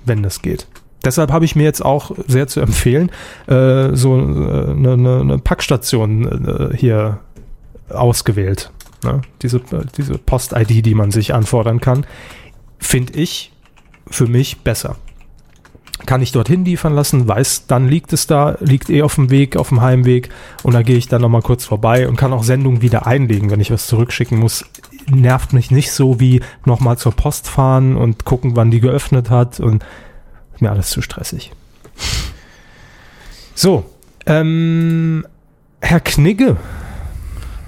wenn 0.06 0.24
das 0.24 0.42
geht. 0.42 0.68
Deshalb 1.04 1.32
habe 1.32 1.46
ich 1.46 1.56
mir 1.56 1.64
jetzt 1.64 1.84
auch 1.84 2.12
sehr 2.28 2.48
zu 2.48 2.60
empfehlen, 2.60 3.10
äh, 3.48 3.96
so 3.96 4.18
äh, 4.18 4.20
eine, 4.20 4.94
eine, 4.94 5.20
eine 5.22 5.38
Packstation 5.40 6.72
äh, 6.72 6.76
hier 6.76 7.20
ausgewählt. 7.90 8.72
Ne? 9.04 9.22
Diese, 9.42 9.62
diese 9.98 10.18
Post-ID, 10.18 10.86
die 10.86 10.96
man 10.96 11.12
sich 11.12 11.34
anfordern 11.34 11.80
kann, 11.80 12.06
finde 12.80 13.14
ich 13.14 13.54
für 14.10 14.28
mich 14.28 14.60
besser 14.60 14.98
kann 16.06 16.22
ich 16.22 16.32
dorthin 16.32 16.66
liefern 16.66 16.94
lassen, 16.94 17.28
weiß, 17.28 17.68
dann 17.68 17.88
liegt 17.88 18.14
es 18.14 18.26
da, 18.28 18.58
liegt 18.62 18.90
eh 18.90 19.02
auf 19.02 19.16
dem 19.16 19.30
Weg, 19.30 19.58
auf 19.58 19.70
dem 19.70 19.82
Heimweg 19.82 20.30
und 20.64 20.74
da 20.74 20.82
gehe 20.82 20.98
ich 20.98 21.08
dann 21.08 21.22
nochmal 21.22 21.42
kurz 21.42 21.66
vorbei 21.66 22.08
und 22.08 22.16
kann 22.16 22.34
auch 22.34 22.44
Sendungen 22.44 22.82
wieder 22.82 23.06
einlegen, 23.06 23.50
wenn 23.50 23.60
ich 23.60 23.72
was 23.72 23.88
zurückschicken 23.88 24.40
muss. 24.40 24.66
Nervt 25.10 25.54
mich 25.54 25.72
nicht 25.72 25.92
so 25.92 26.20
wie 26.20 26.42
nochmal 26.66 26.98
zur 26.98 27.12
Post 27.12 27.48
fahren 27.48 27.96
und 27.96 28.26
gucken, 28.26 28.56
wann 28.56 28.72
die 28.72 28.80
geöffnet 28.80 29.30
hat 29.30 29.60
und 29.60 29.84
mir 30.60 30.72
alles 30.72 30.90
zu 30.90 31.02
stressig. 31.02 31.52
So, 33.56 33.86
ähm, 34.26 35.26
Herr 35.82 36.00
Knigge. 36.00 36.58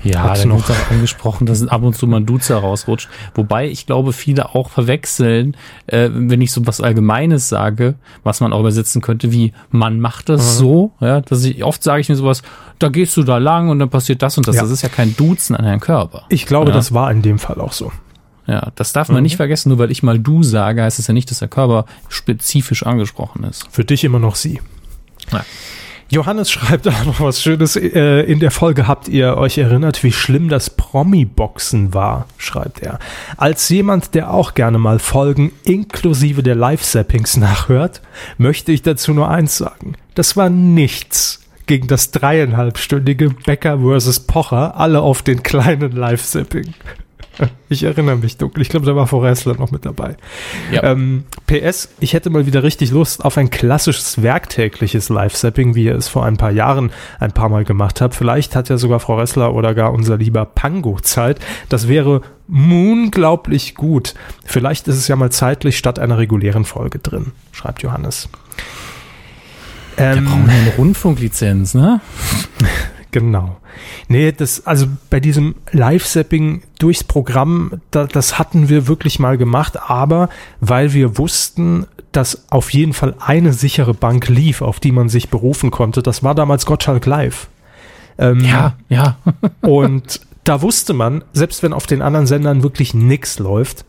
Ja, 0.03 0.23
Hat's 0.23 0.41
da 0.41 0.47
noch- 0.47 0.69
auch 0.69 0.91
angesprochen, 0.91 1.45
dass 1.45 1.65
ab 1.67 1.83
und 1.83 1.95
zu 1.95 2.07
mal 2.07 2.17
ein 2.17 2.25
Duzer 2.25 2.57
rausrutscht. 2.57 3.07
Wobei 3.35 3.67
ich 3.69 3.85
glaube, 3.85 4.13
viele 4.13 4.55
auch 4.55 4.69
verwechseln, 4.69 5.55
äh, 5.87 6.09
wenn 6.11 6.41
ich 6.41 6.51
so 6.51 6.65
was 6.65 6.81
Allgemeines 6.81 7.49
sage, 7.49 7.95
was 8.23 8.41
man 8.41 8.51
auch 8.53 8.59
übersetzen 8.61 9.01
könnte, 9.01 9.31
wie 9.31 9.53
man 9.69 9.99
macht 9.99 10.27
Mhm. 10.29 10.33
das 10.33 10.57
so, 10.57 10.91
ja, 10.99 11.21
dass 11.21 11.43
ich 11.43 11.63
oft 11.63 11.83
sage 11.83 12.01
ich 12.01 12.09
mir 12.09 12.15
sowas, 12.15 12.41
da 12.79 12.89
gehst 12.89 13.15
du 13.17 13.23
da 13.23 13.37
lang 13.37 13.69
und 13.69 13.79
dann 13.79 13.89
passiert 13.89 14.21
das 14.21 14.37
und 14.37 14.47
das. 14.47 14.55
Ja. 14.55 14.61
Das 14.63 14.71
ist 14.71 14.81
ja 14.81 14.89
kein 14.89 15.15
Duzen 15.15 15.55
an 15.55 15.65
Herrn 15.65 15.79
Körper. 15.79 16.23
Ich 16.29 16.45
glaube, 16.45 16.69
Ja. 16.71 16.75
das 16.75 16.93
war 16.93 17.11
in 17.11 17.21
dem 17.21 17.37
Fall 17.39 17.59
auch 17.61 17.73
so. 17.73 17.91
Ja, 18.47 18.71
das 18.75 18.91
darf 18.91 19.09
man 19.09 19.21
nicht 19.21 19.35
vergessen, 19.37 19.69
nur 19.69 19.77
weil 19.77 19.91
ich 19.91 20.01
mal 20.01 20.17
du 20.17 20.41
sage, 20.41 20.81
heißt 20.81 20.97
es 20.97 21.05
ja 21.07 21.13
nicht, 21.13 21.29
dass 21.29 21.39
der 21.39 21.47
Körper 21.47 21.85
spezifisch 22.09 22.83
angesprochen 22.85 23.43
ist. 23.43 23.67
Für 23.71 23.85
dich 23.85 24.03
immer 24.03 24.17
noch 24.19 24.35
sie. 24.35 24.59
Ja. 25.31 25.45
Johannes 26.11 26.51
schreibt 26.51 26.87
auch 26.89 27.05
noch 27.05 27.21
was 27.21 27.41
Schönes. 27.41 27.77
Äh, 27.77 28.23
In 28.23 28.41
der 28.41 28.51
Folge 28.51 28.85
habt 28.85 29.07
ihr 29.07 29.37
euch 29.37 29.57
erinnert, 29.57 30.03
wie 30.03 30.11
schlimm 30.11 30.49
das 30.49 30.69
Promi-Boxen 30.69 31.93
war, 31.93 32.27
schreibt 32.37 32.81
er. 32.81 32.99
Als 33.37 33.69
jemand, 33.69 34.13
der 34.13 34.33
auch 34.33 34.53
gerne 34.53 34.77
mal 34.77 34.99
Folgen 34.99 35.53
inklusive 35.63 36.43
der 36.43 36.55
Live-Zappings 36.55 37.37
nachhört, 37.37 38.01
möchte 38.37 38.73
ich 38.73 38.81
dazu 38.81 39.13
nur 39.13 39.29
eins 39.29 39.57
sagen. 39.57 39.93
Das 40.13 40.35
war 40.35 40.49
nichts 40.49 41.39
gegen 41.65 41.87
das 41.87 42.11
dreieinhalbstündige 42.11 43.29
Becker 43.29 43.79
vs. 43.79 44.21
Pocher, 44.21 44.75
alle 44.75 44.99
auf 44.99 45.21
den 45.21 45.43
kleinen 45.43 45.93
Live-Zapping. 45.93 46.73
Ich 47.69 47.83
erinnere 47.83 48.17
mich 48.17 48.35
dunkel. 48.37 48.61
Ich 48.61 48.69
glaube, 48.69 48.85
da 48.85 48.95
war 48.95 49.07
Forrestler 49.07 49.55
noch 49.55 49.71
mit 49.71 49.85
dabei. 49.85 50.17
Ja. 50.71 50.83
Ähm, 50.83 51.23
PS, 51.47 51.89
ich 52.01 52.13
hätte 52.13 52.29
mal 52.29 52.45
wieder 52.45 52.63
richtig 52.63 52.91
Lust 52.91 53.23
auf 53.23 53.37
ein 53.37 53.49
klassisches 53.49 54.21
werktägliches 54.21 55.07
Live-Sapping, 55.07 55.73
wie 55.73 55.85
ihr 55.85 55.95
es 55.95 56.09
vor 56.09 56.25
ein 56.25 56.35
paar 56.35 56.51
Jahren 56.51 56.91
ein 57.19 57.31
paar 57.31 57.47
Mal 57.47 57.63
gemacht 57.63 58.01
habt. 58.01 58.13
Vielleicht 58.13 58.55
hat 58.55 58.67
ja 58.67 58.77
sogar 58.77 58.99
Frau 58.99 59.17
Ressler 59.17 59.53
oder 59.53 59.73
gar 59.73 59.93
unser 59.93 60.17
lieber 60.17 60.43
Pango 60.45 60.99
Zeit. 60.99 61.39
Das 61.69 61.87
wäre 61.87 62.21
unglaublich 62.49 63.75
gut. 63.75 64.15
Vielleicht 64.45 64.87
ist 64.89 64.97
es 64.97 65.07
ja 65.07 65.15
mal 65.15 65.31
zeitlich 65.31 65.77
statt 65.77 65.97
einer 65.99 66.17
regulären 66.17 66.65
Folge 66.65 66.99
drin, 66.99 67.31
schreibt 67.53 67.83
Johannes. 67.83 68.27
Wir 69.95 70.05
Ähm, 70.07 70.25
brauchen 70.25 70.49
eine 70.49 70.75
Rundfunklizenz, 70.77 71.73
ne? 71.73 72.01
Genau. 73.11 73.57
Nee, 74.07 74.31
das, 74.31 74.65
also 74.65 74.87
bei 75.09 75.19
diesem 75.19 75.55
Live-Sapping 75.71 76.63
durchs 76.79 77.03
Programm, 77.03 77.81
da, 77.91 78.05
das 78.05 78.39
hatten 78.39 78.69
wir 78.69 78.87
wirklich 78.87 79.19
mal 79.19 79.37
gemacht, 79.37 79.77
aber 79.89 80.29
weil 80.61 80.93
wir 80.93 81.17
wussten, 81.17 81.85
dass 82.11 82.49
auf 82.49 82.71
jeden 82.71 82.93
Fall 82.93 83.15
eine 83.19 83.53
sichere 83.53 83.93
Bank 83.93 84.27
lief, 84.29 84.61
auf 84.61 84.79
die 84.79 84.91
man 84.91 85.09
sich 85.09 85.29
berufen 85.29 85.71
konnte, 85.71 86.01
das 86.01 86.23
war 86.23 86.35
damals 86.35 86.65
Gottschalk 86.65 87.05
Live. 87.05 87.47
Ähm, 88.17 88.39
Ja, 88.41 88.75
ja. 88.89 89.17
und 89.61 90.21
da 90.43 90.61
wusste 90.61 90.93
man, 90.93 91.23
selbst 91.33 91.63
wenn 91.63 91.73
auf 91.73 91.87
den 91.87 92.01
anderen 92.01 92.27
Sendern 92.27 92.63
wirklich 92.63 92.93
nichts 92.93 93.39
läuft, 93.39 93.85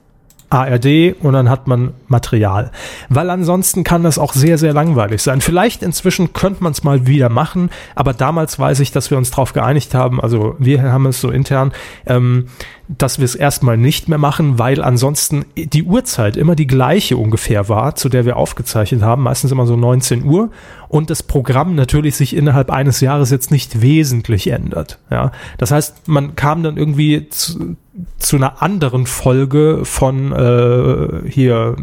ARD 0.52 1.14
und 1.20 1.32
dann 1.32 1.48
hat 1.48 1.66
man 1.66 1.94
Material. 2.08 2.70
Weil 3.08 3.30
ansonsten 3.30 3.84
kann 3.84 4.02
das 4.02 4.18
auch 4.18 4.34
sehr, 4.34 4.58
sehr 4.58 4.72
langweilig 4.72 5.22
sein. 5.22 5.40
Vielleicht 5.40 5.82
inzwischen 5.82 6.32
könnte 6.32 6.62
man 6.62 6.72
es 6.72 6.84
mal 6.84 7.06
wieder 7.06 7.28
machen, 7.28 7.70
aber 7.94 8.12
damals 8.12 8.58
weiß 8.58 8.80
ich, 8.80 8.92
dass 8.92 9.10
wir 9.10 9.18
uns 9.18 9.30
darauf 9.30 9.52
geeinigt 9.52 9.94
haben, 9.94 10.20
also 10.20 10.54
wir 10.58 10.82
haben 10.82 11.06
es 11.06 11.20
so 11.20 11.30
intern, 11.30 11.72
ähm, 12.06 12.46
dass 12.88 13.18
wir 13.18 13.24
es 13.24 13.34
erstmal 13.34 13.76
nicht 13.76 14.08
mehr 14.08 14.18
machen, 14.18 14.58
weil 14.58 14.82
ansonsten 14.82 15.44
die 15.56 15.84
Uhrzeit 15.84 16.36
immer 16.36 16.54
die 16.54 16.66
gleiche 16.66 17.16
ungefähr 17.16 17.68
war, 17.68 17.94
zu 17.94 18.08
der 18.08 18.24
wir 18.24 18.36
aufgezeichnet 18.36 19.02
haben, 19.02 19.22
meistens 19.22 19.52
immer 19.52 19.66
so 19.66 19.76
19 19.76 20.24
Uhr 20.24 20.50
und 20.88 21.08
das 21.08 21.22
Programm 21.22 21.74
natürlich 21.74 22.16
sich 22.16 22.36
innerhalb 22.36 22.70
eines 22.70 23.00
Jahres 23.00 23.30
jetzt 23.30 23.50
nicht 23.50 23.80
wesentlich 23.80 24.48
ändert. 24.48 24.98
Ja, 25.10 25.32
das 25.58 25.70
heißt, 25.70 26.08
man 26.08 26.36
kam 26.36 26.62
dann 26.62 26.76
irgendwie 26.76 27.28
zu, 27.28 27.76
zu 28.18 28.36
einer 28.36 28.62
anderen 28.62 29.06
Folge 29.06 29.84
von 29.84 30.32
äh, 30.32 31.30
hier 31.30 31.76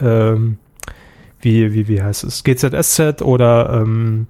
ähm, 0.00 0.58
wie 1.40 1.72
wie 1.74 1.88
wie 1.88 2.02
heißt 2.02 2.24
es 2.24 2.44
GZSZ 2.44 3.22
oder 3.22 3.80
ähm, 3.82 4.26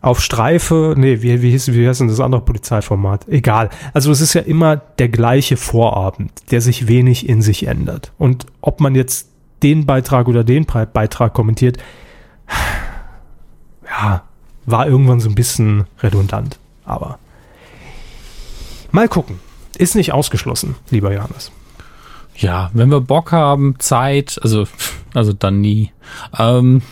auf 0.00 0.20
Streife, 0.20 0.94
nee, 0.96 1.22
wie, 1.22 1.42
wie, 1.42 1.50
hieß, 1.50 1.72
wie 1.72 1.88
heißt 1.88 2.00
denn 2.00 2.08
das 2.08 2.20
andere 2.20 2.40
Polizeiformat? 2.40 3.26
Egal. 3.28 3.70
Also 3.92 4.12
es 4.12 4.20
ist 4.20 4.34
ja 4.34 4.42
immer 4.42 4.76
der 4.76 5.08
gleiche 5.08 5.56
Vorabend, 5.56 6.30
der 6.50 6.60
sich 6.60 6.86
wenig 6.86 7.28
in 7.28 7.42
sich 7.42 7.66
ändert. 7.66 8.12
Und 8.16 8.46
ob 8.60 8.80
man 8.80 8.94
jetzt 8.94 9.28
den 9.62 9.86
Beitrag 9.86 10.28
oder 10.28 10.44
den 10.44 10.66
Beitrag 10.66 11.34
kommentiert, 11.34 11.78
ja, 13.84 14.22
war 14.66 14.86
irgendwann 14.86 15.20
so 15.20 15.28
ein 15.28 15.34
bisschen 15.34 15.86
redundant. 16.00 16.58
Aber 16.84 17.18
mal 18.92 19.08
gucken. 19.08 19.40
Ist 19.76 19.94
nicht 19.94 20.12
ausgeschlossen, 20.12 20.74
lieber 20.90 21.12
Johannes. 21.12 21.52
Ja, 22.34 22.70
wenn 22.72 22.90
wir 22.90 23.00
Bock 23.00 23.32
haben, 23.32 23.76
Zeit, 23.78 24.40
also, 24.42 24.66
also 25.14 25.32
dann 25.32 25.60
nie. 25.60 25.92
Ähm, 26.36 26.82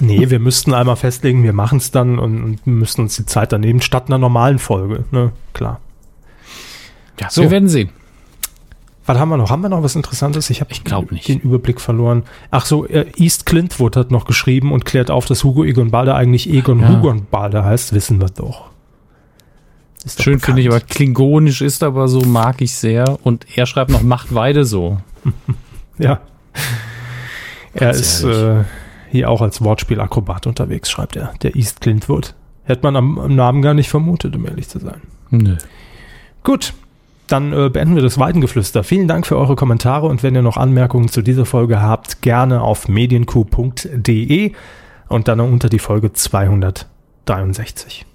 Nee, 0.00 0.30
wir 0.30 0.38
müssten 0.38 0.74
einmal 0.74 0.96
festlegen, 0.96 1.42
wir 1.42 1.52
machen 1.52 1.78
es 1.78 1.90
dann 1.90 2.18
und, 2.18 2.42
und 2.42 2.66
müssten 2.66 3.02
uns 3.02 3.16
die 3.16 3.26
Zeit 3.26 3.52
daneben 3.52 3.80
statt 3.80 4.04
einer 4.08 4.18
normalen 4.18 4.58
Folge. 4.58 5.04
Ne? 5.10 5.32
Klar. 5.54 5.80
ja, 7.20 7.30
So. 7.30 7.42
wir 7.42 7.50
werden 7.50 7.68
sehen. 7.68 7.90
Was 9.06 9.18
haben 9.18 9.28
wir 9.28 9.36
noch? 9.36 9.50
Haben 9.50 9.62
wir 9.62 9.68
noch 9.68 9.84
was 9.84 9.94
Interessantes? 9.94 10.50
Ich 10.50 10.60
habe 10.60 10.74
den 10.74 11.40
Überblick 11.40 11.80
verloren. 11.80 12.24
Ach 12.50 12.66
so, 12.66 12.86
äh, 12.86 13.06
East 13.16 13.46
Clintwood 13.46 13.96
hat 13.96 14.10
noch 14.10 14.24
geschrieben 14.24 14.72
und 14.72 14.84
klärt 14.84 15.12
auf, 15.12 15.26
dass 15.26 15.44
Hugo 15.44 15.62
Egon 15.64 15.92
Balder 15.92 16.16
eigentlich 16.16 16.50
Egon 16.50 16.80
Ja. 16.80 16.88
Hugon 16.88 17.26
Balder 17.30 17.64
heißt. 17.64 17.92
Wissen 17.94 18.20
wir 18.20 18.26
doch. 18.28 18.70
Ist 20.04 20.22
Schön 20.22 20.40
finde 20.40 20.60
ich, 20.60 20.68
aber 20.68 20.80
klingonisch 20.80 21.62
ist 21.62 21.82
aber 21.84 22.08
so, 22.08 22.20
mag 22.20 22.60
ich 22.60 22.74
sehr. 22.74 23.18
Und 23.24 23.46
er 23.56 23.66
schreibt 23.66 23.90
noch, 23.90 24.02
macht 24.02 24.34
Weide 24.34 24.64
so. 24.64 24.98
Ja. 25.98 26.20
Er 27.72 27.90
ist 27.90 28.22
äh, 28.22 28.64
hier 29.10 29.30
auch 29.30 29.42
als 29.42 29.62
Wortspielakrobat 29.62 30.46
unterwegs, 30.46 30.90
schreibt 30.90 31.16
er. 31.16 31.32
Der 31.42 31.56
East 31.56 31.80
Clintwood. 31.80 32.34
Hätte 32.64 32.82
man 32.82 32.96
am, 32.96 33.18
am 33.18 33.34
Namen 33.34 33.62
gar 33.62 33.74
nicht 33.74 33.88
vermutet, 33.88 34.34
um 34.34 34.46
ehrlich 34.46 34.68
zu 34.68 34.78
sein. 34.78 35.00
Nö. 35.30 35.56
Gut, 36.42 36.74
dann 37.26 37.52
äh, 37.52 37.68
beenden 37.70 37.94
wir 37.96 38.02
das 38.02 38.18
Weidengeflüster. 38.18 38.84
Vielen 38.84 39.08
Dank 39.08 39.26
für 39.26 39.36
eure 39.36 39.56
Kommentare 39.56 40.06
und 40.06 40.22
wenn 40.22 40.34
ihr 40.34 40.42
noch 40.42 40.56
Anmerkungen 40.56 41.08
zu 41.08 41.22
dieser 41.22 41.44
Folge 41.44 41.80
habt, 41.82 42.22
gerne 42.22 42.62
auf 42.62 42.88
medienq.de 42.88 44.52
und 45.08 45.28
dann 45.28 45.40
unter 45.40 45.68
die 45.68 45.78
Folge 45.78 46.12
263. 46.12 48.06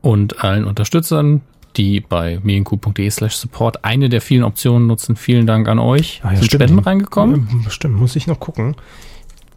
Und 0.00 0.42
allen 0.42 0.64
Unterstützern, 0.64 1.42
die 1.76 2.00
bei 2.00 2.40
medienku.de 2.42 3.08
slash 3.10 3.36
support 3.36 3.84
eine 3.84 4.08
der 4.08 4.20
vielen 4.20 4.44
Optionen 4.44 4.86
nutzen, 4.86 5.16
vielen 5.16 5.46
Dank 5.46 5.68
an 5.68 5.78
euch. 5.78 6.20
Ah 6.22 6.30
ja, 6.30 6.36
Sind 6.36 6.46
stimmt. 6.46 6.62
Spenden 6.64 6.78
reingekommen? 6.80 7.48
Ähm, 7.50 7.66
Stimmt, 7.68 7.96
muss 7.96 8.16
ich 8.16 8.26
noch 8.26 8.40
gucken. 8.40 8.76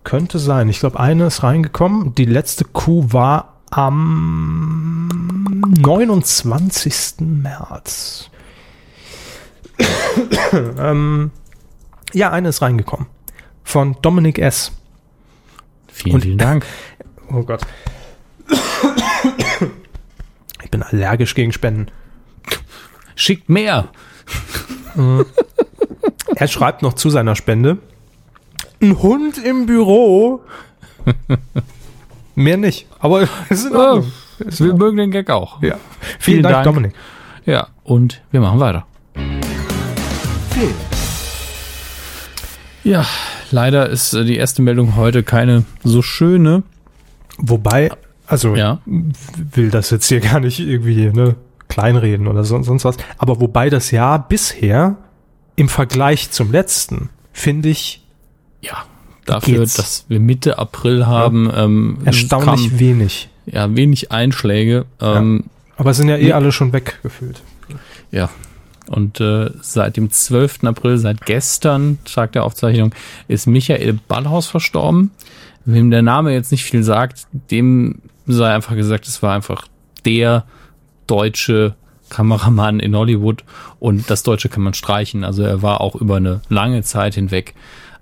Könnte 0.06 0.40
sein. 0.40 0.70
Ich 0.70 0.80
glaube, 0.80 1.00
eine 1.00 1.26
ist 1.26 1.44
reingekommen. 1.44 2.16
Die 2.16 2.24
letzte 2.26 2.64
Kuh 2.64 3.08
war 3.12 3.60
am 3.72 5.10
29. 5.82 7.16
März. 7.20 8.30
ähm, 10.54 11.32
ja, 12.14 12.32
eine 12.32 12.50
ist 12.50 12.62
reingekommen. 12.62 13.08
Von 13.64 13.98
Dominik 14.02 14.38
S. 14.40 14.72
Vielen, 15.92 16.16
Und- 16.16 16.22
vielen 16.22 16.38
Dank. 16.38 16.66
Oh 17.32 17.42
Gott. 17.44 17.62
Ich 20.64 20.70
bin 20.72 20.84
allergisch 20.84 21.34
gegen 21.36 21.52
Spenden. 21.52 21.88
Schickt 23.16 23.50
mehr. 23.50 23.90
Er 26.36 26.48
schreibt 26.48 26.82
noch 26.82 26.94
zu 26.94 27.10
seiner 27.10 27.36
Spende. 27.36 27.78
Ein 28.86 29.02
Hund 29.02 29.40
im 29.40 29.66
Büro. 29.66 30.42
Mehr 32.36 32.58
nicht. 32.58 32.86
Aber 33.00 33.28
ist 33.50 33.66
in 33.66 33.76
Ordnung. 33.76 34.12
In 34.38 34.60
Wir 34.60 34.74
mögen 34.76 34.98
den 34.98 35.10
Gag 35.10 35.32
auch. 35.32 35.60
Ja. 35.64 35.78
Vielen, 36.00 36.20
Vielen 36.20 36.44
Dank, 36.44 36.54
Dank. 36.54 36.66
Dominik. 36.66 36.94
Ja, 37.48 37.70
und 37.84 38.22
wir 38.30 38.42
machen 38.42 38.60
weiter. 38.60 38.86
Ja, 42.84 43.08
leider 43.50 43.90
ist 43.90 44.14
äh, 44.14 44.24
die 44.24 44.38
erste 44.38 44.62
Meldung 44.62 44.96
heute 44.96 45.24
keine 45.24 45.64
so 45.84 46.04
schöne. 46.04 46.62
Wobei, 47.40 47.90
also 48.28 48.56
Ja. 48.56 48.82
will 48.86 49.72
das 49.72 49.90
jetzt 49.90 50.06
hier 50.10 50.20
gar 50.20 50.40
nicht 50.40 50.60
irgendwie 50.60 51.10
ne, 51.10 51.36
kleinreden 51.70 52.28
oder 52.28 52.44
so, 52.44 52.62
sonst 52.62 52.86
was. 52.86 52.98
Aber 53.18 53.42
wobei 53.42 53.72
das 53.72 53.90
Jahr 53.90 54.28
bisher 54.28 54.98
im 55.56 55.70
Vergleich 55.70 56.30
zum 56.30 56.52
letzten, 56.52 57.10
finde 57.34 57.70
ich, 57.70 58.05
Ja, 58.66 58.86
dafür, 59.26 59.60
Geht's. 59.60 59.76
dass 59.76 60.06
wir 60.08 60.20
Mitte 60.20 60.58
April 60.58 61.06
haben, 61.06 61.52
ähm, 61.56 61.98
erstaunlich 62.06 62.70
kam, 62.70 62.80
wenig. 62.80 63.30
ja, 63.46 63.74
wenig 63.76 64.12
Einschläge. 64.12 64.86
Ähm, 65.00 65.46
Aber 65.78 65.94
sind 65.94 66.10
ja 66.10 66.18
eh 66.18 66.34
alle 66.34 66.52
schon 66.52 66.74
weggefühlt. 66.74 67.42
ja. 68.12 68.30
Und 68.88 69.20
äh, 69.20 69.50
seit 69.62 69.98
dem 69.98 70.12
12. 70.12 70.64
April, 70.66 71.00
seit 71.00 71.26
gestern, 71.26 71.98
Tag 72.06 72.34
der 72.34 72.44
Aufzeichnung, 72.44 72.94
ist 73.28 73.48
Michael 73.48 73.98
Ballhaus 74.08 74.46
verstorben. 74.46 75.10
Wem 75.66 75.90
der 75.90 76.04
Name 76.04 76.34
jetzt 76.34 76.52
nicht 76.52 76.64
viel 76.64 76.84
sagt, 76.84 77.26
dem 77.50 78.02
sei 78.28 78.54
einfach 78.54 78.76
gesagt, 78.76 79.08
es 79.08 79.24
war 79.24 79.34
einfach 79.34 79.68
der 80.06 80.46
deutsche 81.08 81.74
Kameramann 82.10 82.80
in 82.80 82.96
Hollywood 82.96 83.44
und 83.80 84.10
das 84.10 84.22
Deutsche 84.22 84.50
kann 84.50 84.62
man 84.64 84.76
streichen. 84.76 85.24
Also 85.24 85.42
er 85.42 85.64
war 85.64 85.82
auch 85.82 85.96
über 85.96 86.18
eine 86.18 86.42
lange 86.50 86.84
Zeit 86.84 87.16
hinweg 87.16 87.56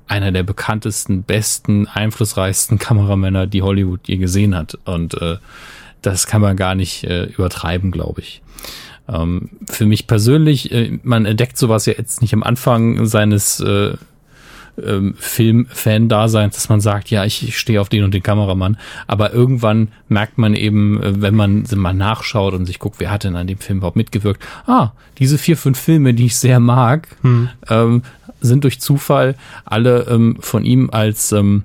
einer 0.08 0.32
der 0.32 0.44
bekanntesten, 0.44 1.24
besten, 1.24 1.88
einflussreichsten 1.88 2.78
Kameramänner, 2.80 3.48
die 3.48 3.62
Hollywood 3.62 4.08
je 4.08 4.18
gesehen 4.18 4.56
hat. 4.56 4.78
Und 4.86 5.20
äh, 5.22 5.38
das 6.02 6.28
kann 6.28 6.42
man 6.42 6.58
gar 6.58 6.76
nicht 6.76 7.04
äh, 7.06 7.26
übertreiben, 7.26 7.92
glaube 7.92 8.22
ich. 8.22 8.42
Ähm, 9.08 9.50
für 9.68 9.86
mich 9.86 10.08
persönlich, 10.08 10.72
äh, 10.72 11.00
man 11.04 11.26
entdeckt 11.26 11.58
sowas 11.58 11.86
ja 11.86 11.94
jetzt 11.98 12.22
nicht 12.22 12.34
am 12.34 12.44
Anfang 12.44 13.06
seines 13.06 13.60
äh, 13.60 13.96
ähm, 14.82 15.16
Film-Fan-Daseins, 15.18 16.56
dass 16.56 16.70
man 16.70 16.82
sagt, 16.82 17.10
ja, 17.10 17.26
ich, 17.26 17.48
ich 17.48 17.58
stehe 17.58 17.80
auf 17.80 17.90
den 17.90 18.04
und 18.04 18.14
den 18.14 18.24
Kameramann. 18.24 18.78
Aber 19.08 19.34
irgendwann 19.34 19.90
merkt 20.08 20.38
man 20.38 20.56
eben, 20.56 21.02
äh, 21.02 21.22
wenn 21.22 21.36
man 21.36 21.66
mal 21.76 21.94
nachschaut 21.94 22.54
und 22.54 22.66
sich 22.66 22.80
guckt, 22.80 23.00
wer 23.00 23.12
hat 23.12 23.24
denn 23.24 23.36
an 23.36 23.48
dem 23.48 23.58
Film 23.58 23.80
überhaupt 23.80 23.98
mitgewirkt? 23.98 24.44
Ah, 24.66 24.92
diese 25.20 25.38
vier, 25.38 25.58
fünf 25.58 25.80
Filme, 25.80 26.14
die 26.14 26.26
ich 26.26 26.36
sehr 26.36 26.60
mag, 26.60 27.08
hm. 27.22 27.50
ähm, 27.70 28.04
sind 28.42 28.64
durch 28.64 28.80
Zufall 28.82 29.36
alle 29.66 30.08
ähm, 30.10 30.38
von 30.40 30.66
ihm 30.66 30.90
als 30.92 31.32
ähm, 31.32 31.64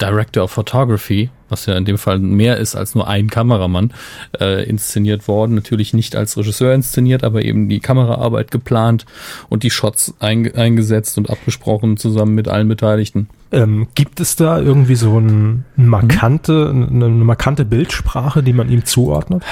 Director 0.00 0.44
of 0.44 0.50
Photography, 0.50 1.30
was 1.48 1.66
ja 1.66 1.76
in 1.76 1.84
dem 1.84 1.98
Fall 1.98 2.18
mehr 2.18 2.56
ist 2.58 2.76
als 2.76 2.94
nur 2.94 3.08
ein 3.08 3.28
Kameramann, 3.28 3.92
äh, 4.40 4.64
inszeniert 4.68 5.28
worden. 5.28 5.54
Natürlich 5.54 5.94
nicht 5.94 6.16
als 6.16 6.36
Regisseur 6.36 6.74
inszeniert, 6.74 7.24
aber 7.24 7.44
eben 7.44 7.68
die 7.68 7.80
Kameraarbeit 7.80 8.50
geplant 8.50 9.06
und 9.48 9.62
die 9.62 9.70
Shots 9.70 10.14
ein, 10.20 10.54
eingesetzt 10.54 11.18
und 11.18 11.30
abgesprochen 11.30 11.96
zusammen 11.96 12.34
mit 12.34 12.48
allen 12.48 12.68
Beteiligten. 12.68 13.28
Ähm, 13.50 13.88
gibt 13.94 14.20
es 14.20 14.36
da 14.36 14.58
irgendwie 14.60 14.94
so 14.94 15.18
ein 15.18 15.64
markante, 15.76 16.68
eine, 16.68 17.06
eine 17.06 17.24
markante 17.24 17.64
Bildsprache, 17.64 18.42
die 18.42 18.52
man 18.52 18.70
ihm 18.70 18.84
zuordnet? 18.84 19.42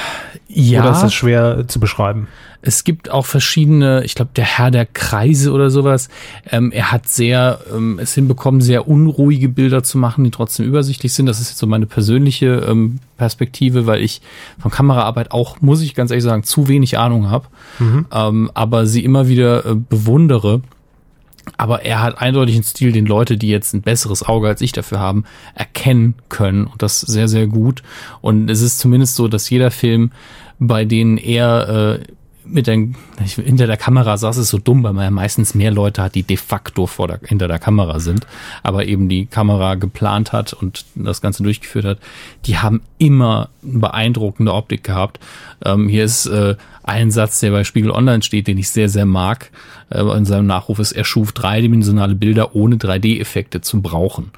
Ja. 0.48 0.82
Oder 0.82 0.93
ist 0.93 1.02
das 1.02 1.14
schwer 1.14 1.64
zu 1.66 1.81
beschreiben? 1.81 2.28
Es 2.60 2.85
gibt 2.85 3.10
auch 3.10 3.27
verschiedene, 3.27 4.02
ich 4.05 4.14
glaube, 4.14 4.32
der 4.35 4.44
Herr 4.44 4.70
der 4.70 4.86
Kreise 4.86 5.52
oder 5.52 5.70
sowas. 5.70 6.09
Ähm, 6.51 6.73
er 6.73 6.93
hat 6.93 7.09
sehr 7.09 7.60
ähm, 7.74 7.98
es 8.02 8.14
hinbekommen, 8.14 8.60
sehr 8.60 8.89
unruhige 8.89 9.48
Bilder 9.48 9.82
zu 9.82 9.98
machen, 9.98 10.24
die 10.24 10.31
trotzdem 10.31 10.66
übersichtlich 10.66 11.12
sind. 11.12 11.27
Das 11.27 11.40
ist 11.40 11.51
jetzt 11.51 11.59
so 11.59 11.66
meine 11.66 11.86
persönliche 11.86 12.66
ähm, 12.68 12.98
Perspektive, 13.16 13.86
weil 13.86 14.02
ich 14.02 14.20
von 14.59 14.70
Kameraarbeit 14.70 15.31
auch, 15.31 15.60
muss 15.60 15.81
ich 15.81 15.94
ganz 15.94 16.10
ehrlich 16.10 16.24
sagen, 16.24 16.43
zu 16.43 16.68
wenig 16.68 16.98
Ahnung 16.98 17.31
habe, 17.31 17.47
mhm. 17.78 18.06
ähm, 18.12 18.51
aber 18.52 18.86
sie 18.86 19.05
immer 19.05 19.28
wieder 19.28 19.64
äh, 19.64 19.74
bewundere. 19.74 20.60
Aber 21.56 21.82
er 21.82 22.02
hat 22.02 22.18
eindeutig 22.18 22.56
einen 22.56 22.64
Stil, 22.64 22.93
den 22.93 23.06
Leute, 23.06 23.36
die 23.36 23.48
jetzt 23.48 23.73
ein 23.73 23.82
besseres 23.82 24.23
Auge 24.23 24.48
als 24.48 24.60
ich 24.60 24.73
dafür 24.73 24.98
haben, 24.98 25.24
erkennen 25.55 26.14
können. 26.28 26.66
Und 26.66 26.82
das 26.82 27.01
sehr, 27.01 27.28
sehr 27.28 27.47
gut. 27.47 27.82
Und 28.20 28.51
es 28.51 28.62
ist 28.62 28.78
zumindest 28.78 29.14
so, 29.14 29.28
dass 29.28 29.48
jeder 29.48 29.70
Film, 29.70 30.10
bei 30.59 30.85
denen 30.85 31.18
er 31.18 31.68
äh, 31.68 31.98
mit 32.48 32.66
den, 32.66 32.97
hinter 33.24 33.66
der 33.66 33.77
Kamera 33.77 34.16
saß 34.16 34.36
es 34.36 34.48
so 34.48 34.59
dumm, 34.59 34.82
weil 34.82 34.93
man 34.93 35.05
ja 35.05 35.10
meistens 35.10 35.55
mehr 35.55 35.70
Leute 35.70 36.02
hat, 36.02 36.14
die 36.14 36.23
de 36.23 36.36
facto 36.36 36.86
vor 36.86 37.09
der, 37.09 37.20
hinter 37.24 37.48
der 37.48 37.59
Kamera 37.59 38.01
sind, 38.01 38.27
aber 38.62 38.86
eben 38.86 39.09
die 39.09 39.27
Kamera 39.27 39.74
geplant 39.74 40.32
hat 40.32 40.52
und 40.52 40.85
das 40.94 41.20
Ganze 41.20 41.43
durchgeführt 41.43 41.85
hat. 41.85 41.98
Die 42.44 42.59
haben 42.59 42.82
immer 42.98 43.48
beeindruckende 43.62 44.52
Optik 44.52 44.85
gehabt. 44.85 45.20
Ähm, 45.64 45.89
hier 45.89 46.05
ist 46.05 46.27
äh, 46.27 46.56
ein 46.82 47.10
Satz, 47.10 47.40
der 47.40 47.51
bei 47.51 47.64
Spiegel 47.64 47.90
Online 47.90 48.23
steht, 48.23 48.47
den 48.47 48.59
ich 48.59 48.70
sehr, 48.70 48.89
sehr 48.89 49.06
mag. 49.06 49.51
Äh, 49.90 50.02
in 50.16 50.24
seinem 50.24 50.47
Nachruf 50.47 50.78
ist, 50.78 50.93
er 50.93 51.05
schuf 51.05 51.32
dreidimensionale 51.32 52.14
Bilder 52.14 52.55
ohne 52.55 52.77
3D-Effekte 52.77 53.60
zu 53.60 53.82
brauchen. 53.82 54.31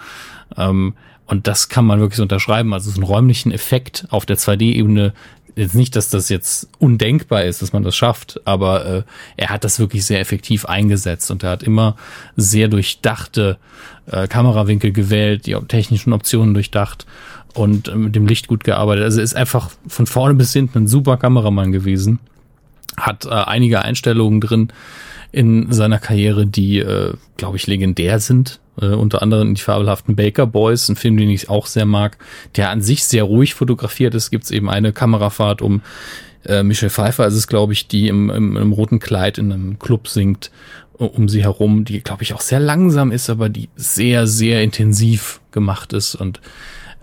Ähm, 0.56 0.94
und 1.28 1.47
das 1.47 1.68
kann 1.68 1.85
man 1.85 2.01
wirklich 2.01 2.16
so 2.16 2.22
unterschreiben. 2.22 2.72
Also 2.72 2.89
es 2.89 2.94
ist 2.94 3.01
ein 3.01 3.05
räumlichen 3.05 3.52
Effekt 3.52 4.06
auf 4.09 4.24
der 4.24 4.39
2D-Ebene, 4.39 5.12
jetzt 5.59 5.74
nicht, 5.74 5.97
dass 5.97 6.09
das 6.09 6.28
jetzt 6.28 6.68
undenkbar 6.78 7.44
ist, 7.44 7.62
dass 7.62 7.72
man 7.72 7.82
das 7.82 7.97
schafft, 7.97 8.40
aber 8.44 8.86
äh, 8.86 9.02
er 9.36 9.51
hat 9.51 9.64
das 9.64 9.78
wirklich 9.78 10.05
sehr 10.05 10.20
effektiv 10.20 10.66
eingesetzt 10.66 11.30
und 11.30 11.43
er 11.43 11.51
hat 11.51 11.62
immer 11.62 11.97
sehr 12.36 12.68
durchdachte 12.68 13.59
äh, 14.06 14.28
Kamerawinkel 14.28 14.93
gewählt, 14.93 15.47
die 15.47 15.55
technischen 15.68 16.12
Optionen 16.12 16.55
durchdacht 16.55 17.06
und 17.55 17.89
äh, 17.89 17.97
mit 17.97 18.14
dem 18.14 18.26
Licht 18.26 18.48
gut 18.48 18.64
gearbeitet. 18.64 19.05
Also 19.05 19.18
er 19.18 19.24
ist 19.24 19.36
einfach 19.36 19.70
von 19.86 20.06
vorne 20.06 20.35
bis 20.35 20.52
hinten 20.52 20.78
ein 20.78 20.86
super 20.86 21.16
Kameramann 21.16 21.72
gewesen, 21.72 22.20
hat 22.97 23.26
äh, 23.26 23.30
einige 23.30 23.82
Einstellungen 23.82 24.40
drin 24.40 24.72
in 25.32 25.70
seiner 25.72 25.98
Karriere, 25.98 26.47
die, 26.47 26.78
äh, 26.78 27.12
glaube 27.36 27.56
ich, 27.56 27.66
legendär 27.66 28.18
sind. 28.20 28.60
Äh, 28.80 28.86
unter 28.86 29.22
anderem 29.22 29.55
die 29.55 29.60
fabelhaften 29.60 30.16
Baker 30.16 30.46
Boys, 30.46 30.88
ein 30.88 30.96
Film, 30.96 31.16
den 31.16 31.30
ich 31.30 31.48
auch 31.48 31.66
sehr 31.66 31.86
mag, 31.86 32.18
der 32.56 32.70
an 32.70 32.82
sich 32.82 33.05
sehr 33.05 33.24
ruhig 33.24 33.55
fotografiert 33.55 34.14
ist. 34.14 34.30
Gibt 34.30 34.44
es 34.44 34.50
eben 34.50 34.70
eine 34.70 34.92
Kamerafahrt 34.92 35.62
um 35.62 35.82
äh, 36.44 36.62
Michelle 36.62 36.90
Pfeiffer, 36.90 37.26
ist 37.26 37.34
es, 37.34 37.48
glaube 37.48 37.72
ich, 37.72 37.88
die 37.88 38.09
im, 38.09 38.30
im, 38.30 38.56
im 38.56 38.72
roten 38.72 39.00
Kleid 39.00 39.38
in 39.38 39.52
einem 39.52 39.78
Club 39.78 40.09
singt 40.09 40.50
um 40.98 41.28
sie 41.28 41.44
herum, 41.44 41.84
die, 41.84 42.00
glaube 42.00 42.24
ich, 42.24 42.34
auch 42.34 42.40
sehr 42.40 42.59
langsam 42.59 43.12
ist, 43.12 43.30
aber 43.30 43.48
die 43.48 43.68
sehr, 43.76 44.26
sehr 44.26 44.64
intensiv 44.64 45.40
gemacht 45.52 45.92
ist 45.92 46.16
und 46.16 46.40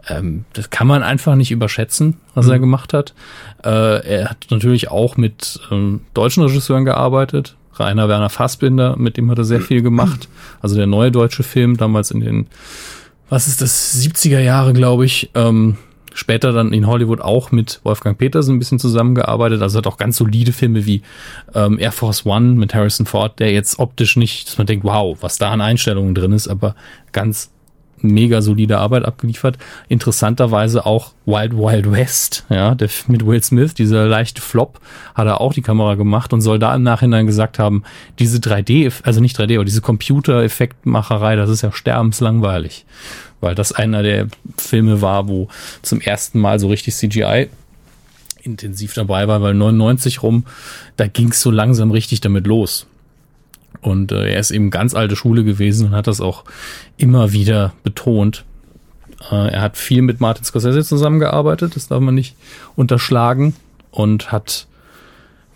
ähm, 0.08 0.46
das 0.54 0.70
kann 0.70 0.86
man 0.86 1.02
einfach 1.02 1.36
nicht 1.36 1.52
überschätzen, 1.52 2.18
was 2.34 2.46
mhm. 2.46 2.52
er 2.52 2.60
gemacht 2.60 2.94
hat. 2.94 3.14
Äh, 3.64 4.06
er 4.06 4.30
hat 4.30 4.48
natürlich 4.50 4.92
auch 4.92 5.18
mit 5.18 5.60
ähm, 5.72 6.02
deutschen 6.14 6.44
Regisseuren 6.44 6.86
gearbeitet, 6.86 7.56
Rainer 7.80 8.08
Werner 8.08 8.30
Fassbinder, 8.30 8.96
mit 8.98 9.18
dem 9.18 9.30
hat 9.30 9.38
er 9.38 9.44
sehr 9.44 9.62
viel 9.62 9.82
gemacht. 9.82 10.28
Also 10.62 10.76
der 10.76 10.88
neue 10.88 11.12
deutsche 11.12 11.44
Film, 11.44 11.78
damals 11.78 12.12
in 12.12 12.22
den, 12.22 12.48
was 13.30 13.48
ist 13.48 13.62
das, 13.62 13.96
70er 13.96 14.40
Jahre, 14.40 14.74
glaube 14.74 15.06
ich. 15.06 15.30
Ähm, 15.36 15.78
später 16.14 16.54
dann 16.54 16.74
in 16.74 16.88
Hollywood 16.88 17.22
auch 17.22 17.52
mit 17.52 17.82
Wolfgang 17.84 18.18
Petersen 18.18 18.56
ein 18.56 18.60
bisschen 18.60 18.80
zusammengearbeitet. 18.80 19.62
Also 19.62 19.78
hat 19.78 19.88
auch 19.88 19.98
ganz 19.98 20.18
solide 20.18 20.54
Filme 20.54 20.86
wie 20.86 21.02
ähm, 21.54 21.78
Air 21.78 21.92
Force 21.92 22.26
One 22.26 22.54
mit 22.54 22.74
Harrison 22.74 23.06
Ford, 23.06 23.40
der 23.40 23.52
jetzt 23.52 23.80
optisch 23.80 24.16
nicht, 24.16 24.48
dass 24.48 24.58
man 24.58 24.66
denkt, 24.66 24.86
wow, 24.86 25.18
was 25.22 25.38
da 25.38 25.52
an 25.52 25.62
Einstellungen 25.62 26.16
drin 26.16 26.32
ist, 26.32 26.48
aber 26.48 26.76
ganz 27.12 27.52
mega 28.02 28.42
solide 28.42 28.78
Arbeit 28.78 29.06
abgeliefert. 29.06 29.58
Interessanterweise 29.88 30.86
auch 30.86 31.14
Wild 31.26 31.54
Wild 31.58 31.92
West, 31.92 32.46
ja, 32.50 32.76
der, 32.76 32.90
mit 33.08 33.26
Will 33.26 33.42
Smith, 33.42 33.74
dieser 33.74 34.08
leichte 34.08 34.42
Flop, 34.42 34.80
hat 35.14 35.28
er 35.28 35.42
auch 35.42 35.54
die 35.54 35.62
Kamera 35.62 35.96
gemacht 35.96 36.34
und 36.34 36.42
soll 36.42 36.60
da 36.60 36.76
im 36.76 36.84
Nachhinein 36.84 37.26
gesagt 37.26 37.60
haben, 37.60 37.84
diese 38.20 38.38
3D, 38.38 38.92
also 39.04 39.22
nicht 39.22 39.40
3D, 39.40 39.56
aber 39.56 39.66
diese 39.66 39.82
Computer-Effektmacherei, 39.82 41.36
das 41.36 41.50
ist 41.50 41.62
ja 41.62 41.72
sterbenslangweilig. 41.72 42.86
Weil 43.42 43.56
das 43.56 43.72
einer 43.72 44.02
der 44.02 44.28
Filme 44.58 45.02
war, 45.02 45.28
wo 45.28 45.50
zum 45.82 46.02
ersten 46.02 46.40
Mal 46.40 46.60
so 46.60 46.68
richtig 46.68 46.96
CGI 46.96 47.50
intensiv 48.42 48.94
dabei 48.94 49.28
war, 49.28 49.42
weil 49.42 49.54
99 49.54 50.24
rum, 50.24 50.46
da 50.98 51.08
ging 51.08 51.30
es 51.30 51.42
so 51.42 51.52
langsam 51.52 51.92
richtig 51.92 52.22
damit 52.22 52.48
los. 52.48 52.88
Und 53.82 54.12
äh, 54.12 54.34
er 54.34 54.40
ist 54.40 54.52
eben 54.52 54.70
ganz 54.70 54.94
alte 54.94 55.16
Schule 55.16 55.44
gewesen 55.44 55.88
und 55.88 55.96
hat 55.96 56.08
das 56.08 56.22
auch 56.22 56.44
immer 56.98 57.32
wieder 57.32 57.74
betont. 57.84 58.46
Äh, 59.32 59.54
er 59.54 59.62
hat 59.62 59.78
viel 59.78 60.02
mit 60.02 60.20
Martin 60.20 60.46
Scorsese 60.46 60.84
zusammengearbeitet, 60.84 61.76
das 61.76 61.88
darf 61.88 62.00
man 62.02 62.16
nicht 62.16 62.36
unterschlagen. 62.76 63.56
Und 63.92 64.32
hat 64.32 64.68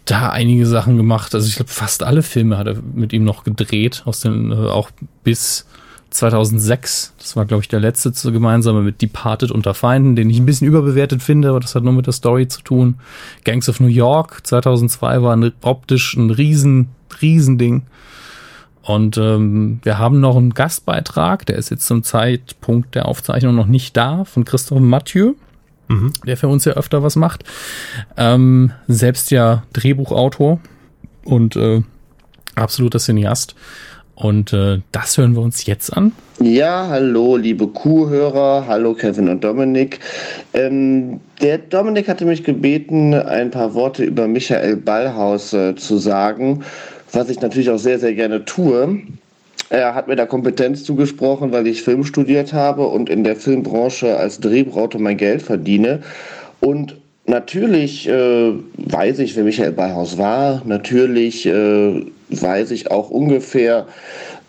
da 0.06 0.30
einige 0.30 0.66
Sachen 0.66 0.98
gemacht. 0.98 1.36
Also 1.36 1.48
ich 1.48 1.56
glaube, 1.56 1.70
fast 1.70 2.04
alle 2.04 2.24
Filme 2.24 2.58
hat 2.58 2.68
er 2.68 2.78
mit 2.94 3.14
ihm 3.14 3.24
noch 3.24 3.44
gedreht, 3.44 4.04
aus 4.06 4.22
den, 4.22 4.52
äh, 4.52 4.56
auch 4.56 4.90
bis 5.24 5.66
2006. 6.10 7.14
Das 7.20 7.36
war, 7.36 7.46
glaube 7.46 7.62
ich, 7.62 7.68
der 7.68 7.80
letzte 7.80 8.12
gemeinsame 8.32 8.82
mit 8.82 9.02
Departed 9.02 9.52
unter 9.52 9.74
Feinden, 9.74 10.16
den 10.16 10.30
ich 10.30 10.40
ein 10.40 10.46
bisschen 10.46 10.68
überbewertet 10.68 11.22
finde, 11.22 11.50
aber 11.50 11.60
das 11.60 11.76
hat 11.76 11.84
nur 11.84 11.94
mit 11.94 12.08
der 12.08 12.14
Story 12.14 12.48
zu 12.48 12.62
tun. 12.62 12.96
Gangs 13.44 13.70
of 13.70 13.80
New 13.80 13.88
York 13.88 14.46
2002 14.46 15.22
war 15.22 15.36
ein, 15.36 15.52
optisch 15.62 16.16
ein 16.16 16.32
riesen, 16.32 16.90
riesen. 17.22 17.84
Und 18.90 19.20
ähm, 19.20 19.80
wir 19.84 20.00
haben 20.00 20.20
noch 20.20 20.36
einen 20.36 20.56
Gastbeitrag, 20.56 21.46
der 21.46 21.58
ist 21.58 21.70
jetzt 21.70 21.86
zum 21.86 22.02
Zeitpunkt 22.02 22.96
der 22.96 23.08
Aufzeichnung 23.08 23.54
noch 23.54 23.68
nicht 23.68 23.96
da, 23.96 24.24
von 24.24 24.46
Christoph 24.46 24.80
Mathieu, 24.80 25.34
mhm. 25.90 26.12
der 26.26 26.38
für 26.38 26.48
uns 26.48 26.66
ja 26.66 26.74
öfter 26.74 27.04
was 27.04 27.16
macht. 27.16 27.44
Ähm, 28.18 28.72
selbst 28.88 29.30
ja 29.30 29.62
Drehbuchautor 29.74 30.60
und 31.24 31.56
äh, 31.56 31.84
absoluter 32.56 32.98
Cineast. 32.98 33.54
Und 34.16 34.54
äh, 34.54 34.80
das 34.92 35.20
hören 35.20 35.36
wir 35.36 35.44
uns 35.44 35.68
jetzt 35.68 35.96
an. 35.96 36.12
Ja, 36.42 36.88
hallo, 36.90 37.38
liebe 37.38 37.68
Kuhhörer, 37.68 38.66
hallo 38.68 38.96
Kevin 38.96 39.30
und 39.30 39.44
Dominik. 39.44 40.00
Ähm, 40.54 41.20
der 41.44 41.60
Dominik 41.60 42.08
hatte 42.08 42.26
mich 42.26 42.44
gebeten, 42.44 43.14
ein 43.14 43.52
paar 43.52 43.76
Worte 43.76 44.04
über 44.04 44.28
Michael 44.28 44.78
Ballhaus 44.78 45.54
äh, 45.54 45.76
zu 45.76 46.00
sagen 46.00 46.64
was 47.12 47.30
ich 47.30 47.42
natürlich 47.42 47.70
auch 47.70 47.78
sehr, 47.78 48.00
sehr 48.00 48.14
gerne 48.14 48.46
tue. 48.46 49.02
Er 49.70 49.94
hat 49.94 50.08
mir 50.08 50.16
da 50.16 50.26
Kompetenz 50.26 50.84
zugesprochen, 50.84 51.52
weil 51.52 51.68
ich 51.68 51.84
Film 51.84 52.04
studiert 52.04 52.54
habe 52.54 52.88
und 52.88 53.10
in 53.10 53.24
der 53.24 53.36
Filmbranche 53.36 54.18
als 54.18 54.40
Drehbuchautor 54.40 55.00
mein 55.00 55.18
Geld 55.18 55.42
verdiene. 55.42 56.02
Und 56.60 56.96
natürlich 57.28 58.08
äh, 58.08 58.54
weiß 58.78 59.20
ich, 59.20 59.36
wer 59.36 59.44
Michael 59.44 59.74
Ballhaus 59.74 60.18
war. 60.18 60.64
Natürlich 60.66 61.46
äh, 61.46 62.06
weiß 62.30 62.72
ich 62.72 62.90
auch 62.90 63.10
ungefähr, 63.12 63.86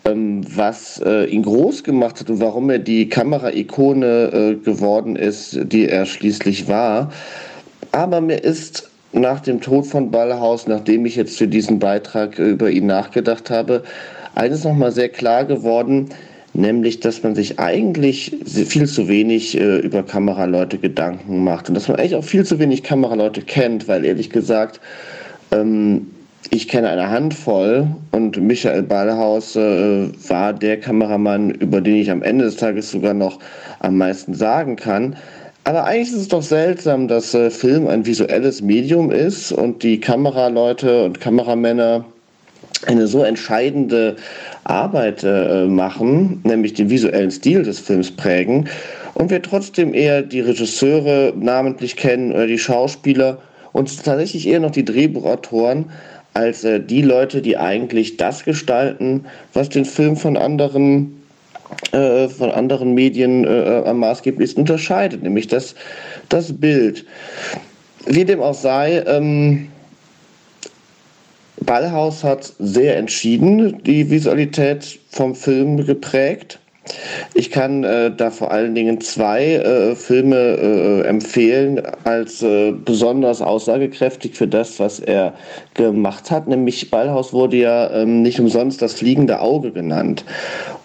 ähm, 0.05 0.41
was 0.55 0.99
äh, 1.05 1.25
ihn 1.25 1.43
groß 1.43 1.83
gemacht 1.83 2.19
hat 2.19 2.29
und 2.29 2.39
warum 2.39 2.69
er 2.71 2.79
die 2.79 3.07
Kameraikone 3.07 4.05
äh, 4.33 4.55
geworden 4.55 5.15
ist, 5.15 5.59
die 5.63 5.87
er 5.87 6.07
schließlich 6.07 6.67
war. 6.67 7.11
Aber 7.91 8.21
mir 8.21 8.43
ist 8.43 8.90
nach 9.13 9.39
dem 9.41 9.61
Tod 9.61 9.85
von 9.85 10.11
Ballhaus, 10.11 10.67
nachdem 10.67 11.05
ich 11.05 11.15
jetzt 11.15 11.37
für 11.37 11.47
diesen 11.47 11.79
Beitrag 11.79 12.39
äh, 12.39 12.49
über 12.49 12.69
ihn 12.69 12.85
nachgedacht 12.85 13.49
habe, 13.49 13.83
eines 14.35 14.63
nochmal 14.63 14.91
sehr 14.91 15.09
klar 15.09 15.45
geworden, 15.45 16.09
nämlich 16.53 16.99
dass 16.99 17.23
man 17.23 17.35
sich 17.35 17.59
eigentlich 17.59 18.35
viel 18.45 18.87
zu 18.87 19.07
wenig 19.07 19.57
äh, 19.57 19.77
über 19.79 20.03
Kameraleute 20.03 20.77
Gedanken 20.77 21.43
macht 21.43 21.69
und 21.69 21.75
dass 21.75 21.87
man 21.87 21.97
eigentlich 21.97 22.15
auch 22.15 22.23
viel 22.23 22.45
zu 22.45 22.59
wenig 22.59 22.83
Kameraleute 22.83 23.41
kennt, 23.41 23.87
weil 23.87 24.05
ehrlich 24.05 24.29
gesagt, 24.29 24.79
ähm, 25.51 26.07
ich 26.49 26.67
kenne 26.67 26.89
eine 26.89 27.09
Handvoll 27.09 27.87
und 28.11 28.41
Michael 28.41 28.83
Ballhaus 28.83 29.55
äh, 29.55 30.09
war 30.27 30.53
der 30.53 30.79
Kameramann, 30.79 31.51
über 31.51 31.79
den 31.79 31.95
ich 31.95 32.11
am 32.11 32.23
Ende 32.23 32.45
des 32.45 32.57
Tages 32.57 32.91
sogar 32.91 33.13
noch 33.13 33.39
am 33.79 33.97
meisten 33.97 34.33
sagen 34.33 34.75
kann. 34.75 35.15
Aber 35.63 35.83
eigentlich 35.83 36.09
ist 36.09 36.21
es 36.21 36.27
doch 36.27 36.41
seltsam, 36.41 37.07
dass 37.07 37.33
äh, 37.33 37.51
Film 37.51 37.87
ein 37.87 38.05
visuelles 38.05 38.61
Medium 38.61 39.11
ist 39.11 39.51
und 39.51 39.83
die 39.83 39.99
Kameraleute 39.99 41.05
und 41.05 41.21
Kameramänner 41.21 42.03
eine 42.87 43.05
so 43.05 43.23
entscheidende 43.23 44.15
Arbeit 44.63 45.23
äh, 45.23 45.65
machen, 45.65 46.41
nämlich 46.43 46.73
den 46.73 46.89
visuellen 46.89 47.29
Stil 47.29 47.63
des 47.63 47.79
Films 47.79 48.11
prägen, 48.11 48.67
und 49.13 49.29
wir 49.29 49.41
trotzdem 49.41 49.93
eher 49.93 50.21
die 50.21 50.39
Regisseure 50.39 51.33
namentlich 51.35 51.95
kennen 51.95 52.31
oder 52.31 52.47
die 52.47 52.57
Schauspieler 52.57 53.37
und 53.73 54.03
tatsächlich 54.03 54.47
eher 54.47 54.61
noch 54.61 54.71
die 54.71 54.85
Drehbuchautoren 54.85 55.85
als 56.33 56.63
äh, 56.63 56.79
die 56.79 57.01
Leute, 57.01 57.41
die 57.41 57.57
eigentlich 57.57 58.17
das 58.17 58.43
gestalten, 58.43 59.25
was 59.53 59.69
den 59.69 59.85
Film 59.85 60.15
von 60.15 60.37
anderen 60.37 61.20
äh, 61.91 62.27
von 62.29 62.51
anderen 62.51 62.93
Medien 62.93 63.45
äh, 63.45 63.83
am 63.85 63.99
maßgeblichsten 63.99 64.61
unterscheidet, 64.61 65.23
nämlich 65.23 65.47
das, 65.47 65.75
das 66.29 66.57
Bild. 66.57 67.05
Wie 68.05 68.25
dem 68.25 68.41
auch 68.41 68.53
sei, 68.53 69.03
ähm, 69.05 69.67
Ballhaus 71.61 72.23
hat 72.23 72.51
sehr 72.59 72.97
entschieden 72.97 73.81
die 73.83 74.09
Visualität 74.09 74.99
vom 75.09 75.35
Film 75.35 75.85
geprägt. 75.85 76.59
Ich 77.33 77.51
kann 77.51 77.83
äh, 77.83 78.11
da 78.15 78.31
vor 78.31 78.51
allen 78.51 78.75
Dingen 78.75 79.01
zwei 79.01 79.55
äh, 79.55 79.95
Filme 79.95 80.35
äh, 80.37 81.01
empfehlen 81.07 81.81
als 82.03 82.41
äh, 82.41 82.71
besonders 82.71 83.41
aussagekräftig 83.41 84.35
für 84.35 84.47
das, 84.47 84.79
was 84.79 84.99
er 84.99 85.33
gemacht 85.73 86.31
hat. 86.31 86.47
Nämlich 86.47 86.89
Ballhaus 86.89 87.33
wurde 87.33 87.57
ja 87.57 87.89
ähm, 87.91 88.21
nicht 88.21 88.39
umsonst 88.39 88.81
das 88.81 88.93
fliegende 88.93 89.39
Auge 89.39 89.71
genannt. 89.71 90.25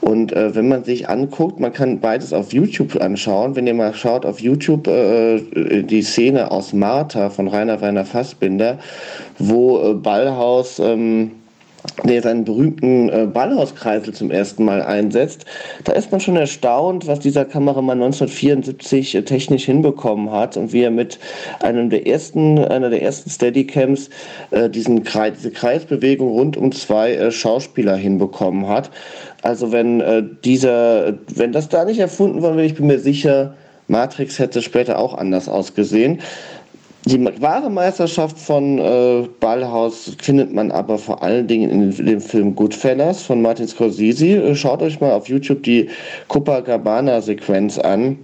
Und 0.01 0.33
äh, 0.33 0.55
wenn 0.55 0.69
man 0.69 0.85
sich 0.85 1.09
anguckt, 1.09 1.59
man 1.59 1.73
kann 1.73 2.01
beides 2.01 2.33
auf 2.33 2.53
YouTube 2.53 3.01
anschauen. 3.01 3.57
Wenn 3.57 3.67
ihr 3.67 3.75
mal 3.75 3.95
schaut 3.95 4.25
auf 4.25 4.41
YouTube 4.41 4.87
äh, 4.87 5.41
die 5.83 6.03
Szene 6.03 6.51
aus 6.51 6.73
Martha 6.73 7.31
von 7.31 7.49
Rainer 7.49 7.81
Werner 7.81 8.05
Fassbinder, 8.05 8.79
wo 9.39 9.95
Ballhaus 9.95 10.79
ähm, 10.79 11.33
der 12.05 12.23
seinen 12.23 12.45
berühmten 12.45 13.09
äh, 13.09 13.27
Ballhauskreisel 13.27 14.15
zum 14.15 14.31
ersten 14.31 14.65
Mal 14.65 14.83
einsetzt, 14.83 15.45
da 15.85 15.93
ist 15.93 16.11
man 16.13 16.21
schon 16.21 16.37
erstaunt, 16.37 17.07
was 17.07 17.21
dieser 17.21 17.45
Kameramann 17.45 18.03
1974 18.03 19.15
äh, 19.15 19.23
technisch 19.23 19.65
hinbekommen 19.65 20.31
hat 20.31 20.57
und 20.57 20.73
wie 20.73 20.83
er 20.83 20.91
mit 20.91 21.19
einem 21.61 21.91
der 21.91 22.07
ersten, 22.07 22.59
einer 22.59 22.91
der 22.91 23.03
ersten 23.03 23.31
Steadycams 23.31 24.11
äh, 24.51 24.69
diesen 24.71 25.05
Kreis, 25.05 25.35
diese 25.39 25.51
Kreisbewegung 25.51 26.31
rund 26.31 26.57
um 26.57 26.73
zwei 26.73 27.15
äh, 27.15 27.31
Schauspieler 27.31 27.97
hinbekommen 27.97 28.69
hat. 28.69 28.91
Also 29.43 29.73
wenn 29.73 30.01
äh, 30.01 30.23
dieser, 30.45 31.15
wenn 31.35 31.53
das 31.53 31.69
da 31.69 31.85
nicht 31.85 31.99
erfunden 31.99 32.43
worden 32.43 32.57
wäre, 32.57 32.67
ich 32.67 32.75
bin 32.75 32.87
mir 32.87 32.99
sicher, 32.99 33.55
Matrix 33.89 34.39
hätte 34.39 34.63
später 34.63 34.99
auch 34.99 35.15
anders 35.15 35.49
ausgesehen. 35.49 36.21
Die 37.07 37.25
wahre 37.41 37.71
Meisterschaft 37.71 38.37
von 38.37 38.81
äh, 38.81 39.29
Ballhaus 39.39 40.17
findet 40.21 40.53
man 40.53 40.73
aber 40.73 40.99
vor 40.99 41.23
allen 41.23 41.47
Dingen 41.47 41.71
in 41.71 42.05
dem 42.05 42.21
Film 42.21 42.57
Goodfellas 42.57 43.23
von 43.23 43.41
Martin 43.41 43.69
Scorsese. 43.69 44.43
Äh, 44.43 44.57
schaut 44.57 44.83
euch 44.83 45.01
mal 45.01 45.13
auf 45.13 45.29
YouTube 45.29 45.63
die 45.63 45.89
Copacabana-Sequenz 46.27 47.79
an. 47.79 48.19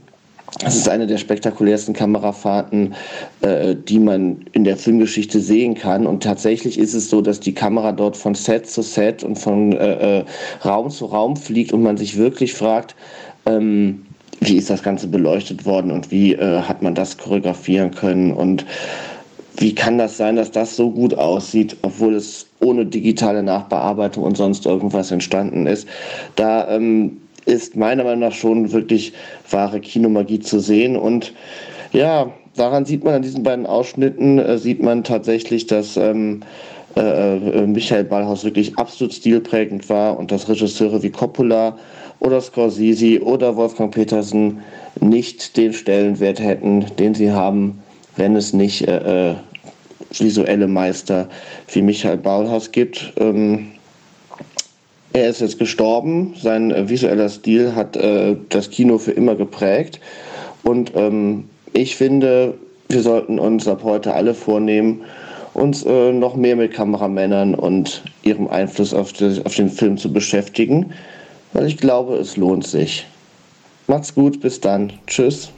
Das 0.65 0.75
ist 0.75 0.89
eine 0.89 1.07
der 1.07 1.19
spektakulärsten 1.19 1.95
Kamerafahrten, 1.95 2.95
äh, 3.43 3.77
die 3.77 4.01
man 4.01 4.45
in 4.51 4.65
der 4.65 4.77
Filmgeschichte 4.77 5.39
sehen 5.39 5.75
kann. 5.75 6.05
Und 6.05 6.25
tatsächlich 6.25 6.77
ist 6.77 6.95
es 6.95 7.09
so, 7.09 7.23
dass 7.23 7.39
die 7.39 7.55
Kamera 7.55 7.93
dort 7.93 8.17
von 8.17 8.35
Set 8.35 8.69
zu 8.69 8.83
Set 8.83 9.23
und 9.23 9.37
von 9.37 9.75
äh, 9.75 10.19
äh 10.19 10.25
Raum 10.65 10.91
zu 10.91 11.07
Raum 11.07 11.37
fliegt 11.37 11.73
und 11.73 11.85
man 11.85 11.97
sich 11.97 12.17
wirklich 12.17 12.53
fragt, 12.53 12.97
ähm, 13.47 14.03
wie 14.47 14.57
ist 14.57 14.71
das 14.71 14.83
Ganze 14.83 15.09
beleuchtet 15.09 15.65
worden 15.65 15.91
und 15.91 16.11
wie 16.11 16.35
äh, 16.35 16.63
hat 16.63 16.83
man 16.83 16.95
das 16.95 17.17
choreografieren 17.19 17.93
können 17.93 18.33
und 18.33 18.65
wie 19.57 19.75
kann 19.75 19.99
das 19.99 20.17
sein, 20.17 20.37
dass 20.37 20.51
das 20.51 20.77
so 20.77 20.91
gut 20.91 21.15
aussieht, 21.15 21.77
obwohl 21.83 22.15
es 22.15 22.47
ohne 22.61 22.87
digitale 22.87 23.43
Nachbearbeitung 23.43 24.25
und 24.25 24.37
sonst 24.37 24.67
irgendwas 24.67 25.11
entstanden 25.11 25.67
ist. 25.67 25.87
Da 26.37 26.69
ähm, 26.69 27.19
ist 27.45 27.77
meiner 27.77 28.05
Meinung 28.05 28.21
nach 28.21 28.33
schon 28.33 28.73
wirklich 28.73 29.13
wahre 29.51 29.81
Kinomagie 29.81 30.41
zu 30.41 30.59
sehen 30.59 30.97
und 30.97 31.33
ja, 31.93 32.31
daran 32.57 32.87
sieht 32.87 33.05
man 33.05 33.15
an 33.15 33.23
diesen 33.23 33.43
beiden 33.43 33.67
Ausschnitten, 33.67 34.39
äh, 34.39 34.59
sieht 34.59 34.83
man 34.83 35.05
tatsächlich, 35.05 35.67
dass 35.67 35.97
ähm, 35.97 36.41
äh, 36.97 37.37
äh 37.37 37.67
Michael 37.67 38.05
Ballhaus 38.05 38.45
wirklich 38.45 38.79
absolut 38.79 39.13
stilprägend 39.13 39.89
war 39.89 40.19
und 40.19 40.33
dass 40.33 40.49
Regisseure 40.49 41.03
wie 41.03 41.11
Coppola 41.11 41.77
oder 42.23 42.41
Scorsese 42.41 43.21
oder 43.23 43.57
Wolfgang 43.57 43.93
Petersen 43.93 44.59
nicht 45.01 45.57
den 45.57 45.73
Stellenwert 45.73 46.41
hätten, 46.41 46.87
den 46.99 47.15
sie 47.15 47.33
haben, 47.33 47.83
wenn 48.17 48.37
es 48.37 48.53
nicht 48.53 48.87
äh, 48.87 49.31
äh 49.31 49.35
visuelle 50.19 50.69
Meister 50.69 51.27
wie 51.73 51.81
Michael 51.81 52.19
Ballhaus 52.19 52.71
gibt. 52.71 53.15
Ähm, 53.17 53.69
er 55.15 55.31
ist 55.31 55.41
jetzt 55.41 55.59
gestorben, 55.59 56.35
sein 56.39 56.71
äh, 56.71 56.87
visueller 56.89 57.31
Stil 57.31 57.75
hat 57.75 57.97
äh, 57.97 58.37
das 58.51 58.69
Kino 58.69 58.99
für 58.99 59.13
immer 59.13 59.35
geprägt. 59.35 60.01
Und 60.65 60.93
ähm, 60.97 61.45
ich 61.73 61.97
finde, 61.97 62.55
wir 62.91 63.01
sollten 63.01 63.39
uns 63.39 63.67
ab 63.67 63.85
heute 63.85 64.13
alle 64.13 64.35
vornehmen, 64.35 65.01
uns 65.55 65.83
äh, 65.83 66.13
noch 66.13 66.37
mehr 66.37 66.57
mit 66.57 66.75
Kameramännern 66.75 67.55
und 67.55 68.03
ihrem 68.23 68.49
Einfluss 68.49 68.93
auf, 68.93 69.15
die, 69.15 69.41
auf 69.45 69.55
den 69.55 69.71
Film 69.71 69.97
zu 69.97 70.13
beschäftigen 70.13 70.93
weil 71.53 71.67
ich 71.67 71.77
glaube, 71.77 72.17
es 72.17 72.37
lohnt 72.37 72.67
sich. 72.67 73.07
Macht's 73.87 74.15
gut, 74.15 74.41
bis 74.41 74.61
dann. 74.61 74.93
Tschüss. 75.07 75.51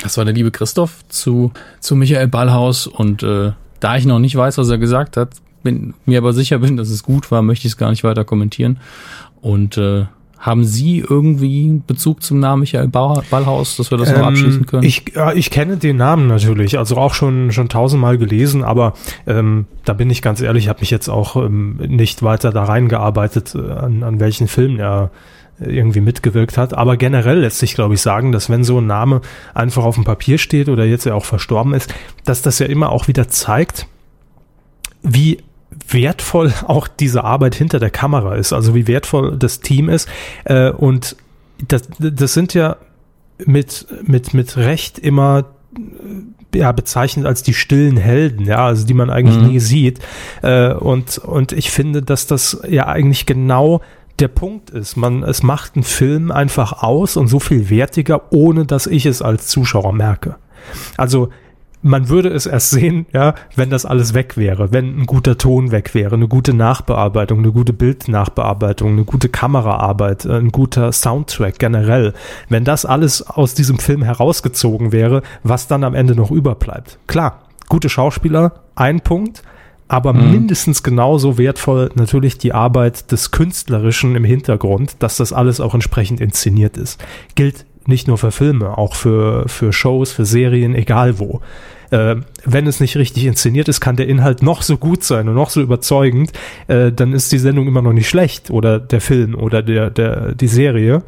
Das 0.00 0.16
war 0.16 0.24
der 0.24 0.34
liebe 0.34 0.50
Christoph 0.50 1.06
zu, 1.08 1.52
zu 1.80 1.96
Michael 1.96 2.28
Ballhaus 2.28 2.86
und 2.86 3.22
äh, 3.22 3.52
da 3.80 3.96
ich 3.96 4.06
noch 4.06 4.18
nicht 4.18 4.36
weiß, 4.36 4.58
was 4.58 4.68
er 4.70 4.78
gesagt 4.78 5.16
hat, 5.16 5.30
bin 5.62 5.94
mir 6.06 6.18
aber 6.18 6.32
sicher 6.32 6.58
bin, 6.58 6.76
dass 6.76 6.88
es 6.88 7.02
gut 7.02 7.30
war, 7.30 7.42
möchte 7.42 7.66
ich 7.66 7.72
es 7.72 7.76
gar 7.76 7.90
nicht 7.90 8.04
weiter 8.04 8.24
kommentieren. 8.24 8.78
Und 9.40 9.76
äh, 9.76 10.06
haben 10.38 10.64
Sie 10.64 10.98
irgendwie 10.98 11.80
Bezug 11.86 12.22
zum 12.22 12.40
Namen 12.40 12.60
Michael 12.60 12.88
Ballhaus, 12.88 13.76
dass 13.76 13.92
wir 13.92 13.98
das 13.98 14.10
ähm, 14.10 14.18
noch 14.18 14.26
abschließen 14.26 14.66
können? 14.66 14.82
Ich, 14.82 15.04
ja, 15.14 15.32
ich 15.32 15.50
kenne 15.50 15.76
den 15.76 15.96
Namen 15.96 16.26
natürlich, 16.26 16.78
also 16.78 16.96
auch 16.96 17.14
schon 17.14 17.52
schon 17.52 17.68
tausendmal 17.68 18.18
gelesen, 18.18 18.64
aber 18.64 18.94
ähm, 19.26 19.66
da 19.84 19.92
bin 19.92 20.10
ich 20.10 20.20
ganz 20.20 20.40
ehrlich, 20.40 20.68
habe 20.68 20.80
mich 20.80 20.90
jetzt 20.90 21.08
auch 21.08 21.36
ähm, 21.36 21.76
nicht 21.76 22.24
weiter 22.24 22.50
da 22.50 22.64
reingearbeitet, 22.64 23.54
äh, 23.54 23.70
an, 23.70 24.02
an 24.02 24.18
welchen 24.18 24.48
Filmen 24.48 24.80
er 24.80 25.12
irgendwie 25.66 26.00
mitgewirkt 26.00 26.58
hat. 26.58 26.74
Aber 26.74 26.96
generell 26.96 27.40
lässt 27.40 27.58
sich, 27.58 27.74
glaube 27.74 27.94
ich, 27.94 28.02
sagen, 28.02 28.32
dass 28.32 28.50
wenn 28.50 28.64
so 28.64 28.80
ein 28.80 28.86
Name 28.86 29.20
einfach 29.54 29.84
auf 29.84 29.94
dem 29.94 30.04
Papier 30.04 30.38
steht 30.38 30.68
oder 30.68 30.84
jetzt 30.84 31.04
ja 31.04 31.14
auch 31.14 31.24
verstorben 31.24 31.74
ist, 31.74 31.94
dass 32.24 32.42
das 32.42 32.58
ja 32.58 32.66
immer 32.66 32.90
auch 32.90 33.08
wieder 33.08 33.28
zeigt, 33.28 33.86
wie 35.02 35.38
wertvoll 35.88 36.52
auch 36.66 36.88
diese 36.88 37.24
Arbeit 37.24 37.54
hinter 37.54 37.80
der 37.80 37.90
Kamera 37.90 38.34
ist, 38.34 38.52
also 38.52 38.74
wie 38.74 38.86
wertvoll 38.86 39.36
das 39.36 39.60
Team 39.60 39.88
ist. 39.88 40.08
Äh, 40.44 40.70
und 40.70 41.16
das, 41.66 41.82
das 41.98 42.34
sind 42.34 42.54
ja 42.54 42.76
mit, 43.44 43.86
mit, 44.02 44.34
mit 44.34 44.56
Recht 44.56 44.98
immer 44.98 45.44
äh, 45.76 46.58
ja, 46.58 46.72
bezeichnet 46.72 47.24
als 47.26 47.42
die 47.42 47.54
stillen 47.54 47.96
Helden, 47.96 48.44
ja, 48.46 48.66
also 48.66 48.86
die 48.86 48.94
man 48.94 49.10
eigentlich 49.10 49.38
mhm. 49.38 49.48
nie 49.48 49.60
sieht. 49.60 50.00
Äh, 50.42 50.74
und, 50.74 51.18
und 51.18 51.52
ich 51.52 51.70
finde, 51.70 52.02
dass 52.02 52.26
das 52.26 52.60
ja 52.68 52.86
eigentlich 52.86 53.26
genau 53.26 53.80
der 54.22 54.28
Punkt 54.28 54.70
ist. 54.70 54.96
Man, 54.96 55.22
es 55.22 55.42
macht 55.42 55.74
einen 55.74 55.82
Film 55.82 56.30
einfach 56.30 56.82
aus 56.82 57.16
und 57.16 57.26
so 57.26 57.40
viel 57.40 57.68
wertiger, 57.68 58.32
ohne 58.32 58.64
dass 58.64 58.86
ich 58.86 59.04
es 59.04 59.20
als 59.20 59.48
Zuschauer 59.48 59.92
merke. 59.92 60.36
Also 60.96 61.28
man 61.82 62.08
würde 62.08 62.28
es 62.28 62.46
erst 62.46 62.70
sehen, 62.70 63.06
ja, 63.12 63.34
wenn 63.56 63.68
das 63.68 63.84
alles 63.84 64.14
weg 64.14 64.36
wäre, 64.36 64.72
wenn 64.72 65.00
ein 65.00 65.06
guter 65.06 65.36
Ton 65.36 65.72
weg 65.72 65.94
wäre, 65.94 66.14
eine 66.14 66.28
gute 66.28 66.54
Nachbearbeitung, 66.54 67.40
eine 67.40 67.50
gute 67.50 67.72
Bildnachbearbeitung, 67.72 68.92
eine 68.92 69.04
gute 69.04 69.28
Kameraarbeit, 69.28 70.24
ein 70.26 70.52
guter 70.52 70.92
Soundtrack 70.92 71.58
generell. 71.58 72.14
Wenn 72.48 72.64
das 72.64 72.86
alles 72.86 73.28
aus 73.28 73.54
diesem 73.54 73.78
Film 73.78 74.02
herausgezogen 74.02 74.92
wäre, 74.92 75.22
was 75.42 75.66
dann 75.66 75.82
am 75.82 75.94
Ende 75.94 76.14
noch 76.14 76.30
überbleibt. 76.30 76.98
Klar, 77.08 77.40
gute 77.68 77.88
Schauspieler, 77.88 78.52
ein 78.76 79.00
Punkt, 79.00 79.42
aber 79.92 80.14
mhm. 80.14 80.30
mindestens 80.30 80.82
genauso 80.82 81.36
wertvoll 81.36 81.90
natürlich 81.96 82.38
die 82.38 82.54
Arbeit 82.54 83.12
des 83.12 83.30
Künstlerischen 83.30 84.16
im 84.16 84.24
Hintergrund, 84.24 84.96
dass 85.00 85.18
das 85.18 85.34
alles 85.34 85.60
auch 85.60 85.74
entsprechend 85.74 86.18
inszeniert 86.18 86.78
ist. 86.78 87.04
Gilt 87.34 87.66
nicht 87.84 88.08
nur 88.08 88.16
für 88.16 88.30
Filme, 88.30 88.78
auch 88.78 88.94
für, 88.94 89.46
für 89.50 89.70
Shows, 89.74 90.10
für 90.10 90.24
Serien, 90.24 90.74
egal 90.74 91.18
wo. 91.18 91.42
äh, 91.90 92.16
wenn 92.46 92.66
es 92.66 92.80
nicht 92.80 92.96
richtig 92.96 93.26
inszeniert 93.26 93.68
ist, 93.68 93.80
kann 93.80 93.96
der 93.96 94.08
Inhalt 94.08 94.42
noch 94.42 94.62
so 94.62 94.78
gut 94.78 95.04
sein 95.04 95.28
und 95.28 95.34
noch 95.34 95.50
so 95.50 95.60
überzeugend, 95.60 96.32
äh, 96.68 96.90
dann 96.90 97.12
ist 97.12 97.30
die 97.30 97.38
Sendung 97.38 97.66
immer 97.66 97.82
noch 97.82 97.92
nicht 97.92 98.08
schlecht 98.08 98.50
oder 98.50 98.80
der 98.80 99.02
Film 99.02 99.34
oder 99.34 99.62
der, 99.62 99.90
der, 99.90 100.34
die 100.34 100.48
Serie. 100.48 101.02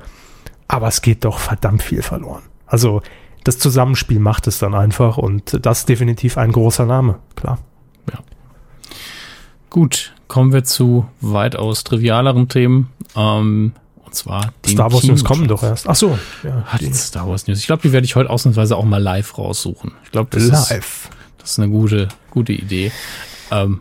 Aber 0.69 0.89
es 0.89 1.01
geht 1.01 1.25
doch 1.25 1.39
verdammt 1.39 1.83
viel 1.83 2.03
verloren. 2.03 2.43
Also 2.67 3.01
das 3.45 3.59
Zusammenspiel 3.59 4.19
macht 4.19 4.47
es 4.47 4.59
dann 4.59 4.75
einfach 4.75 5.17
und 5.17 5.65
das 5.65 5.81
ist 5.81 5.89
definitiv 5.89 6.37
ein 6.37 6.53
großer 6.53 6.85
Name, 6.85 7.21
klar. 7.35 7.61
Ja. 8.13 8.19
Gut, 9.75 10.13
kommen 10.29 10.53
wir 10.53 10.63
zu 10.63 11.09
weitaus 11.21 11.83
trivialeren 11.83 12.49
Themen. 12.49 12.93
Ähm, 13.17 13.73
und 14.05 14.15
zwar 14.15 14.53
den 14.65 14.71
Star 14.71 14.93
Wars 14.93 15.03
News 15.03 15.25
kommen 15.25 15.49
doch 15.49 15.65
erst. 15.65 15.89
Ach 15.89 15.97
so, 15.97 16.17
ja, 16.45 16.65
die 16.79 16.93
Star 16.93 17.29
Wars 17.29 17.49
News. 17.49 17.59
Ich 17.59 17.67
glaube, 17.67 17.83
die 17.83 17.91
werde 17.91 18.05
ich 18.05 18.15
heute 18.15 18.31
ausnahmsweise 18.31 18.77
auch 18.77 18.85
mal 18.85 19.03
live 19.03 19.37
raussuchen. 19.37 19.91
Ich 20.05 20.13
glaube, 20.13 20.31
das 20.31 20.47
live. 20.71 20.71
ist 20.71 21.11
das 21.39 21.51
ist 21.51 21.59
eine 21.59 21.71
gute 21.71 22.07
gute 22.31 22.53
Idee. 22.53 22.93
Ähm, 23.51 23.81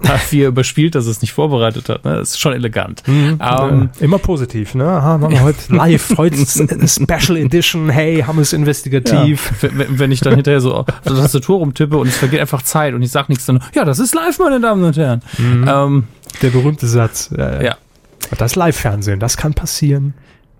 er 0.32 0.48
überspielt, 0.48 0.94
dass 0.94 1.06
es 1.06 1.20
nicht 1.20 1.32
vorbereitet 1.32 1.88
hat. 1.88 2.04
Ne? 2.04 2.16
Das 2.16 2.30
ist 2.30 2.40
schon 2.40 2.52
elegant. 2.52 3.02
Mhm, 3.06 3.38
ähm, 3.40 3.90
immer 4.00 4.18
positiv. 4.18 4.74
Ne? 4.74 4.84
Aha, 4.84 5.18
machen 5.18 5.32
wir 5.32 5.42
heute 5.42 5.58
live. 5.74 6.14
heute 6.16 6.36
Special 6.36 7.36
Edition. 7.36 7.88
Hey, 7.88 8.22
haben 8.22 8.36
wir 8.36 8.42
es 8.42 8.52
investigativ. 8.52 9.52
Ja, 9.62 9.68
wenn, 9.76 9.98
wenn, 9.98 10.12
ich 10.12 10.20
dann 10.20 10.34
hinterher 10.34 10.60
so 10.60 10.74
auf 10.74 10.86
der 10.86 11.14
Tastatur 11.14 11.58
rumtippe 11.58 11.96
und 11.96 12.08
es 12.08 12.16
vergeht 12.16 12.40
einfach 12.40 12.62
Zeit 12.62 12.94
und 12.94 13.02
ich 13.02 13.10
sage 13.10 13.26
nichts, 13.28 13.46
dann, 13.46 13.62
ja, 13.74 13.84
das 13.84 13.98
ist 13.98 14.14
live, 14.14 14.38
meine 14.38 14.60
Damen 14.60 14.84
und 14.84 14.96
Herren. 14.96 15.22
Mhm. 15.38 15.68
Ähm, 15.68 16.04
Der 16.42 16.50
berühmte 16.50 16.86
Satz. 16.86 17.30
Äh, 17.36 17.64
ja. 17.66 17.76
Das 18.38 18.56
Live-Fernsehen, 18.56 19.20
das 19.20 19.36
kann 19.36 19.54
passieren. 19.54 20.14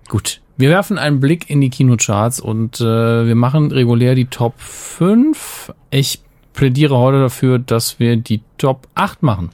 Gut. 0.07 0.41
Wir 0.57 0.69
werfen 0.69 0.97
einen 0.97 1.19
Blick 1.19 1.49
in 1.49 1.59
die 1.59 1.69
Kinocharts 1.69 2.39
und 2.39 2.79
äh, 2.79 2.83
wir 3.25 3.35
machen 3.35 3.71
regulär 3.71 4.15
die 4.15 4.25
Top 4.25 4.53
5. 4.57 5.73
Ich 5.89 6.21
plädiere 6.55 6.97
heute 6.97 7.19
dafür, 7.19 7.59
dass 7.59 7.99
wir 7.99 8.15
die 8.17 8.41
Top 8.57 8.87
8 8.95 9.23
machen. 9.23 9.51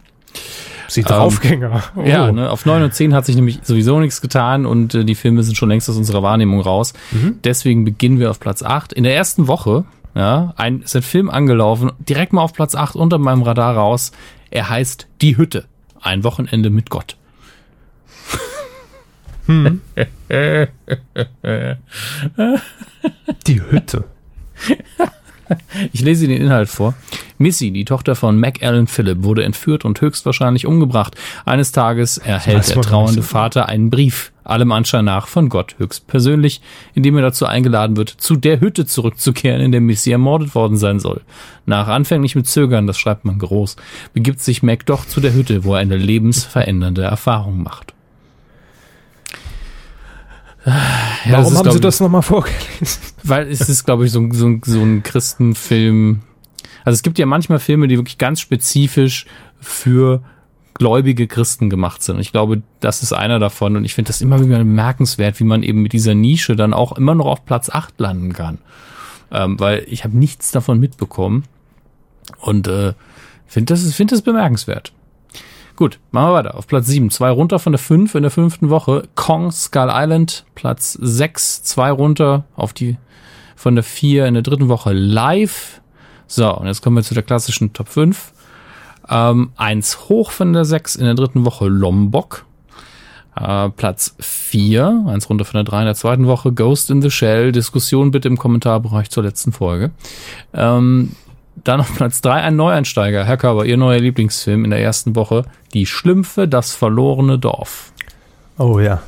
Sie 0.88 1.04
Draufgänger. 1.04 1.84
Ähm, 1.96 2.04
oh. 2.04 2.08
Ja, 2.08 2.32
ne, 2.32 2.50
auf 2.50 2.66
9 2.66 2.84
und 2.84 2.94
10 2.94 3.14
hat 3.14 3.26
sich 3.26 3.36
nämlich 3.36 3.60
sowieso 3.64 4.00
nichts 4.00 4.22
getan 4.22 4.66
und 4.66 4.94
äh, 4.94 5.06
die 5.06 5.16
Filme 5.16 5.44
sind 5.44 5.56
schon 5.56 5.70
längst 5.70 5.90
aus 5.90 5.96
unserer 5.96 6.22
Wahrnehmung 6.22 6.60
raus. 6.62 6.94
Mhm. 7.12 7.40
Deswegen 7.44 7.86
beginnen 7.86 8.20
wir 8.20 8.30
auf 8.30 8.40
Platz 8.40 8.62
8. 8.62 8.92
In 8.94 9.04
der 9.04 9.16
ersten 9.16 9.48
Woche 9.48 9.86
ja, 10.16 10.54
ein, 10.58 10.82
ist 10.82 10.96
ein 10.96 11.02
Film 11.02 11.30
angelaufen, 11.30 11.92
direkt 12.00 12.34
mal 12.34 12.42
auf 12.42 12.54
Platz 12.54 12.76
8 12.76 12.96
unter 12.96 13.18
meinem 13.18 13.44
Radar 13.44 13.76
raus. 13.76 14.12
Er 14.50 14.70
heißt 14.70 15.08
Die 15.22 15.38
Hütte. 15.38 15.66
Ein 16.02 16.24
Wochenende 16.24 16.70
mit 16.70 16.90
Gott. 16.90 17.16
Hm. 19.46 19.82
Die 23.48 23.62
Hütte. 23.62 24.04
Ich 25.94 26.02
lese 26.02 26.28
den 26.28 26.42
Inhalt 26.42 26.70
vor. 26.70 26.94
Missy, 27.38 27.72
die 27.72 27.86
Tochter 27.86 28.16
von 28.16 28.40
Mac 28.40 28.62
Allen 28.62 28.88
Phillip, 28.88 29.24
wurde 29.24 29.44
entführt 29.44 29.86
und 29.86 30.00
höchstwahrscheinlich 30.00 30.66
umgebracht. 30.66 31.16
Eines 31.46 31.72
Tages 31.72 32.18
erhält 32.18 32.70
der 32.70 32.82
trauernde 32.82 33.24
Vater 33.24 33.68
einen 33.68 33.90
Brief, 33.90 34.32
allem 34.44 34.72
Anschein 34.72 35.06
nach 35.06 35.28
von 35.28 35.50
Gott 35.50 35.76
höchstpersönlich, 35.80 36.62
in 36.94 37.04
dem 37.04 37.16
er 37.16 37.24
dazu 37.24 37.46
eingeladen 37.46 37.98
wird, 37.98 38.10
zu 38.10 38.36
der 38.36 38.60
Hütte 38.60 38.86
zurückzukehren, 38.86 39.62
in 39.62 39.72
der 39.72 39.82
Missy 39.82 40.12
ermordet 40.12 40.54
worden 40.56 40.78
sein 40.78 41.00
soll. 41.00 41.22
Nach 41.66 41.88
anfänglichem 41.88 42.44
Zögern, 42.44 42.88
das 42.88 43.00
schreibt 43.00 43.26
man 43.26 43.40
groß, 43.40 43.76
begibt 44.14 44.40
sich 44.40 44.64
Mac 44.64 44.86
doch 44.86 45.06
zu 45.06 45.20
der 45.20 45.34
Hütte, 45.34 45.64
wo 45.64 45.74
er 45.74 45.80
eine 45.80 45.98
lebensverändernde 45.98 47.04
Erfahrung 47.04 47.64
macht. 47.64 47.94
Ja, 50.66 50.74
Warum 51.32 51.54
ist, 51.54 51.60
haben 51.60 51.72
Sie 51.72 51.80
das 51.80 52.00
nochmal 52.00 52.22
vorgelesen? 52.22 53.02
Weil 53.24 53.48
es 53.48 53.62
ist, 53.68 53.86
glaube 53.86 54.06
ich, 54.06 54.12
so, 54.12 54.28
so, 54.32 54.60
so 54.64 54.80
ein 54.80 55.02
Christenfilm. 55.04 56.22
Also 56.86 56.96
es 56.96 57.04
gibt 57.04 57.18
ja 57.18 57.26
manchmal 57.26 57.60
Filme, 57.60 57.88
die 57.88 57.98
wirklich 57.98 58.18
ganz 58.18 58.40
spezifisch 58.40 59.26
für 59.60 60.24
gläubige 60.74 61.28
Christen 61.28 61.70
gemacht 61.70 62.02
sind. 62.02 62.20
Ich 62.20 62.32
glaube, 62.32 62.62
das 62.80 63.04
ist 63.04 63.14
einer 63.14 63.40
davon 63.40 63.76
und 63.76 63.86
ich 63.86 63.94
finde 63.94 64.10
das 64.10 64.22
immer 64.22 64.44
wieder 64.44 64.58
bemerkenswert, 64.58 65.40
wie 65.40 65.44
man 65.44 65.64
eben 65.64 65.82
mit 65.82 65.94
dieser 65.94 66.16
Nische 66.16 66.56
dann 66.56 66.74
auch 66.74 66.94
immer 66.94 67.14
noch 67.14 67.26
auf 67.26 67.46
Platz 67.46 67.70
8 67.70 68.00
landen 68.00 68.34
kann. 68.34 68.58
Ähm, 69.32 69.60
weil 69.60 69.86
ich 69.88 70.04
habe 70.04 70.18
nichts 70.18 70.52
davon 70.52 70.80
mitbekommen 70.80 71.44
und 72.40 72.68
äh, 72.68 72.94
finde 73.48 73.74
das, 73.74 73.94
find 73.94 74.12
das 74.12 74.22
bemerkenswert. 74.22 74.92
Gut, 75.76 76.00
machen 76.12 76.30
wir 76.30 76.34
weiter. 76.34 76.56
Auf 76.56 76.68
Platz 76.68 76.88
7, 76.88 77.10
zwei 77.10 77.30
runter 77.30 77.60
von 77.60 77.72
der 77.72 77.80
5 77.80 78.16
in 78.16 78.22
der 78.22 78.32
fünften 78.32 78.70
Woche. 78.70 79.04
Kong 79.16 79.52
Skull 79.52 79.90
Island, 79.92 80.46
Platz 80.56 80.94
6, 80.94 81.64
zwei 81.64 81.92
runter 81.92 82.46
auf 82.56 82.74
die 82.74 82.98
von 83.56 83.76
der 83.76 83.84
4 83.84 84.26
in 84.26 84.34
der 84.34 84.44
dritten 84.44 84.70
Woche 84.70 84.94
live. 84.94 85.82
So, 86.28 86.56
und 86.56 86.68
jetzt 86.68 86.82
kommen 86.82 86.96
wir 86.96 87.04
zu 87.04 87.14
der 87.14 87.24
klassischen 87.24 87.74
Top 87.74 87.90
5. 87.90 88.34
Ähm, 89.10 89.52
eins 89.56 90.10
hoch 90.10 90.32
von 90.32 90.54
der 90.54 90.66
6 90.66 90.96
in 90.96 91.06
der 91.06 91.16
dritten 91.16 91.46
Woche 91.46 91.68
Lombok. 91.68 92.46
Äh, 93.36 93.70
Platz 93.70 94.16
4, 94.20 95.06
eins 95.08 95.30
runter 95.30 95.46
von 95.46 95.58
der 95.58 95.64
3 95.64 95.80
in 95.80 95.86
der 95.86 95.96
zweiten 95.96 96.28
Woche, 96.28 96.52
Ghost 96.52 96.90
in 96.90 97.02
the 97.02 97.12
Shell. 97.12 97.52
Diskussion 97.52 98.12
bitte 98.12 98.28
im 98.28 98.38
Kommentarbereich 98.38 99.10
zur 99.10 99.24
letzten 99.24 99.52
Folge. 99.52 99.92
Ähm, 100.54 101.12
dann 101.56 101.80
auf 101.80 101.94
Platz 101.96 102.22
3 102.22 102.42
ein 102.42 102.56
Neueinsteiger. 102.56 103.26
Herr 103.26 103.38
Körber, 103.38 103.66
Ihr 103.66 103.78
neuer 103.78 104.00
Lieblingsfilm 104.00 104.64
in 104.64 104.72
der 104.72 104.82
ersten 104.82 105.16
Woche. 105.16 105.44
Die 105.74 105.86
Schlümpfe, 105.86 106.48
das 106.48 106.74
verlorene 106.74 107.38
Dorf. 107.38 107.92
Oh 108.58 108.80
ja. 108.80 109.02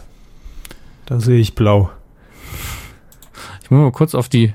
Da 1.05 1.19
sehe 1.19 1.39
ich 1.39 1.55
blau. 1.55 1.91
Ich 3.63 3.71
muss 3.71 3.79
mal 3.79 3.91
kurz 3.91 4.15
auf 4.15 4.29
die, 4.29 4.53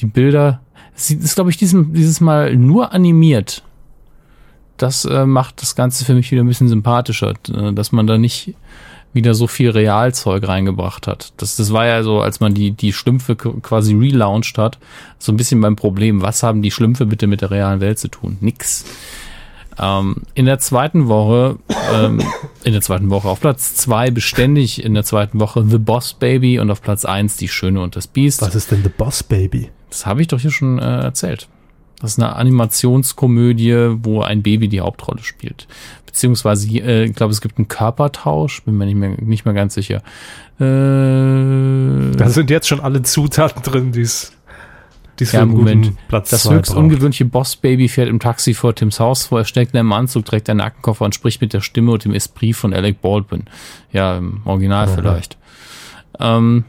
die 0.00 0.06
Bilder. 0.06 0.60
Es 0.96 1.10
ist, 1.10 1.34
glaube 1.34 1.50
ich, 1.50 1.56
diesem, 1.56 1.92
dieses 1.92 2.20
Mal 2.20 2.56
nur 2.56 2.92
animiert. 2.92 3.62
Das 4.76 5.04
äh, 5.04 5.26
macht 5.26 5.62
das 5.62 5.76
Ganze 5.76 6.04
für 6.04 6.14
mich 6.14 6.30
wieder 6.30 6.42
ein 6.42 6.48
bisschen 6.48 6.68
sympathischer, 6.68 7.34
äh, 7.52 7.72
dass 7.72 7.92
man 7.92 8.06
da 8.06 8.18
nicht 8.18 8.54
wieder 9.14 9.34
so 9.34 9.46
viel 9.46 9.70
Realzeug 9.70 10.46
reingebracht 10.46 11.06
hat. 11.06 11.32
Das, 11.36 11.56
das 11.56 11.72
war 11.72 11.86
ja 11.86 12.02
so, 12.02 12.20
als 12.20 12.40
man 12.40 12.52
die, 12.52 12.72
die 12.72 12.92
Schlümpfe 12.92 13.36
quasi 13.36 13.94
relaunched 13.94 14.58
hat, 14.58 14.78
so 15.18 15.32
ein 15.32 15.36
bisschen 15.36 15.60
beim 15.60 15.76
Problem, 15.76 16.20
was 16.20 16.42
haben 16.42 16.62
die 16.62 16.70
Schlümpfe 16.70 17.06
bitte 17.06 17.26
mit 17.26 17.40
der 17.40 17.50
realen 17.50 17.80
Welt 17.80 17.98
zu 17.98 18.08
tun? 18.08 18.36
Nix. 18.40 18.84
Ähm, 19.78 20.22
in 20.34 20.46
der 20.46 20.58
zweiten 20.58 21.08
Woche, 21.08 21.56
ähm, 21.92 22.20
in 22.64 22.72
der 22.72 22.82
zweiten 22.82 23.10
Woche 23.10 23.28
auf 23.28 23.40
Platz 23.40 23.74
zwei 23.74 24.10
beständig 24.10 24.84
in 24.84 24.94
der 24.94 25.04
zweiten 25.04 25.40
Woche 25.40 25.64
The 25.68 25.78
Boss 25.78 26.14
Baby 26.14 26.58
und 26.58 26.70
auf 26.70 26.82
Platz 26.82 27.04
eins 27.04 27.36
Die 27.36 27.48
Schöne 27.48 27.80
und 27.80 27.96
das 27.96 28.06
Biest. 28.06 28.42
Was 28.42 28.54
ist 28.54 28.70
denn 28.70 28.82
The 28.82 28.90
Boss 28.90 29.22
Baby? 29.22 29.70
Das 29.90 30.06
habe 30.06 30.22
ich 30.22 30.28
doch 30.28 30.40
hier 30.40 30.50
schon 30.50 30.78
äh, 30.78 31.02
erzählt. 31.02 31.48
Das 32.00 32.12
ist 32.12 32.18
eine 32.18 32.36
Animationskomödie, 32.36 33.96
wo 34.02 34.22
ein 34.22 34.42
Baby 34.42 34.68
die 34.68 34.80
Hauptrolle 34.80 35.22
spielt. 35.22 35.66
Beziehungsweise, 36.06 36.68
äh, 36.68 37.04
ich 37.04 37.14
glaube, 37.14 37.32
es 37.32 37.40
gibt 37.40 37.58
einen 37.58 37.68
Körpertausch, 37.68 38.62
bin 38.64 38.76
mir 38.76 38.86
nicht 38.86 38.96
mehr, 38.96 39.16
nicht 39.20 39.44
mehr 39.44 39.54
ganz 39.54 39.74
sicher. 39.74 40.02
Äh, 40.60 42.16
da 42.16 42.28
sind 42.28 42.50
jetzt 42.50 42.68
schon 42.68 42.80
alle 42.80 43.02
Zutaten 43.02 43.62
drin, 43.62 43.92
die 43.92 44.02
es 44.02 44.32
die 45.18 45.24
ja, 45.24 45.46
Moment. 45.46 45.92
Platz 46.08 46.30
das 46.30 46.50
höchst 46.50 46.72
braucht. 46.72 46.82
ungewöhnliche 46.82 47.24
Boss-Baby 47.24 47.88
fährt 47.88 48.08
im 48.08 48.18
Taxi 48.18 48.54
vor 48.54 48.74
Tims 48.74 48.98
Haus 48.98 49.26
vor. 49.26 49.40
Er 49.40 49.44
steckt 49.44 49.72
in 49.72 49.78
einem 49.78 49.92
Anzug, 49.92 50.24
trägt 50.24 50.50
einen 50.50 50.58
Nackenkoffer 50.58 51.04
und 51.04 51.14
spricht 51.14 51.40
mit 51.40 51.52
der 51.52 51.60
Stimme 51.60 51.92
und 51.92 52.04
dem 52.04 52.14
Esprit 52.14 52.56
von 52.56 52.74
Alec 52.74 53.00
Baldwin. 53.00 53.44
Ja, 53.92 54.18
im 54.18 54.40
Original 54.44 54.88
Aha. 54.88 54.94
vielleicht. 54.94 55.36
Ähm, 56.18 56.64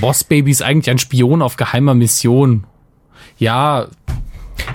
Boss-Baby 0.00 0.50
ist 0.50 0.62
eigentlich 0.62 0.90
ein 0.90 0.98
Spion 0.98 1.42
auf 1.42 1.56
geheimer 1.56 1.94
Mission. 1.94 2.64
Ja, 3.40 3.88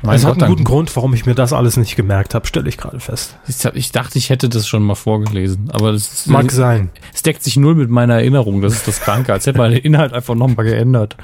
mein 0.01 0.15
es 0.15 0.25
hat 0.25 0.41
einen 0.41 0.49
guten 0.49 0.63
Grund, 0.63 0.93
warum 0.95 1.13
ich 1.13 1.25
mir 1.25 1.35
das 1.35 1.53
alles 1.53 1.77
nicht 1.77 1.95
gemerkt 1.95 2.35
habe, 2.35 2.45
stelle 2.47 2.67
ich 2.69 2.77
gerade 2.77 2.99
fest. 2.99 3.37
Ich, 3.47 3.91
dachte, 3.91 4.17
ich 4.17 4.29
hätte 4.29 4.49
das 4.49 4.67
schon 4.67 4.83
mal 4.83 4.95
vorgelesen, 4.95 5.69
aber 5.71 5.91
das 5.91 6.25
mag 6.27 6.51
sein. 6.51 6.89
Es 7.13 7.21
deckt 7.21 7.43
sich 7.43 7.57
null 7.57 7.75
mit 7.75 7.89
meiner 7.89 8.15
Erinnerung. 8.15 8.61
Das 8.61 8.73
ist 8.73 8.87
das 8.87 8.99
Kranke. 8.99 9.33
Als 9.33 9.45
hätte 9.45 9.57
man 9.57 9.71
den 9.71 9.81
Inhalt 9.81 10.13
einfach 10.13 10.35
nochmal 10.35 10.65
geändert. 10.65 11.15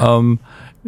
Ähm, 0.00 0.40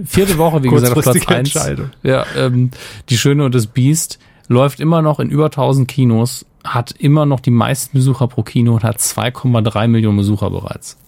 vierte 0.04 0.38
Woche, 0.38 0.62
wie 0.62 0.68
gesagt, 0.68 0.96
auf 0.96 1.04
Platz 1.04 1.56
eins. 1.56 1.78
Ja, 2.02 2.26
ähm, 2.36 2.70
die 3.08 3.18
Schöne 3.18 3.44
und 3.44 3.54
das 3.54 3.66
Biest 3.66 4.18
läuft 4.48 4.80
immer 4.80 5.02
noch 5.02 5.20
in 5.20 5.30
über 5.30 5.46
1000 5.46 5.88
Kinos, 5.88 6.44
hat 6.64 6.92
immer 6.92 7.26
noch 7.26 7.40
die 7.40 7.50
meisten 7.50 7.96
Besucher 7.96 8.28
pro 8.28 8.42
Kino 8.42 8.74
und 8.74 8.84
hat 8.84 8.98
2,3 8.98 9.88
Millionen 9.88 10.18
Besucher 10.18 10.50
bereits. 10.50 10.98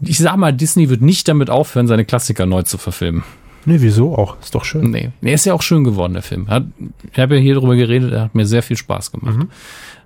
Ich 0.00 0.18
sag 0.18 0.36
mal, 0.36 0.52
Disney 0.52 0.90
wird 0.90 1.00
nicht 1.00 1.26
damit 1.28 1.48
aufhören, 1.48 1.86
seine 1.86 2.04
Klassiker 2.04 2.46
neu 2.46 2.62
zu 2.62 2.76
verfilmen. 2.78 3.24
Nee, 3.66 3.80
wieso 3.80 4.16
auch? 4.16 4.40
Ist 4.40 4.54
doch 4.54 4.64
schön. 4.64 4.90
Nee, 4.92 5.10
nee 5.20 5.34
ist 5.34 5.44
ja 5.44 5.52
auch 5.52 5.60
schön 5.60 5.82
geworden, 5.82 6.12
der 6.14 6.22
Film. 6.22 6.48
Hat, 6.48 6.64
ich 7.12 7.18
habe 7.18 7.34
ja 7.34 7.40
hier 7.40 7.56
drüber 7.56 7.74
geredet, 7.74 8.12
er 8.12 8.22
hat 8.22 8.34
mir 8.34 8.46
sehr 8.46 8.62
viel 8.62 8.76
Spaß 8.76 9.10
gemacht. 9.10 9.36
Mhm. 9.36 9.50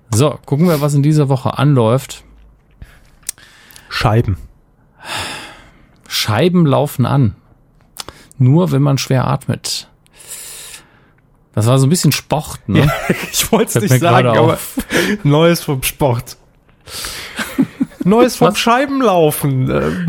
So, 0.09 0.37
gucken 0.45 0.67
wir, 0.67 0.81
was 0.81 0.95
in 0.95 1.03
dieser 1.03 1.29
Woche 1.29 1.57
anläuft. 1.59 2.23
Scheiben. 3.87 4.37
Scheiben 6.07 6.65
laufen 6.65 7.05
an. 7.05 7.35
Nur 8.39 8.71
wenn 8.71 8.81
man 8.81 8.97
schwer 8.97 9.27
atmet. 9.27 9.87
Das 11.53 11.67
war 11.67 11.77
so 11.77 11.85
ein 11.85 11.89
bisschen 11.89 12.11
Sport, 12.11 12.67
ne? 12.67 12.79
Ja, 12.79 13.15
ich 13.31 13.51
wollte 13.51 13.77
es 13.77 13.91
nicht 13.91 14.01
sagen, 14.01 14.27
aber 14.27 14.57
Neues 15.23 15.61
vom 15.61 15.83
Sport. 15.83 16.37
Neues 18.03 18.37
vom 18.37 18.47
Was? 18.47 18.57
Scheibenlaufen. 18.57 20.07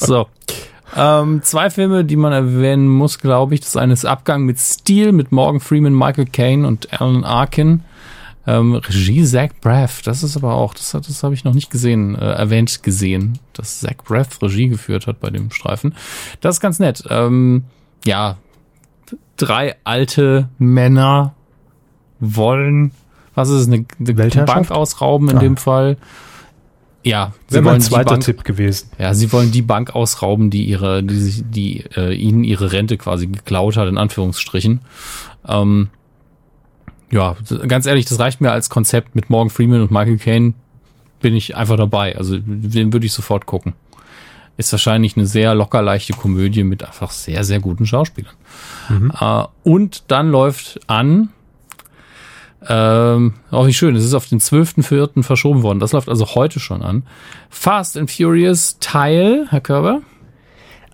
So. 0.00 0.26
Ähm, 0.96 1.42
zwei 1.42 1.70
Filme, 1.70 2.04
die 2.04 2.16
man 2.16 2.32
erwähnen 2.32 2.88
muss, 2.88 3.18
glaube 3.18 3.54
ich. 3.54 3.60
Das 3.60 3.76
eine 3.76 3.92
ist 3.92 4.06
Abgang 4.06 4.44
mit 4.44 4.58
Steel 4.58 5.12
mit 5.12 5.32
Morgan 5.32 5.60
Freeman, 5.60 5.94
Michael 5.94 6.26
Caine 6.26 6.66
und 6.66 6.92
Alan 7.00 7.24
Arkin. 7.24 7.82
Ähm, 8.46 8.74
Regie 8.74 9.24
Zach 9.24 9.48
Braff, 9.60 10.02
das 10.02 10.22
ist 10.22 10.36
aber 10.36 10.54
auch, 10.54 10.72
das, 10.72 10.92
das 10.92 11.24
habe 11.24 11.34
ich 11.34 11.42
noch 11.42 11.52
nicht 11.52 11.68
gesehen, 11.68 12.14
äh, 12.14 12.30
erwähnt 12.30 12.84
gesehen, 12.84 13.40
dass 13.52 13.80
Zach 13.80 13.96
Braff 14.04 14.40
Regie 14.40 14.68
geführt 14.68 15.08
hat 15.08 15.18
bei 15.18 15.30
dem 15.30 15.50
Streifen. 15.50 15.96
Das 16.40 16.56
ist 16.56 16.60
ganz 16.60 16.78
nett. 16.78 17.02
Ähm, 17.10 17.64
ja, 18.04 18.36
drei 19.36 19.74
alte 19.82 20.48
Männer 20.58 21.34
wollen, 22.20 22.92
was 23.34 23.48
ist 23.48 23.62
es, 23.62 23.66
eine, 23.66 23.84
eine 23.98 24.44
Bank 24.44 24.70
ausrauben 24.70 25.28
in 25.28 25.38
ah. 25.38 25.40
dem 25.40 25.56
Fall. 25.56 25.96
Ja, 27.06 27.32
sie 27.46 27.54
wollen 27.56 27.64
mein 27.64 27.80
zweiter 27.80 28.10
Bank, 28.10 28.24
Tipp 28.24 28.42
gewesen. 28.42 28.90
Ja, 28.98 29.14
sie 29.14 29.32
wollen 29.32 29.52
die 29.52 29.62
Bank 29.62 29.94
ausrauben, 29.94 30.50
die 30.50 30.64
ihre, 30.64 31.04
die, 31.04 31.14
sich, 31.14 31.44
die 31.48 31.84
äh, 31.96 32.12
ihnen 32.12 32.42
ihre 32.42 32.72
Rente 32.72 32.96
quasi 32.96 33.28
geklaut 33.28 33.76
hat, 33.76 33.88
in 33.88 33.96
Anführungsstrichen. 33.96 34.80
Ähm, 35.46 35.88
ja, 37.12 37.36
ganz 37.68 37.86
ehrlich, 37.86 38.06
das 38.06 38.18
reicht 38.18 38.40
mir 38.40 38.50
als 38.50 38.70
Konzept 38.70 39.14
mit 39.14 39.30
Morgan 39.30 39.50
Freeman 39.50 39.82
und 39.82 39.92
Michael 39.92 40.18
Caine. 40.18 40.54
Bin 41.20 41.36
ich 41.36 41.54
einfach 41.54 41.76
dabei. 41.76 42.18
Also 42.18 42.38
den 42.38 42.92
würde 42.92 43.06
ich 43.06 43.12
sofort 43.12 43.46
gucken. 43.46 43.74
Ist 44.56 44.72
wahrscheinlich 44.72 45.16
eine 45.16 45.28
sehr 45.28 45.54
locker 45.54 45.82
leichte 45.82 46.12
Komödie 46.12 46.64
mit 46.64 46.82
einfach 46.84 47.12
sehr, 47.12 47.44
sehr 47.44 47.60
guten 47.60 47.86
Schauspielern. 47.86 48.34
Mhm. 48.88 49.12
Äh, 49.20 49.44
und 49.62 50.10
dann 50.10 50.32
läuft 50.32 50.80
an, 50.88 51.28
ähm, 52.68 53.34
auch 53.50 53.66
wie 53.66 53.74
schön, 53.74 53.94
es 53.96 54.04
ist 54.04 54.14
auf 54.14 54.28
den 54.28 54.40
12.04. 54.40 55.22
verschoben 55.22 55.62
worden. 55.62 55.78
Das 55.78 55.92
läuft 55.92 56.08
also 56.08 56.34
heute 56.34 56.60
schon 56.60 56.82
an. 56.82 57.04
Fast 57.50 57.96
and 57.96 58.10
Furious 58.10 58.78
Teil, 58.80 59.46
Herr 59.50 59.60
Körber? 59.60 60.02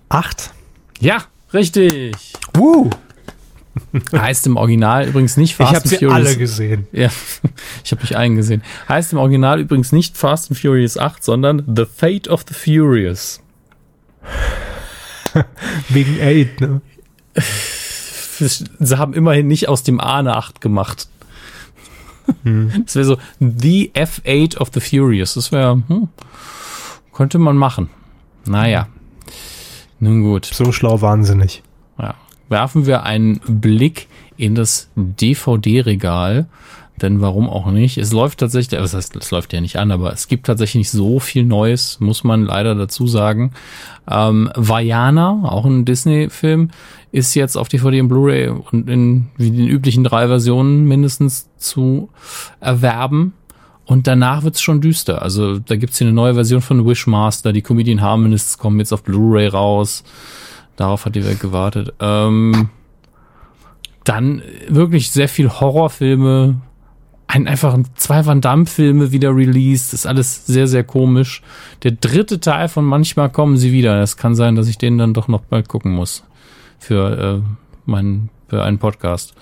Acht. 0.09 0.51
Ja, 0.99 1.23
richtig. 1.53 2.15
Woo. 2.53 2.89
Heißt 4.15 4.45
im 4.45 4.57
Original 4.57 5.07
übrigens 5.07 5.35
nicht 5.35 5.55
Fast 5.55 5.71
ich 5.71 5.77
and 5.77 5.87
Furious. 5.87 5.99
Ich 5.99 6.09
habe 6.09 6.27
alle 6.27 6.37
gesehen. 6.37 6.87
Ja, 6.91 7.09
ich 7.83 7.91
habe 7.91 8.01
mich 8.01 8.15
einen 8.15 8.35
gesehen. 8.35 8.61
Heißt 8.87 9.13
im 9.13 9.19
Original 9.19 9.59
übrigens 9.59 9.91
nicht 9.91 10.17
Fast 10.17 10.51
and 10.51 10.59
Furious 10.59 10.97
8, 10.97 11.23
sondern 11.23 11.63
The 11.75 11.85
Fate 11.85 12.27
of 12.27 12.45
the 12.47 12.53
Furious. 12.53 13.41
Wegen 15.89 16.19
8, 16.21 16.61
ne? 16.61 16.81
Sie 18.39 18.97
haben 18.97 19.13
immerhin 19.13 19.47
nicht 19.47 19.69
aus 19.69 19.83
dem 19.83 19.99
A 19.99 20.19
eine 20.19 20.35
8 20.35 20.61
gemacht. 20.61 21.07
Hm. 22.43 22.83
Das 22.85 22.95
wäre 22.95 23.05
so 23.05 23.17
The 23.39 23.91
F8 23.93 24.57
of 24.57 24.69
the 24.73 24.79
Furious. 24.79 25.33
Das 25.33 25.51
wäre, 25.51 25.81
hm, 25.87 26.09
könnte 27.13 27.39
man 27.39 27.57
machen. 27.57 27.89
Naja. 28.45 28.87
Nun 29.99 30.23
gut. 30.23 30.45
So 30.45 30.71
schlau 30.71 31.01
wahnsinnig. 31.01 31.63
Ja. 31.97 32.15
Werfen 32.49 32.85
wir 32.85 33.03
einen 33.03 33.39
Blick 33.47 34.07
in 34.37 34.55
das 34.55 34.89
DVD-Regal. 34.95 36.47
Denn 37.03 37.19
warum 37.19 37.49
auch 37.49 37.69
nicht? 37.69 37.97
Es 37.97 38.13
läuft 38.13 38.39
tatsächlich, 38.39 38.79
das 38.79 38.93
heißt, 38.93 39.17
es 39.17 39.29
läuft 39.29 39.51
ja 39.51 39.59
nicht 39.59 39.75
an, 39.75 39.91
aber 39.91 40.13
es 40.13 40.29
gibt 40.29 40.45
tatsächlich 40.45 40.75
nicht 40.75 40.91
so 40.91 41.19
viel 41.19 41.43
Neues, 41.43 41.99
muss 41.99 42.23
man 42.23 42.45
leider 42.45 42.75
dazu 42.75 43.07
sagen. 43.07 43.51
Ähm, 44.09 44.49
Vajana, 44.55 45.41
auch 45.43 45.65
ein 45.65 45.83
Disney-Film, 45.83 46.69
ist 47.11 47.35
jetzt 47.35 47.57
auf 47.57 47.67
DVD 47.67 47.99
und 47.99 48.07
Blu-ray 48.07 48.47
und 48.47 48.89
in 48.89 49.27
wie 49.35 49.51
den 49.51 49.67
üblichen 49.67 50.05
drei 50.05 50.27
Versionen 50.27 50.85
mindestens 50.85 51.49
zu 51.57 52.07
erwerben. 52.61 53.33
Und 53.83 54.07
danach 54.07 54.43
wird's 54.43 54.61
schon 54.61 54.79
düster. 54.79 55.21
Also 55.21 55.59
da 55.59 55.75
gibt's 55.75 55.97
hier 55.97 56.07
eine 56.07 56.15
neue 56.15 56.35
Version 56.35 56.61
von 56.61 56.87
Wishmaster. 56.87 57.51
Die 57.51 57.61
Comedian 57.61 57.99
Harmonists 57.99 58.57
kommen 58.57 58.79
jetzt 58.79 58.93
auf 58.93 59.03
Blu-ray 59.03 59.49
raus. 59.49 60.05
Darauf 60.77 61.03
hat 61.03 61.15
die 61.15 61.25
Welt 61.25 61.41
gewartet. 61.41 61.93
Ähm, 61.99 62.69
dann 64.05 64.41
wirklich 64.69 65.11
sehr 65.11 65.27
viel 65.27 65.49
Horrorfilme. 65.49 66.61
Ein, 67.33 67.47
einfach 67.47 67.75
zwei 67.95 68.27
Van 68.27 68.41
Damme-Filme 68.41 69.11
wieder 69.11 69.35
released. 69.35 69.91
Das 69.91 70.01
ist 70.01 70.05
alles 70.05 70.45
sehr, 70.45 70.67
sehr 70.67 70.83
komisch. 70.83 71.41
Der 71.81 71.89
dritte 71.89 72.39
Teil 72.39 72.69
von 72.69 72.85
Manchmal 72.85 73.31
kommen 73.31 73.57
sie 73.57 73.71
wieder. 73.71 74.03
Es 74.03 74.17
kann 74.17 74.35
sein, 74.35 74.55
dass 74.55 74.67
ich 74.67 74.77
den 74.77 74.99
dann 74.99 75.15
doch 75.15 75.27
noch 75.27 75.41
bald 75.41 75.67
gucken 75.67 75.93
muss 75.93 76.23
für 76.77 77.41
äh, 77.43 77.89
meinen 77.89 78.29
für 78.49 78.61
einen 78.61 78.77
Podcast. 78.77 79.33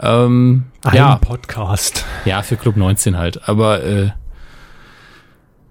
Ähm, 0.00 0.64
Ein 0.82 0.96
ja, 0.96 1.16
Podcast. 1.18 2.04
Ja, 2.24 2.42
für 2.42 2.56
Club 2.56 2.76
19 2.76 3.16
halt. 3.16 3.48
Aber 3.48 3.84
äh, 3.84 4.10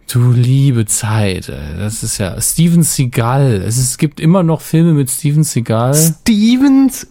du 0.10 0.32
liebe 0.32 0.86
Zeit, 0.86 1.50
äh, 1.50 1.78
das 1.78 2.04
ist 2.04 2.20
ja 2.20 2.40
Steven 2.40 2.84
Seagal. 2.84 3.62
Es, 3.66 3.78
ist, 3.78 3.90
es 3.90 3.98
gibt 3.98 4.22
immer 4.22 4.44
noch 4.44 4.62
Filme 4.62 4.94
mit 4.94 5.10
Steven 5.10 5.44
Seagal. 5.44 5.94
Stevens. 5.94 7.08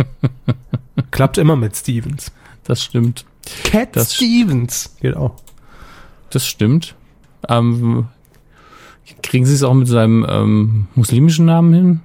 Klappt 1.10 1.36
immer 1.36 1.56
mit 1.56 1.76
Stevens. 1.76 2.32
Das 2.66 2.82
stimmt. 2.82 3.24
Cat 3.64 3.94
das 3.94 4.14
Stevens. 4.14 4.96
Geht 5.00 5.16
auch. 5.16 5.34
Das 6.30 6.46
stimmt. 6.46 6.96
Ähm, 7.48 8.08
kriegen 9.22 9.46
Sie 9.46 9.54
es 9.54 9.62
auch 9.62 9.74
mit 9.74 9.88
seinem 9.88 10.26
ähm, 10.28 10.88
muslimischen 10.94 11.46
Namen 11.46 11.72
hin? 11.72 12.00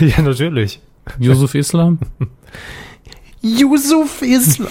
ja, 0.00 0.20
natürlich. 0.20 0.80
Yusuf 1.18 1.54
Islam? 1.54 1.98
Yusuf 3.40 4.22
Islam. 4.22 4.68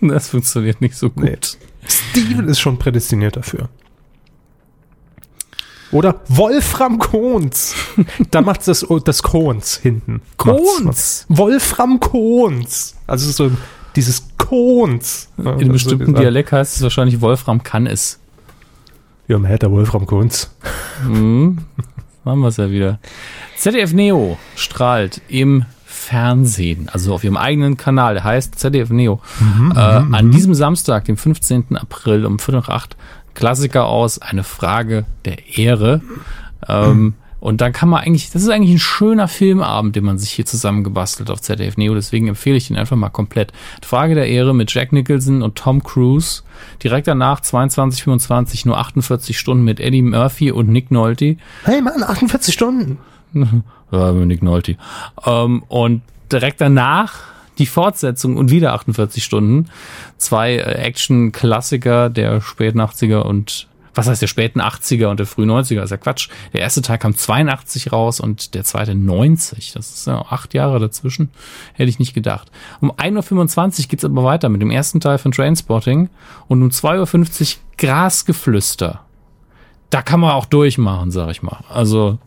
Das 0.00 0.28
funktioniert 0.28 0.80
nicht 0.80 0.96
so 0.96 1.10
gut. 1.10 1.24
Nee. 1.24 1.38
Steven 1.86 2.48
ist 2.48 2.60
schon 2.60 2.78
prädestiniert 2.78 3.36
dafür. 3.36 3.68
Oder 5.92 6.22
Wolfram 6.28 6.98
Kohns. 6.98 7.74
da 8.30 8.40
macht 8.42 8.66
das, 8.66 8.84
das 9.04 9.22
Kohns 9.22 9.76
hinten. 9.76 10.22
Kohns? 10.36 11.24
Wolfram 11.28 12.00
Kohns. 12.00 12.96
Also 13.06 13.30
so 13.30 13.56
dieses 13.96 14.28
Kohns. 14.36 15.28
In 15.38 15.46
einem 15.46 15.72
bestimmten 15.72 16.14
so 16.14 16.20
Dialekt 16.20 16.52
heißt 16.52 16.76
es 16.76 16.82
wahrscheinlich 16.82 17.20
Wolfram 17.20 17.62
kann 17.62 17.86
es. 17.86 18.20
Ja, 19.28 19.38
man 19.38 19.50
hätte 19.50 19.70
Wolfram 19.70 20.06
Kohns. 20.06 20.54
Mhm. 21.08 21.58
Machen 22.24 22.40
wir 22.40 22.48
es 22.48 22.56
ja 22.56 22.70
wieder. 22.70 22.98
ZDF 23.56 23.92
Neo 23.92 24.38
strahlt 24.56 25.20
im 25.28 25.64
Fernsehen, 25.84 26.88
also 26.92 27.14
auf 27.14 27.24
ihrem 27.24 27.36
eigenen 27.36 27.76
Kanal, 27.76 28.14
der 28.14 28.24
heißt 28.24 28.58
ZDF 28.58 28.90
Neo, 28.90 29.20
mhm, 29.40 29.72
äh, 29.76 30.00
mhm, 30.00 30.14
an 30.14 30.26
mhm. 30.26 30.30
diesem 30.32 30.54
Samstag, 30.54 31.06
dem 31.06 31.16
15. 31.16 31.76
April 31.76 32.26
um 32.26 32.38
4 32.38 32.54
nach 32.54 32.68
8, 32.68 32.96
Klassiker 33.34 33.86
aus, 33.86 34.20
eine 34.20 34.44
Frage 34.44 35.06
der 35.24 35.56
Ehre. 35.56 36.02
Ähm, 36.68 37.14
und 37.44 37.60
dann 37.60 37.74
kann 37.74 37.90
man 37.90 38.02
eigentlich, 38.02 38.30
das 38.30 38.40
ist 38.40 38.48
eigentlich 38.48 38.70
ein 38.70 38.78
schöner 38.78 39.28
Filmabend, 39.28 39.94
den 39.94 40.04
man 40.04 40.16
sich 40.16 40.30
hier 40.30 40.46
zusammengebastelt 40.46 41.30
auf 41.30 41.42
ZDF 41.42 41.76
Neo. 41.76 41.94
Deswegen 41.94 42.28
empfehle 42.28 42.56
ich 42.56 42.68
den 42.68 42.78
einfach 42.78 42.96
mal 42.96 43.10
komplett. 43.10 43.52
Frage 43.82 44.14
der 44.14 44.28
Ehre 44.28 44.54
mit 44.54 44.72
Jack 44.72 44.92
Nicholson 44.92 45.42
und 45.42 45.54
Tom 45.54 45.82
Cruise. 45.82 46.42
Direkt 46.82 47.06
danach 47.06 47.40
22, 47.40 48.64
nur 48.64 48.78
48 48.78 49.38
Stunden 49.38 49.62
mit 49.62 49.78
Eddie 49.78 50.00
Murphy 50.00 50.52
und 50.52 50.70
Nick 50.70 50.90
Nolte. 50.90 51.36
Hey 51.64 51.82
Mann, 51.82 52.02
48 52.02 52.54
Stunden. 52.54 52.96
Nick 53.34 54.42
Nolte. 54.42 54.78
Ähm, 55.26 55.64
und 55.68 56.00
direkt 56.32 56.62
danach 56.62 57.24
die 57.58 57.66
Fortsetzung 57.66 58.38
und 58.38 58.52
wieder 58.52 58.72
48 58.72 59.22
Stunden. 59.22 59.66
Zwei 60.16 60.54
äh, 60.54 60.60
Action-Klassiker 60.60 62.08
der 62.08 62.40
späten 62.40 62.80
80er 62.80 63.20
und 63.20 63.68
was 63.94 64.08
heißt 64.08 64.22
der 64.22 64.26
späten 64.26 64.60
80er 64.60 65.06
und 65.06 65.18
der 65.18 65.26
frühen 65.26 65.50
90er, 65.50 65.82
ist 65.82 65.90
ja 65.90 65.96
Quatsch. 65.96 66.28
Der 66.52 66.60
erste 66.60 66.82
Teil 66.82 66.98
kam 66.98 67.16
82 67.16 67.92
raus 67.92 68.20
und 68.20 68.54
der 68.54 68.64
zweite 68.64 68.94
90. 68.94 69.72
Das 69.72 69.90
ist 69.90 70.06
ja 70.06 70.20
acht 70.22 70.54
Jahre 70.54 70.80
dazwischen. 70.80 71.30
Hätte 71.72 71.90
ich 71.90 71.98
nicht 71.98 72.14
gedacht. 72.14 72.50
Um 72.80 72.92
1.25 72.92 73.80
Uhr 73.80 73.88
geht's 73.88 74.04
aber 74.04 74.24
weiter 74.24 74.48
mit 74.48 74.60
dem 74.60 74.70
ersten 74.70 75.00
Teil 75.00 75.18
von 75.18 75.32
Trainspotting 75.32 76.08
und 76.48 76.62
um 76.62 76.68
2.50 76.68 77.56
Uhr 77.56 77.60
Grasgeflüster. 77.78 79.00
Da 79.90 80.02
kann 80.02 80.20
man 80.20 80.32
auch 80.32 80.46
durchmachen, 80.46 81.10
sag 81.10 81.30
ich 81.30 81.42
mal. 81.42 81.58
Also 81.68 82.18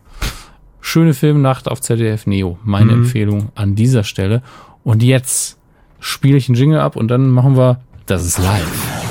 schöne 0.80 1.14
Filmnacht 1.14 1.68
auf 1.68 1.80
ZDF 1.80 2.26
Neo. 2.26 2.58
Meine 2.64 2.92
mhm. 2.92 3.02
Empfehlung 3.02 3.52
an 3.54 3.74
dieser 3.74 4.04
Stelle. 4.04 4.42
Und 4.84 5.02
jetzt 5.02 5.58
spiele 6.00 6.36
ich 6.38 6.48
einen 6.48 6.56
Jingle 6.56 6.80
ab 6.80 6.96
und 6.96 7.08
dann 7.08 7.28
machen 7.28 7.56
wir, 7.56 7.80
das 8.06 8.24
ist 8.24 8.38
live. 8.38 9.07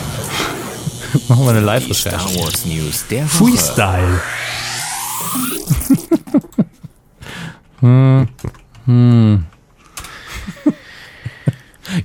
Machen 1.27 1.43
wir 1.43 1.49
eine 1.51 1.59
Live-Recherche. 1.61 2.29
Star 2.29 2.43
Wars 2.43 2.65
News 2.65 3.05
der 3.07 3.23
Woche. 3.23 3.29
Freestyle. 3.29 4.21
hm. 7.81 8.27
Hm. 8.85 9.45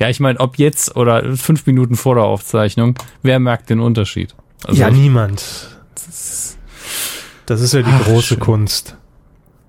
ja, 0.01 0.09
ich 0.09 0.21
meine, 0.21 0.41
ob 0.41 0.59
jetzt 0.59 0.97
oder 0.97 1.37
fünf 1.37 1.67
Minuten 1.67 1.97
vor 1.97 2.15
der 2.17 2.25
Aufzeichnung, 2.25 2.97
wer 3.23 3.39
merkt 3.39 3.71
den 3.71 3.81
Unterschied? 3.81 4.35
Also, 4.65 4.81
ja, 4.81 4.91
niemand. 4.91 5.69
Das 7.47 7.61
ist 7.61 7.75
ja 7.75 7.83
die 7.83 7.91
Ach, 7.91 8.05
große 8.05 8.29
schön. 8.29 8.41
Kunst. 8.41 8.97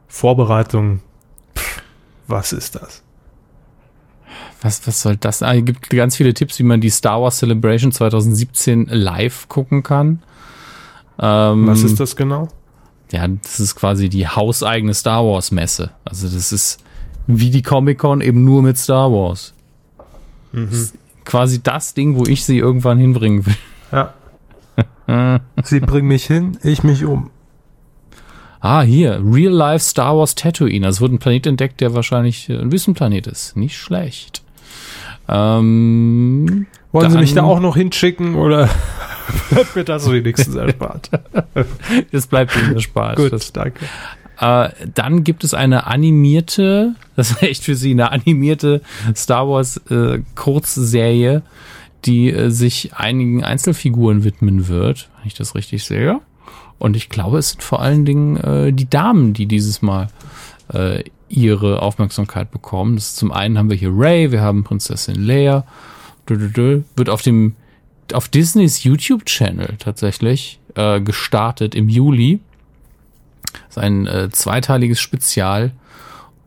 Vorbereitung. 0.08 1.02
Pff, 1.58 1.82
was 2.28 2.54
ist 2.54 2.76
das? 2.76 3.04
Was, 4.64 4.88
was 4.88 5.02
soll 5.02 5.18
das? 5.18 5.44
Ah, 5.44 5.54
es 5.54 5.66
gibt 5.66 5.90
ganz 5.90 6.16
viele 6.16 6.34
Tipps, 6.34 6.58
wie 6.58 6.64
man 6.64 6.82
die 6.82 6.90
Star 6.90 7.22
Wars 7.22 7.38
Celebration 7.38 7.92
2017 7.92 8.88
live 8.90 9.48
gucken 9.50 9.84
kann. 9.84 10.24
Ähm, 11.20 11.68
was 11.68 11.84
ist 11.84 12.00
das 12.00 12.16
genau? 12.16 12.48
ja, 13.14 13.28
das 13.28 13.60
ist 13.60 13.76
quasi 13.76 14.10
die 14.10 14.28
hauseigene 14.28 14.94
Star 14.96 15.24
Wars 15.24 15.52
Messe. 15.52 15.92
Also 16.04 16.28
das 16.28 16.52
ist 16.52 16.84
wie 17.28 17.52
die 17.52 17.62
Comic 17.62 18.00
Con 18.00 18.22
eben 18.22 18.44
nur 18.44 18.64
mit 18.64 18.78
Star 18.78 19.12
Wars. 19.12 19.54
Mhm. 20.52 20.90
quasi 21.26 21.64
das 21.64 21.96
Ding, 21.96 22.16
wo 22.16 22.26
ich 22.26 22.46
sie 22.46 22.58
irgendwann 22.58 22.98
hinbringen 22.98 23.46
will. 23.46 23.56
Ja. 25.08 25.40
sie 25.64 25.80
bringen 25.82 26.08
mich 26.08 26.26
hin, 26.26 26.58
ich 26.64 26.82
mich 26.84 27.06
um. 27.06 27.30
Ah, 28.60 28.82
hier, 28.82 29.22
Real 29.24 29.52
Life 29.54 29.86
Star 29.86 30.18
Wars 30.18 30.34
Tatooine. 30.34 30.88
Also 30.88 30.98
es 30.98 31.02
wurde 31.02 31.16
ein 31.16 31.20
Planet 31.20 31.46
entdeckt, 31.46 31.82
der 31.82 31.94
wahrscheinlich 31.94 32.50
ein 32.50 32.72
Wüstenplanet 32.72 33.28
ist. 33.28 33.56
Nicht 33.56 33.78
schlecht. 33.78 34.43
Ähm, 35.28 36.68
Wollen 36.92 37.12
Sie 37.12 37.18
mich 37.18 37.34
da 37.34 37.44
auch 37.44 37.60
noch 37.60 37.76
hinschicken 37.76 38.36
oder 38.36 38.70
bleibt 39.50 39.76
mir 39.76 39.84
das 39.84 40.12
wenigstens 40.12 40.56
erspart? 40.56 41.10
das 42.12 42.28
bleibt 42.28 42.56
Ihnen 42.56 42.76
erspart. 42.76 43.18
Gut, 43.18 43.34
das, 43.34 43.52
danke. 43.52 43.86
Äh, 44.40 44.70
dann 44.94 45.24
gibt 45.24 45.44
es 45.44 45.54
eine 45.54 45.88
animierte, 45.88 46.96
das 47.16 47.32
ist 47.32 47.44
echt 47.44 47.64
für 47.64 47.76
Sie, 47.76 47.92
eine 47.92 48.12
animierte 48.12 48.82
Star 49.16 49.48
Wars 49.48 49.78
äh, 49.90 50.20
Kurzserie, 50.36 51.42
die 52.06 52.32
äh, 52.32 52.50
sich 52.50 52.94
einigen 52.96 53.44
Einzelfiguren 53.44 54.24
widmen 54.24 54.68
wird, 54.68 55.10
wenn 55.18 55.28
ich 55.28 55.36
das 55.36 55.56
richtig 55.56 55.84
sehe. 55.84 56.20
Und 56.80 56.98
ich 56.98 57.10
glaube, 57.10 57.38
es 57.38 57.52
sind 57.52 57.64
vor 57.64 57.82
allen 57.82 58.04
Dingen 58.04 58.38
äh, 58.38 58.74
die 58.74 58.90
Damen, 58.90 59.34
die 59.34 59.46
dieses 59.46 59.82
Mal 59.82 60.10
äh, 60.74 61.04
ihre 61.34 61.82
Aufmerksamkeit 61.82 62.52
bekommen. 62.52 62.96
Das 62.96 63.08
ist 63.08 63.18
zum 63.18 63.32
einen 63.32 63.58
haben 63.58 63.70
wir 63.70 63.78
hier 63.78 63.92
Ray, 63.92 64.32
wir 64.32 64.42
haben 64.42 64.64
Prinzessin 64.64 65.16
Leia. 65.16 65.66
Wird 66.28 67.10
auf 67.10 67.22
dem 67.22 67.56
auf 68.14 68.28
Disneys 68.28 68.84
YouTube-Channel 68.84 69.76
tatsächlich 69.80 70.60
äh, 70.76 71.02
gestartet 71.02 71.74
im 71.74 71.90
Juli. 71.90 72.40
Das 73.52 73.78
ist 73.78 73.84
ein 73.84 74.08
äh, 74.08 74.30
zweiteiliges 74.30 75.00
Spezial 75.00 75.72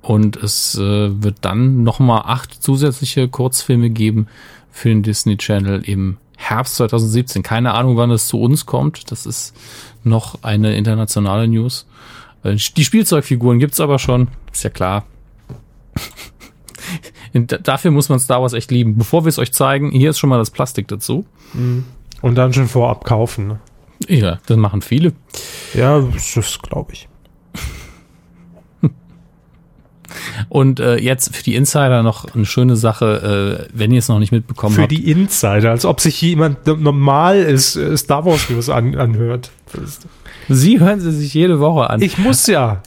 und 0.03 0.37
es 0.37 0.77
äh, 0.77 1.23
wird 1.23 1.39
dann 1.41 1.83
nochmal 1.83 2.23
acht 2.25 2.63
zusätzliche 2.63 3.29
Kurzfilme 3.29 3.91
geben 3.91 4.29
für 4.71 4.89
den 4.89 5.03
Disney 5.03 5.37
Channel 5.37 5.83
im 5.85 6.19
Herbst 6.37 6.77
2017. 6.77 7.43
Keine 7.43 7.75
Ahnung, 7.75 7.97
wann 7.97 8.11
es 8.11 8.29
zu 8.29 8.41
uns 8.41 8.67
kommt. 8.67 9.11
Das 9.11 9.27
ist 9.27 9.57
noch 10.05 10.43
eine 10.43 10.77
internationale 10.77 11.49
News. 11.49 11.87
Die 12.45 12.85
Spielzeugfiguren 12.85 13.59
gibt's 13.59 13.81
aber 13.81 13.99
schon, 13.99 14.29
ist 14.53 14.63
ja 14.65 14.71
klar. 14.71 15.05
Dafür 17.63 17.91
muss 17.91 18.09
man 18.09 18.19
Star 18.19 18.41
Wars 18.41 18.53
echt 18.53 18.71
lieben. 18.71 18.97
Bevor 18.97 19.25
wir 19.25 19.29
es 19.29 19.39
euch 19.39 19.53
zeigen, 19.53 19.91
hier 19.91 20.11
ist 20.11 20.19
schon 20.19 20.31
mal 20.31 20.39
das 20.39 20.51
Plastik 20.51 20.89
dazu. 20.89 21.27
Mhm. 21.53 21.85
Und 22.23 22.37
dann 22.37 22.53
schon 22.53 22.69
vorab 22.69 23.05
kaufen. 23.05 23.49
Ne? 23.49 23.61
Ja, 24.09 24.39
das 24.47 24.57
machen 24.57 24.83
viele. 24.83 25.13
Ja, 25.75 26.01
das 26.01 26.59
glaube 26.63 26.93
ich. 26.93 27.09
Und 30.49 30.81
äh, 30.81 30.97
jetzt 30.97 31.35
für 31.35 31.43
die 31.43 31.55
Insider 31.57 32.03
noch 32.03 32.35
eine 32.35 32.47
schöne 32.47 32.77
Sache, 32.77 33.69
äh, 33.69 33.77
wenn 33.77 33.93
ihr 33.93 33.99
es 33.99 34.09
noch 34.09 34.19
nicht 34.19 34.33
mitbekommen 34.33 34.75
für 34.75 34.83
habt. 34.83 34.93
Für 34.93 34.99
die 34.99 35.11
Insider, 35.11 35.71
als 35.71 35.85
ob 35.85 36.01
sich 36.01 36.21
jemand 36.23 36.67
normal 36.67 37.39
ist, 37.39 37.77
äh, 37.77 37.97
Star 37.97 38.25
Wars 38.25 38.49
News 38.49 38.71
an, 38.71 38.95
anhört. 38.95 39.51
Sie 40.49 40.81
hören 40.81 41.01
sie 41.01 41.13
sich 41.13 41.35
jede 41.35 41.61
Woche 41.61 41.91
an. 41.91 42.03
Ich 42.03 42.19
muss 42.19 42.47
ja. 42.47 42.83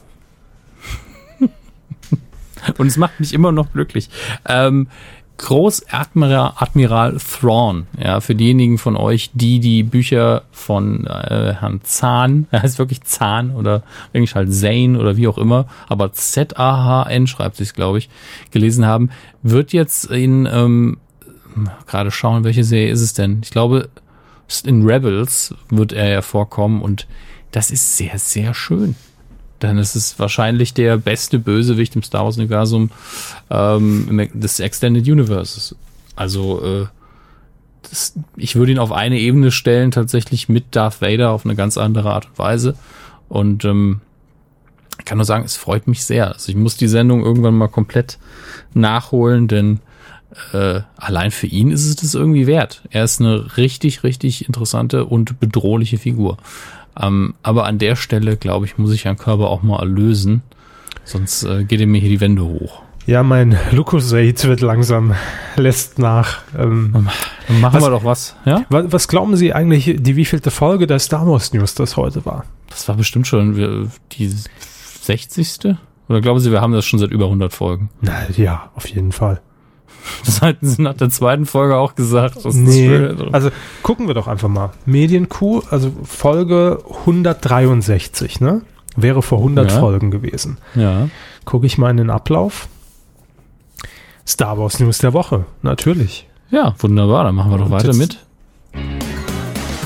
Und 2.77 2.87
es 2.87 2.97
macht 2.97 3.19
mich 3.19 3.33
immer 3.33 3.51
noch 3.51 3.71
glücklich. 3.73 4.09
Ähm, 4.45 4.87
Großadmiral 5.39 6.53
Admiral 6.57 7.17
Thrawn, 7.17 7.87
ja, 7.97 8.19
für 8.19 8.35
diejenigen 8.35 8.77
von 8.77 8.97
euch, 8.97 9.31
die 9.33 9.61
die 9.61 9.83
Bücher 9.83 10.43
von 10.51 11.07
äh, 11.07 11.55
Herrn 11.57 11.79
Zahn, 11.83 12.47
er 12.51 12.61
heißt 12.61 12.77
wirklich 12.77 13.03
Zahn 13.03 13.55
oder 13.55 13.83
eigentlich 14.13 14.35
halt 14.35 14.53
Zane 14.53 14.99
oder 14.99 15.15
wie 15.15 15.29
auch 15.29 15.37
immer, 15.37 15.65
aber 15.87 16.11
Z-A-H-N 16.11 17.25
schreibt 17.25 17.55
sich, 17.55 17.73
glaube 17.73 17.99
ich, 17.99 18.09
gelesen 18.51 18.85
haben, 18.85 19.11
wird 19.41 19.71
jetzt 19.71 20.11
in, 20.11 20.45
ähm, 20.51 20.97
gerade 21.87 22.11
schauen, 22.11 22.43
welche 22.43 22.65
Serie 22.65 22.91
ist 22.91 23.01
es 23.01 23.13
denn? 23.13 23.39
Ich 23.41 23.51
glaube, 23.51 23.87
in 24.65 24.85
Rebels 24.85 25.55
wird 25.69 25.93
er 25.93 26.09
ja 26.09 26.21
vorkommen 26.21 26.81
und 26.81 27.07
das 27.51 27.71
ist 27.71 27.97
sehr, 27.97 28.17
sehr 28.19 28.53
schön. 28.53 28.95
Denn 29.61 29.77
es 29.77 29.95
ist 29.95 30.19
wahrscheinlich 30.19 30.73
der 30.73 30.97
beste 30.97 31.37
Bösewicht 31.37 31.95
im 31.95 32.03
Star 32.03 32.23
Wars-Universum 32.23 32.91
ähm, 33.49 34.29
des 34.33 34.59
Extended 34.59 35.05
Universes. 35.07 35.75
Also 36.15 36.63
äh, 36.63 36.87
das, 37.89 38.13
ich 38.37 38.55
würde 38.55 38.71
ihn 38.71 38.79
auf 38.79 38.91
eine 38.91 39.19
Ebene 39.19 39.51
stellen, 39.51 39.91
tatsächlich 39.91 40.49
mit 40.49 40.75
Darth 40.75 41.01
Vader 41.01 41.31
auf 41.31 41.45
eine 41.45 41.55
ganz 41.55 41.77
andere 41.77 42.13
Art 42.13 42.27
und 42.27 42.39
Weise. 42.39 42.75
Und 43.27 43.65
ähm, 43.65 44.01
ich 44.97 45.05
kann 45.05 45.17
nur 45.17 45.25
sagen, 45.25 45.45
es 45.45 45.57
freut 45.57 45.87
mich 45.87 46.03
sehr. 46.03 46.31
Also 46.33 46.49
ich 46.49 46.57
muss 46.57 46.77
die 46.77 46.87
Sendung 46.87 47.23
irgendwann 47.23 47.55
mal 47.55 47.67
komplett 47.67 48.17
nachholen, 48.73 49.47
denn 49.47 49.79
äh, 50.53 50.81
allein 50.97 51.31
für 51.31 51.47
ihn 51.47 51.71
ist 51.71 51.85
es 51.85 51.95
das 51.95 52.13
irgendwie 52.13 52.47
wert. 52.47 52.83
Er 52.91 53.03
ist 53.03 53.19
eine 53.19 53.57
richtig, 53.57 54.03
richtig 54.03 54.45
interessante 54.45 55.05
und 55.05 55.39
bedrohliche 55.39 55.97
Figur. 55.97 56.37
Ähm, 56.99 57.33
aber 57.43 57.65
an 57.65 57.77
der 57.77 57.95
Stelle, 57.95 58.37
glaube 58.37 58.65
ich, 58.65 58.77
muss 58.77 58.93
ich 58.93 59.05
Herrn 59.05 59.17
Körber 59.17 59.49
auch 59.49 59.63
mal 59.63 59.79
erlösen. 59.79 60.41
Sonst 61.03 61.43
äh, 61.43 61.63
geht 61.63 61.79
ihm 61.79 61.91
mir 61.91 61.99
hier 61.99 62.09
die 62.09 62.21
Wände 62.21 62.43
hoch. 62.43 62.83
Ja, 63.05 63.23
mein 63.23 63.57
Lucozade 63.71 64.43
wird 64.43 64.61
langsam, 64.61 65.15
lässt 65.55 65.97
nach. 65.97 66.43
Ähm, 66.55 66.91
Dann 67.47 67.61
machen 67.61 67.73
was, 67.75 67.83
wir 67.83 67.89
doch 67.89 68.03
was. 68.03 68.35
Ja? 68.45 68.65
Was, 68.69 68.91
was, 68.91 69.07
glauben 69.07 69.35
Sie 69.35 69.51
eigentlich, 69.51 69.95
die 69.97 70.15
wievielte 70.15 70.51
Folge 70.51 70.85
der 70.85 70.99
Star 70.99 71.25
Wars 71.25 71.51
News 71.51 71.73
das 71.73 71.97
heute 71.97 72.25
war? 72.25 72.45
Das 72.69 72.87
war 72.87 72.95
bestimmt 72.95 73.25
schon 73.25 73.89
die 74.11 74.31
60. 75.01 75.75
Oder 76.07 76.21
glauben 76.21 76.39
Sie, 76.39 76.51
wir 76.51 76.61
haben 76.61 76.73
das 76.73 76.85
schon 76.85 76.99
seit 76.99 77.09
über 77.09 77.25
100 77.25 77.51
Folgen? 77.51 77.89
Na 78.01 78.29
ja, 78.35 78.69
auf 78.75 78.87
jeden 78.87 79.11
Fall. 79.11 79.41
Das 80.25 80.41
hatten 80.41 80.67
sie 80.67 80.81
nach 80.81 80.95
der 80.95 81.09
zweiten 81.09 81.45
Folge 81.45 81.77
auch 81.77 81.95
gesagt. 81.95 82.45
nee, 82.45 83.09
also 83.31 83.49
gucken 83.83 84.07
wir 84.07 84.13
doch 84.13 84.27
einfach 84.27 84.47
mal. 84.47 84.71
Medienkuh, 84.85 85.61
also 85.69 85.91
Folge 86.03 86.83
163, 87.01 88.41
ne? 88.41 88.61
Wäre 88.95 89.21
vor 89.21 89.39
100 89.39 89.71
ja. 89.71 89.79
Folgen 89.79 90.11
gewesen. 90.11 90.57
Ja. 90.75 91.09
Gucke 91.45 91.65
ich 91.65 91.77
mal 91.77 91.89
in 91.91 91.97
den 91.97 92.09
Ablauf. 92.09 92.67
Star 94.27 94.57
Wars 94.57 94.79
News 94.79 94.99
der 94.99 95.13
Woche, 95.13 95.45
natürlich. 95.61 96.27
Ja, 96.51 96.75
wunderbar, 96.79 97.23
dann 97.23 97.35
machen 97.35 97.51
wir 97.51 97.57
doch 97.57 97.71
weiter 97.71 97.95
mit. 97.95 98.19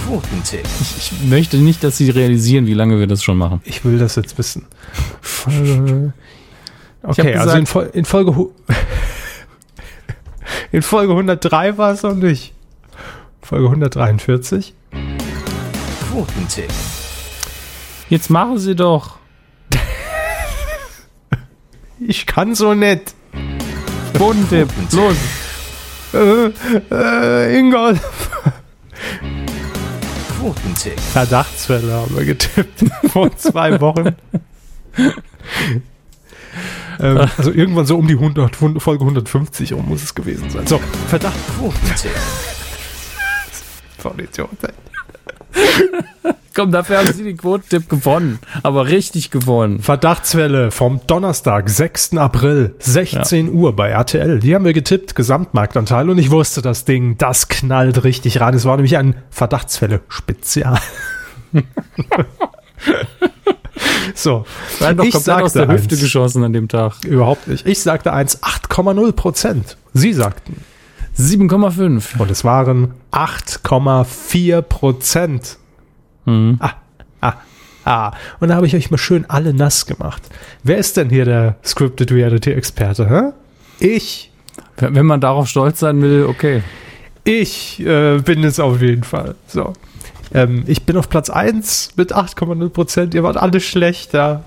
Quotentipp. 0.05 0.65
Ich, 0.81 1.11
ich, 1.11 1.29
möchte 1.29 1.57
nicht, 1.57 1.83
dass 1.83 1.97
Sie 1.97 2.09
realisieren, 2.09 2.67
wie 2.67 2.73
lange 2.73 2.99
wir 2.99 3.07
das 3.07 3.23
schon 3.23 3.37
machen. 3.37 3.61
Ich 3.63 3.83
will 3.85 3.97
das 3.97 4.15
jetzt 4.15 4.37
wissen. 4.37 4.65
Folge. 5.21 6.13
Okay, 7.03 7.35
also 7.35 7.57
in, 7.57 7.65
Fol 7.65 7.89
in 7.93 8.05
Folge 8.05 8.31
in 10.73 10.81
Folge 10.81 11.13
103 11.13 11.77
war 11.77 11.91
es 11.91 12.01
noch 12.01 12.15
nicht. 12.15 12.51
Folge 13.43 13.67
143. 13.67 14.73
Quotentipp. 16.09 16.71
Jetzt 18.09 18.31
machen 18.31 18.57
Sie 18.57 18.75
doch. 18.75 19.17
ich 21.99 22.25
kann 22.25 22.55
so 22.55 22.73
nett. 22.73 23.13
Quotentipp. 24.15 24.67
Los. 24.91 25.15
Äh, 26.11 26.51
äh, 26.91 27.59
Ingolf. 27.59 28.31
Quotentipp. 30.39 30.99
Verdachtsfälle 30.99 31.93
haben 31.93 32.17
wir 32.17 32.25
getippt 32.25 32.83
vor 33.11 33.35
zwei 33.37 33.79
Wochen. 33.79 34.15
Ähm, 36.99 37.17
also 37.37 37.51
irgendwann 37.51 37.85
so 37.85 37.97
um 37.97 38.07
die 38.07 38.15
100, 38.15 38.55
Folge 38.55 39.01
150 39.01 39.73
um 39.73 39.87
muss 39.87 40.03
es 40.03 40.15
gewesen 40.15 40.49
sein. 40.49 40.67
So, 40.67 40.79
Verdacht. 41.07 41.37
Voll 43.97 44.19
Idiot. 44.19 44.49
Komm, 46.55 46.71
dafür 46.71 46.99
haben 46.99 47.11
sie 47.11 47.23
den 47.23 47.37
Quotentipp 47.37 47.89
gewonnen. 47.89 48.37
Aber 48.61 48.87
richtig 48.87 49.31
gewonnen. 49.31 49.79
Verdachtswelle 49.79 50.69
vom 50.69 51.01
Donnerstag, 51.07 51.67
6. 51.67 52.17
April, 52.17 52.75
16 52.77 53.47
ja. 53.47 53.51
Uhr 53.51 53.75
bei 53.75 53.89
RTL. 53.89 54.39
Die 54.39 54.53
haben 54.53 54.65
wir 54.65 54.73
getippt, 54.73 55.15
Gesamtmarktanteil. 55.15 56.09
Und 56.11 56.19
ich 56.19 56.29
wusste, 56.29 56.61
das 56.61 56.85
Ding, 56.85 57.17
das 57.17 57.47
knallt 57.47 58.03
richtig 58.03 58.39
rein. 58.39 58.53
Es 58.53 58.65
war 58.65 58.75
nämlich 58.75 58.97
ein 58.97 59.15
Verdachtswelle-Spezial. 59.31 60.79
So, 64.15 64.45
Nein, 64.79 64.97
doch 64.97 65.05
ich 65.05 65.13
sagte 65.15 65.43
aus 65.43 65.53
der 65.53 65.67
Hüfte 65.67 65.97
geschossen 65.97 66.43
an 66.43 66.53
dem 66.53 66.67
Tag. 66.67 67.03
Überhaupt 67.03 67.47
nicht. 67.47 67.65
Ich 67.65 67.81
sagte 67.81 68.13
1, 68.13 68.43
8,0 68.43 69.11
Prozent. 69.13 69.77
Sie 69.93 70.13
sagten 70.13 70.57
7,5. 71.17 72.17
Und 72.17 72.31
es 72.31 72.43
waren 72.43 72.93
8,4 73.11 74.61
Prozent. 74.61 75.57
Mhm. 76.25 76.57
Ah, 76.59 76.73
ah, 77.21 77.33
ah. 77.85 78.11
Und 78.39 78.49
da 78.49 78.55
habe 78.55 78.67
ich 78.67 78.75
euch 78.75 78.91
mal 78.91 78.97
schön 78.97 79.25
alle 79.27 79.53
nass 79.53 79.85
gemacht. 79.85 80.21
Wer 80.63 80.77
ist 80.77 80.97
denn 80.97 81.09
hier 81.09 81.25
der 81.25 81.55
Scripted 81.63 82.11
Reality 82.11 82.51
Experte? 82.51 83.09
Hä? 83.09 83.31
Ich. 83.79 84.31
Wenn 84.77 85.05
man 85.05 85.21
darauf 85.21 85.47
stolz 85.47 85.79
sein 85.79 86.01
will, 86.01 86.25
okay. 86.25 86.63
Ich 87.23 87.79
äh, 87.79 88.17
bin 88.19 88.43
es 88.43 88.59
auf 88.59 88.81
jeden 88.81 89.03
Fall. 89.03 89.35
So. 89.47 89.73
Ähm, 90.33 90.63
ich 90.67 90.83
bin 90.83 90.97
auf 90.97 91.09
Platz 91.09 91.29
1 91.29 91.91
mit 91.95 92.15
8,0 92.15 92.69
Prozent. 92.69 93.13
Ihr 93.13 93.23
wart 93.23 93.37
alle 93.37 93.59
schlechter. 93.59 94.43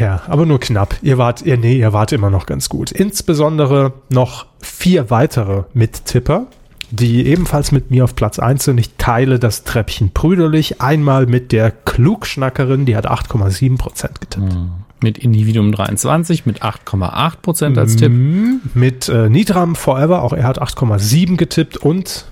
Ja, 0.00 0.22
aber 0.26 0.46
nur 0.46 0.60
knapp. 0.60 0.96
Ihr 1.02 1.18
wart, 1.18 1.42
ihr, 1.42 1.56
nee, 1.56 1.78
ihr 1.78 1.92
wart 1.92 2.12
immer 2.12 2.30
noch 2.30 2.46
ganz 2.46 2.68
gut. 2.68 2.92
Insbesondere 2.92 3.92
noch 4.10 4.46
vier 4.60 5.10
weitere 5.10 5.64
Mittipper, 5.74 6.46
die 6.90 7.26
ebenfalls 7.26 7.72
mit 7.72 7.90
mir 7.90 8.04
auf 8.04 8.14
Platz 8.14 8.38
1 8.38 8.64
sind. 8.64 8.78
Ich 8.78 8.94
teile 8.96 9.38
das 9.38 9.64
Treppchen 9.64 10.10
brüderlich. 10.10 10.80
Einmal 10.80 11.26
mit 11.26 11.52
der 11.52 11.70
Klugschnackerin, 11.70 12.86
die 12.86 12.96
hat 12.96 13.10
8,7 13.10 13.76
Prozent 13.76 14.20
getippt. 14.20 14.54
Mhm. 14.54 14.70
Mit 15.00 15.18
Individuum 15.18 15.70
23 15.70 16.44
mit 16.44 16.62
8,8 16.62 17.36
Prozent 17.40 17.78
als 17.78 17.96
Tipp. 17.96 18.10
Mhm. 18.10 18.60
Mit 18.74 19.08
äh, 19.08 19.28
Nidram 19.28 19.76
Forever, 19.76 20.22
auch 20.22 20.32
er 20.32 20.44
hat 20.44 20.60
8,7 20.60 21.36
getippt 21.36 21.76
und 21.76 22.24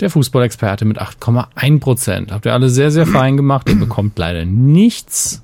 Der 0.00 0.10
Fußballexperte 0.10 0.84
mit 0.84 1.00
8,1 1.00 1.80
Prozent. 1.80 2.32
Habt 2.32 2.46
ihr 2.46 2.52
alle 2.52 2.68
sehr, 2.68 2.90
sehr 2.90 3.06
fein 3.06 3.36
gemacht. 3.36 3.68
Ihr 3.68 3.78
bekommt 3.78 4.18
leider 4.18 4.44
nichts. 4.44 5.42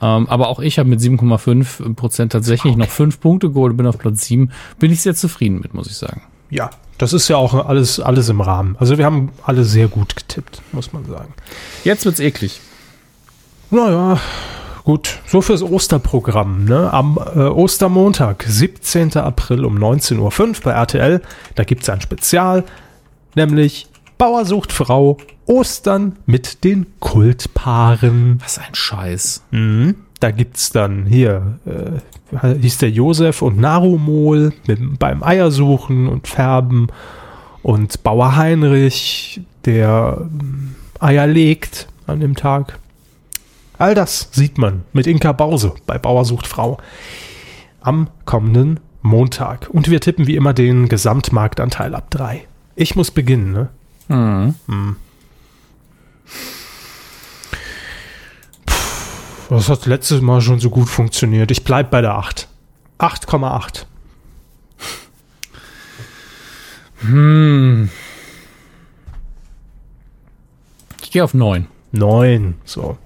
Ähm, 0.00 0.28
aber 0.28 0.48
auch 0.48 0.60
ich 0.60 0.78
habe 0.78 0.88
mit 0.88 1.00
7,5 1.00 1.94
Prozent 1.94 2.32
tatsächlich 2.32 2.76
noch 2.76 2.88
fünf 2.88 3.20
Punkte 3.20 3.50
geholt, 3.50 3.76
bin 3.76 3.86
auf 3.86 3.98
Platz 3.98 4.26
7. 4.26 4.50
Bin 4.78 4.92
ich 4.92 5.02
sehr 5.02 5.14
zufrieden 5.14 5.60
mit, 5.60 5.74
muss 5.74 5.88
ich 5.88 5.96
sagen. 5.96 6.22
ja, 6.50 6.70
das 6.98 7.12
ist 7.12 7.28
ja 7.28 7.36
auch 7.36 7.66
alles, 7.66 8.00
alles 8.00 8.28
im 8.28 8.40
Rahmen. 8.40 8.76
Also 8.78 8.98
wir 8.98 9.04
haben 9.04 9.30
alle 9.44 9.64
sehr 9.64 9.86
gut 9.86 10.16
getippt, 10.16 10.60
muss 10.72 10.92
man 10.92 11.04
sagen. 11.06 11.32
Jetzt 11.84 12.04
wird's 12.04 12.18
eklig. 12.18 12.60
Naja, 13.70 14.18
gut, 14.84 15.20
so 15.26 15.40
fürs 15.40 15.62
Osterprogramm. 15.62 16.64
Ne? 16.64 16.92
Am 16.92 17.16
äh, 17.16 17.40
Ostermontag, 17.40 18.44
17. 18.48 19.16
April 19.16 19.64
um 19.64 19.78
19.05 19.78 20.18
Uhr 20.18 20.54
bei 20.64 20.72
RTL, 20.72 21.22
da 21.54 21.64
gibt 21.64 21.82
es 21.82 21.88
ein 21.88 22.00
Spezial, 22.00 22.64
nämlich 23.38 23.86
Bauer 24.18 24.44
sucht 24.44 24.72
Frau, 24.72 25.16
Ostern 25.46 26.16
mit 26.26 26.64
den 26.64 26.86
Kultpaaren. 27.00 28.38
Was 28.42 28.58
ein 28.58 28.74
Scheiß. 28.74 29.44
Mhm. 29.50 29.94
Da 30.20 30.32
gibt's 30.32 30.70
dann 30.70 31.06
hier, 31.06 31.58
äh, 31.64 32.58
hieß 32.60 32.78
der 32.78 32.90
Josef 32.90 33.40
und 33.40 33.58
Narumol 33.58 34.52
mit, 34.66 34.98
beim 34.98 35.22
Eiersuchen 35.22 36.08
und 36.08 36.26
Färben 36.26 36.88
und 37.62 38.02
Bauer 38.02 38.36
Heinrich, 38.36 39.40
der 39.64 40.18
ähm, 40.20 40.74
Eier 40.98 41.28
legt 41.28 41.86
an 42.08 42.18
dem 42.18 42.34
Tag. 42.34 42.80
All 43.78 43.94
das 43.94 44.30
sieht 44.32 44.58
man 44.58 44.82
mit 44.92 45.06
Inka 45.06 45.30
Bause 45.30 45.74
bei 45.86 45.98
Bauer 45.98 46.24
sucht 46.24 46.48
Frau 46.48 46.78
am 47.80 48.08
kommenden 48.24 48.80
Montag. 49.02 49.70
Und 49.70 49.88
wir 49.88 50.00
tippen 50.00 50.26
wie 50.26 50.34
immer 50.34 50.52
den 50.52 50.88
Gesamtmarktanteil 50.88 51.94
ab 51.94 52.10
drei. 52.10 52.46
Ich 52.80 52.94
muss 52.94 53.10
beginnen, 53.10 53.50
ne? 53.50 53.68
Mhm. 54.06 54.94
Das 59.50 59.68
hat 59.68 59.84
letztes 59.86 60.20
Mal 60.20 60.40
schon 60.40 60.60
so 60.60 60.70
gut 60.70 60.88
funktioniert. 60.88 61.50
Ich 61.50 61.64
bleib 61.64 61.90
bei 61.90 62.00
der 62.02 62.14
8. 62.14 62.46
8,8. 63.00 63.86
Hm. 67.00 67.90
Ich 71.02 71.10
gehe 71.10 71.24
auf 71.24 71.34
9. 71.34 71.66
9. 71.90 72.54
So. 72.64 72.96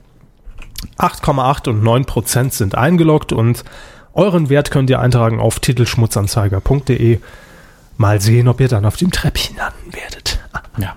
8,8 0.98 1.70
und 1.70 1.82
9 1.82 2.04
Prozent 2.04 2.52
sind 2.52 2.74
eingeloggt 2.74 3.32
und 3.32 3.64
euren 4.12 4.50
Wert 4.50 4.70
könnt 4.70 4.90
ihr 4.90 5.00
eintragen 5.00 5.40
auf 5.40 5.60
titelschmutzanzeiger.de. 5.60 7.20
Mal 7.96 8.20
sehen, 8.20 8.48
ob 8.48 8.60
ihr 8.60 8.68
dann 8.68 8.84
auf 8.84 8.96
dem 8.96 9.10
Treppchen 9.10 9.56
landen 9.56 9.92
werdet. 9.94 10.40
Ja. 10.78 10.94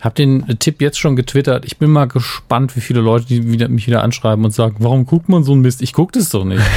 Hab 0.00 0.14
den 0.16 0.58
Tipp 0.58 0.82
jetzt 0.82 0.98
schon 0.98 1.16
getwittert. 1.16 1.64
Ich 1.64 1.78
bin 1.78 1.90
mal 1.90 2.06
gespannt, 2.06 2.76
wie 2.76 2.80
viele 2.80 3.00
Leute 3.00 3.26
die 3.26 3.50
wieder, 3.50 3.68
mich 3.68 3.86
wieder 3.86 4.02
anschreiben 4.02 4.44
und 4.44 4.50
sagen, 4.50 4.76
warum 4.80 5.06
guckt 5.06 5.28
man 5.28 5.44
so 5.44 5.54
ein 5.54 5.60
Mist? 5.60 5.80
Ich 5.82 5.92
guck 5.92 6.12
das 6.12 6.28
doch 6.30 6.44
nicht. 6.44 6.62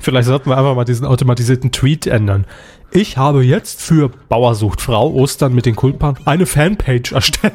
Vielleicht 0.00 0.26
sollten 0.28 0.50
wir 0.50 0.56
einfach 0.58 0.74
mal 0.74 0.84
diesen 0.84 1.06
automatisierten 1.06 1.72
Tweet 1.72 2.06
ändern. 2.06 2.44
Ich 2.92 3.16
habe 3.16 3.44
jetzt 3.44 3.82
für 3.82 4.10
Bauer 4.28 4.54
sucht 4.54 4.80
Frau 4.80 5.12
Ostern 5.12 5.54
mit 5.54 5.66
den 5.66 5.74
Kultpaaren 5.76 6.18
eine 6.24 6.46
Fanpage 6.46 7.12
erstellt. 7.12 7.54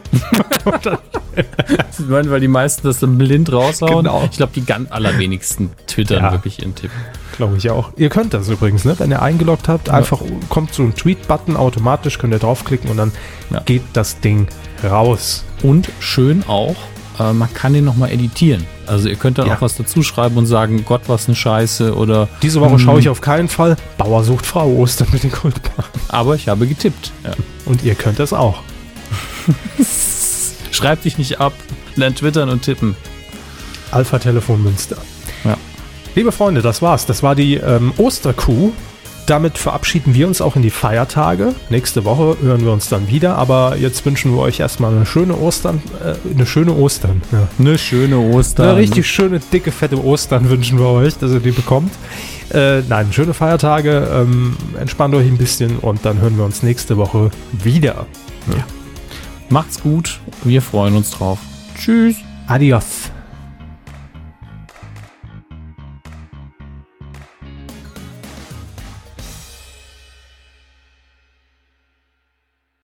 weil 1.97 2.39
die 2.39 2.47
meisten 2.47 2.85
das 2.85 2.99
dann 2.99 3.17
blind 3.17 3.51
raushauen. 3.51 4.03
Genau. 4.05 4.27
Ich 4.29 4.37
glaube, 4.37 4.51
die 4.53 4.65
ganz 4.65 4.91
allerwenigsten 4.91 5.71
twittern 5.87 6.23
Ja. 6.23 6.31
wirklich 6.31 6.59
ihren 6.59 6.75
Tipp. 6.75 6.91
Glaube 7.37 7.57
ich 7.57 7.69
auch. 7.69 7.91
Ihr 7.97 8.09
könnt 8.09 8.33
das 8.33 8.49
übrigens, 8.49 8.85
ne? 8.85 8.95
Wenn 8.97 9.09
ihr 9.11 9.21
eingeloggt 9.21 9.67
habt, 9.67 9.89
einfach 9.89 10.21
kommt 10.49 10.73
so 10.73 10.83
ein 10.83 10.93
Tweet-Button 10.95 11.55
automatisch, 11.57 12.17
könnt 12.19 12.33
ihr 12.33 12.39
draufklicken 12.39 12.89
und 12.91 12.97
dann 12.97 13.11
Ja. 13.49 13.61
geht 13.61 13.83
das 13.93 14.19
Ding 14.19 14.47
raus. 14.83 15.43
Und 15.63 15.89
schön 15.99 16.43
auch, 16.47 16.75
äh, 17.19 17.33
man 17.33 17.51
kann 17.53 17.73
den 17.73 17.85
nochmal 17.85 18.11
editieren. 18.11 18.65
Also 18.85 19.07
ihr 19.09 19.15
könnt 19.15 19.37
dann 19.37 19.47
Ja. 19.47 19.55
auch 19.55 19.61
was 19.61 19.75
dazu 19.77 20.03
schreiben 20.03 20.37
und 20.37 20.45
sagen, 20.45 20.83
Gott, 20.85 21.03
was 21.07 21.27
eine 21.27 21.35
Scheiße 21.35 21.95
oder 21.95 22.27
Diese 22.41 22.59
Woche 22.61 22.77
schaue 22.79 22.99
ich 22.99 23.09
auf 23.09 23.21
keinen 23.21 23.47
Fall 23.47 23.77
Bauer 23.97 24.23
sucht 24.23 24.45
Frau 24.45 24.67
Ostern 24.67 25.07
mit 25.11 25.23
den 25.23 25.31
Kultpaaren. 25.31 25.89
aber 26.09 26.35
ich 26.35 26.47
habe 26.49 26.67
getippt. 26.67 27.11
Ja. 27.23 27.31
Und 27.65 27.83
ihr 27.83 27.95
könnt 27.95 28.19
das 28.19 28.33
auch. 28.33 28.59
Schreib 30.71 31.01
dich 31.03 31.17
nicht 31.17 31.39
ab, 31.39 31.53
lern 31.95 32.15
twittern 32.15 32.49
und 32.49 32.61
tippen. 32.63 32.95
Alpha 33.91 34.19
Telefon 34.19 34.63
Münster. 34.63 34.97
Ja. 35.43 35.57
Liebe 36.13 36.31
Freunde, 36.31 36.61
das 36.61 36.81
war's. 36.81 37.05
Das 37.05 37.23
war 37.23 37.35
die 37.35 37.55
ähm, 37.55 37.93
Osterkuh. 37.97 38.71
Damit 39.27 39.57
verabschieden 39.57 40.13
wir 40.13 40.27
uns 40.27 40.41
auch 40.41 40.55
in 40.55 40.61
die 40.61 40.71
Feiertage. 40.71 41.55
Nächste 41.69 42.03
Woche 42.03 42.35
hören 42.41 42.65
wir 42.65 42.73
uns 42.73 42.89
dann 42.89 43.07
wieder, 43.07 43.37
aber 43.37 43.77
jetzt 43.77 44.05
wünschen 44.05 44.33
wir 44.33 44.41
euch 44.41 44.59
erstmal 44.59 44.93
eine 44.93 45.05
schöne 45.05 45.37
Ostern, 45.37 45.81
äh, 46.03 46.15
eine 46.33 46.45
schöne 46.45 46.73
Ostern. 46.73 47.21
Ja. 47.31 47.47
Eine 47.57 47.77
schöne 47.77 48.17
Ostern. 48.17 48.69
Eine 48.69 48.77
richtig 48.79 49.07
schöne, 49.07 49.39
dicke, 49.39 49.71
fette 49.71 50.03
Ostern 50.03 50.49
wünschen 50.49 50.79
wir 50.79 50.87
euch, 50.87 51.17
dass 51.17 51.31
ihr 51.31 51.39
die 51.39 51.51
bekommt. 51.51 51.93
Äh, 52.51 52.81
nein, 52.89 53.13
schöne 53.13 53.33
Feiertage, 53.33 54.05
ähm, 54.11 54.57
entspannt 54.77 55.15
euch 55.15 55.27
ein 55.27 55.37
bisschen 55.37 55.77
und 55.77 56.03
dann 56.03 56.19
hören 56.19 56.35
wir 56.35 56.43
uns 56.43 56.63
nächste 56.63 56.97
Woche 56.97 57.31
wieder. 57.51 58.07
Macht's 59.49 59.81
gut, 59.81 60.19
wir 60.43 60.61
freuen 60.61 60.95
uns 60.95 61.11
drauf. 61.11 61.39
Tschüss. 61.77 62.15
Adios. 62.47 63.10